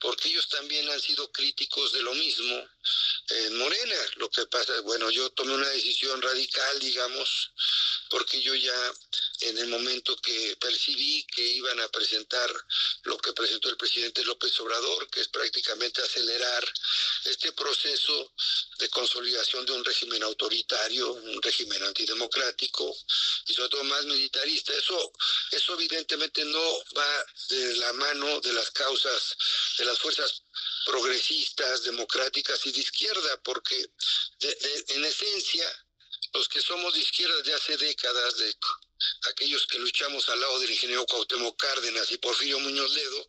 porque 0.00 0.28
ellos 0.28 0.48
también 0.48 0.88
han 0.88 1.00
sido 1.00 1.30
críticos 1.32 1.92
de 1.92 2.02
lo 2.02 2.14
mismo 2.14 2.68
en 3.30 3.58
Morena. 3.58 3.96
Lo 4.16 4.30
que 4.30 4.46
pasa, 4.46 4.80
bueno, 4.82 5.10
yo 5.10 5.28
tomé 5.30 5.54
una 5.54 5.68
decisión 5.68 6.22
radical, 6.22 6.78
digamos, 6.78 7.50
porque 8.10 8.40
yo 8.40 8.54
ya 8.54 8.92
en 9.40 9.58
el 9.58 9.68
momento 9.68 10.16
que 10.16 10.56
percibí 10.60 11.24
que 11.34 11.42
iban 11.42 11.78
a 11.80 11.88
presentar 11.88 12.50
lo 13.04 13.18
que 13.18 13.32
presentó 13.32 13.68
el 13.68 13.76
presidente 13.76 14.24
López 14.24 14.58
Obrador, 14.60 15.08
que 15.10 15.20
es 15.20 15.28
prácticamente 15.28 16.02
acelerar 16.02 16.64
este 17.24 17.52
proceso 17.52 18.32
de 18.78 18.88
consolidación 18.88 19.64
de 19.66 19.72
un 19.72 19.84
régimen 19.84 20.22
autoritario, 20.22 21.12
un 21.12 21.42
régimen 21.42 21.82
antidemocrático 21.84 22.96
y 23.46 23.54
sobre 23.54 23.68
todo 23.68 23.84
más 23.84 24.04
militarista. 24.06 24.72
Eso, 24.74 25.12
eso 25.50 25.74
evidentemente 25.74 26.44
no 26.44 26.82
va 26.96 27.26
de 27.50 27.74
la 27.76 27.92
mano 27.92 28.40
de 28.40 28.52
las 28.52 28.70
causas 28.70 29.36
de 29.78 29.84
las 29.84 29.98
fuerzas 29.98 30.42
progresistas, 30.84 31.84
democráticas 31.84 32.64
y 32.66 32.72
de 32.72 32.80
izquierda, 32.80 33.40
porque 33.42 33.90
en 34.40 35.04
esencia 35.04 35.87
los 36.34 36.48
que 36.48 36.60
somos 36.60 36.94
de 36.94 37.00
izquierda 37.00 37.42
de 37.42 37.54
hace 37.54 37.76
décadas, 37.76 38.36
de 38.38 38.54
aquellos 39.30 39.66
que 39.66 39.78
luchamos 39.78 40.28
al 40.28 40.40
lado 40.40 40.58
del 40.60 40.70
ingeniero 40.70 41.06
Cuauhtémoc 41.06 41.60
Cárdenas 41.60 42.10
y 42.10 42.18
Porfirio 42.18 42.58
Muñoz 42.60 42.92
Ledo, 42.92 43.26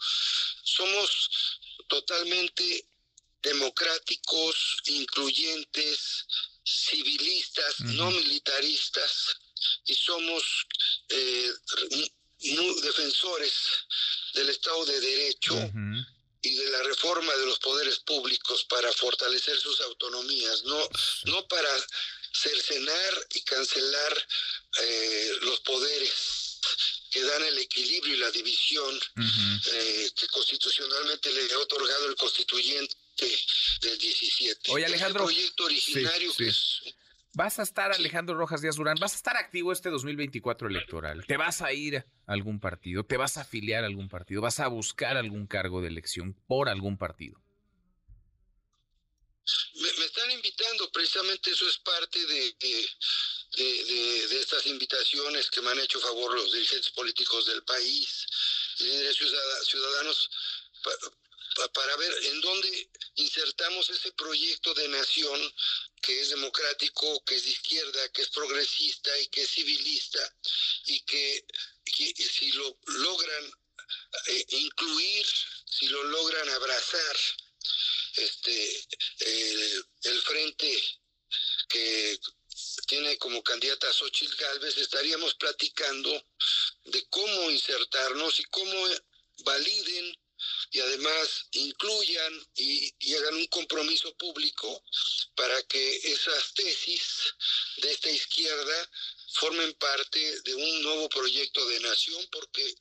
somos 0.63 1.29
totalmente 1.87 2.85
democráticos, 3.41 4.77
incluyentes, 4.85 6.25
civilistas, 6.63 7.79
no 7.81 8.11
militaristas, 8.11 9.35
y 9.85 9.95
somos 9.95 10.43
eh, 11.09 11.51
defensores 12.81 13.53
del 14.33 14.49
Estado 14.49 14.85
de 14.85 14.99
Derecho 14.99 15.55
y 16.41 16.55
de 16.55 16.69
la 16.69 16.83
reforma 16.83 17.35
de 17.35 17.45
los 17.45 17.59
poderes 17.59 17.99
públicos 17.99 18.63
para 18.65 18.91
fortalecer 18.93 19.57
sus 19.57 19.81
autonomías, 19.81 20.63
no, 20.63 20.89
no 21.25 21.47
para 21.47 21.69
cercenar 22.33 23.27
y 23.33 23.41
cancelar 23.41 24.27
eh, 24.81 25.31
los 25.41 25.59
poderes 25.61 26.59
que 27.11 27.23
dan 27.23 27.43
el 27.43 27.57
equilibrio 27.57 28.15
y 28.15 28.17
la 28.17 28.31
división 28.31 28.99
eh, 29.73 30.09
que 30.15 30.27
constitucionalmente 30.27 31.31
le 31.33 31.53
ha 31.53 31.57
otorgado 31.57 32.07
el 32.07 32.15
constituyente 32.15 32.95
del 33.81 33.97
17. 33.97 34.71
Oye, 34.71 34.85
Alejandro. 34.85 35.23
proyecto 35.23 35.65
originario 35.65 36.31
Vas 37.33 37.59
a 37.59 37.63
estar, 37.63 37.91
Alejandro 37.91 38.35
Rojas 38.35 38.61
Díaz 38.61 38.75
Durán, 38.75 38.97
vas 38.99 39.13
a 39.13 39.15
estar 39.15 39.37
activo 39.37 39.71
este 39.71 39.89
2024 39.89 40.67
electoral. 40.67 41.25
¿Te 41.25 41.37
vas 41.37 41.61
a 41.61 41.71
ir 41.73 41.97
a 41.97 42.05
algún 42.25 42.59
partido? 42.59 43.03
¿Te 43.03 43.17
vas 43.17 43.37
a 43.37 43.41
afiliar 43.41 43.83
a 43.83 43.87
algún 43.87 44.09
partido? 44.09 44.41
¿Vas 44.41 44.59
a 44.59 44.67
buscar 44.67 45.15
algún 45.15 45.45
cargo 45.45 45.81
de 45.81 45.89
elección 45.89 46.33
por 46.47 46.69
algún 46.69 46.97
partido? 46.97 47.39
Me, 49.75 50.05
están 50.05 50.31
invitando, 50.31 50.91
precisamente 50.91 51.51
eso 51.51 51.67
es 51.67 51.77
parte 51.77 52.25
de, 52.25 52.55
de, 52.59 54.39
estas 54.39 54.65
invitaciones 54.67 55.49
que 55.49 55.61
me 55.61 55.71
han 55.71 55.79
hecho 55.79 55.99
favor 55.99 56.33
los 56.33 56.51
dirigentes 56.53 56.91
políticos 56.91 57.45
del 57.45 57.63
país, 57.63 58.25
líderes 58.79 59.17
ciudadanos, 59.65 60.29
para 61.73 61.95
ver 61.97 62.13
en 62.25 62.41
dónde 62.41 62.89
insertamos 63.15 63.89
ese 63.89 64.11
proyecto 64.13 64.73
de 64.73 64.87
nación 64.87 65.53
que 66.01 66.21
es 66.21 66.29
democrático, 66.29 67.23
que 67.25 67.35
es 67.35 67.43
de 67.43 67.49
izquierda, 67.49 68.09
que 68.09 68.21
es 68.21 68.29
progresista 68.29 69.17
y 69.19 69.27
que 69.27 69.41
es 69.41 69.49
civilista 69.49 70.35
y 70.85 71.01
que, 71.01 71.45
si 71.85 72.51
lo 72.53 72.77
logran 72.85 73.53
eh, 74.27 74.45
incluir, 74.49 75.25
si 75.65 75.87
lo 75.87 76.03
logran 76.03 76.49
abrazar, 76.49 77.17
este, 78.19 78.87
el 80.03 80.21
frente 80.21 80.83
que 81.67 82.19
tiene 82.87 83.17
como 83.17 83.43
candidata 83.43 83.93
Xochitl 83.93 84.35
Galvez, 84.35 84.77
estaríamos 84.77 85.35
platicando 85.35 86.11
de 86.85 87.05
cómo 87.09 87.51
insertarnos 87.51 88.39
y 88.39 88.43
cómo 88.45 88.87
validen 89.43 90.15
y 90.71 90.79
además 90.79 91.47
incluyan 91.51 92.47
y, 92.55 92.93
y, 92.99 93.15
hagan 93.15 93.35
un 93.35 93.47
compromiso 93.47 94.15
público 94.15 94.83
para 95.35 95.61
que 95.63 95.97
esas 95.97 96.53
tesis 96.53 97.33
de 97.77 97.91
esta 97.91 98.09
izquierda 98.09 98.89
formen 99.33 99.73
parte 99.73 100.41
de 100.41 100.55
un 100.55 100.81
nuevo 100.83 101.09
proyecto 101.09 101.65
de 101.67 101.79
nación, 101.81 102.25
porque 102.31 102.73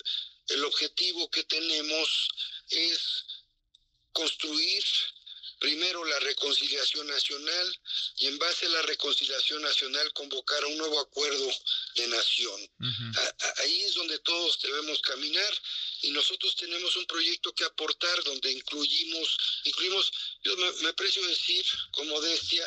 el 0.48 0.65
objetivo 0.65 1.31
que 1.31 1.44
tenemos 1.44 2.28
es 2.70 3.24
construir 4.12 4.85
primero 5.59 6.05
la 6.05 6.18
reconciliación 6.20 7.06
nacional 7.06 7.80
y 8.18 8.26
en 8.26 8.39
base 8.39 8.66
a 8.66 8.70
la 8.70 8.82
reconciliación 8.82 9.62
nacional 9.62 10.12
convocar 10.12 10.62
a 10.62 10.66
un 10.66 10.78
nuevo 10.78 11.01
acuerdo 11.01 11.51
de 11.97 12.09
nación. 12.09 12.70
ahí 13.59 13.82
es 13.82 13.94
donde 13.94 14.18
todos 14.20 14.60
debemos 14.62 15.01
caminar 15.02 15.52
y 16.02 16.10
nosotros 16.10 16.55
tenemos 16.56 16.97
un 16.97 17.06
proyecto 17.06 17.55
que 17.55 17.64
aportar 17.64 18.22
donde 18.24 18.52
incluimos, 18.52 19.36
incluimos, 19.64 20.12
yo 20.44 20.56
me, 20.56 20.72
me 20.82 20.89
aprecio 20.90 21.26
decir 21.26 21.64
con 21.93 22.09
modestia 22.09 22.66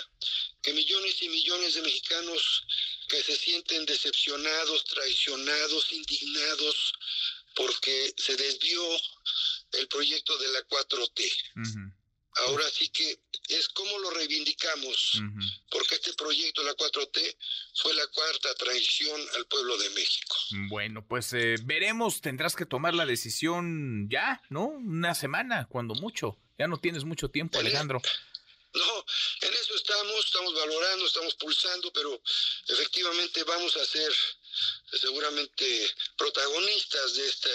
que 0.61 0.73
millones 0.73 1.21
y 1.21 1.29
millones 1.29 1.73
de 1.73 1.81
mexicanos 1.81 2.63
que 3.07 3.23
se 3.23 3.35
sienten 3.35 3.85
decepcionados, 3.85 4.83
traicionados, 4.85 5.91
indignados 5.91 6.93
porque 7.55 8.13
se 8.17 8.35
desvió 8.35 8.83
el 9.73 9.87
proyecto 9.87 10.37
de 10.37 10.47
la 10.49 10.61
4T. 10.67 12.00
Ahora 12.47 12.63
sí 12.69 12.87
que 12.89 13.19
es 13.49 13.67
como 13.69 13.99
lo 13.99 14.11
reivindicamos, 14.11 15.21
porque 15.69 15.95
este 15.95 16.13
proyecto, 16.13 16.63
la 16.63 16.73
4T, 16.75 17.37
fue 17.75 17.93
la 17.93 18.07
cuarta 18.07 18.55
traición 18.55 19.21
al 19.35 19.45
pueblo 19.47 19.77
de 19.77 19.89
México. 19.89 20.35
Bueno, 20.69 21.05
pues 21.05 21.33
eh, 21.33 21.55
veremos, 21.63 22.21
tendrás 22.21 22.55
que 22.55 22.65
tomar 22.65 22.93
la 22.93 23.05
decisión 23.05 24.07
ya, 24.09 24.41
¿no? 24.49 24.67
Una 24.67 25.13
semana, 25.13 25.67
cuando 25.69 25.93
mucho. 25.95 26.37
Ya 26.57 26.67
no 26.67 26.77
tienes 26.77 27.03
mucho 27.03 27.29
tiempo, 27.29 27.59
Alejandro. 27.59 28.01
No, 28.73 29.05
en 29.41 29.53
eso 29.53 29.75
estamos, 29.75 30.25
estamos 30.25 30.53
valorando, 30.53 31.05
estamos 31.05 31.35
pulsando, 31.35 31.91
pero 31.91 32.21
efectivamente 32.69 33.43
vamos 33.43 33.75
a 33.75 33.83
ser 33.83 34.13
seguramente 34.99 35.91
protagonistas 36.17 37.13
de 37.15 37.27
esta, 37.27 37.49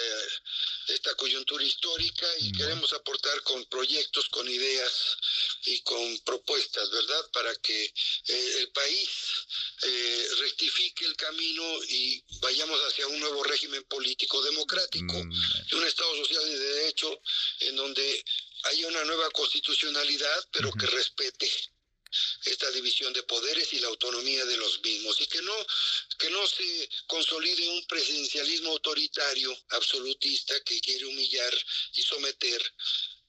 esta 0.87 1.15
coyuntura 1.15 1.63
histórica 1.63 2.27
y 2.39 2.51
queremos 2.51 2.93
aportar 2.93 3.41
con 3.43 3.63
proyectos, 3.65 4.27
con 4.29 4.47
ideas 4.47 5.17
y 5.65 5.79
con 5.81 6.19
propuestas, 6.19 6.89
¿verdad? 6.89 7.29
Para 7.31 7.55
que 7.55 7.85
eh, 7.85 8.55
el 8.59 8.69
país 8.69 9.09
eh, 9.83 10.27
rectifique 10.39 11.05
el 11.05 11.15
camino 11.15 11.83
y 11.89 12.23
vayamos 12.41 12.79
hacia 12.81 13.07
un 13.07 13.19
nuevo 13.19 13.43
régimen 13.43 13.83
político 13.83 14.41
democrático 14.43 15.15
y 15.71 15.75
un 15.75 15.85
Estado 15.85 16.15
social 16.17 16.43
y 16.47 16.53
de 16.53 16.73
derecho 16.73 17.21
en 17.59 17.75
donde 17.75 18.25
haya 18.63 18.87
una 18.87 19.05
nueva 19.05 19.29
constitucionalidad, 19.31 20.47
pero 20.51 20.71
que 20.73 20.87
respete 20.87 21.49
esta 22.45 22.69
división 22.71 23.13
de 23.13 23.23
poderes 23.23 23.71
y 23.73 23.79
la 23.79 23.87
autonomía 23.87 24.45
de 24.45 24.57
los 24.57 24.81
mismos 24.81 25.19
y 25.21 25.27
que 25.27 25.41
no 25.41 25.53
que 26.17 26.29
no 26.29 26.47
se 26.47 26.89
consolide 27.07 27.69
un 27.69 27.85
presidencialismo 27.85 28.71
autoritario 28.71 29.57
absolutista 29.69 30.59
que 30.63 30.79
quiere 30.81 31.05
humillar 31.05 31.53
y 31.95 32.01
someter 32.01 32.73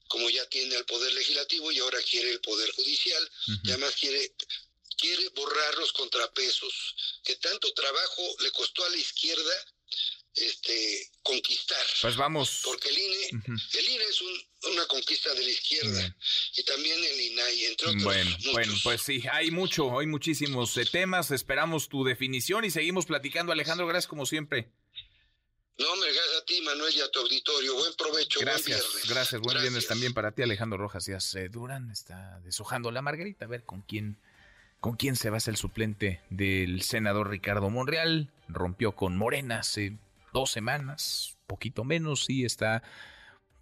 como 0.07 0.29
ya 0.29 0.45
tiene 0.47 0.75
al 0.75 0.85
poder 0.85 1.13
legislativo 1.13 1.71
y 1.71 1.79
ahora 1.79 2.01
quiere 2.01 2.31
el 2.31 2.41
poder 2.41 2.71
judicial 2.71 3.31
y 3.63 3.69
además 3.69 3.95
quiere 3.99 4.33
quiere 4.97 5.29
borrar 5.29 5.75
los 5.77 5.93
contrapesos 5.93 6.95
que 7.23 7.35
tanto 7.35 7.73
trabajo 7.73 8.35
le 8.39 8.51
costó 8.51 8.83
a 8.83 8.89
la 8.89 8.97
izquierda 8.97 9.65
este, 10.41 11.11
conquistar. 11.23 11.85
Pues 12.01 12.15
vamos. 12.15 12.61
Porque 12.63 12.89
el 12.89 12.97
INE, 12.97 13.43
el 13.73 13.89
INE 13.89 14.03
es 14.03 14.21
una 14.71 14.85
conquista 14.87 15.33
de 15.33 15.43
la 15.43 15.49
izquierda 15.49 16.15
y 16.55 16.63
también 16.63 16.97
el 17.03 17.21
INAI, 17.21 17.65
entre 17.65 17.87
otros. 17.87 18.03
Bueno, 18.03 18.37
bueno, 18.53 18.73
pues 18.83 19.01
sí, 19.01 19.23
hay 19.31 19.51
mucho, 19.51 19.99
hay 19.99 20.07
muchísimos 20.07 20.75
eh, 20.77 20.85
temas. 20.85 21.31
Esperamos 21.31 21.89
tu 21.89 22.03
definición 22.03 22.65
y 22.65 22.71
seguimos 22.71 23.05
platicando. 23.05 23.51
Alejandro, 23.51 23.87
gracias 23.87 24.07
como 24.07 24.25
siempre. 24.25 24.69
No, 25.77 25.95
me 25.95 26.11
gracias 26.11 26.41
a 26.41 26.45
ti, 26.45 26.61
Manuel, 26.61 26.93
y 26.93 26.99
a 26.99 27.09
tu 27.09 27.19
auditorio. 27.19 27.73
Buen 27.75 27.93
provecho, 27.93 28.41
gracias, 28.41 28.81
buen 28.81 28.91
viernes. 28.91 29.09
Gracias, 29.09 29.41
buen 29.41 29.61
viernes 29.61 29.87
también 29.87 30.13
para 30.13 30.33
ti, 30.33 30.41
Alejandro 30.41 30.77
Rojas. 30.77 31.05
Ya 31.05 31.21
se 31.21 31.47
Durán 31.47 31.89
está 31.89 32.41
deshojando 32.43 32.91
la 32.91 33.01
margarita, 33.01 33.45
a 33.45 33.47
ver 33.47 33.63
con 33.63 33.81
quién 33.83 34.19
con 34.81 34.95
quién 34.95 35.15
se 35.15 35.29
va 35.29 35.37
a 35.37 35.39
ser 35.39 35.53
el 35.53 35.57
suplente 35.57 36.21
del 36.29 36.81
senador 36.81 37.29
Ricardo 37.29 37.69
Monreal. 37.69 38.29
Rompió 38.47 38.93
con 38.93 39.17
Morena 39.17 39.59
hace 39.59 39.97
dos 40.33 40.51
semanas, 40.51 41.37
poquito 41.47 41.83
menos, 41.83 42.29
y 42.29 42.45
está, 42.45 42.83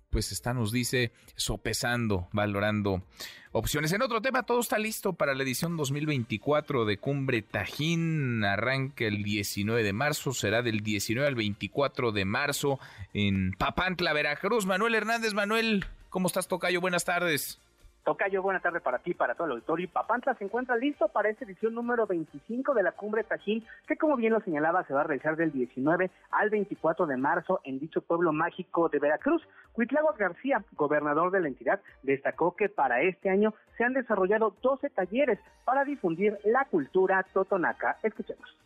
pues 0.10 0.32
está, 0.32 0.54
nos 0.54 0.72
dice, 0.72 1.12
sopesando, 1.36 2.28
valorando 2.32 3.04
opciones. 3.52 3.92
En 3.92 4.02
otro 4.02 4.22
tema, 4.22 4.44
todo 4.44 4.60
está 4.60 4.78
listo 4.78 5.14
para 5.14 5.34
la 5.34 5.44
edición 5.44 5.78
2024 5.78 6.86
de 6.86 6.98
Cumbre 6.98 7.42
Tajín. 7.42 8.44
Arranca 8.44 9.06
el 9.06 9.24
19 9.24 9.84
de 9.84 9.94
marzo, 9.94 10.34
será 10.34 10.62
del 10.62 10.82
19 10.82 11.28
al 11.28 11.36
24 11.36 12.12
de 12.12 12.26
marzo 12.26 12.80
en 13.14 13.52
Papantla, 13.54 14.14
Veracruz. 14.14 14.66
Manuel 14.66 14.96
Hernández, 14.96 15.34
Manuel, 15.34 15.86
¿cómo 16.10 16.28
estás, 16.28 16.48
Tocayo? 16.48 16.82
Buenas 16.82 17.06
tardes. 17.06 17.60
Tocayo, 18.08 18.42
buena 18.42 18.62
tarde 18.62 18.80
para 18.80 19.00
ti, 19.00 19.14
para 19.14 19.36
todo 19.36 19.48
el 19.48 19.52
auditorio. 19.52 19.90
Papantla 19.92 20.34
se 20.36 20.46
encuentra 20.46 20.78
listo 20.78 21.10
para 21.10 21.28
esta 21.28 21.44
edición 21.44 21.74
número 21.74 22.08
25 22.08 22.74
de 22.74 22.82
la 22.82 22.94
Cumbre 22.94 23.26
Tajín, 23.26 23.66
que 23.86 23.98
como 23.98 24.16
bien 24.16 24.32
lo 24.32 24.40
señalaba, 24.40 24.86
se 24.86 24.94
va 24.94 25.02
a 25.02 25.04
realizar 25.04 25.36
del 25.36 25.52
19 25.52 26.10
al 26.32 26.50
24 26.50 27.06
de 27.06 27.18
marzo 27.18 27.60
en 27.66 27.80
dicho 27.80 28.00
pueblo 28.00 28.32
mágico 28.32 28.88
de 28.88 29.00
Veracruz. 29.00 29.44
Cuitlago 29.74 30.14
García, 30.18 30.64
gobernador 30.78 31.32
de 31.32 31.42
la 31.42 31.50
entidad, 31.50 31.82
destacó 32.02 32.56
que 32.56 32.70
para 32.70 33.02
este 33.02 33.30
año 33.30 33.54
se 33.78 33.84
han 33.84 33.92
desarrollado 33.92 34.56
12 34.62 34.90
talleres 34.92 35.38
para 35.66 35.84
difundir 35.84 36.40
la 36.46 36.64
cultura 36.64 37.26
totonaca. 37.34 37.98
Escuchemos. 38.04 38.58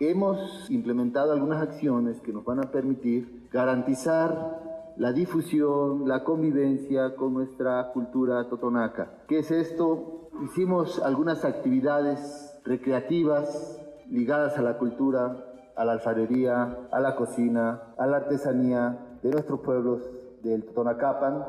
Hemos 0.00 0.68
implementado 0.72 1.32
algunas 1.32 1.62
acciones 1.62 2.20
que 2.20 2.32
nos 2.32 2.44
van 2.44 2.58
a 2.58 2.72
permitir 2.72 3.48
garantizar 3.52 4.75
la 4.96 5.12
difusión, 5.12 6.08
la 6.08 6.24
convivencia 6.24 7.14
con 7.16 7.34
nuestra 7.34 7.92
cultura 7.92 8.48
totonaca. 8.48 9.24
¿Qué 9.28 9.40
es 9.40 9.50
esto? 9.50 10.30
Hicimos 10.42 11.02
algunas 11.02 11.44
actividades 11.44 12.58
recreativas 12.64 13.80
ligadas 14.08 14.56
a 14.58 14.62
la 14.62 14.78
cultura, 14.78 15.36
a 15.76 15.84
la 15.84 15.92
alfarería, 15.92 16.88
a 16.90 17.00
la 17.00 17.14
cocina, 17.16 17.94
a 17.98 18.06
la 18.06 18.18
artesanía 18.18 19.18
de 19.22 19.30
nuestros 19.30 19.60
pueblos 19.60 20.02
del 20.42 20.64
Totonacapan, 20.64 21.44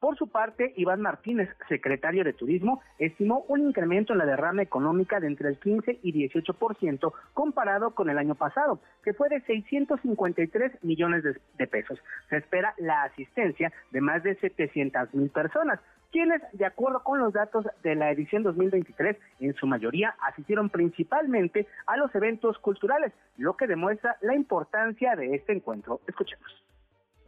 por 0.00 0.16
su 0.16 0.28
parte, 0.28 0.72
Iván 0.76 1.02
Martínez, 1.02 1.50
secretario 1.68 2.24
de 2.24 2.32
Turismo, 2.32 2.80
estimó 2.98 3.44
un 3.48 3.60
incremento 3.60 4.14
en 4.14 4.18
la 4.18 4.26
derrama 4.26 4.62
económica 4.62 5.20
de 5.20 5.26
entre 5.26 5.50
el 5.50 5.58
15 5.58 6.00
y 6.02 6.28
18% 6.28 7.12
comparado 7.34 7.94
con 7.94 8.08
el 8.08 8.16
año 8.16 8.34
pasado, 8.34 8.80
que 9.04 9.12
fue 9.12 9.28
de 9.28 9.42
653 9.42 10.82
millones 10.82 11.22
de, 11.22 11.66
pesos. 11.66 11.98
Se 12.30 12.38
espera 12.38 12.74
la 12.78 13.02
asistencia 13.04 13.72
de 13.90 14.00
más 14.00 14.22
de 14.22 14.36
700 14.36 15.14
mil 15.14 15.28
personas, 15.28 15.78
quienes, 16.10 16.40
de 16.54 16.64
acuerdo 16.64 17.04
con 17.04 17.20
los 17.20 17.34
datos 17.34 17.66
de 17.82 17.94
la 17.94 18.10
edición 18.10 18.42
2023, 18.42 19.16
en 19.40 19.54
su 19.54 19.66
mayoría 19.66 20.16
asistieron 20.26 20.70
principalmente 20.70 21.68
a 21.86 21.98
los 21.98 22.12
eventos 22.14 22.58
culturales, 22.58 23.12
lo 23.36 23.56
que 23.56 23.66
demuestra 23.66 24.16
la 24.22 24.34
importancia 24.34 25.14
de 25.14 25.34
este 25.34 25.52
encuentro. 25.52 26.00
Escuchemos 26.08 26.50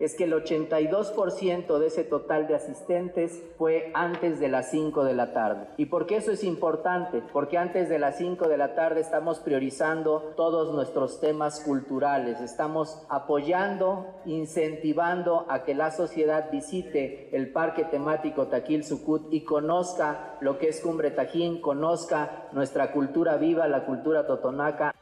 es 0.04 0.14
que 0.16 0.24
el 0.24 0.32
82% 0.32 1.78
de 1.78 1.86
ese 1.86 2.02
total 2.02 2.48
de 2.48 2.56
asistentes 2.56 3.40
fue 3.56 3.92
antes 3.94 4.40
de 4.40 4.48
las 4.48 4.70
5 4.70 5.04
de 5.04 5.14
la 5.14 5.32
tarde. 5.32 5.68
¿Y 5.76 5.86
por 5.86 6.06
qué 6.06 6.16
eso 6.16 6.32
es 6.32 6.42
importante? 6.42 7.22
Porque 7.32 7.56
antes 7.56 7.88
de 7.88 8.00
las 8.00 8.18
5 8.18 8.48
de 8.48 8.56
la 8.56 8.74
tarde 8.74 9.00
estamos 9.00 9.38
priorizando 9.38 10.32
todos 10.36 10.74
nuestros 10.74 11.20
temas 11.20 11.60
culturales, 11.60 12.40
estamos 12.40 13.06
apoyando, 13.08 14.06
incentivando 14.24 15.46
a 15.48 15.62
que 15.62 15.74
la 15.74 15.92
sociedad 15.92 16.50
visite 16.50 17.28
el 17.36 17.52
parque 17.52 17.84
temático 17.84 18.48
Taquil 18.48 18.84
Sucut 18.84 19.32
y 19.32 19.44
conozca 19.44 20.36
lo 20.40 20.58
que 20.58 20.68
es 20.68 20.80
Cumbre 20.80 21.12
Tajín, 21.12 21.60
conozca 21.60 22.48
nuestra 22.52 22.92
cultura 22.92 23.36
viva, 23.36 23.68
la 23.68 23.84
cultura 23.84 24.26
totonaca. 24.26 24.94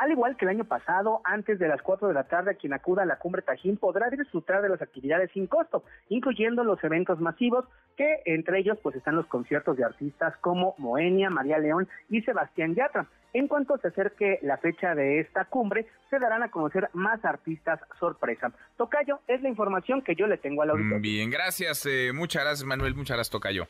Al 0.00 0.12
igual 0.12 0.34
que 0.38 0.46
el 0.46 0.52
año 0.52 0.64
pasado, 0.64 1.20
antes 1.24 1.58
de 1.58 1.68
las 1.68 1.82
4 1.82 2.08
de 2.08 2.14
la 2.14 2.24
tarde, 2.24 2.56
quien 2.56 2.72
acuda 2.72 3.02
a 3.02 3.04
la 3.04 3.18
cumbre 3.18 3.42
Tajín 3.42 3.76
podrá 3.76 4.08
disfrutar 4.08 4.62
de 4.62 4.70
las 4.70 4.80
actividades 4.80 5.30
sin 5.32 5.46
costo, 5.46 5.84
incluyendo 6.08 6.64
los 6.64 6.82
eventos 6.82 7.20
masivos, 7.20 7.66
que 7.98 8.22
entre 8.24 8.60
ellos 8.60 8.78
pues 8.82 8.96
están 8.96 9.16
los 9.16 9.26
conciertos 9.26 9.76
de 9.76 9.84
artistas 9.84 10.34
como 10.40 10.74
Moenia, 10.78 11.28
María 11.28 11.58
León 11.58 11.86
y 12.08 12.22
Sebastián 12.22 12.74
Yatra. 12.74 13.08
En 13.34 13.46
cuanto 13.46 13.76
se 13.76 13.88
acerque 13.88 14.38
la 14.40 14.56
fecha 14.56 14.94
de 14.94 15.20
esta 15.20 15.44
cumbre, 15.44 15.86
se 16.08 16.18
darán 16.18 16.42
a 16.42 16.50
conocer 16.50 16.88
más 16.94 17.22
artistas 17.22 17.78
sorpresa. 17.98 18.54
Tocayo, 18.78 19.20
es 19.28 19.42
la 19.42 19.50
información 19.50 20.00
que 20.00 20.14
yo 20.14 20.26
le 20.26 20.38
tengo 20.38 20.62
a 20.62 20.66
la 20.66 20.72
auditorio. 20.72 21.02
Bien, 21.02 21.28
gracias. 21.28 21.84
Eh, 21.84 22.12
muchas 22.14 22.42
gracias, 22.42 22.64
Manuel. 22.64 22.94
Muchas 22.94 23.18
gracias, 23.18 23.32
Tocayo. 23.32 23.66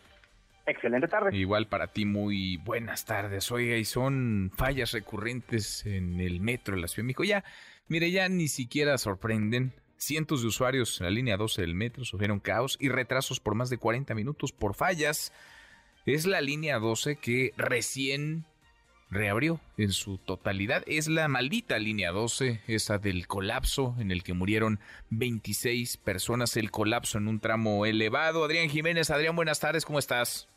Excelente 0.66 1.08
tarde. 1.08 1.36
Igual 1.36 1.68
para 1.68 1.88
ti, 1.88 2.04
muy 2.04 2.56
buenas 2.58 3.04
tardes. 3.04 3.50
Oiga, 3.50 3.76
y 3.76 3.84
son 3.84 4.52
fallas 4.54 4.92
recurrentes 4.92 5.84
en 5.86 6.20
el 6.20 6.40
metro 6.40 6.74
de 6.74 6.82
la 6.82 6.88
Ciudad 6.88 7.06
de. 7.06 7.24
Ya, 7.24 7.44
mire, 7.88 8.10
ya 8.10 8.28
ni 8.28 8.48
siquiera 8.48 8.98
sorprenden. 8.98 9.72
Cientos 9.96 10.40
de 10.42 10.48
usuarios 10.48 10.98
en 11.00 11.06
la 11.06 11.10
línea 11.10 11.36
12 11.36 11.60
del 11.60 11.74
metro 11.74 12.04
sufrieron 12.04 12.40
caos 12.40 12.78
y 12.80 12.88
retrasos 12.88 13.38
por 13.38 13.54
más 13.54 13.68
de 13.68 13.78
40 13.78 14.14
minutos 14.14 14.52
por 14.52 14.74
fallas. 14.74 15.32
Es 16.06 16.26
la 16.26 16.40
línea 16.40 16.78
12 16.78 17.16
que 17.16 17.52
recién 17.56 18.46
reabrió 19.10 19.60
en 19.76 19.92
su 19.92 20.18
totalidad. 20.18 20.82
Es 20.86 21.08
la 21.08 21.28
maldita 21.28 21.78
línea 21.78 22.12
12, 22.12 22.62
esa 22.66 22.98
del 22.98 23.26
colapso 23.26 23.94
en 23.98 24.10
el 24.10 24.22
que 24.22 24.34
murieron 24.34 24.78
26 25.10 25.96
personas, 25.98 26.56
el 26.56 26.70
colapso 26.70 27.18
en 27.18 27.28
un 27.28 27.40
tramo 27.40 27.86
elevado. 27.86 28.44
Adrián 28.44 28.68
Jiménez, 28.68 29.10
Adrián, 29.10 29.36
buenas 29.36 29.60
tardes, 29.60 29.84
¿cómo 29.84 29.98
estás? 29.98 30.48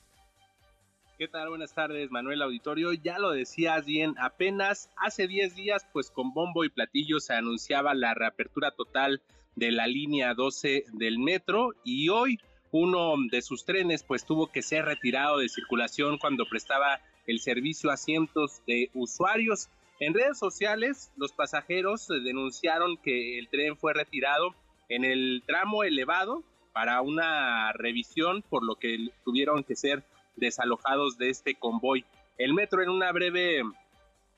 ¿Qué 1.18 1.28
tal? 1.28 1.50
Buenas 1.50 1.74
tardes, 1.74 2.12
Manuel 2.12 2.42
Auditorio. 2.42 2.92
Ya 2.94 3.20
lo 3.20 3.32
decías 3.32 3.86
bien, 3.86 4.16
apenas 4.20 4.90
hace 4.98 5.28
10 5.28 5.56
días, 5.56 5.86
pues 5.94 6.10
con 6.10 6.34
bombo 6.34 6.64
y 6.66 6.70
platillo 6.70 7.20
se 7.20 7.34
anunciaba 7.34 7.94
la 7.94 8.14
reapertura 8.14 8.72
total 8.72 9.22
de 9.56 9.72
la 9.72 9.88
línea 9.88 10.34
12 10.34 10.86
del 10.94 11.20
metro 11.20 11.74
y 11.84 12.10
hoy 12.10 12.40
uno 12.72 13.14
de 13.30 13.44
sus 13.44 13.66
trenes 13.66 14.04
pues 14.04 14.26
tuvo 14.26 14.48
que 14.48 14.64
ser 14.64 14.86
retirado 14.86 15.38
de 15.38 15.48
circulación 15.48 16.18
cuando 16.18 16.48
prestaba 16.48 17.00
el 17.28 17.40
servicio 17.40 17.92
a 17.92 17.98
cientos 17.98 18.62
de 18.66 18.90
usuarios. 18.94 19.70
En 20.00 20.14
redes 20.14 20.38
sociales, 20.38 21.12
los 21.18 21.32
pasajeros 21.32 22.08
denunciaron 22.08 22.98
que 22.98 23.40
el 23.40 23.48
tren 23.50 23.78
fue 23.78 23.94
retirado 23.94 24.56
en 24.90 25.06
el 25.06 25.44
tramo 25.46 25.84
elevado 25.84 26.44
para 26.74 27.02
una 27.02 27.72
revisión, 27.74 28.44
por 28.50 28.64
lo 28.66 28.76
que 28.76 29.10
tuvieron 29.24 29.64
que 29.64 29.76
ser 29.76 30.04
desalojados 30.36 31.18
de 31.18 31.30
este 31.30 31.56
convoy. 31.56 32.06
El 32.38 32.54
metro 32.54 32.82
en 32.82 32.90
una 32.90 33.12
breve 33.12 33.62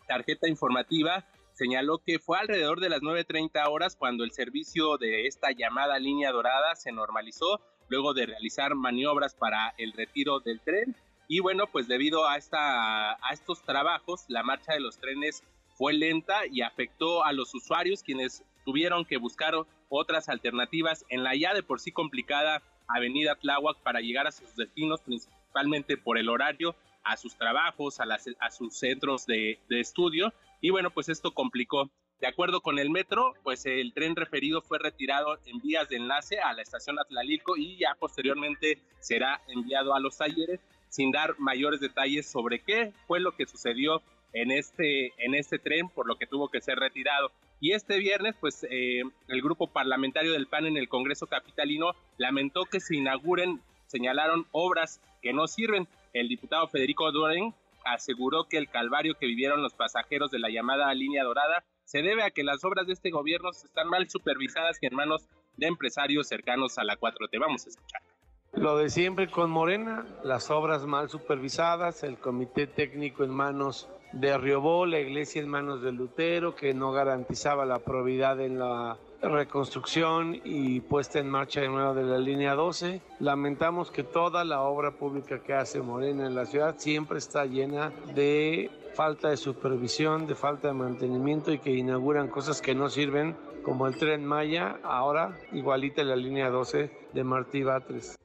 tarjeta 0.07 0.47
informativa 0.47 1.25
señaló 1.53 1.99
que 1.99 2.19
fue 2.19 2.37
alrededor 2.37 2.81
de 2.81 2.89
las 2.89 3.01
9.30 3.01 3.69
horas 3.69 3.95
cuando 3.95 4.25
el 4.25 4.31
servicio 4.31 4.97
de 4.97 5.25
esta 5.25 5.51
llamada 5.51 5.97
línea 5.97 6.31
dorada 6.31 6.75
se 6.75 6.91
normalizó 6.91 7.61
luego 7.87 8.13
de 8.13 8.25
realizar 8.25 8.75
maniobras 8.75 9.35
para 9.35 9.73
el 9.77 9.93
retiro 9.93 10.41
del 10.41 10.59
tren 10.59 10.95
y 11.27 11.39
bueno, 11.39 11.67
pues 11.67 11.87
debido 11.87 12.27
a, 12.27 12.37
esta, 12.37 13.13
a 13.13 13.33
estos 13.33 13.63
trabajos, 13.63 14.25
la 14.27 14.43
marcha 14.43 14.73
de 14.73 14.79
los 14.79 14.97
trenes 14.97 15.43
fue 15.77 15.93
lenta 15.93 16.45
y 16.49 16.61
afectó 16.61 17.23
a 17.23 17.33
los 17.33 17.53
usuarios 17.53 18.03
quienes 18.03 18.43
tuvieron 18.63 19.05
que 19.05 19.17
buscar 19.17 19.53
otras 19.89 20.29
alternativas 20.29 21.05
en 21.09 21.23
la 21.23 21.35
ya 21.35 21.53
de 21.53 21.63
por 21.63 21.79
sí 21.79 21.91
complicada 21.91 22.61
Avenida 22.87 23.35
Tláhuac 23.35 23.77
para 23.79 24.01
llegar 24.01 24.27
a 24.27 24.31
sus 24.31 24.55
destinos, 24.55 25.01
principalmente 25.01 25.97
por 25.97 26.17
el 26.17 26.29
horario, 26.29 26.75
a 27.03 27.17
sus 27.17 27.35
trabajos, 27.35 27.99
a, 27.99 28.05
las, 28.05 28.25
a 28.39 28.51
sus 28.51 28.77
centros 28.77 29.25
de, 29.25 29.59
de 29.69 29.79
estudio. 29.79 30.33
Y 30.61 30.69
bueno, 30.69 30.91
pues 30.91 31.09
esto 31.09 31.33
complicó 31.33 31.89
de 32.19 32.27
acuerdo 32.27 32.61
con 32.61 32.79
el 32.79 32.89
metro, 32.89 33.33
pues 33.43 33.65
el 33.65 33.93
tren 33.93 34.15
referido 34.15 34.61
fue 34.61 34.79
retirado 34.79 35.37
en 35.45 35.59
vías 35.59 35.89
de 35.89 35.97
enlace 35.97 36.39
a 36.39 36.53
la 36.53 36.61
estación 36.61 36.97
Atlalilco 36.97 37.57
y 37.57 37.77
ya 37.77 37.95
posteriormente 37.99 38.81
será 38.99 39.41
enviado 39.47 39.93
a 39.93 39.99
los 39.99 40.17
talleres 40.17 40.61
sin 40.95 41.11
dar 41.11 41.37
mayores 41.39 41.81
detalles 41.81 42.25
sobre 42.25 42.59
qué 42.59 42.93
fue 43.05 43.19
lo 43.19 43.33
que 43.33 43.45
sucedió 43.45 44.01
en 44.31 44.49
este, 44.49 45.11
en 45.17 45.35
este 45.35 45.59
tren, 45.59 45.89
por 45.89 46.07
lo 46.07 46.15
que 46.17 46.25
tuvo 46.25 46.47
que 46.47 46.61
ser 46.61 46.79
retirado. 46.79 47.31
Y 47.59 47.73
este 47.73 47.97
viernes, 47.97 48.35
pues 48.39 48.65
eh, 48.69 49.01
el 49.27 49.41
grupo 49.41 49.67
parlamentario 49.67 50.31
del 50.31 50.47
PAN 50.47 50.67
en 50.67 50.77
el 50.77 50.87
Congreso 50.87 51.27
Capitalino 51.27 51.91
lamentó 52.17 52.63
que 52.63 52.79
se 52.79 52.95
inauguren, 52.95 53.61
señalaron 53.87 54.45
obras 54.51 55.01
que 55.21 55.33
no 55.33 55.47
sirven. 55.47 55.87
El 56.13 56.29
diputado 56.29 56.67
Federico 56.69 57.11
Duren 57.11 57.53
aseguró 57.83 58.45
que 58.45 58.57
el 58.57 58.69
calvario 58.69 59.15
que 59.15 59.25
vivieron 59.25 59.61
los 59.61 59.73
pasajeros 59.73 60.31
de 60.31 60.39
la 60.39 60.49
llamada 60.49 60.93
línea 60.93 61.25
dorada 61.25 61.65
se 61.83 62.01
debe 62.01 62.23
a 62.23 62.31
que 62.31 62.43
las 62.43 62.63
obras 62.63 62.87
de 62.87 62.93
este 62.93 63.11
gobierno 63.11 63.49
están 63.51 63.89
mal 63.89 64.09
supervisadas 64.09 64.77
y 64.81 64.85
en 64.87 64.95
manos 64.95 65.27
de 65.57 65.67
empresarios 65.67 66.27
cercanos 66.27 66.77
a 66.77 66.85
la 66.85 66.97
4T. 66.97 67.37
Vamos 67.39 67.65
a 67.65 67.69
escuchar. 67.69 68.14
Lo 68.55 68.77
de 68.77 68.89
siempre 68.89 69.29
con 69.29 69.51
Morena, 69.51 70.05
las 70.23 70.49
obras 70.49 70.85
mal 70.85 71.09
supervisadas, 71.09 72.03
el 72.03 72.17
comité 72.17 72.67
técnico 72.67 73.25
en 73.25 73.31
manos 73.31 73.89
de 74.13 74.37
Riobó, 74.37 74.85
la 74.85 74.99
iglesia 74.99 75.41
en 75.41 75.49
manos 75.49 75.81
de 75.81 75.91
Lutero, 75.91 76.55
que 76.55 76.73
no 76.73 76.93
garantizaba 76.93 77.65
la 77.65 77.79
probidad 77.79 78.39
en 78.39 78.57
la 78.57 78.97
reconstrucción 79.21 80.39
y 80.45 80.79
puesta 80.79 81.19
en 81.19 81.29
marcha 81.29 81.59
de 81.59 81.67
nuevo 81.67 81.93
de 81.93 82.03
la 82.03 82.17
línea 82.17 82.55
12. 82.55 83.01
Lamentamos 83.19 83.91
que 83.91 84.03
toda 84.03 84.45
la 84.45 84.61
obra 84.61 84.91
pública 84.91 85.39
que 85.39 85.53
hace 85.53 85.81
Morena 85.81 86.25
en 86.25 86.33
la 86.33 86.45
ciudad 86.45 86.75
siempre 86.77 87.17
está 87.17 87.45
llena 87.45 87.91
de 88.13 88.71
falta 88.93 89.29
de 89.29 89.37
supervisión, 89.37 90.27
de 90.27 90.35
falta 90.35 90.69
de 90.69 90.75
mantenimiento 90.75 91.51
y 91.51 91.59
que 91.59 91.71
inauguran 91.71 92.29
cosas 92.29 92.61
que 92.61 92.73
no 92.73 92.87
sirven, 92.87 93.35
como 93.63 93.85
el 93.87 93.97
tren 93.97 94.25
Maya, 94.25 94.79
ahora 94.81 95.37
igualita 95.51 96.03
la 96.03 96.15
línea 96.15 96.49
12 96.49 96.89
de 97.11 97.23
Martí 97.25 97.61
Batres. 97.61 98.15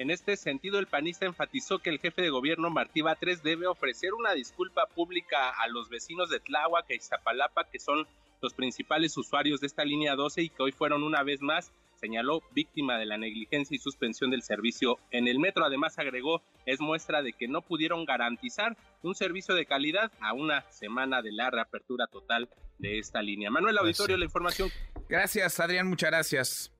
En 0.00 0.10
este 0.10 0.38
sentido, 0.38 0.78
el 0.78 0.86
panista 0.86 1.26
enfatizó 1.26 1.78
que 1.78 1.90
el 1.90 1.98
jefe 1.98 2.22
de 2.22 2.30
gobierno 2.30 2.70
Martí 2.70 3.02
Batres 3.02 3.42
debe 3.42 3.66
ofrecer 3.66 4.14
una 4.14 4.32
disculpa 4.32 4.86
pública 4.86 5.50
a 5.50 5.68
los 5.68 5.90
vecinos 5.90 6.30
de 6.30 6.40
Tláhuac 6.40 6.86
y 6.88 6.94
Iztapalapa, 6.94 7.68
que 7.70 7.78
son 7.78 8.06
los 8.40 8.54
principales 8.54 9.14
usuarios 9.18 9.60
de 9.60 9.66
esta 9.66 9.84
línea 9.84 10.14
12 10.14 10.40
y 10.40 10.48
que 10.48 10.62
hoy 10.62 10.72
fueron 10.72 11.02
una 11.02 11.22
vez 11.22 11.42
más, 11.42 11.70
señaló, 11.96 12.42
víctima 12.52 12.96
de 12.96 13.04
la 13.04 13.18
negligencia 13.18 13.74
y 13.74 13.78
suspensión 13.78 14.30
del 14.30 14.42
servicio 14.42 14.98
en 15.10 15.28
el 15.28 15.38
metro. 15.38 15.66
Además, 15.66 15.98
agregó, 15.98 16.40
es 16.64 16.80
muestra 16.80 17.20
de 17.20 17.34
que 17.34 17.46
no 17.46 17.60
pudieron 17.60 18.06
garantizar 18.06 18.78
un 19.02 19.14
servicio 19.14 19.54
de 19.54 19.66
calidad 19.66 20.10
a 20.22 20.32
una 20.32 20.62
semana 20.70 21.20
de 21.20 21.32
la 21.32 21.50
reapertura 21.50 22.06
total 22.06 22.48
de 22.78 22.98
esta 22.98 23.20
línea. 23.20 23.50
Manuel 23.50 23.76
pues 23.76 24.00
Auditorio, 24.00 24.16
la 24.16 24.24
información. 24.24 24.70
Gracias, 25.10 25.60
Adrián, 25.60 25.86
muchas 25.86 26.08
gracias. 26.08 26.72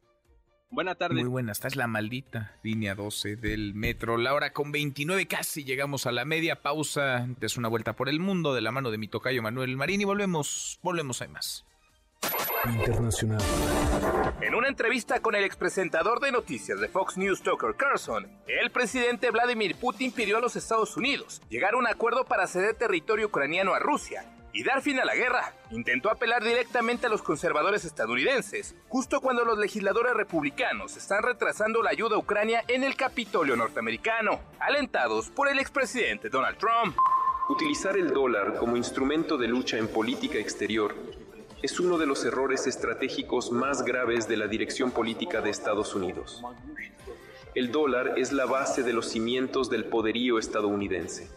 Buenas 0.72 0.98
tardes. 0.98 1.18
Muy 1.18 1.28
buenas, 1.28 1.58
esta 1.58 1.66
es 1.66 1.74
la 1.74 1.88
maldita 1.88 2.52
línea 2.62 2.94
12 2.94 3.34
del 3.34 3.74
metro. 3.74 4.16
La 4.16 4.34
hora 4.34 4.52
con 4.52 4.70
29, 4.70 5.26
casi 5.26 5.64
llegamos 5.64 6.06
a 6.06 6.12
la 6.12 6.24
media 6.24 6.62
pausa. 6.62 7.16
Antes 7.16 7.56
una 7.56 7.66
vuelta 7.66 7.94
por 7.94 8.08
el 8.08 8.20
mundo 8.20 8.54
de 8.54 8.60
la 8.60 8.70
mano 8.70 8.92
de 8.92 8.98
mi 8.98 9.08
tocayo 9.08 9.42
Manuel 9.42 9.76
Marín 9.76 10.00
y 10.00 10.04
volvemos, 10.04 10.78
volvemos, 10.80 11.22
hay 11.22 11.28
más. 11.28 11.64
Internacional. 12.66 13.40
En 14.40 14.54
una 14.54 14.68
entrevista 14.68 15.20
con 15.20 15.34
el 15.34 15.42
expresentador 15.42 16.20
de 16.20 16.30
noticias 16.30 16.78
de 16.78 16.86
Fox 16.86 17.16
News, 17.16 17.42
Tucker 17.42 17.74
Carlson, 17.74 18.28
el 18.46 18.70
presidente 18.70 19.32
Vladimir 19.32 19.74
Putin 19.74 20.12
pidió 20.12 20.36
a 20.36 20.40
los 20.40 20.54
Estados 20.54 20.96
Unidos 20.96 21.42
llegar 21.48 21.74
a 21.74 21.78
un 21.78 21.88
acuerdo 21.88 22.24
para 22.26 22.46
ceder 22.46 22.76
territorio 22.76 23.26
ucraniano 23.26 23.74
a 23.74 23.80
Rusia 23.80 24.24
y 24.52 24.64
dar 24.64 24.82
fin 24.82 24.98
a 25.00 25.04
la 25.04 25.14
guerra. 25.14 25.54
Intentó 25.70 26.10
apelar 26.10 26.42
directamente 26.42 27.06
a 27.06 27.10
los 27.10 27.22
conservadores 27.22 27.84
estadounidenses, 27.84 28.74
justo 28.88 29.20
cuando 29.20 29.44
los 29.44 29.58
legisladores 29.58 30.14
republicanos 30.14 30.96
están 30.96 31.22
retrasando 31.22 31.82
la 31.82 31.90
ayuda 31.90 32.16
a 32.16 32.18
Ucrania 32.18 32.64
en 32.68 32.84
el 32.84 32.96
Capitolio 32.96 33.56
norteamericano, 33.56 34.40
alentados 34.58 35.30
por 35.30 35.48
el 35.48 35.58
expresidente 35.58 36.28
Donald 36.28 36.58
Trump. 36.58 36.96
Utilizar 37.48 37.96
el 37.96 38.12
dólar 38.12 38.56
como 38.58 38.76
instrumento 38.76 39.36
de 39.36 39.48
lucha 39.48 39.76
en 39.76 39.88
política 39.88 40.38
exterior 40.38 40.94
es 41.62 41.78
uno 41.78 41.98
de 41.98 42.06
los 42.06 42.24
errores 42.24 42.66
estratégicos 42.66 43.52
más 43.52 43.84
graves 43.84 44.28
de 44.28 44.36
la 44.36 44.46
dirección 44.46 44.92
política 44.92 45.40
de 45.40 45.50
Estados 45.50 45.94
Unidos. 45.94 46.42
El 47.54 47.72
dólar 47.72 48.14
es 48.16 48.32
la 48.32 48.46
base 48.46 48.82
de 48.82 48.92
los 48.92 49.08
cimientos 49.08 49.68
del 49.68 49.84
poderío 49.84 50.38
estadounidense. 50.38 51.28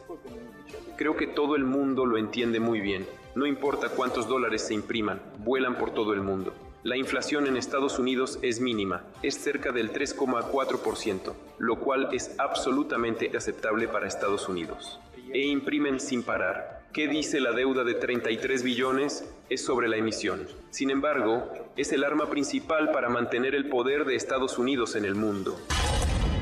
Creo 1.04 1.18
que 1.18 1.28
todo 1.28 1.58
el 1.58 1.66
mundo 1.66 2.06
lo 2.06 2.18
entiende 2.18 2.62
muy 2.62 2.80
bien. 2.80 3.06
No 3.36 3.46
importa 3.46 3.90
cuántos 3.90 4.30
dólares 4.30 4.62
se 4.62 4.74
impriman, 4.74 5.22
vuelan 5.40 5.78
por 5.78 5.94
todo 5.94 6.14
el 6.14 6.22
mundo. 6.22 6.54
La 6.84 6.96
inflación 6.96 7.46
en 7.46 7.58
Estados 7.58 8.00
Unidos 8.00 8.40
es 8.42 8.62
mínima, 8.62 9.04
es 9.22 9.36
cerca 9.36 9.74
del 9.74 9.92
3,4%, 9.92 11.34
lo 11.58 11.76
cual 11.82 12.08
es 12.14 12.34
absolutamente 12.40 13.30
aceptable 13.36 13.90
para 13.90 14.08
Estados 14.08 14.48
Unidos. 14.48 14.98
E 15.34 15.46
imprimen 15.46 16.00
sin 16.00 16.24
parar. 16.24 16.88
¿Qué 16.94 17.10
dice 17.10 17.42
la 17.42 17.52
deuda 17.52 17.84
de 17.84 17.96
33 17.96 18.64
billones? 18.64 19.30
Es 19.50 19.62
sobre 19.66 19.90
la 19.90 19.98
emisión. 19.98 20.48
Sin 20.70 20.90
embargo, 20.90 21.52
es 21.76 21.92
el 21.92 22.06
arma 22.06 22.30
principal 22.30 22.92
para 22.94 23.10
mantener 23.10 23.56
el 23.56 23.68
poder 23.68 24.06
de 24.06 24.16
Estados 24.16 24.58
Unidos 24.58 24.96
en 24.96 25.04
el 25.04 25.16
mundo. 25.16 25.60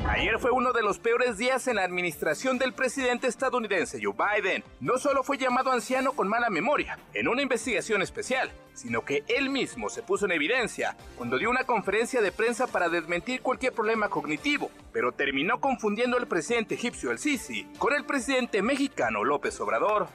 Ayer 0.08 0.38
fue 0.40 0.50
uno 0.50 0.72
de 0.72 0.82
los 0.82 0.98
peores 0.98 1.38
días 1.38 1.68
en 1.68 1.76
la 1.76 1.84
administración 1.84 2.58
del 2.58 2.72
presidente 2.72 3.28
estadounidense 3.28 4.00
Joe 4.02 4.12
Biden. 4.12 4.64
No 4.80 4.98
solo 4.98 5.22
fue 5.22 5.38
llamado 5.38 5.70
anciano 5.70 6.12
con 6.12 6.26
mala 6.26 6.50
memoria 6.50 6.98
en 7.14 7.28
una 7.28 7.42
investigación 7.42 8.02
especial, 8.02 8.50
sino 8.74 9.04
que 9.04 9.22
él 9.28 9.48
mismo 9.48 9.88
se 9.88 10.02
puso 10.02 10.24
en 10.24 10.32
evidencia 10.32 10.96
cuando 11.16 11.38
dio 11.38 11.50
una 11.50 11.64
conferencia 11.64 12.20
de 12.20 12.32
prensa 12.32 12.66
para 12.66 12.88
desmentir 12.88 13.42
cualquier 13.42 13.72
problema 13.72 14.08
cognitivo, 14.08 14.70
pero 14.92 15.12
terminó 15.12 15.60
confundiendo 15.60 16.16
al 16.16 16.26
presidente 16.26 16.74
egipcio 16.74 17.12
El 17.12 17.18
Sisi 17.18 17.64
con 17.78 17.94
el 17.94 18.04
presidente 18.04 18.60
mexicano 18.60 19.22
López 19.22 19.58
Obrador. 19.60 20.08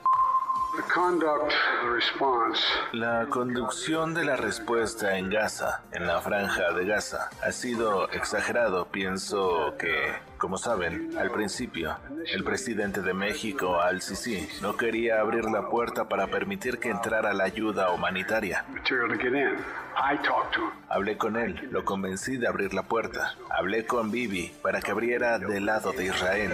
La 2.94 3.26
conducción 3.30 4.14
de 4.14 4.26
la 4.26 4.36
respuesta 4.36 5.18
en 5.18 5.30
Gaza, 5.30 5.82
en 5.92 6.06
la 6.06 6.22
franja 6.22 6.72
de 6.74 6.86
Gaza, 6.86 7.30
ha 7.44 7.52
sido 7.52 8.10
exagerado. 8.12 8.86
Pienso 8.88 9.76
que, 9.80 10.14
como 10.38 10.58
saben, 10.58 11.18
al 11.18 11.32
principio, 11.32 11.98
el 12.32 12.44
presidente 12.44 13.02
de 13.02 13.14
México, 13.14 13.82
Al-Sisi, 13.82 14.48
no 14.62 14.78
quería 14.78 15.20
abrir 15.20 15.46
la 15.46 15.68
puerta 15.70 16.08
para 16.08 16.28
permitir 16.28 16.80
que 16.80 16.90
entrara 16.90 17.34
la 17.34 17.46
ayuda 17.46 17.92
humanitaria. 17.92 18.66
Hablé 20.90 21.18
con 21.18 21.38
él, 21.38 21.68
lo 21.72 21.84
convencí 21.86 22.38
de 22.38 22.48
abrir 22.48 22.74
la 22.74 22.84
puerta. 22.84 23.34
Hablé 23.50 23.86
con 23.86 24.12
Bibi 24.12 24.52
para 24.62 24.80
que 24.80 24.92
abriera 24.92 25.40
del 25.40 25.66
lado 25.66 25.92
de 25.92 26.06
Israel. 26.06 26.54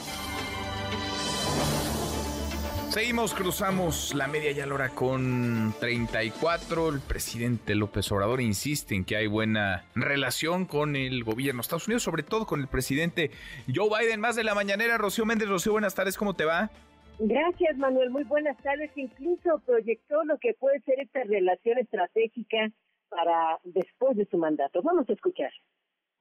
Seguimos, 2.91 3.33
cruzamos 3.33 4.13
la 4.13 4.27
media 4.27 4.51
ya 4.51 4.65
la 4.65 4.73
hora 4.73 4.89
con 4.89 5.73
34. 5.79 6.89
El 6.89 6.99
presidente 6.99 7.73
López 7.73 8.11
Obrador 8.11 8.41
insiste 8.41 8.95
en 8.95 9.05
que 9.05 9.15
hay 9.15 9.27
buena 9.27 9.85
relación 9.95 10.65
con 10.65 10.97
el 10.97 11.23
gobierno 11.23 11.59
de 11.59 11.61
Estados 11.61 11.87
Unidos, 11.87 12.03
sobre 12.03 12.23
todo 12.23 12.45
con 12.45 12.59
el 12.59 12.67
presidente 12.67 13.31
Joe 13.73 13.87
Biden. 13.87 14.19
Más 14.19 14.35
de 14.35 14.43
la 14.43 14.55
mañanera, 14.55 14.97
Rocío 14.97 15.25
Méndez. 15.25 15.47
Rocío, 15.47 15.71
buenas 15.71 15.95
tardes, 15.95 16.17
¿cómo 16.17 16.33
te 16.33 16.43
va? 16.43 16.69
Gracias, 17.17 17.77
Manuel. 17.77 18.09
Muy 18.09 18.25
buenas 18.25 18.57
tardes. 18.57 18.91
Incluso 18.97 19.61
proyectó 19.65 20.25
lo 20.25 20.37
que 20.37 20.53
puede 20.55 20.81
ser 20.81 20.99
esta 20.99 21.23
relación 21.23 21.77
estratégica 21.77 22.73
para 23.07 23.57
después 23.63 24.17
de 24.17 24.25
su 24.25 24.37
mandato. 24.37 24.81
Vamos 24.81 25.07
a 25.07 25.13
escuchar. 25.13 25.51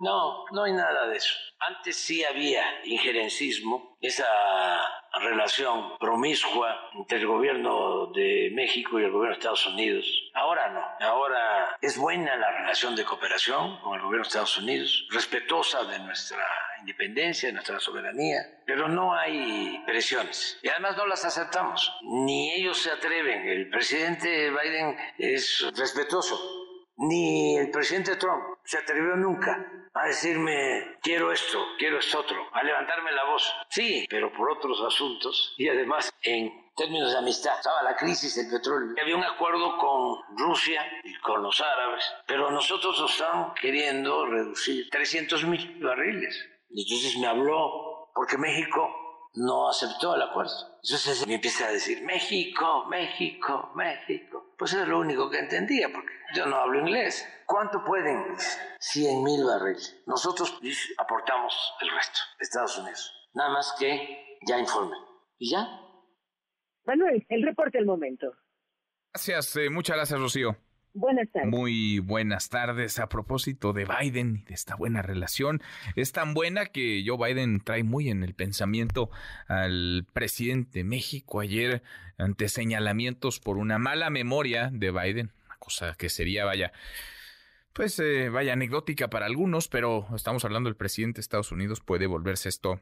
No, 0.01 0.47
no 0.53 0.65
hay 0.65 0.73
nada 0.73 1.07
de 1.09 1.17
eso. 1.17 1.35
Antes 1.59 1.97
sí 1.97 2.25
había 2.25 2.65
injerencismo, 2.85 3.99
esa 4.01 4.25
relación 5.21 5.99
promiscua 5.99 6.89
entre 6.95 7.19
el 7.19 7.27
gobierno 7.27 8.07
de 8.07 8.51
México 8.55 8.99
y 8.99 9.05
el 9.05 9.11
gobierno 9.11 9.35
de 9.35 9.39
Estados 9.41 9.67
Unidos. 9.67 10.07
Ahora 10.33 10.71
no. 10.71 11.07
Ahora 11.07 11.77
es 11.83 11.99
buena 11.99 12.35
la 12.37 12.51
relación 12.51 12.97
de 12.97 13.05
cooperación 13.05 13.79
con 13.83 13.95
el 13.95 14.01
gobierno 14.01 14.25
de 14.25 14.29
Estados 14.29 14.57
Unidos, 14.57 15.07
respetuosa 15.11 15.85
de 15.85 15.99
nuestra 15.99 16.47
independencia, 16.81 17.49
de 17.49 17.53
nuestra 17.53 17.79
soberanía, 17.79 18.63
pero 18.65 18.89
no 18.89 19.15
hay 19.15 19.83
presiones. 19.85 20.59
Y 20.63 20.69
además 20.69 20.97
no 20.97 21.07
las 21.07 21.27
aceptamos. 21.27 21.93
Ni 22.03 22.53
ellos 22.55 22.79
se 22.79 22.91
atreven. 22.91 23.47
El 23.47 23.69
presidente 23.69 24.51
Biden 24.51 24.97
es 25.19 25.71
respetuoso. 25.77 26.57
Ni 27.03 27.57
el 27.57 27.71
presidente 27.71 28.17
Trump 28.17 28.59
se 28.71 28.79
atrevió 28.79 29.17
nunca 29.17 29.67
a 29.93 30.07
decirme 30.07 30.97
quiero 31.03 31.33
esto, 31.33 31.59
quiero 31.77 31.99
esto 31.99 32.21
otro, 32.21 32.39
a 32.53 32.63
levantarme 32.63 33.11
la 33.11 33.25
voz. 33.25 33.53
Sí, 33.69 34.07
pero 34.09 34.33
por 34.33 34.49
otros 34.49 34.81
asuntos 34.87 35.57
y 35.59 35.69
además 35.69 36.15
en 36.23 36.71
términos 36.77 37.11
de 37.11 37.19
amistad. 37.19 37.57
Estaba 37.57 37.83
la 37.83 37.97
crisis 37.97 38.37
del 38.37 38.49
petróleo. 38.49 38.95
Había 39.03 39.17
un 39.17 39.25
acuerdo 39.25 39.77
con 39.77 40.39
Rusia 40.39 40.87
y 41.03 41.19
con 41.19 41.43
los 41.43 41.61
árabes, 41.61 42.05
pero 42.29 42.49
nosotros 42.53 42.97
nos 43.01 43.11
están 43.11 43.55
queriendo 43.55 44.25
reducir 44.27 44.89
300 44.89 45.45
mil 45.47 45.81
barriles. 45.83 46.39
Entonces 46.71 47.19
me 47.19 47.27
habló 47.27 48.13
porque 48.15 48.39
México 48.39 48.89
no 49.35 49.69
aceptó 49.69 50.15
el 50.15 50.23
acuerdo. 50.23 50.55
Entonces 50.85 51.27
me 51.27 51.35
empieza 51.35 51.67
a 51.67 51.73
decir, 51.73 52.03
México, 52.03 52.87
México, 52.87 53.73
México. 53.75 54.50
Pues 54.61 54.75
es 54.75 54.87
lo 54.87 54.99
único 54.99 55.31
que 55.31 55.39
entendía, 55.39 55.89
porque 55.91 56.13
yo 56.35 56.45
no 56.45 56.57
hablo 56.57 56.81
inglés. 56.81 57.27
¿Cuánto 57.47 57.83
pueden? 57.83 58.37
100 58.79 59.25
mil 59.25 59.43
barriles. 59.43 60.03
Nosotros 60.07 60.61
aportamos 60.99 61.55
el 61.81 61.91
resto, 61.91 62.19
Estados 62.39 62.77
Unidos. 62.77 63.11
Nada 63.33 63.49
más 63.55 63.75
que 63.79 64.37
ya 64.47 64.59
informen. 64.59 65.01
¿Y 65.39 65.53
ya? 65.53 65.67
Manuel, 66.85 67.25
el 67.31 67.43
reporte 67.43 67.79
del 67.79 67.87
momento. 67.87 68.35
Gracias, 69.15 69.57
eh, 69.57 69.71
muchas 69.71 69.97
gracias, 69.97 70.21
Rocío. 70.21 70.55
Buenas 70.93 71.31
tardes. 71.31 71.51
Muy 71.51 72.01
buenas 72.01 72.49
tardes. 72.49 72.99
A 72.99 73.09
propósito 73.09 73.73
de 73.73 73.87
Biden 73.87 74.37
y 74.43 74.45
de 74.45 74.55
esta 74.55 74.75
buena 74.75 75.03
relación, 75.03 75.63
es 75.95 76.13
tan 76.13 76.35
buena 76.35 76.67
que 76.67 77.05
Joe 77.07 77.33
Biden 77.33 77.61
trae 77.61 77.85
muy 77.85 78.11
en 78.11 78.25
el 78.25 78.35
pensamiento 78.35 79.11
al 79.47 80.07
presidente 80.13 80.81
de 80.81 80.85
México 80.85 81.41
ayer 81.41 81.83
ante 82.19 82.49
señalamientos 82.49 83.39
por 83.39 83.57
una 83.57 83.79
mala 83.79 84.11
memoria 84.11 84.71
de 84.73 84.91
Biden, 84.91 85.31
una 85.47 85.57
cosa 85.59 85.95
que 85.97 86.09
sería, 86.09 86.45
vaya, 86.45 86.73
pues 87.73 87.99
eh, 88.01 88.29
vaya 88.29 88.53
anecdótica 88.53 89.09
para 89.09 89.27
algunos, 89.27 89.69
pero 89.69 90.07
estamos 90.15 90.45
hablando 90.45 90.69
del 90.69 90.77
presidente 90.77 91.19
de 91.19 91.23
Estados 91.23 91.53
Unidos, 91.53 91.81
puede 91.81 92.07
volverse 92.07 92.49
esto 92.49 92.81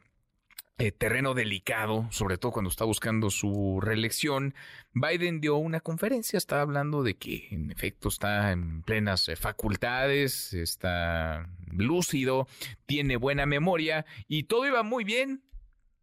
eh, 0.81 0.93
terreno 0.93 1.35
delicado, 1.35 2.07
sobre 2.13 2.39
todo 2.39 2.53
cuando 2.53 2.71
está 2.71 2.85
buscando 2.85 3.31
su 3.31 3.81
reelección. 3.83 4.55
Biden 4.93 5.41
dio 5.41 5.57
una 5.57 5.81
conferencia, 5.81 6.37
está 6.37 6.61
hablando 6.61 7.03
de 7.03 7.17
que 7.17 7.49
en 7.51 7.73
efecto 7.73 8.09
está 8.09 8.53
en 8.53 8.83
plenas 8.83 9.29
eh, 9.29 9.35
facultades, 9.35 10.55
está 10.55 11.51
lúcido, 11.73 12.47
tiene 12.87 13.17
buena 13.17 13.45
memoria 13.45 14.07
y 14.29 14.45
todo 14.45 14.69
iba 14.69 14.85
muy 14.85 15.03
bien 15.03 15.43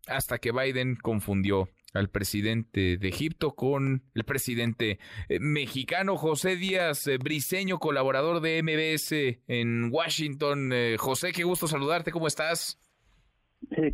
hasta 0.08 0.40
que 0.40 0.52
Biden 0.52 0.98
confundió 0.98 1.70
al 1.94 2.10
presidente 2.10 2.98
de 2.98 3.08
Egipto 3.08 3.56
con 3.56 4.04
el 4.14 4.26
presidente 4.26 5.00
eh, 5.30 5.40
mexicano 5.40 6.18
José 6.18 6.58
Díaz 6.58 7.10
Briseño, 7.24 7.80
colaborador 7.80 8.42
de 8.42 8.62
MBS 8.62 9.40
en 9.48 9.90
Washington. 9.90 10.74
José, 10.98 11.32
qué 11.32 11.46
gusto 11.46 11.70
saludarte, 11.70 12.12
¿cómo 12.12 12.28
estás? 12.28 12.78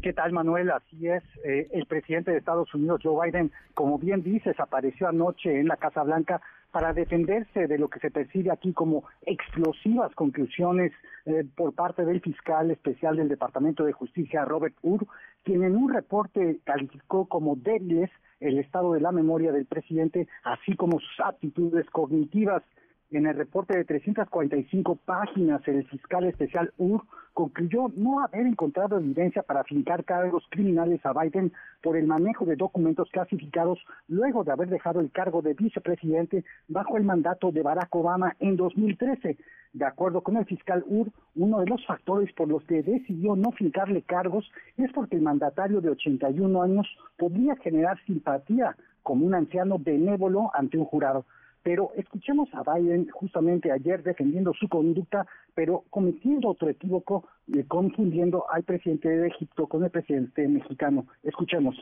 ¿Qué 0.02 0.14
tal, 0.14 0.34
Manuel? 0.34 0.70
Así 0.72 1.08
es. 1.08 1.24
Eh, 1.44 1.70
el 1.72 1.86
presidente 1.86 2.32
de 2.32 2.38
Estados 2.38 2.74
Unidos, 2.74 3.02
Joe 3.04 3.26
Biden, 3.26 3.52
como 3.74 3.98
bien 3.98 4.22
dices, 4.22 4.60
apareció 4.60 5.08
anoche 5.08 5.60
en 5.60 5.68
la 5.68 5.78
Casa 5.78 6.04
Blanca 6.04 6.42
para 6.72 6.94
defenderse 6.94 7.68
de 7.68 7.78
lo 7.78 7.90
que 7.90 8.00
se 8.00 8.12
percibe 8.12 8.52
aquí 8.52 8.74
como 8.74 9.04
explosivas 9.24 10.14
conclusiones 10.16 10.92
eh, 11.26 11.44
por 11.56 11.74
parte 11.74 12.06
del 12.06 12.22
fiscal 12.22 12.72
especial 12.72 13.18
del 13.18 13.30
Departamento 13.30 13.84
de 13.84 13.92
Justicia, 13.92 14.46
Robert 14.46 14.76
Ur, 14.82 15.06
quien 15.44 15.64
en 15.64 15.76
un 15.76 15.94
reporte 15.94 16.60
calificó 16.64 17.28
como 17.28 17.56
débiles 17.56 18.10
el 18.40 18.58
estado 18.58 18.94
de 18.94 19.02
la 19.02 19.12
memoria 19.12 19.52
del 19.52 19.66
presidente, 19.66 20.28
así 20.44 20.76
como 20.76 21.00
sus 21.00 21.20
aptitudes 21.24 21.90
cognitivas. 21.90 22.64
En 23.12 23.26
el 23.26 23.36
reporte 23.36 23.78
de 23.78 23.84
345 23.84 24.96
páginas, 24.96 25.62
el 25.68 25.86
fiscal 25.90 26.24
especial 26.24 26.72
UR 26.78 27.02
concluyó 27.34 27.90
no 27.94 28.24
haber 28.24 28.48
encontrado 28.48 28.98
evidencia 28.98 29.44
para 29.44 29.66
fincar 29.66 30.06
cargos 30.06 30.46
criminales 30.50 31.06
a 31.06 31.12
Biden 31.12 31.52
por 31.84 31.98
el 31.98 32.08
manejo 32.08 32.46
de 32.46 32.56
documentos 32.56 33.10
clasificados 33.12 33.80
luego 34.08 34.46
de 34.46 34.54
haber 34.54 34.70
dejado 34.70 35.02
el 35.02 35.12
cargo 35.12 35.42
de 35.42 35.56
vicepresidente 35.56 36.46
bajo 36.70 36.96
el 36.96 37.04
mandato 37.04 37.52
de 37.52 37.62
Barack 37.62 37.94
Obama 37.94 38.34
en 38.40 38.56
2013. 38.56 39.38
De 39.74 39.86
acuerdo 39.86 40.22
con 40.22 40.38
el 40.38 40.46
fiscal 40.46 40.86
UR, 40.88 41.12
uno 41.36 41.60
de 41.60 41.66
los 41.66 41.86
factores 41.86 42.32
por 42.32 42.48
los 42.48 42.64
que 42.64 42.82
decidió 42.82 43.36
no 43.36 43.52
fincarle 43.52 44.04
cargos 44.04 44.50
es 44.78 44.90
porque 44.94 45.18
el 45.18 45.22
mandatario 45.22 45.82
de 45.82 45.90
81 45.90 46.62
años 46.62 46.88
podría 47.18 47.58
generar 47.58 48.00
simpatía 48.06 48.78
como 49.04 49.26
un 49.26 49.36
anciano 49.36 49.80
benévolo 49.80 50.50
ante 50.54 50.78
un 50.78 50.86
jurado. 50.86 51.26
Pero 51.64 51.92
escuchemos 51.96 52.50
a 52.54 52.64
Biden 52.74 53.08
justamente 53.10 53.72
ayer 53.72 54.04
defendiendo 54.04 54.54
su 54.54 54.68
conducta, 54.68 55.26
pero 55.54 55.84
cometiendo 55.90 56.50
otro 56.50 56.70
equívoco, 56.70 57.28
eh, 57.54 57.66
confundiendo 57.68 58.50
al 58.50 58.64
presidente 58.64 59.10
de 59.10 59.28
Egipto 59.28 59.68
con 59.68 59.84
el 59.84 59.92
presidente 59.92 60.48
mexicano. 60.48 61.06
Escuchemos. 61.24 61.76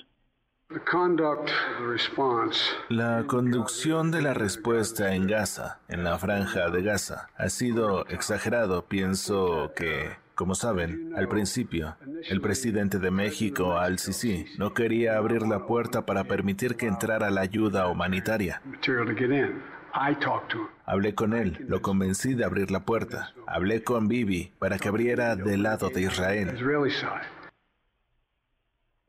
La 2.89 3.23
conducción 3.25 4.11
de 4.11 4.21
la 4.21 4.35
respuesta 4.35 5.15
en 5.15 5.25
Gaza, 5.25 5.79
en 5.87 6.03
la 6.03 6.19
franja 6.19 6.69
de 6.69 6.83
Gaza, 6.83 7.27
ha 7.37 7.49
sido 7.49 8.05
exagerado. 8.05 8.85
Pienso 8.85 9.71
que 9.75 10.11
Como 10.39 10.55
saben, 10.55 11.11
al 11.17 11.27
principio, 11.27 11.97
el 12.29 12.39
presidente 12.39 12.97
de 12.97 13.11
México, 13.11 13.77
Al-Sisi, 13.77 14.45
no 14.57 14.73
quería 14.73 15.17
abrir 15.17 15.41
la 15.41 15.65
puerta 15.65 16.05
para 16.05 16.23
permitir 16.23 16.77
que 16.77 16.87
entrara 16.87 17.29
la 17.29 17.41
ayuda 17.41 17.89
humanitaria. 17.89 18.61
Hablé 20.85 21.13
con 21.13 21.33
él, 21.33 21.65
lo 21.67 21.81
convencí 21.81 22.35
de 22.35 22.45
abrir 22.45 22.71
la 22.71 22.85
puerta. 22.85 23.33
Hablé 23.47 23.83
con 23.83 24.07
Bibi 24.07 24.53
para 24.59 24.77
que 24.77 24.87
abriera 24.87 25.35
del 25.35 25.63
lado 25.63 25.89
de 25.89 26.03
Israel. 26.03 26.55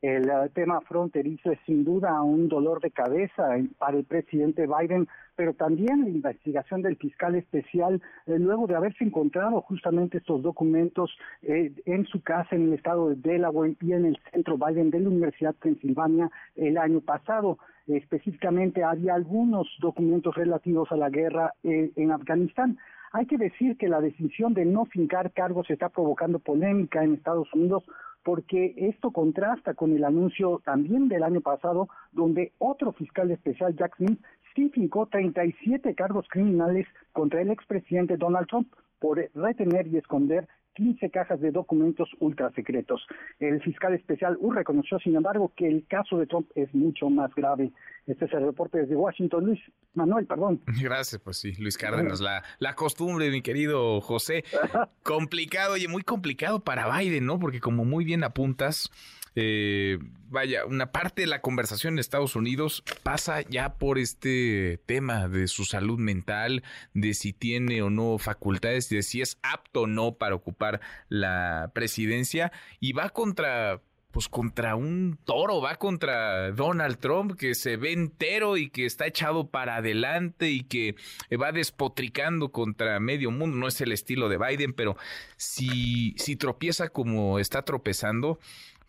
El 0.01 0.29
eh, 0.29 0.49
tema 0.53 0.81
fronterizo 0.81 1.51
es 1.51 1.59
sin 1.65 1.85
duda 1.85 2.21
un 2.23 2.49
dolor 2.49 2.81
de 2.81 2.89
cabeza 2.89 3.55
para 3.77 3.97
el 3.97 4.03
presidente 4.03 4.67
Biden, 4.67 5.07
pero 5.41 5.55
también 5.55 6.01
la 6.01 6.09
investigación 6.09 6.83
del 6.83 6.97
fiscal 6.97 7.33
especial, 7.33 7.99
eh, 8.27 8.37
luego 8.37 8.67
de 8.67 8.75
haberse 8.75 9.03
encontrado 9.03 9.59
justamente 9.61 10.19
estos 10.19 10.43
documentos 10.43 11.09
eh, 11.41 11.73
en 11.87 12.05
su 12.05 12.21
casa 12.21 12.55
en 12.55 12.67
el 12.67 12.73
estado 12.73 13.09
de 13.09 13.15
Delaware 13.15 13.75
y 13.81 13.93
en 13.93 14.05
el 14.05 14.19
centro 14.31 14.55
Biden 14.55 14.91
de 14.91 14.99
la 14.99 15.09
Universidad 15.09 15.55
de 15.55 15.59
Pensilvania 15.59 16.29
el 16.55 16.77
año 16.77 17.01
pasado. 17.01 17.57
específicamente 17.87 18.83
había 18.83 19.15
algunos 19.15 19.67
documentos 19.79 20.35
relativos 20.35 20.91
a 20.91 20.95
la 20.95 21.09
guerra 21.09 21.55
en 21.63 22.11
Afganistán. 22.11 22.77
Hay 23.11 23.25
que 23.25 23.39
decir 23.39 23.77
que 23.77 23.89
la 23.89 23.99
decisión 23.99 24.53
de 24.53 24.65
no 24.65 24.85
fincar 24.85 25.31
cargos 25.31 25.71
está 25.71 25.89
provocando 25.89 26.37
polémica 26.37 27.03
en 27.03 27.15
Estados 27.15 27.51
Unidos 27.55 27.83
porque 28.23 28.75
esto 28.77 29.11
contrasta 29.11 29.73
con 29.73 29.95
el 29.95 30.03
anuncio 30.03 30.61
también 30.63 31.07
del 31.07 31.23
año 31.23 31.41
pasado, 31.41 31.89
donde 32.11 32.51
otro 32.59 32.91
fiscal 32.91 33.31
especial, 33.31 33.75
Jack 33.75 33.95
Smith, 33.97 34.19
sí 34.55 34.69
fincó 34.69 35.07
37 35.07 35.95
cargos 35.95 36.25
criminales 36.29 36.87
contra 37.13 37.41
el 37.41 37.51
expresidente 37.51 38.17
Donald 38.17 38.47
Trump 38.47 38.73
por 38.99 39.17
retener 39.33 39.87
y 39.87 39.97
esconder 39.97 40.47
15 40.75 41.09
cajas 41.09 41.39
de 41.41 41.51
documentos 41.51 42.09
ultrasecretos. 42.19 43.05
El 43.39 43.61
fiscal 43.61 43.93
especial 43.93 44.37
U 44.39 44.51
reconoció, 44.51 44.99
sin 44.99 45.15
embargo, 45.15 45.51
que 45.55 45.67
el 45.67 45.85
caso 45.87 46.17
de 46.17 46.27
Trump 46.27 46.49
es 46.55 46.73
mucho 46.73 47.09
más 47.09 47.33
grave. 47.35 47.71
Este 48.07 48.25
es 48.25 48.33
el 48.33 48.45
reporte 48.45 48.79
desde 48.79 48.95
Washington, 48.95 49.45
Luis 49.45 49.59
Manuel, 49.93 50.25
perdón. 50.25 50.61
Gracias, 50.81 51.21
pues 51.21 51.37
sí, 51.37 51.53
Luis 51.59 51.77
Cárdenas, 51.77 52.21
la, 52.21 52.43
la 52.59 52.73
costumbre, 52.75 53.29
mi 53.29 53.41
querido 53.41 54.01
José. 54.01 54.43
complicado, 55.03 55.73
oye, 55.73 55.87
muy 55.87 56.03
complicado 56.03 56.61
para 56.63 56.97
Biden, 56.97 57.25
¿no? 57.25 57.39
Porque 57.39 57.59
como 57.59 57.83
muy 57.85 58.05
bien 58.05 58.23
apuntas, 58.23 58.89
eh, 59.35 59.97
vaya, 60.29 60.65
una 60.65 60.91
parte 60.91 61.21
de 61.21 61.27
la 61.27 61.41
conversación 61.41 61.93
en 61.93 61.99
Estados 61.99 62.35
Unidos 62.35 62.83
pasa 63.03 63.41
ya 63.41 63.75
por 63.75 63.97
este 63.97 64.79
tema 64.85 65.27
de 65.27 65.47
su 65.47 65.65
salud 65.65 65.99
mental, 65.99 66.63
de 66.93 67.13
si 67.13 67.33
tiene 67.33 67.81
o 67.81 67.89
no 67.89 68.17
facultades, 68.17 68.89
de 68.89 69.03
si 69.03 69.21
es 69.21 69.37
apto 69.41 69.81
o 69.81 69.87
no 69.87 70.15
para 70.15 70.35
ocupar 70.35 70.81
la 71.09 71.71
presidencia 71.73 72.51
y 72.79 72.93
va 72.93 73.09
contra 73.09 73.81
pues 74.11 74.27
contra 74.27 74.75
un 74.75 75.17
toro, 75.23 75.61
va 75.61 75.75
contra 75.77 76.51
Donald 76.51 76.97
Trump 76.99 77.37
que 77.37 77.55
se 77.55 77.77
ve 77.77 77.93
entero 77.93 78.57
y 78.57 78.69
que 78.69 78.85
está 78.85 79.07
echado 79.07 79.49
para 79.49 79.77
adelante 79.77 80.51
y 80.51 80.63
que 80.63 80.95
va 81.41 81.51
despotricando 81.51 82.51
contra 82.51 82.99
medio 82.99 83.31
mundo. 83.31 83.57
No 83.57 83.67
es 83.67 83.79
el 83.81 83.91
estilo 83.91 84.29
de 84.29 84.37
Biden, 84.37 84.73
pero 84.73 84.97
si, 85.37 86.13
si 86.17 86.35
tropieza 86.35 86.89
como 86.89 87.39
está 87.39 87.63
tropezando, 87.63 88.37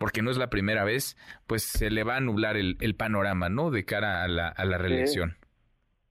porque 0.03 0.21
no 0.21 0.33
es 0.33 0.37
la 0.37 0.51
primera 0.51 0.83
vez, 0.83 1.17
pues 1.47 1.63
se 1.63 1.89
le 1.89 2.03
va 2.03 2.17
a 2.17 2.21
nublar 2.21 2.57
el, 2.57 2.95
panorama, 2.97 3.49
¿no? 3.49 3.71
De 3.71 3.85
cara 3.85 4.25
a 4.25 4.27
la, 4.27 4.49
a 4.49 4.65
la 4.65 4.77
reelección. 4.77 5.37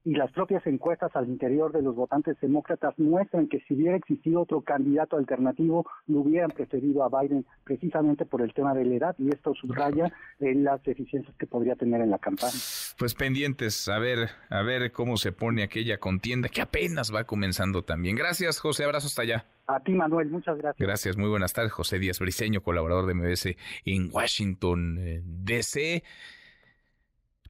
Y 0.04 0.14
las 0.14 0.32
propias 0.32 0.66
encuestas 0.66 1.14
al 1.14 1.28
interior 1.28 1.72
de 1.72 1.82
los 1.82 1.94
votantes 1.94 2.36
demócratas 2.40 2.98
muestran 2.98 3.48
que 3.48 3.60
si 3.60 3.74
hubiera 3.74 3.96
existido 3.96 4.42
otro 4.42 4.62
candidato 4.62 5.16
alternativo, 5.16 5.86
lo 6.06 6.20
hubieran 6.20 6.50
preferido 6.50 7.04
a 7.04 7.20
Biden 7.20 7.46
precisamente 7.64 8.26
por 8.26 8.42
el 8.42 8.52
tema 8.52 8.74
de 8.74 8.84
la 8.84 8.94
edad 8.94 9.14
y 9.18 9.28
esto 9.28 9.54
subraya 9.54 10.12
eh, 10.40 10.54
las 10.54 10.82
deficiencias 10.82 11.34
que 11.36 11.46
podría 11.46 11.76
tener 11.76 12.00
en 12.00 12.10
la 12.10 12.18
campaña. 12.18 12.52
Pues 12.98 13.14
pendientes, 13.14 13.88
a 13.88 13.98
ver, 13.98 14.30
a 14.50 14.62
ver 14.62 14.90
cómo 14.92 15.16
se 15.16 15.32
pone 15.32 15.62
aquella 15.62 15.98
contienda 15.98 16.48
que 16.48 16.62
apenas 16.62 17.14
va 17.14 17.24
comenzando 17.24 17.82
también. 17.82 18.16
Gracias, 18.16 18.58
José, 18.58 18.84
abrazo 18.84 19.06
hasta 19.06 19.22
allá. 19.22 19.46
A 19.66 19.80
ti, 19.80 19.92
Manuel, 19.92 20.28
muchas 20.28 20.58
gracias. 20.58 20.86
Gracias, 20.86 21.16
muy 21.16 21.28
buenas 21.28 21.52
tardes. 21.52 21.72
José 21.72 21.98
Díaz 21.98 22.18
Briceño, 22.18 22.62
colaborador 22.62 23.06
de 23.06 23.14
MBS 23.14 23.56
en 23.84 24.10
Washington, 24.12 24.98
eh, 24.98 25.22
D.C. 25.24 26.02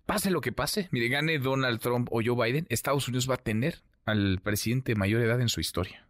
Pase 0.06 0.30
lo 0.30 0.40
que 0.40 0.52
pase, 0.52 0.88
mire, 0.90 1.08
gane 1.08 1.38
Donald 1.38 1.80
Trump 1.80 2.08
o 2.10 2.20
Joe 2.24 2.46
Biden, 2.46 2.66
Estados 2.68 3.08
Unidos 3.08 3.30
va 3.30 3.34
a 3.34 3.42
tener 3.42 3.82
al 4.04 4.40
presidente 4.42 4.92
de 4.92 4.96
mayor 4.96 5.22
edad 5.22 5.40
en 5.40 5.48
su 5.48 5.60
historia. 5.60 6.08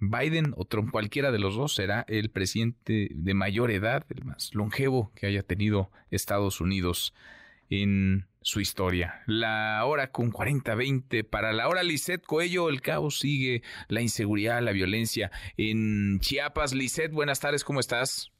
Biden 0.00 0.54
o 0.56 0.64
Trump, 0.64 0.90
cualquiera 0.90 1.32
de 1.32 1.38
los 1.38 1.56
dos, 1.56 1.74
será 1.74 2.04
el 2.08 2.30
presidente 2.30 3.08
de 3.12 3.34
mayor 3.34 3.70
edad, 3.70 4.06
el 4.10 4.24
más 4.24 4.54
longevo 4.54 5.12
que 5.14 5.26
haya 5.26 5.42
tenido 5.42 5.90
Estados 6.10 6.60
Unidos 6.60 7.14
en 7.68 8.26
su 8.40 8.60
historia. 8.60 9.22
La 9.26 9.84
hora 9.84 10.10
con 10.10 10.32
40-20 10.32 11.28
para 11.28 11.52
la 11.52 11.68
hora 11.68 11.82
Lisset 11.82 12.24
Coello, 12.24 12.68
el 12.68 12.80
caos 12.80 13.18
sigue, 13.18 13.62
la 13.88 14.00
inseguridad, 14.00 14.62
la 14.62 14.72
violencia 14.72 15.30
en 15.56 16.20
Chiapas. 16.20 16.74
Lisset, 16.74 17.12
buenas 17.12 17.40
tardes, 17.40 17.64
¿cómo 17.64 17.80
estás? 17.80 18.32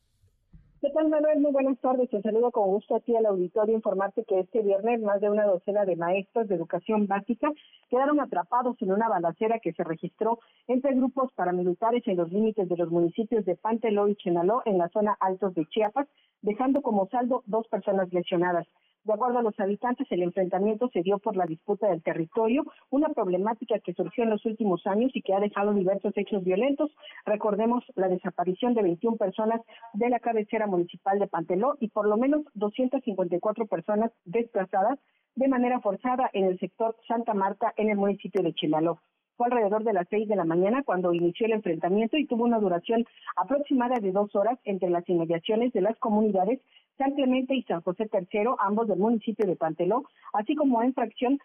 ¿Qué 0.81 0.91
tal, 0.91 1.09
Manuel? 1.09 1.41
Muy 1.41 1.51
buenas 1.51 1.77
tardes. 1.81 2.09
Te 2.09 2.23
saludo 2.23 2.53
con 2.53 2.69
gusto 2.69 2.95
a 2.95 3.01
ti 3.01 3.17
al 3.17 3.27
auditorio. 3.27 3.75
Informarte 3.75 4.23
que 4.23 4.39
este 4.39 4.63
viernes 4.63 5.03
más 5.03 5.21
de 5.21 5.29
una 5.29 5.45
docena 5.45 5.85
de 5.85 5.97
maestros 5.97 6.47
de 6.47 6.55
educación 6.55 7.09
básica 7.09 7.51
quedaron 7.91 8.21
atrapados 8.21 8.81
en 8.81 8.93
una 8.93 9.09
balacera 9.09 9.59
que 9.59 9.73
se 9.73 9.83
registró 9.83 10.39
entre 10.69 10.95
grupos 10.95 11.33
paramilitares 11.33 12.07
en 12.07 12.17
los 12.17 12.31
límites 12.31 12.69
de 12.69 12.77
los 12.77 12.93
municipios 12.93 13.45
de 13.45 13.57
Panteló 13.57 14.07
y 14.07 14.15
Chenaló 14.15 14.63
en 14.67 14.79
la 14.79 14.89
zona 14.91 15.17
altos 15.19 15.53
de 15.55 15.67
Chiapas, 15.67 16.07
dejando 16.43 16.81
como 16.81 17.09
saldo 17.09 17.43
dos 17.47 17.67
personas 17.67 18.13
lesionadas. 18.13 18.69
De 19.09 19.15
acuerdo 19.15 19.39
a 19.39 19.43
los 19.43 19.59
habitantes, 19.59 20.07
el 20.11 20.23
enfrentamiento 20.23 20.91
se 20.93 21.01
dio 21.01 21.19
por 21.19 21.35
la 21.35 21.47
disputa 21.47 21.89
del 21.89 22.03
territorio, 22.03 22.67
una 22.91 23.09
problemática 23.09 23.79
que 23.79 23.95
surgió 23.95 24.23
en 24.23 24.29
los 24.29 24.45
últimos 24.45 24.87
años 24.87 25.13
y 25.15 25.23
que 25.23 25.33
ha 25.33 25.41
dejado 25.41 25.73
diversos 25.73 26.13
hechos 26.15 26.45
violentos. 26.45 26.91
Recordemos 27.25 27.83
la 27.95 28.09
desaparición 28.09 28.75
de 28.75 28.83
21 28.83 29.17
personas 29.17 29.63
de 29.95 30.11
la 30.11 30.21
cabecera 30.21 30.67
municipal 30.67 31.19
de 31.19 31.27
Panteló 31.27 31.79
y 31.81 31.89
por 31.89 32.07
lo 32.07 32.19
menos 32.19 32.43
254 32.53 33.65
personas 33.65 34.13
desplazadas 34.27 34.99
de 35.37 35.49
manera 35.49 35.81
forzada 35.81 36.29
en 36.35 36.45
el 36.45 36.59
sector 36.59 36.95
Santa 37.09 37.33
Marta 37.33 37.73
en 37.79 37.89
el 37.89 37.97
municipio 37.97 38.43
de 38.43 38.53
Chimaló. 38.53 39.01
Fue 39.39 39.47
alrededor 39.47 39.85
de 39.85 39.93
las 39.93 40.09
seis 40.11 40.29
de 40.29 40.35
la 40.35 40.45
mañana 40.45 40.83
cuando 40.83 41.15
inició 41.15 41.47
el 41.47 41.53
enfrentamiento 41.53 42.19
y 42.19 42.27
tuvo 42.27 42.45
una 42.45 42.59
duración 42.59 43.07
aproximada 43.37 44.01
de 44.01 44.11
dos 44.11 44.35
horas 44.35 44.59
entre 44.65 44.91
las 44.91 45.09
inmediaciones 45.09 45.73
de 45.73 45.81
las 45.81 45.97
comunidades 45.99 46.61
San 46.99 47.13
Clemente 47.13 47.55
y 47.55 47.63
San 47.63 47.81
José 47.83 48.11
III, 48.13 48.57
ambos 48.59 48.89
del 48.89 48.99
municipio 48.99 49.47
de 49.47 49.55
Panteló, 49.55 50.05
así 50.33 50.57
como 50.57 50.83
en 50.83 50.93
fracción 50.93 51.39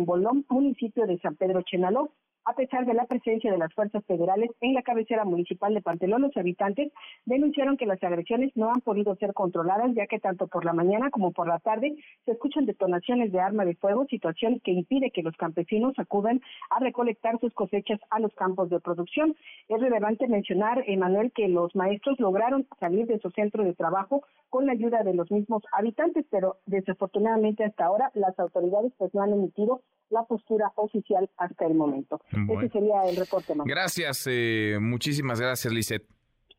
Bolón, 0.00 0.46
municipio 0.48 1.06
de 1.06 1.18
San 1.18 1.36
Pedro 1.36 1.60
Chenaló. 1.62 2.10
A 2.46 2.52
pesar 2.52 2.84
de 2.84 2.92
la 2.92 3.06
presencia 3.06 3.50
de 3.50 3.56
las 3.56 3.72
fuerzas 3.72 4.04
federales 4.04 4.50
en 4.60 4.74
la 4.74 4.82
cabecera 4.82 5.24
municipal 5.24 5.72
de 5.72 5.80
Pantelón, 5.80 6.20
los 6.20 6.36
habitantes 6.36 6.92
denunciaron 7.24 7.78
que 7.78 7.86
las 7.86 8.02
agresiones 8.04 8.52
no 8.54 8.68
han 8.68 8.82
podido 8.82 9.16
ser 9.16 9.32
controladas, 9.32 9.94
ya 9.94 10.06
que 10.06 10.20
tanto 10.20 10.46
por 10.46 10.66
la 10.66 10.74
mañana 10.74 11.10
como 11.10 11.32
por 11.32 11.48
la 11.48 11.58
tarde 11.58 11.96
se 12.26 12.32
escuchan 12.32 12.66
detonaciones 12.66 13.32
de 13.32 13.40
arma 13.40 13.64
de 13.64 13.76
fuego, 13.76 14.04
situación 14.10 14.60
que 14.62 14.72
impide 14.72 15.10
que 15.10 15.22
los 15.22 15.34
campesinos 15.38 15.94
acudan 15.98 16.42
a 16.68 16.80
recolectar 16.80 17.40
sus 17.40 17.54
cosechas 17.54 17.98
a 18.10 18.20
los 18.20 18.34
campos 18.34 18.68
de 18.68 18.78
producción. 18.78 19.34
Es 19.70 19.80
relevante 19.80 20.28
mencionar, 20.28 20.84
Emanuel, 20.86 21.32
que 21.32 21.48
los 21.48 21.74
maestros 21.74 22.20
lograron 22.20 22.66
salir 22.78 23.06
de 23.06 23.20
su 23.20 23.30
centro 23.30 23.64
de 23.64 23.72
trabajo 23.72 24.22
con 24.50 24.66
la 24.66 24.72
ayuda 24.72 24.93
de 25.02 25.14
los 25.14 25.30
mismos 25.30 25.62
habitantes, 25.72 26.24
pero 26.30 26.58
desafortunadamente 26.66 27.64
hasta 27.64 27.86
ahora 27.86 28.10
las 28.14 28.38
autoridades 28.38 28.92
pues 28.98 29.12
no 29.14 29.22
han 29.22 29.32
emitido 29.32 29.82
la 30.10 30.24
postura 30.24 30.72
oficial 30.76 31.28
hasta 31.36 31.66
el 31.66 31.74
momento. 31.74 32.20
Ese 32.30 32.68
sería 32.68 33.02
el 33.08 33.16
reporte. 33.16 33.54
Más. 33.54 33.66
Gracias, 33.66 34.26
eh, 34.30 34.78
muchísimas 34.80 35.40
gracias, 35.40 35.72
Lisette. 35.72 36.06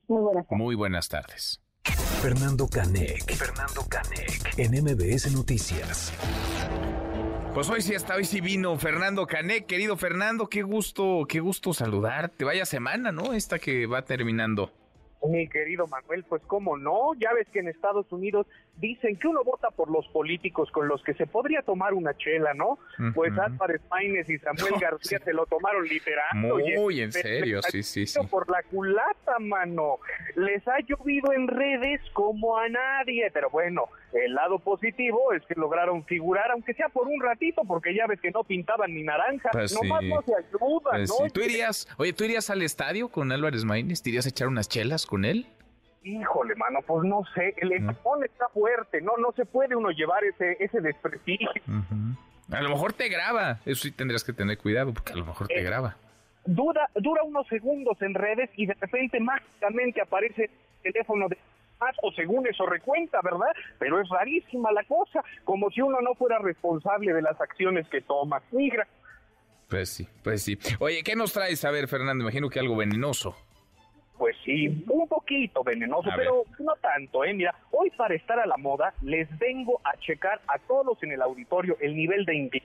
Muy 0.08 0.22
buenas 0.22 0.48
tardes. 0.48 0.64
Muy 0.64 0.76
buenas 0.76 1.10
tardes. 1.10 1.62
Fernando 2.22 2.68
Canec. 2.68 3.32
Fernando 3.34 3.82
Canec. 3.90 4.58
En 4.58 4.72
MBS 4.84 5.32
Noticias. 5.34 6.12
Pues 7.54 7.70
hoy 7.70 7.82
sí 7.82 7.96
hasta 7.96 8.16
hoy 8.16 8.26
sí 8.26 8.42
vino 8.42 8.76
Fernando 8.78 9.26
Canec, 9.28 9.66
querido 9.66 9.96
Fernando, 9.96 10.50
qué 10.50 10.62
gusto, 10.62 11.26
qué 11.26 11.40
gusto 11.40 11.74
saludarte. 11.74 12.44
Vaya 12.44 12.66
semana, 12.66 13.14
¿no? 13.14 13.32
Esta 13.32 13.60
que 13.60 13.86
va 13.86 14.02
terminando. 14.02 14.72
Mi 15.28 15.48
querido 15.48 15.88
Manuel, 15.88 16.24
pues 16.24 16.42
cómo 16.48 16.78
no, 16.78 17.14
ya 17.16 17.34
ves 17.34 17.48
que 17.50 17.60
en 17.60 17.68
Estados 17.68 18.12
Unidos 18.12 18.48
dicen 18.78 19.18
que 19.18 19.28
uno 19.28 19.44
vota 19.44 19.72
por 19.72 19.90
los 19.90 20.08
políticos 20.10 20.70
con 20.72 20.88
los 20.88 21.02
que 21.04 21.14
se 21.14 21.28
podría 21.28 21.62
tomar 21.62 21.94
una 21.94 22.16
chela, 22.18 22.54
¿no? 22.54 22.78
Pues 23.14 23.38
Álvarez 23.38 23.82
Maínez 23.90 24.30
y 24.30 24.38
Samuel 24.40 24.74
García 24.80 25.20
se 25.20 25.34
lo 25.34 25.46
tomaron 25.46 25.88
literal. 25.88 26.26
Muy 26.34 27.02
en 27.02 27.12
serio, 27.12 27.62
sí, 27.64 27.84
sí, 27.84 28.06
sí. 28.06 28.20
Por 28.30 28.50
la 28.50 28.64
culata, 28.64 29.40
mano. 29.40 30.00
Les 30.36 30.68
ha 30.68 30.80
llovido 30.80 31.34
en 31.34 31.48
redes 31.48 32.02
como 32.14 32.58
a 32.58 32.68
nadie, 32.70 33.30
pero 33.32 33.50
bueno, 33.50 33.86
el 34.14 34.34
lado 34.34 34.60
positivo 34.60 35.34
es 35.34 35.44
que 35.46 35.56
lograron 35.56 36.04
figurar, 36.06 36.52
aunque 36.52 36.74
sea 36.74 36.90
por 36.90 37.08
un 37.08 37.22
ratito, 37.22 37.64
porque 37.68 37.94
ya 37.94 38.08
ves 38.08 38.20
que 38.20 38.32
no 38.32 38.44
pintaban 38.44 38.94
ni 38.94 39.04
naranja, 39.04 39.50
pues 39.52 39.74
nomás 39.74 40.04
no 40.04 40.22
se 40.22 40.34
ayudan, 40.36 40.82
pues 40.82 41.10
¿no? 41.10 41.30
¿Tú 41.32 41.42
irías, 41.42 41.88
oye, 41.98 42.14
¿tú 42.14 42.24
irías 42.24 42.50
al 42.50 42.62
estadio 42.62 43.10
con 43.10 43.32
Álvarez 43.32 43.66
Maínez? 43.66 44.02
¿Te 44.02 44.10
irías 44.10 44.26
a 44.26 44.30
echar 44.30 44.48
unas 44.48 44.70
chelas 44.70 45.06
con 45.06 45.26
él? 45.26 45.48
Híjole, 46.06 46.54
mano, 46.56 46.80
pues 46.86 47.04
no 47.04 47.24
sé, 47.34 47.56
el 47.58 47.72
empujón 47.72 48.24
está 48.24 48.48
fuerte, 48.50 49.02
no 49.02 49.18
no 49.18 49.32
se 49.32 49.44
puede 49.44 49.76
uno 49.76 49.90
llevar 49.90 50.24
ese 50.24 50.56
ese 50.60 50.80
desprestigio. 50.80 51.50
A 52.52 52.62
lo 52.62 52.70
mejor 52.70 52.94
te 52.94 53.10
graba, 53.10 53.60
eso 53.66 53.82
sí 53.82 53.92
tendrías 53.92 54.24
que 54.24 54.32
tener 54.32 54.60
cuidado, 54.60 54.94
porque 54.94 55.14
a 55.14 55.16
lo 55.16 55.26
mejor 55.26 55.48
te 55.48 55.60
eh, 55.60 55.64
graba. 55.64 55.98
Dura, 56.46 56.88
dura 56.94 57.24
unos 57.24 57.48
segundos 57.48 58.00
en 58.04 58.14
redes 58.14 58.52
y 58.56 58.68
de 58.68 58.76
repente 58.76 59.20
mágicamente 59.20 60.00
aparece 60.00 60.52
el 60.84 60.94
teléfono 60.94 61.28
de 61.28 61.40
más 61.80 61.96
o 62.04 62.12
según 62.12 62.46
eso 62.46 62.68
recuenta, 62.68 63.20
¿verdad? 63.24 63.52
Pero 63.80 64.00
es 64.00 64.08
rarísima 64.08 64.72
la 64.72 64.84
cosa, 64.84 65.24
como 65.44 65.72
si 65.72 65.82
uno 65.82 66.00
no 66.02 66.14
fuera 66.14 66.38
responsable 66.38 67.14
de 67.14 67.22
las 67.24 67.42
acciones 67.42 67.88
que 67.90 68.02
toma. 68.02 68.44
Migra. 68.52 68.88
Pues 69.68 69.90
sí, 69.90 70.08
pues 70.24 70.44
sí. 70.44 70.58
Oye, 70.80 71.02
¿qué 71.04 71.16
nos 71.16 71.34
traes? 71.34 71.66
A 71.66 71.72
ver, 71.72 71.88
Fernando, 71.88 72.24
imagino 72.24 72.48
que 72.50 72.60
algo 72.60 72.76
venenoso. 72.76 73.36
Pues 74.18 74.36
sí, 74.46 74.68
un 74.88 75.08
poquito 75.08 75.64
venenoso, 75.64 76.10
pero 76.16 76.44
no 76.60 76.74
tanto, 76.82 77.26
¿eh? 77.26 77.34
Mira, 77.34 77.54
hoy 77.72 77.90
para 77.92 78.16
estar 78.16 78.40
a 78.40 78.46
la 78.46 78.56
moda 78.58 78.94
les 79.02 79.28
vengo 79.38 79.82
a 79.84 79.98
checar 79.98 80.40
a 80.48 80.58
todos 80.60 81.02
en 81.04 81.12
el 81.12 81.22
auditorio 81.22 81.78
el 81.82 81.96
nivel 81.96 82.24
de 82.26 82.36
inglés, 82.36 82.64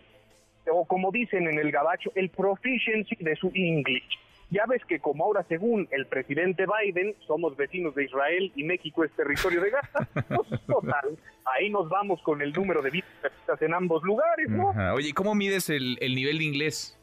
o 0.70 0.84
como 0.84 1.10
dicen 1.10 1.48
en 1.48 1.58
el 1.58 1.72
gabacho, 1.72 2.12
el 2.14 2.30
proficiency 2.30 3.16
de 3.16 3.34
su 3.34 3.50
English. 3.54 4.18
Ya 4.50 4.66
ves 4.66 4.84
que 4.84 4.98
como 4.98 5.24
ahora 5.24 5.44
según 5.48 5.88
el 5.92 6.06
presidente 6.06 6.66
Biden 6.66 7.14
somos 7.26 7.56
vecinos 7.56 7.94
de 7.94 8.04
Israel 8.04 8.52
y 8.56 8.64
México 8.64 9.04
es 9.04 9.12
territorio 9.12 9.60
de 9.60 9.70
Gaza, 9.70 10.08
pues 10.28 10.60
total, 10.66 11.16
ahí 11.44 11.70
nos 11.70 11.88
vamos 11.88 12.20
con 12.22 12.42
el 12.42 12.52
número 12.52 12.82
de 12.82 12.90
visitas 12.90 13.62
en 13.62 13.74
ambos 13.74 14.02
lugares, 14.04 14.48
¿no? 14.48 14.72
Oye, 14.94 15.12
¿cómo 15.14 15.34
mides 15.34 15.70
el, 15.70 15.98
el 16.00 16.14
nivel 16.14 16.38
de 16.38 16.44
inglés? 16.44 16.99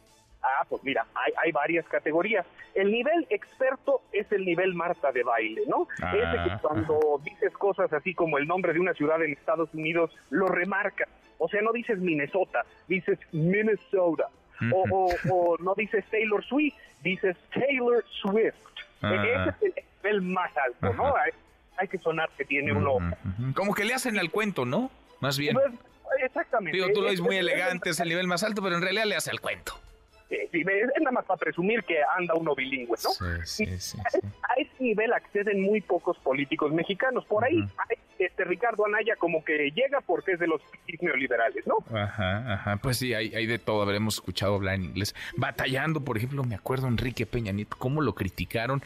Ah, 0.47 0.65
pues 0.67 0.83
mira, 0.83 1.05
hay, 1.13 1.33
hay 1.43 1.51
varias 1.51 1.85
categorías. 1.87 2.45
El 2.73 2.91
nivel 2.91 3.27
experto 3.29 4.01
es 4.11 4.31
el 4.31 4.45
nivel 4.45 4.73
Marta 4.73 5.11
de 5.11 5.23
baile, 5.23 5.63
¿no? 5.67 5.87
Ah, 6.01 6.13
Ese 6.15 6.49
que 6.49 6.61
cuando 6.61 7.21
dices 7.23 7.51
cosas 7.53 7.91
así 7.91 8.13
como 8.13 8.37
el 8.37 8.47
nombre 8.47 8.73
de 8.73 8.79
una 8.79 8.93
ciudad 8.93 9.21
en 9.23 9.33
Estados 9.33 9.73
Unidos, 9.73 10.11
lo 10.29 10.47
remarca. 10.47 11.07
O 11.37 11.47
sea, 11.49 11.61
no 11.61 11.71
dices 11.71 11.99
Minnesota, 11.99 12.65
dices 12.87 13.19
Minnesota. 13.31 14.29
o, 14.73 15.11
o, 15.29 15.57
no 15.59 15.73
dices 15.75 16.03
Taylor 16.09 16.43
Swift, 16.43 16.75
dices 17.03 17.35
Taylor 17.53 18.03
Swift. 18.21 18.55
Ah. 19.01 19.13
Ese 19.13 19.67
es 19.67 19.75
el 19.75 19.83
nivel 20.03 20.21
más 20.21 20.51
alto, 20.57 20.93
¿no? 20.93 21.13
Hay, 21.79 21.87
que 21.87 21.99
sonar 21.99 22.29
que 22.35 22.45
tiene 22.45 22.73
uno. 22.73 22.97
Como 23.55 23.75
que 23.75 23.85
le 23.85 23.93
hacen 23.93 24.17
al 24.17 24.31
cuento, 24.31 24.65
¿no? 24.65 24.89
Más 25.19 25.37
bien. 25.37 25.53
Pues, 25.53 25.73
exactamente. 26.23 26.75
Digo, 26.75 26.91
tú 26.91 27.01
lo 27.01 27.09
dices 27.09 27.23
muy 27.23 27.37
elegante, 27.37 27.91
es 27.91 27.99
el 27.99 28.09
nivel 28.09 28.25
más 28.27 28.43
alto, 28.43 28.63
pero 28.63 28.75
en 28.75 28.81
realidad 28.81 29.05
le 29.05 29.15
hace 29.15 29.29
al 29.29 29.41
cuento 29.41 29.79
es 30.29 31.01
nada 31.01 31.11
más 31.11 31.25
para 31.25 31.37
presumir 31.37 31.83
que 31.83 31.99
anda 32.17 32.33
uno 32.35 32.53
bilingüe, 32.55 32.97
¿no? 33.03 33.09
Sí, 33.45 33.65
sí, 33.65 33.79
sí, 33.79 33.97
a, 33.99 34.53
ese 34.59 34.83
nivel 34.83 35.13
acceden 35.13 35.61
muy 35.61 35.81
pocos 35.81 36.17
políticos 36.19 36.71
mexicanos. 36.71 37.25
Por 37.25 37.43
ahí 37.45 37.59
hay 37.59 37.97
este 38.19 38.43
Ricardo 38.43 38.85
Anaya 38.85 39.15
como 39.17 39.43
que 39.43 39.71
llega 39.71 40.01
porque 40.01 40.33
es 40.33 40.39
de 40.39 40.47
los 40.47 40.61
neoliberales, 40.99 41.65
¿no? 41.67 41.77
Ajá, 41.95 42.53
ajá. 42.53 42.77
Pues 42.77 42.97
sí, 42.97 43.13
hay, 43.13 43.33
hay 43.35 43.45
de 43.45 43.59
todo. 43.59 43.81
Habremos 43.83 44.15
escuchado 44.15 44.55
hablar 44.55 44.75
en 44.75 44.85
inglés. 44.85 45.15
Batallando, 45.35 46.03
por 46.03 46.17
ejemplo, 46.17 46.43
me 46.43 46.55
acuerdo 46.55 46.87
Enrique 46.87 47.25
Peña 47.25 47.51
Nieto, 47.51 47.77
cómo 47.77 48.01
lo 48.01 48.15
criticaron. 48.15 48.81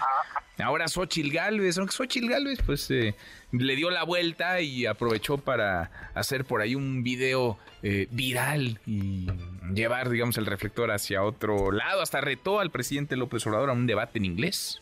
Ahora 0.62 0.88
Xochil 0.88 1.32
Gálvez, 1.32 1.78
aunque 1.78 1.94
Xochil 1.94 2.30
Gálvez, 2.30 2.62
pues 2.66 2.90
eh, 2.92 3.16
le 3.52 3.76
dio 3.76 3.90
la 3.90 4.04
vuelta 4.04 4.62
y 4.62 4.86
aprovechó 4.86 5.38
para 5.38 5.92
hacer 6.14 6.46
por 6.46 6.62
ahí 6.62 6.76
un 6.76 7.04
video 7.04 7.58
eh, 7.84 8.08
viral 8.12 8.80
y 8.86 9.28
llevar, 9.74 10.10
digamos, 10.10 10.38
el 10.38 10.46
reflector 10.46 10.92
hacia 10.92 11.24
otro 11.24 11.72
lado. 11.72 12.02
Hasta 12.02 12.22
retó 12.22 12.60
al 12.60 12.72
presidente 12.72 13.16
López 13.16 13.46
Obrador 13.48 13.70
a 13.70 13.74
un 13.74 13.88
debate 13.88 14.20
en 14.20 14.26
inglés 14.26 14.82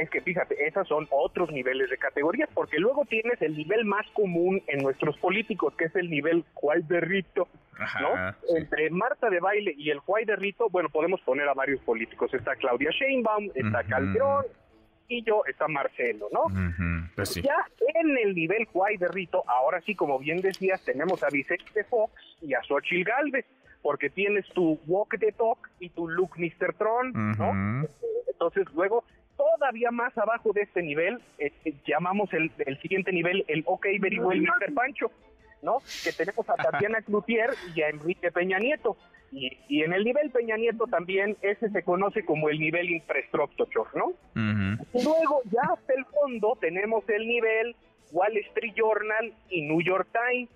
es 0.00 0.08
que 0.08 0.20
fíjate, 0.20 0.66
esos 0.66 0.88
son 0.88 1.06
otros 1.10 1.50
niveles 1.50 1.90
de 1.90 1.98
categorías, 1.98 2.48
porque 2.54 2.78
luego 2.78 3.04
tienes 3.04 3.40
el 3.42 3.56
nivel 3.56 3.84
más 3.84 4.06
común 4.12 4.62
en 4.66 4.82
nuestros 4.82 5.16
políticos, 5.18 5.74
que 5.76 5.86
es 5.86 5.96
el 5.96 6.08
nivel 6.08 6.44
cual 6.54 6.86
de 6.88 7.00
Rito, 7.00 7.48
¿no? 8.00 8.34
Entre 8.56 8.90
Marta 8.90 9.28
de 9.28 9.40
Baile 9.40 9.74
y 9.76 9.90
el 9.90 9.98
Juay 9.98 10.24
de 10.24 10.36
Rito, 10.36 10.68
bueno, 10.70 10.88
podemos 10.88 11.20
poner 11.22 11.48
a 11.48 11.54
varios 11.54 11.80
políticos. 11.82 12.32
Está 12.32 12.56
Claudia 12.56 12.90
Sheinbaum, 12.90 13.50
está 13.54 13.84
Calderón, 13.84 14.46
y 15.10 15.24
yo 15.24 15.42
está 15.44 15.66
Marcelo, 15.66 16.28
¿no? 16.32 16.44
Pues 17.16 17.34
ya 17.34 17.66
en 17.94 18.16
el 18.16 18.34
nivel 18.34 18.64
Juay 18.66 18.96
de 18.96 19.08
Rito, 19.08 19.42
ahora 19.46 19.80
sí, 19.80 19.94
como 19.94 20.18
bien 20.18 20.40
decías, 20.40 20.82
tenemos 20.84 21.22
a 21.24 21.28
Vicente 21.28 21.84
Fox 21.84 22.12
y 22.40 22.54
a 22.54 22.62
Xochil 22.62 23.04
Galvez, 23.04 23.44
porque 23.82 24.08
tienes 24.08 24.46
tu 24.50 24.78
Walk 24.86 25.18
the 25.18 25.32
Talk 25.32 25.68
y 25.80 25.88
tu 25.90 26.08
Look 26.08 26.38
Mr. 26.38 26.74
Tron, 26.74 27.12
¿no? 27.12 27.86
Entonces 28.30 28.66
luego 28.72 29.04
todavía 29.36 29.90
más 29.90 30.16
abajo 30.16 30.52
de 30.52 30.62
este 30.62 30.80
nivel, 30.82 31.20
eh, 31.38 31.52
eh, 31.64 31.74
llamamos 31.86 32.32
el, 32.32 32.52
siguiente 32.80 33.10
nivel 33.10 33.44
el 33.48 33.64
OK 33.66 33.86
Very 33.98 34.20
Well 34.20 34.42
Mr. 34.42 34.72
Pancho, 34.74 35.10
¿no? 35.62 35.78
Que 36.04 36.12
tenemos 36.12 36.48
a 36.48 36.54
Tatiana 36.70 37.02
Cloutier 37.02 37.50
y 37.74 37.82
a 37.82 37.88
Enrique 37.88 38.30
Peña 38.30 38.58
Nieto. 38.58 38.96
Y, 39.32 39.56
y, 39.68 39.82
en 39.82 39.92
el 39.92 40.04
nivel 40.04 40.30
Peña 40.30 40.56
Nieto 40.56 40.86
también 40.86 41.36
ese 41.42 41.70
se 41.70 41.82
conoce 41.82 42.24
como 42.24 42.48
el 42.48 42.58
nivel 42.58 42.90
infraestructure, 42.90 43.88
¿no? 43.94 44.12
Luego 44.34 45.42
ya 45.44 45.62
hasta 45.72 45.94
el 45.94 46.04
fondo 46.06 46.58
tenemos 46.60 47.08
el 47.08 47.28
nivel 47.28 47.76
Wall 48.10 48.36
Street 48.36 48.74
Journal 48.74 49.32
y 49.48 49.62
New 49.62 49.82
York 49.82 50.08
Times 50.12 50.48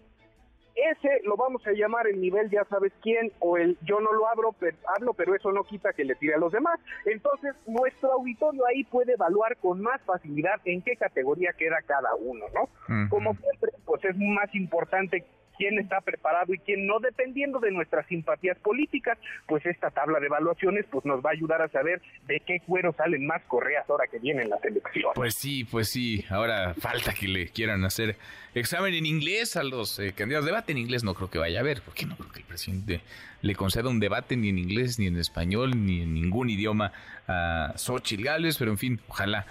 ese 0.74 1.20
lo 1.24 1.36
vamos 1.36 1.64
a 1.66 1.72
llamar 1.72 2.06
el 2.06 2.20
nivel 2.20 2.50
ya 2.50 2.64
sabes 2.64 2.92
quién 3.00 3.30
o 3.38 3.56
el 3.56 3.78
yo 3.82 4.00
no 4.00 4.12
lo 4.12 4.28
abro, 4.28 4.54
pero, 4.58 4.76
hablo, 4.96 5.14
pero 5.14 5.34
eso 5.34 5.52
no 5.52 5.62
quita 5.64 5.92
que 5.92 6.04
le 6.04 6.16
tire 6.16 6.34
a 6.34 6.38
los 6.38 6.52
demás. 6.52 6.80
Entonces, 7.06 7.54
nuestro 7.66 8.12
auditorio 8.12 8.66
ahí 8.66 8.84
puede 8.84 9.12
evaluar 9.12 9.56
con 9.58 9.80
más 9.80 10.00
facilidad 10.02 10.60
en 10.64 10.82
qué 10.82 10.96
categoría 10.96 11.52
queda 11.56 11.80
cada 11.86 12.14
uno, 12.16 12.46
¿no? 12.54 13.08
Como 13.08 13.34
siempre, 13.34 13.70
pues 13.84 14.04
es 14.04 14.16
más 14.16 14.52
importante 14.54 15.24
quién 15.56 15.78
está 15.78 16.00
preparado 16.00 16.52
y 16.54 16.58
quién 16.58 16.86
no, 16.86 17.00
dependiendo 17.00 17.60
de 17.60 17.70
nuestras 17.70 18.06
simpatías 18.06 18.58
políticas, 18.58 19.18
pues 19.46 19.64
esta 19.66 19.90
tabla 19.90 20.20
de 20.20 20.26
evaluaciones 20.26 20.86
pues 20.90 21.04
nos 21.04 21.24
va 21.24 21.30
a 21.30 21.32
ayudar 21.32 21.62
a 21.62 21.68
saber 21.68 22.00
de 22.26 22.40
qué 22.40 22.60
cuero 22.60 22.92
salen 22.92 23.26
más 23.26 23.42
correas 23.42 23.88
ahora 23.88 24.06
que 24.06 24.18
vienen 24.18 24.50
las 24.50 24.64
elecciones. 24.64 25.12
Pues 25.14 25.34
sí, 25.34 25.64
pues 25.64 25.88
sí, 25.88 26.24
ahora 26.30 26.74
falta 26.74 27.12
que 27.12 27.28
le 27.28 27.48
quieran 27.48 27.84
hacer 27.84 28.16
examen 28.54 28.94
en 28.94 29.06
inglés 29.06 29.56
a 29.56 29.64
los 29.64 29.98
eh, 29.98 30.12
candidatos. 30.12 30.46
Debate 30.46 30.72
en 30.72 30.78
inglés 30.78 31.04
no 31.04 31.14
creo 31.14 31.30
que 31.30 31.38
vaya 31.38 31.58
a 31.58 31.62
haber, 31.62 31.82
porque 31.82 32.06
no 32.06 32.16
creo 32.16 32.30
que 32.30 32.40
el 32.40 32.46
presidente 32.46 33.00
le 33.42 33.54
conceda 33.54 33.88
un 33.88 34.00
debate 34.00 34.36
ni 34.36 34.48
en 34.48 34.58
inglés, 34.58 34.98
ni 34.98 35.06
en 35.06 35.16
español, 35.16 35.72
ni 35.84 36.02
en 36.02 36.14
ningún 36.14 36.50
idioma 36.50 36.92
a 37.28 37.72
Xochitl 37.76 38.24
Gales, 38.24 38.56
pero 38.58 38.70
en 38.70 38.78
fin, 38.78 39.00
ojalá. 39.08 39.46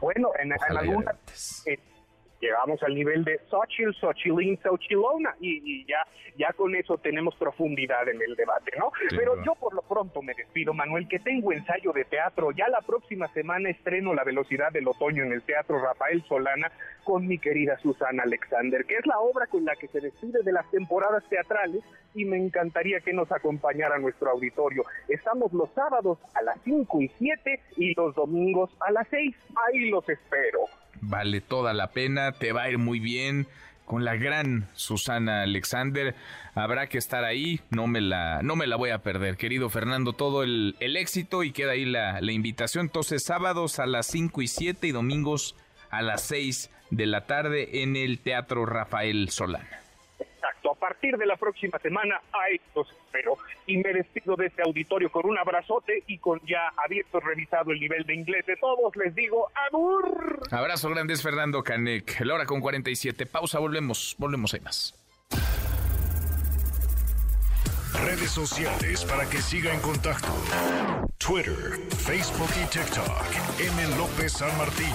Bueno, 0.00 0.30
en, 0.38 0.52
algunas 0.76 1.16
llegamos 2.40 2.82
al 2.82 2.94
nivel 2.94 3.24
de 3.24 3.40
Xochitl, 3.50 3.94
Xochilín, 3.94 4.58
Xochilona 4.62 5.34
y, 5.40 5.84
ya, 5.86 6.06
ya 6.36 6.52
con 6.52 6.74
eso 6.74 6.98
tenemos 6.98 7.34
profundidad 7.36 8.08
en 8.08 8.20
el 8.22 8.34
debate, 8.36 8.72
¿no? 8.78 8.92
Pero 9.10 9.42
yo 9.44 9.54
por 9.54 9.74
lo 9.74 9.82
pronto 9.82 10.22
me 10.22 10.34
despido, 10.34 10.74
Manuel, 10.74 11.08
que 11.08 11.18
tengo 11.18 11.52
ensayo 11.52 11.92
de 11.92 12.04
teatro. 12.04 12.50
Ya 12.52 12.68
la 12.68 12.80
próxima 12.80 13.28
semana 13.28 13.70
estreno 13.70 14.14
La 14.14 14.24
velocidad 14.24 14.72
del 14.72 14.88
otoño 14.88 15.24
en 15.24 15.32
el 15.32 15.42
Teatro 15.42 15.78
Rafael 15.80 16.22
Solana 16.28 16.70
con 17.04 17.26
mi 17.26 17.38
querida 17.38 17.78
Susana 17.78 18.22
Alexander, 18.24 18.84
que 18.84 18.96
es 18.96 19.06
la 19.06 19.18
obra 19.18 19.46
con 19.46 19.64
la 19.64 19.74
que 19.76 19.88
se 19.88 20.00
despide 20.00 20.42
de 20.42 20.52
las 20.52 20.70
temporadas 20.70 21.24
teatrales 21.28 21.82
y 22.14 22.24
me 22.24 22.36
encantaría 22.36 23.00
que 23.00 23.12
nos 23.12 23.30
acompañara 23.30 23.98
nuestro 23.98 24.30
auditorio. 24.30 24.84
Estamos 25.08 25.52
los 25.52 25.70
sábados 25.74 26.18
a 26.34 26.42
las 26.42 26.58
5 26.64 27.02
y 27.02 27.08
7 27.18 27.60
y 27.76 27.94
los 27.94 28.14
domingos 28.14 28.70
a 28.80 28.90
las 28.90 29.06
6. 29.08 29.34
Ahí 29.68 29.90
los 29.90 30.08
espero 30.08 30.60
vale 31.00 31.40
toda 31.40 31.72
la 31.72 31.88
pena, 31.88 32.32
te 32.32 32.52
va 32.52 32.62
a 32.62 32.70
ir 32.70 32.78
muy 32.78 33.00
bien 33.00 33.46
con 33.84 34.04
la 34.04 34.16
gran 34.16 34.68
Susana 34.74 35.42
Alexander. 35.42 36.14
Habrá 36.54 36.88
que 36.88 36.98
estar 36.98 37.24
ahí, 37.24 37.60
no 37.70 37.86
me 37.86 38.00
la, 38.00 38.42
no 38.42 38.56
me 38.56 38.66
la 38.66 38.76
voy 38.76 38.90
a 38.90 39.02
perder, 39.02 39.36
querido 39.36 39.70
Fernando, 39.70 40.12
todo 40.12 40.42
el, 40.42 40.76
éxito 40.80 41.42
y 41.42 41.52
queda 41.52 41.72
ahí 41.72 41.84
la, 41.84 42.20
la, 42.20 42.32
invitación. 42.32 42.86
Entonces, 42.86 43.24
sábados 43.24 43.78
a 43.78 43.86
las 43.86 44.06
5 44.06 44.42
y 44.42 44.48
7 44.48 44.86
y 44.86 44.92
domingos 44.92 45.56
a 45.90 46.02
las 46.02 46.22
6 46.22 46.70
de 46.90 47.06
la 47.06 47.26
tarde 47.26 47.82
en 47.82 47.96
el 47.96 48.18
Teatro 48.18 48.66
Rafael 48.66 49.30
Solana. 49.30 49.87
Partir 50.78 51.16
de 51.16 51.26
la 51.26 51.36
próxima 51.36 51.78
semana, 51.78 52.20
ahí 52.32 52.60
los 52.74 52.90
espero. 52.90 53.36
Y 53.66 53.78
me 53.78 53.92
despido 53.92 54.36
de 54.36 54.46
este 54.46 54.62
auditorio 54.62 55.10
con 55.10 55.26
un 55.26 55.38
abrazote 55.38 56.04
y 56.06 56.18
con 56.18 56.40
ya 56.46 56.72
abierto, 56.84 57.20
revisado 57.20 57.72
el 57.72 57.80
nivel 57.80 58.04
de 58.04 58.14
inglés 58.14 58.46
de 58.46 58.56
todos, 58.56 58.94
les 58.96 59.14
digo 59.14 59.50
¡Abur! 59.66 60.42
Abrazo 60.50 60.90
grandes, 60.90 61.22
Fernando 61.22 61.62
Canek. 61.62 62.20
La 62.20 62.34
hora 62.34 62.46
con 62.46 62.60
47. 62.60 63.26
Pausa, 63.26 63.58
volvemos, 63.58 64.14
volvemos, 64.18 64.54
hay 64.54 64.60
más. 64.60 64.94
Redes 68.04 68.30
sociales 68.30 69.04
para 69.04 69.28
que 69.28 69.38
siga 69.38 69.74
en 69.74 69.80
contacto: 69.80 70.28
Twitter, 71.18 71.78
Facebook 72.06 72.50
y 72.62 72.66
TikTok. 72.68 73.60
M. 73.60 73.96
López 73.96 74.32
San 74.32 74.56
Martín. 74.56 74.94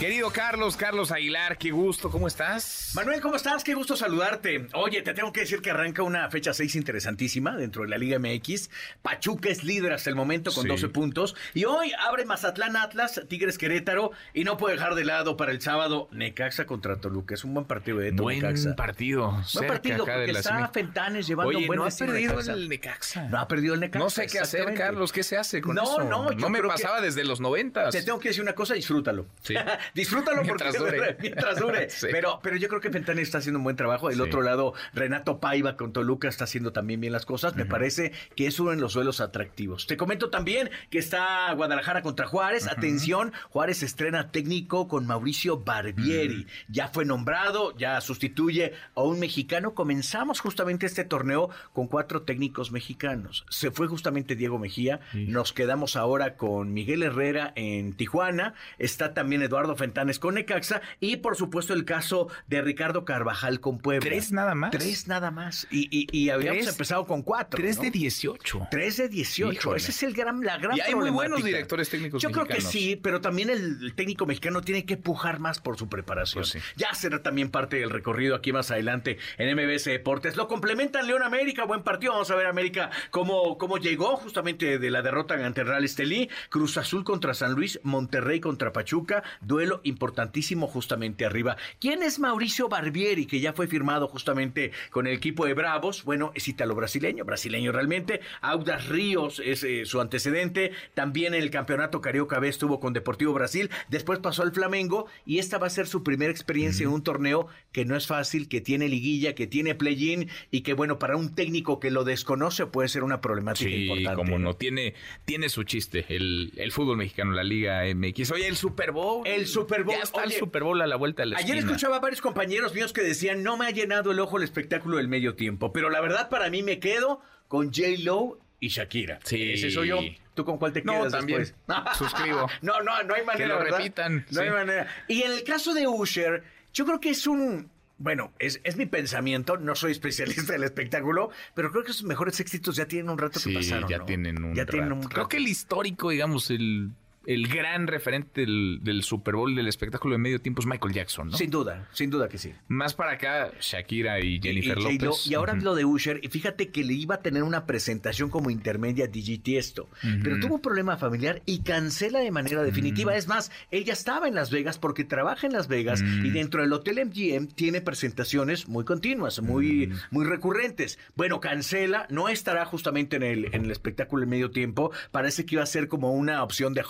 Querido 0.00 0.30
Carlos, 0.30 0.76
Carlos 0.76 1.10
Aguilar, 1.10 1.56
qué 1.56 1.70
gusto, 1.70 2.10
¿cómo 2.10 2.26
estás? 2.28 2.92
Manuel, 2.94 3.22
¿cómo 3.22 3.34
estás? 3.36 3.64
Qué 3.64 3.72
gusto 3.72 3.96
saludarte. 3.96 4.66
Oye, 4.74 5.00
te 5.00 5.14
tengo 5.14 5.32
que 5.32 5.40
decir 5.40 5.62
que 5.62 5.70
arranca 5.70 6.02
una 6.02 6.28
fecha 6.30 6.52
6 6.52 6.76
interesantísima 6.76 7.56
dentro 7.56 7.82
de 7.82 7.88
la 7.88 7.96
Liga 7.96 8.18
MX. 8.18 8.68
Pachuca 9.00 9.48
es 9.48 9.64
líder 9.64 9.94
hasta 9.94 10.10
el 10.10 10.16
momento 10.16 10.52
con 10.52 10.64
Sí. 10.64 10.68
12 10.68 10.88
puntos. 10.90 11.34
Y 11.54 11.64
hoy 11.64 11.92
abre 11.98 12.26
Mazatlán 12.26 12.76
Atlas, 12.76 13.22
Tigres 13.26 13.56
Querétaro. 13.56 14.10
Y 14.34 14.44
no 14.44 14.58
puedo 14.58 14.74
dejar 14.74 14.96
de 14.96 15.04
lado 15.06 15.38
para 15.38 15.50
el 15.50 15.62
sábado 15.62 16.08
Necaxa 16.12 16.66
contra 16.66 17.00
Toluca. 17.00 17.32
Es 17.34 17.44
un 17.44 17.54
buen 17.54 17.64
partido 17.64 17.96
de 17.96 18.10
Buen 18.10 18.40
Necaxa. 18.40 18.76
partido. 18.76 19.30
Buen 19.30 19.44
cerca 19.44 19.66
partido, 19.68 20.02
acá 20.02 20.14
porque 20.16 20.30
está 20.32 20.68
Fentanes 20.68 21.26
llevando 21.26 21.48
Oye, 21.48 21.58
un 21.60 21.66
buen 21.68 21.78
no 21.78 21.86
ha 21.86 21.90
perdido 21.90 22.32
Necaxa. 22.32 22.52
el 22.52 22.68
Necaxa. 22.68 23.28
No 23.30 23.38
ha 23.38 23.48
perdido 23.48 23.72
el 23.72 23.80
Necaxa. 23.80 24.04
No 24.04 24.10
sé 24.10 24.26
qué 24.26 24.40
hacer. 24.40 24.74
Carlos. 24.74 25.10
¿Qué 25.10 25.22
se 25.22 25.38
hace 25.38 25.62
con 25.62 25.74
no, 25.74 25.84
eso? 25.84 26.04
No, 26.04 26.32
yo 26.32 26.38
no 26.38 26.50
me 26.50 26.62
pasaba 26.62 27.00
desde 27.00 27.24
los 27.24 27.40
noventas. 27.40 27.92
Te 27.94 28.02
tengo 28.02 28.20
que 28.20 28.28
decir 28.28 28.42
una 28.42 28.54
cosa, 28.54 28.74
disfrútalo. 28.74 29.24
Sí. 29.42 29.54
disfrútalo 29.94 30.42
Mientras 30.42 30.76
porque 30.76 30.96
dure. 30.96 31.16
mientras 31.20 31.58
dure. 31.58 31.88
Sí. 31.96 32.08
pero, 32.10 32.40
pero 32.42 32.56
yo 32.56 32.68
creo 32.68 32.80
que 32.80 32.90
Fentanes 32.90 33.24
está 33.24 33.38
haciendo 33.38 33.58
un 33.58 33.64
buen 33.64 33.76
trabajo. 33.76 34.08
Del 34.08 34.16
Sí. 34.18 34.22
otro 34.22 34.42
lado, 34.42 34.74
Renato 34.94 35.40
Paiva 35.40 35.76
con 35.76 35.92
Toluca 35.92 36.28
está 36.28 36.44
haciendo 36.44 36.72
también 36.72 37.00
bien 37.00 37.12
las 37.12 37.26
cosas. 37.26 37.54
Me 37.56 37.64
parece 37.64 38.12
que 38.34 38.46
es 38.46 38.58
uno 38.60 38.70
de 38.70 38.76
los 38.76 38.94
duelos 38.94 39.20
atractivos. 39.20 39.86
Te 39.86 39.96
comento 39.96 40.30
también 40.30 40.70
que 40.90 40.98
está 40.98 41.52
Guadalajara 41.54 42.02
contra 42.02 42.26
Juárez. 42.26 42.66
Atención, 42.68 43.32
Juárez 43.50 43.82
estrena 43.82 44.30
técnico 44.30 44.88
con 44.88 45.06
Mauricio 45.06 45.58
Barbieri. 45.58 46.46
Ya 46.68 46.88
fue 46.88 47.04
nombrado, 47.04 47.76
ya 47.76 48.00
sustituye 48.00 48.72
a 48.94 49.02
un 49.02 49.18
mexicano. 49.20 49.74
Comenzamos 49.74 50.40
justamente 50.40 50.86
este 50.86 51.04
torneo 51.04 51.50
con 51.72 51.86
cuatro 51.86 52.22
técnicos 52.22 52.72
mexicanos. 52.72 53.44
Se 53.48 53.70
fue 53.70 53.86
justamente 53.86 54.34
Diego 54.36 54.58
Mejía. 54.58 55.00
Nos 55.12 55.52
quedamos 55.52 55.96
ahora 55.96 56.36
con 56.36 56.72
Miguel 56.72 57.02
Herrera 57.02 57.52
en 57.56 57.92
Tijuana. 57.94 58.54
Está 58.78 59.14
también 59.14 59.42
Eduardo 59.42 59.75
Fentanes 59.76 60.18
con 60.18 60.34
Necaxa. 60.34 60.80
Y 61.00 61.16
por 61.18 61.36
supuesto 61.36 61.74
el 61.74 61.84
caso 61.84 62.28
de 62.46 62.62
Ricardo 62.62 63.04
Carvajal 63.04 63.60
con 63.60 63.78
Puebla. 63.78 64.00
¿Tres 64.08 64.32
nada 64.32 64.54
más? 64.54 64.70
Tres 64.70 65.06
nada 65.08 65.30
más. 65.30 65.66
Y, 65.70 65.88
y- 65.90 66.06
y 66.16 66.30
habíamos 66.30 66.58
Tres- 66.64 66.74
empezado 66.74 67.06
con 67.06 67.22
cuatro. 67.22 67.56
Tres 67.60 67.76
¿no? 67.76 67.82
de 67.84 67.90
18. 67.90 68.68
Tres 68.70 68.96
de 68.96 69.08
18. 69.08 69.52
Híjole. 69.52 69.76
Ese 69.78 69.90
es 69.90 70.02
el 70.02 70.14
gran, 70.14 70.40
la 70.42 70.58
gran 70.58 70.76
Y 70.76 70.80
hay 70.80 70.94
muy 70.94 71.10
buenos 71.10 71.42
directores 71.44 71.88
técnicos 71.90 72.22
Yo 72.22 72.30
creo 72.30 72.46
que 72.46 72.60
sí, 72.60 72.96
pero 72.96 73.20
también 73.20 73.50
el, 73.50 73.94
técnico 73.94 74.26
mexicano 74.26 74.60
tiene 74.62 74.84
que 74.84 74.96
pujar 74.96 75.38
más 75.40 75.60
por 75.60 75.76
su 75.76 75.88
preparación. 75.88 76.42
Pues 76.42 76.50
sí. 76.50 76.58
Ya 76.76 76.92
será 76.94 77.22
también 77.22 77.50
parte 77.50 77.76
del 77.76 77.90
recorrido 77.90 78.34
aquí 78.36 78.52
más 78.52 78.70
adelante 78.70 79.18
en 79.38 79.54
MBS 79.56 79.90
Deportes. 79.90 80.36
Lo 80.36 80.48
complementan 80.48 81.06
León 81.06 81.22
América, 81.22 81.64
buen 81.64 81.82
partido. 81.82 82.12
Vamos 82.12 82.30
a 82.30 82.36
ver 82.36 82.46
América 82.46 82.90
cómo, 83.10 83.58
cómo 83.58 83.78
llegó 83.78 84.16
justamente 84.16 84.78
de 84.78 84.90
la 84.90 85.02
derrota 85.02 85.34
ante 85.34 85.64
Real 85.64 85.84
Estelí. 85.84 86.28
Cruz 86.50 86.76
Azul 86.76 87.04
contra 87.04 87.34
San 87.34 87.52
Luis, 87.54 87.80
Monterrey 87.82 88.40
contra 88.40 88.72
Pachuca. 88.72 89.22
Duelo 89.40 89.65
importantísimo 89.84 90.66
justamente 90.66 91.24
arriba. 91.24 91.56
¿Quién 91.80 92.02
es 92.02 92.18
Mauricio 92.18 92.68
Barbieri, 92.68 93.26
que 93.26 93.40
ya 93.40 93.52
fue 93.52 93.66
firmado 93.66 94.08
justamente 94.08 94.72
con 94.90 95.06
el 95.06 95.14
equipo 95.14 95.46
de 95.46 95.54
Bravos? 95.54 96.04
Bueno, 96.04 96.32
es 96.34 96.48
italo-brasileño, 96.48 97.24
brasileño 97.24 97.72
realmente. 97.72 98.20
Audas 98.40 98.88
Ríos 98.88 99.40
es 99.44 99.62
eh, 99.64 99.84
su 99.86 100.00
antecedente. 100.00 100.72
También 100.94 101.34
en 101.34 101.42
el 101.42 101.50
campeonato 101.50 102.00
Carioca 102.00 102.38
B 102.38 102.48
estuvo 102.48 102.80
con 102.80 102.92
Deportivo 102.92 103.32
Brasil. 103.32 103.70
Después 103.88 104.18
pasó 104.18 104.42
al 104.42 104.52
Flamengo 104.52 105.06
y 105.24 105.38
esta 105.38 105.58
va 105.58 105.66
a 105.66 105.70
ser 105.70 105.86
su 105.86 106.02
primera 106.02 106.30
experiencia 106.30 106.84
en 106.84 106.90
un 106.90 107.02
torneo 107.02 107.48
que 107.72 107.84
no 107.84 107.96
es 107.96 108.06
fácil, 108.06 108.48
que 108.48 108.60
tiene 108.60 108.88
liguilla, 108.88 109.34
que 109.34 109.46
tiene 109.46 109.74
play-in 109.74 110.28
y 110.50 110.60
que, 110.62 110.72
bueno, 110.74 110.98
para 110.98 111.16
un 111.16 111.34
técnico 111.34 111.80
que 111.80 111.90
lo 111.90 112.04
desconoce 112.04 112.66
puede 112.66 112.88
ser 112.88 113.02
una 113.02 113.20
problemática 113.20 113.68
Sí, 113.70 113.82
importante. 113.86 114.16
como 114.16 114.38
no, 114.38 114.54
tiene, 114.54 114.94
tiene 115.24 115.48
su 115.48 115.64
chiste 115.64 116.04
el, 116.08 116.52
el 116.56 116.72
fútbol 116.72 116.96
mexicano, 116.96 117.32
la 117.32 117.44
Liga 117.44 117.82
MX. 117.94 118.30
Oye, 118.32 118.46
el 118.48 118.56
Super 118.56 118.92
Bowl. 118.92 119.26
El 119.26 119.46
Super 119.60 119.84
Bowl. 119.84 119.96
Ya 119.96 120.02
está 120.02 120.24
el 120.24 120.32
Super 120.32 120.62
Bowl 120.64 120.80
a 120.80 120.86
la 120.86 120.96
vuelta 120.96 121.22
de 121.22 121.26
la 121.30 121.36
Ayer 121.38 121.56
esquina. 121.56 121.72
escuchaba 121.72 121.96
a 121.96 122.00
varios 122.00 122.20
compañeros 122.20 122.74
míos 122.74 122.92
que 122.92 123.02
decían, 123.02 123.42
no 123.42 123.56
me 123.56 123.66
ha 123.66 123.70
llenado 123.70 124.12
el 124.12 124.20
ojo 124.20 124.36
el 124.38 124.42
espectáculo 124.44 124.96
del 124.98 125.08
medio 125.08 125.34
tiempo, 125.34 125.72
pero 125.72 125.90
la 125.90 126.00
verdad 126.00 126.28
para 126.28 126.50
mí 126.50 126.62
me 126.62 126.78
quedo 126.78 127.20
con 127.48 127.72
J-Lo 127.72 128.38
y 128.60 128.68
Shakira. 128.68 129.18
Sí. 129.24 129.52
Ese 129.52 129.70
soy 129.70 129.88
yo. 129.88 130.00
¿Tú 130.34 130.44
con 130.44 130.58
cuál 130.58 130.72
te 130.72 130.82
No, 130.82 130.92
quedas 130.92 131.12
también. 131.12 131.38
después? 131.40 131.76
Suscribo. 131.96 132.46
No, 132.62 132.82
no, 132.82 133.02
no 133.04 133.14
hay 133.14 133.24
manera, 133.24 133.48
lo 133.54 133.58
¿verdad? 133.58 133.78
repitan, 133.78 134.26
No 134.30 134.40
hay 134.40 134.50
manera. 134.50 134.86
Y 135.08 135.22
en 135.22 135.32
el 135.32 135.44
caso 135.44 135.72
de 135.74 135.86
Usher, 135.86 136.42
yo 136.72 136.84
creo 136.84 137.00
que 137.00 137.10
es 137.10 137.26
un... 137.26 137.70
Bueno, 137.98 138.30
es, 138.38 138.60
es 138.62 138.76
mi 138.76 138.84
pensamiento, 138.84 139.56
no 139.56 139.74
soy 139.74 139.92
especialista 139.92 140.52
del 140.52 140.64
espectáculo, 140.64 141.30
pero 141.54 141.70
creo 141.70 141.82
que 141.82 141.94
sus 141.94 142.02
mejores 142.04 142.38
éxitos 142.40 142.76
ya 142.76 142.84
tienen 142.86 143.08
un 143.08 143.16
rato 143.16 143.34
que 143.40 143.48
Sí, 143.48 143.54
pasaron. 143.54 143.88
ya 143.88 143.96
¿no? 143.98 144.04
tienen 144.04 144.44
un 144.44 144.54
Ya 144.54 144.64
rato. 144.64 144.72
tienen 144.72 144.92
un 144.92 145.02
Creo 145.04 145.26
que 145.30 145.38
el 145.38 145.48
histórico, 145.48 146.10
digamos, 146.10 146.50
el, 146.50 146.90
el 147.26 147.48
gran 147.48 147.86
referente 147.86 148.42
del, 148.42 148.78
del 148.82 149.02
Super 149.02 149.34
Bowl, 149.34 149.54
del 149.54 149.66
espectáculo 149.68 150.14
de 150.14 150.18
medio 150.18 150.40
tiempo 150.40 150.60
es 150.62 150.66
Michael 150.66 150.94
Jackson, 150.94 151.28
¿no? 151.30 151.36
Sin 151.36 151.50
duda, 151.50 151.88
sin 151.92 152.10
duda 152.10 152.28
que 152.28 152.38
sí. 152.38 152.52
Más 152.68 152.94
para 152.94 153.12
acá, 153.12 153.50
Shakira 153.60 154.20
y 154.20 154.40
Jennifer 154.40 154.78
y, 154.78 154.82
J-Lo. 154.82 155.06
López. 155.06 155.26
Y 155.26 155.34
ahora 155.34 155.54
Ujú. 155.54 155.64
lo 155.64 155.74
de 155.74 155.84
Usher, 155.84 156.20
y 156.22 156.28
fíjate 156.28 156.70
que 156.70 156.84
le 156.84 156.94
iba 156.94 157.16
a 157.16 157.22
tener 157.22 157.42
una 157.42 157.66
presentación 157.66 158.30
como 158.30 158.50
intermedia 158.50 159.06
DJ 159.08 159.38
Tiesto, 159.38 159.88
pero 160.22 160.38
tuvo 160.38 160.54
un 160.56 160.60
problema 160.60 160.96
familiar 160.96 161.42
y 161.46 161.60
cancela 161.62 162.20
de 162.20 162.30
manera 162.30 162.62
definitiva. 162.62 163.16
Es 163.16 163.28
más, 163.28 163.50
ella 163.70 163.92
estaba 163.92 164.28
en 164.28 164.34
Las 164.34 164.50
Vegas 164.50 164.78
porque 164.78 165.04
trabaja 165.04 165.46
en 165.46 165.52
Las 165.52 165.68
Vegas 165.68 166.02
y 166.02 166.30
dentro 166.30 166.62
del 166.62 166.72
Hotel 166.72 167.04
MGM 167.06 167.48
tiene 167.48 167.80
presentaciones 167.80 168.68
muy 168.68 168.84
continuas, 168.84 169.40
muy, 169.42 169.92
muy 170.10 170.24
recurrentes. 170.24 170.98
Bueno, 171.16 171.40
cancela, 171.40 172.06
no 172.10 172.28
estará 172.28 172.64
justamente 172.64 173.16
en 173.16 173.22
el, 173.22 173.54
en 173.54 173.64
el 173.64 173.70
espectáculo 173.70 174.22
en 174.22 174.28
medio 174.30 174.50
tiempo, 174.50 174.92
parece 175.10 175.44
que 175.44 175.56
iba 175.56 175.62
a 175.62 175.66
ser 175.66 175.88
como 175.88 176.12
una 176.12 176.42
opción 176.42 176.74
de 176.74 176.82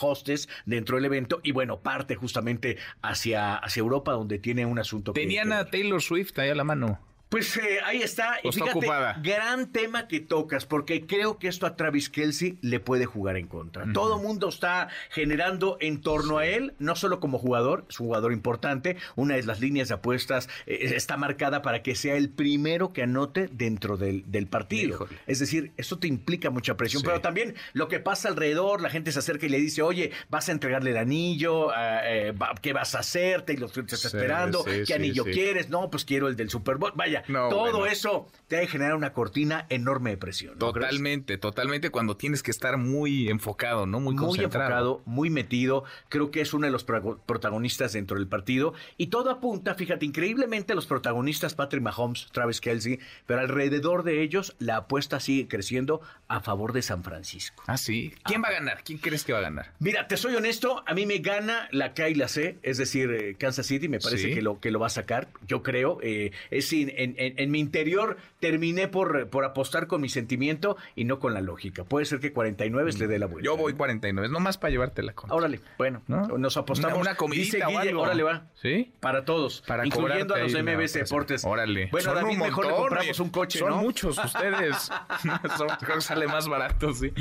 dentro 0.64 0.96
del 0.96 1.04
evento 1.06 1.40
y 1.42 1.52
bueno, 1.52 1.80
parte 1.80 2.14
justamente 2.16 2.76
hacia, 3.02 3.56
hacia 3.56 3.80
Europa 3.80 4.12
donde 4.12 4.38
tiene 4.38 4.66
un 4.66 4.78
asunto 4.78 5.12
Tenían 5.12 5.48
que- 5.48 5.54
a 5.54 5.64
Taylor 5.70 6.02
Swift 6.02 6.38
ahí 6.38 6.50
a 6.50 6.54
la 6.54 6.64
mano. 6.64 6.98
Pues 7.28 7.56
eh, 7.56 7.78
ahí 7.84 8.02
está. 8.02 8.36
Y 8.42 8.48
está 8.48 8.64
ocupada. 8.64 9.18
gran 9.22 9.72
tema 9.72 10.06
que 10.08 10.20
tocas, 10.20 10.64
porque 10.66 11.06
creo 11.06 11.38
que 11.38 11.48
esto 11.48 11.66
a 11.66 11.76
Travis 11.76 12.08
Kelsey 12.08 12.58
le 12.62 12.78
puede 12.80 13.04
jugar 13.06 13.36
en 13.36 13.46
contra. 13.48 13.84
Todo 13.92 14.18
mundo 14.18 14.48
está 14.48 14.88
generando 15.10 15.76
en 15.80 16.00
torno 16.00 16.38
a 16.38 16.46
él, 16.46 16.74
no 16.78 16.94
solo 16.94 17.18
como 17.20 17.38
jugador, 17.38 17.84
es 17.88 17.98
un 18.00 18.06
jugador 18.06 18.32
importante. 18.32 18.96
Una 19.16 19.34
de 19.36 19.42
las 19.42 19.60
líneas 19.60 19.88
de 19.88 19.94
apuestas 19.94 20.48
eh, 20.66 20.92
está 20.94 21.16
marcada 21.16 21.62
para 21.62 21.82
que 21.82 21.94
sea 21.94 22.14
el 22.16 22.28
primero 22.30 22.92
que 22.92 23.02
anote 23.02 23.48
dentro 23.52 23.96
del, 23.96 24.24
del 24.30 24.46
partido. 24.46 24.94
Híjole. 24.96 25.18
Es 25.26 25.38
decir, 25.40 25.72
esto 25.76 25.98
te 25.98 26.06
implica 26.08 26.50
mucha 26.50 26.76
presión, 26.76 27.00
Sí. 27.00 27.06
pero 27.06 27.20
también 27.20 27.54
lo 27.72 27.88
que 27.88 27.98
pasa 28.00 28.28
alrededor, 28.28 28.80
la 28.80 28.90
gente 28.90 29.10
se 29.12 29.18
acerca 29.18 29.46
y 29.46 29.48
le 29.48 29.58
dice, 29.58 29.82
oye, 29.82 30.12
vas 30.30 30.48
a 30.48 30.52
entregarle 30.52 30.90
el 30.90 30.96
anillo, 30.96 31.70
Ah, 31.74 32.00
eh, 32.04 32.32
¿qué 32.62 32.72
vas 32.72 32.94
a 32.94 33.00
hacer? 33.00 33.42
Te 33.42 33.56
lo 33.58 33.66
estoy 33.66 33.84
Sí, 33.88 34.06
esperando, 34.06 34.62
sí, 34.64 34.82
¿qué 34.86 34.94
anillo 34.94 35.24
quieres? 35.24 35.68
No, 35.68 35.90
pues 35.90 36.04
quiero 36.04 36.28
el 36.28 36.36
del 36.36 36.48
Super 36.50 36.76
Bowl. 36.76 36.92
Vaya, 36.94 37.22
No, 37.28 37.48
todo 37.48 37.78
bueno. 37.78 37.86
eso 37.86 38.28
te 38.48 38.56
ha 38.56 38.60
de 38.60 38.66
generar 38.68 38.94
una 38.94 39.12
cortina 39.12 39.66
enorme 39.70 40.10
de 40.10 40.16
presión. 40.16 40.54
¿no 40.58 40.72
crees? 40.72 40.88
Totalmente, 40.90 41.38
totalmente 41.38 41.90
cuando 41.90 42.16
tienes 42.16 42.42
que 42.42 42.50
estar 42.50 42.76
muy 42.76 43.28
enfocado, 43.28 43.86
¿no? 43.86 43.98
Muy, 44.00 44.14
muy 44.14 44.24
concentrado. 44.24 44.64
enfocado, 44.66 45.02
muy 45.04 45.30
metido. 45.30 45.84
Creo 46.08 46.30
que 46.30 46.40
es 46.40 46.54
uno 46.54 46.66
de 46.66 46.72
los 46.72 46.86
protago- 46.86 47.18
protagonistas 47.26 47.92
dentro 47.92 48.16
del 48.18 48.28
partido. 48.28 48.74
Y 48.96 49.08
todo 49.08 49.30
apunta, 49.30 49.74
fíjate, 49.74 50.06
increíblemente 50.06 50.74
los 50.74 50.86
protagonistas, 50.86 51.54
Patrick 51.54 51.82
Mahomes, 51.82 52.28
Travis 52.32 52.60
Kelsey, 52.60 53.00
pero 53.26 53.40
alrededor 53.40 54.02
de 54.04 54.22
ellos 54.22 54.54
la 54.58 54.76
apuesta 54.76 55.18
sigue 55.20 55.48
creciendo 55.48 56.00
a 56.28 56.40
favor 56.40 56.72
de 56.72 56.82
San 56.82 57.02
Francisco. 57.02 57.62
Ah, 57.66 57.76
sí. 57.76 58.12
¿Quién 58.24 58.42
va 58.42 58.48
a 58.48 58.52
ganar? 58.52 58.82
¿Quién 58.84 58.98
crees 58.98 59.24
que 59.24 59.32
va 59.32 59.38
a 59.38 59.42
ganar? 59.42 59.72
Mira, 59.80 60.06
te 60.08 60.16
soy 60.16 60.34
honesto, 60.36 60.82
a 60.86 60.94
mí 60.94 61.06
me 61.06 61.18
gana 61.18 61.68
la 61.72 61.94
K 61.94 62.08
y 62.10 62.14
la 62.14 62.28
C, 62.28 62.58
es 62.62 62.78
decir, 62.78 63.10
eh, 63.10 63.34
Kansas 63.38 63.66
City, 63.66 63.88
me 63.88 63.98
parece 63.98 64.28
Sí. 64.28 64.34
que, 64.34 64.42
lo, 64.42 64.60
que 64.60 64.70
lo 64.70 64.78
va 64.80 64.86
a 64.86 64.90
sacar, 64.90 65.28
yo 65.46 65.62
creo. 65.62 65.98
eh, 66.02 66.30
es 66.50 66.72
in- 66.72 66.92
en, 67.16 67.50
mi 67.50 67.60
interior 67.60 68.16
terminé 68.40 68.88
por, 68.88 69.28
por 69.28 69.44
apostar 69.44 69.86
con 69.86 70.00
mi 70.00 70.08
sentimiento 70.08 70.76
y 70.94 71.04
no 71.04 71.18
con 71.18 71.34
la 71.34 71.40
lógica. 71.40 71.84
Puede 71.84 72.06
ser 72.06 72.20
que 72.20 72.32
49 72.32 72.92
le 72.92 73.06
dé 73.06 73.18
la 73.18 73.26
vuelta. 73.26 73.44
Yo 73.44 73.56
voy 73.56 73.74
49, 73.74 74.28
nomás 74.28 74.58
para 74.58 74.70
llevarte 74.70 75.02
la 75.02 75.12
contra. 75.12 75.36
Órale, 75.36 75.60
bueno, 75.78 76.02
nos 76.06 76.56
apostamos. 76.56 76.98
Una, 76.98 77.14
comidita 77.14 77.68
órale 77.68 78.22
va. 78.22 78.46
¿Sí? 78.54 78.92
Para 79.00 79.24
todos, 79.24 79.62
para 79.66 79.86
incluyendo 79.86 80.34
a 80.34 80.38
los 80.38 80.52
MBS 80.52 80.94
Deportes. 80.94 81.44
Órale. 81.44 81.88
Bueno, 81.90 82.14
David, 82.14 82.32
un 82.32 82.38
mejor 82.38 82.66
le 82.66 82.72
compramos 82.72 83.20
un 83.20 83.30
coche, 83.30 83.58
Son 83.58 83.78
muchos 83.78 84.18
ustedes. 84.18 84.90
que 85.86 86.00
sale 86.00 86.26
más 86.26 86.48
barato, 86.48 86.92
sí. 86.92 87.12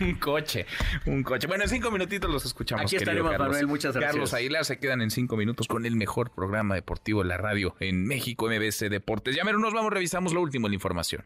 Un 0.00 0.14
coche, 0.14 0.66
un 1.06 1.22
coche. 1.22 1.46
Bueno, 1.46 1.64
en 1.64 1.70
cinco 1.70 1.90
minutitos 1.90 2.30
los 2.30 2.44
escuchamos, 2.44 2.84
Aquí 2.84 2.96
estaremos, 2.96 3.30
Carlos. 3.30 3.48
Manuel, 3.48 3.66
muchas 3.66 3.94
gracias. 3.94 4.12
Carlos 4.12 4.34
Aguilar 4.34 4.64
se 4.64 4.78
quedan 4.78 5.02
en 5.02 5.10
cinco 5.10 5.36
minutos 5.36 5.68
con 5.68 5.86
el 5.86 5.96
mejor 5.96 6.30
programa 6.30 6.74
deportivo 6.74 7.22
de 7.22 7.28
la 7.28 7.36
radio 7.36 7.74
en 7.80 8.06
México, 8.06 8.48
MBS 8.48 8.90
Deportes. 8.90 9.33
Ya 9.34 9.42
mero, 9.42 9.58
nos 9.58 9.72
vamos, 9.72 9.92
revisamos 9.92 10.32
lo 10.32 10.40
último 10.40 10.68
en 10.68 10.72
la 10.72 10.74
información. 10.76 11.24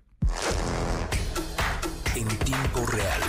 En 2.17 2.27
tiempo 2.39 2.87
real. 2.87 3.23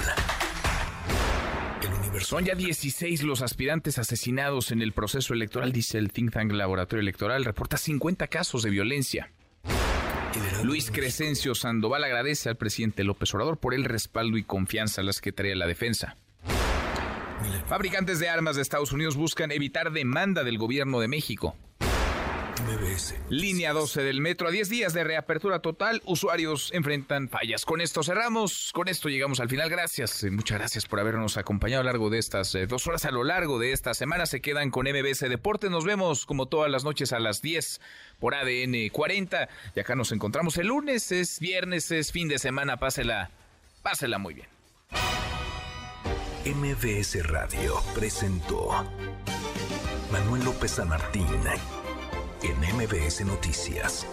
Son 2.22 2.46
ya 2.46 2.56
16 2.56 3.24
los 3.24 3.42
aspirantes 3.42 3.98
asesinados 3.98 4.72
en 4.72 4.82
el 4.82 4.94
proceso 4.94 5.34
electoral, 5.34 5.72
dice 5.72 5.98
el 5.98 6.12
think 6.12 6.32
tank 6.32 6.52
Laboratorio 6.52 7.02
Electoral. 7.02 7.44
Reporta 7.44 7.78
50 7.78 8.28
casos 8.28 8.64
de 8.64 8.70
violencia. 8.70 9.32
Luis 10.64 10.92
Crescencio 10.92 11.56
Sandoval 11.56 12.04
agradece 12.04 12.50
al 12.50 12.58
presidente 12.58 13.04
López 13.04 13.34
Obrador 13.34 13.58
por 13.58 13.74
el 13.74 13.84
respaldo 13.84 14.38
y 14.38 14.44
confianza 14.44 15.02
a 15.02 15.04
las 15.04 15.22
que 15.22 15.32
trae 15.32 15.56
la 15.56 15.68
defensa. 15.68 16.16
Fabricantes 17.68 18.20
de 18.20 18.30
armas 18.30 18.56
de 18.56 18.62
Estados 18.62 18.92
Unidos 18.92 19.16
buscan 19.16 19.52
evitar 19.52 19.92
demanda 19.92 20.44
del 20.44 20.58
gobierno 20.58 21.00
de 21.00 21.08
México. 21.08 21.56
Línea 23.30 23.73
12 23.73 24.02
del 24.02 24.22
metro 24.22 24.48
a 24.48 24.52
10 24.52 24.69
días 24.69 24.94
de 24.94 25.03
reapertura 25.03 25.60
total. 25.60 26.02
Usuarios 26.06 26.72
enfrentan 26.73 27.30
fallas. 27.30 27.65
Con 27.65 27.81
esto 27.81 28.03
cerramos. 28.03 28.72
Con 28.73 28.88
esto 28.88 29.10
llegamos 29.10 29.40
al 29.40 29.49
final. 29.49 29.69
Gracias. 29.69 30.23
Eh, 30.23 30.31
muchas 30.31 30.57
gracias 30.57 30.86
por 30.86 30.99
habernos 30.99 31.38
acompañado 31.38 31.81
a 31.81 31.84
lo 31.84 31.91
largo 31.91 32.10
de 32.10 32.19
estas 32.19 32.53
eh, 32.56 32.68
dos 32.68 32.88
horas. 32.88 33.06
A 33.06 33.11
lo 33.11 33.23
largo 33.23 33.60
de 33.60 33.72
esta 33.72 33.94
semana 33.94 34.26
se 34.26 34.41
quedan 34.41 34.72
con 34.72 34.88
MBS 34.88 35.22
Deporte. 35.30 35.69
Nos 35.69 35.86
vemos 35.86 36.26
como 36.26 36.48
todas 36.48 36.69
las 36.69 36.84
noches 36.84 37.14
a 37.14 37.19
las 37.19 37.41
10 37.41 37.81
por 38.19 38.36
ADN 38.36 38.90
40. 38.91 39.49
Y 39.76 39.80
acá 39.80 39.95
nos 39.95 40.11
encontramos 40.11 40.57
el 40.57 40.68
lunes. 40.68 41.11
Es 41.11 41.40
viernes, 41.40 41.91
es 41.91 42.11
fin 42.11 42.27
de 42.27 42.40
semana. 42.40 42.77
Pásela, 42.77 43.31
pásela 43.81 44.18
muy 44.18 44.34
bien. 44.34 44.48
MBS 46.45 47.27
Radio 47.27 47.76
presentó 47.94 48.86
Manuel 50.11 50.45
López 50.45 50.72
San 50.72 50.90
Martín 50.90 51.27
en 52.44 52.76
MBS 52.76 53.26
Noticias. 53.26 54.06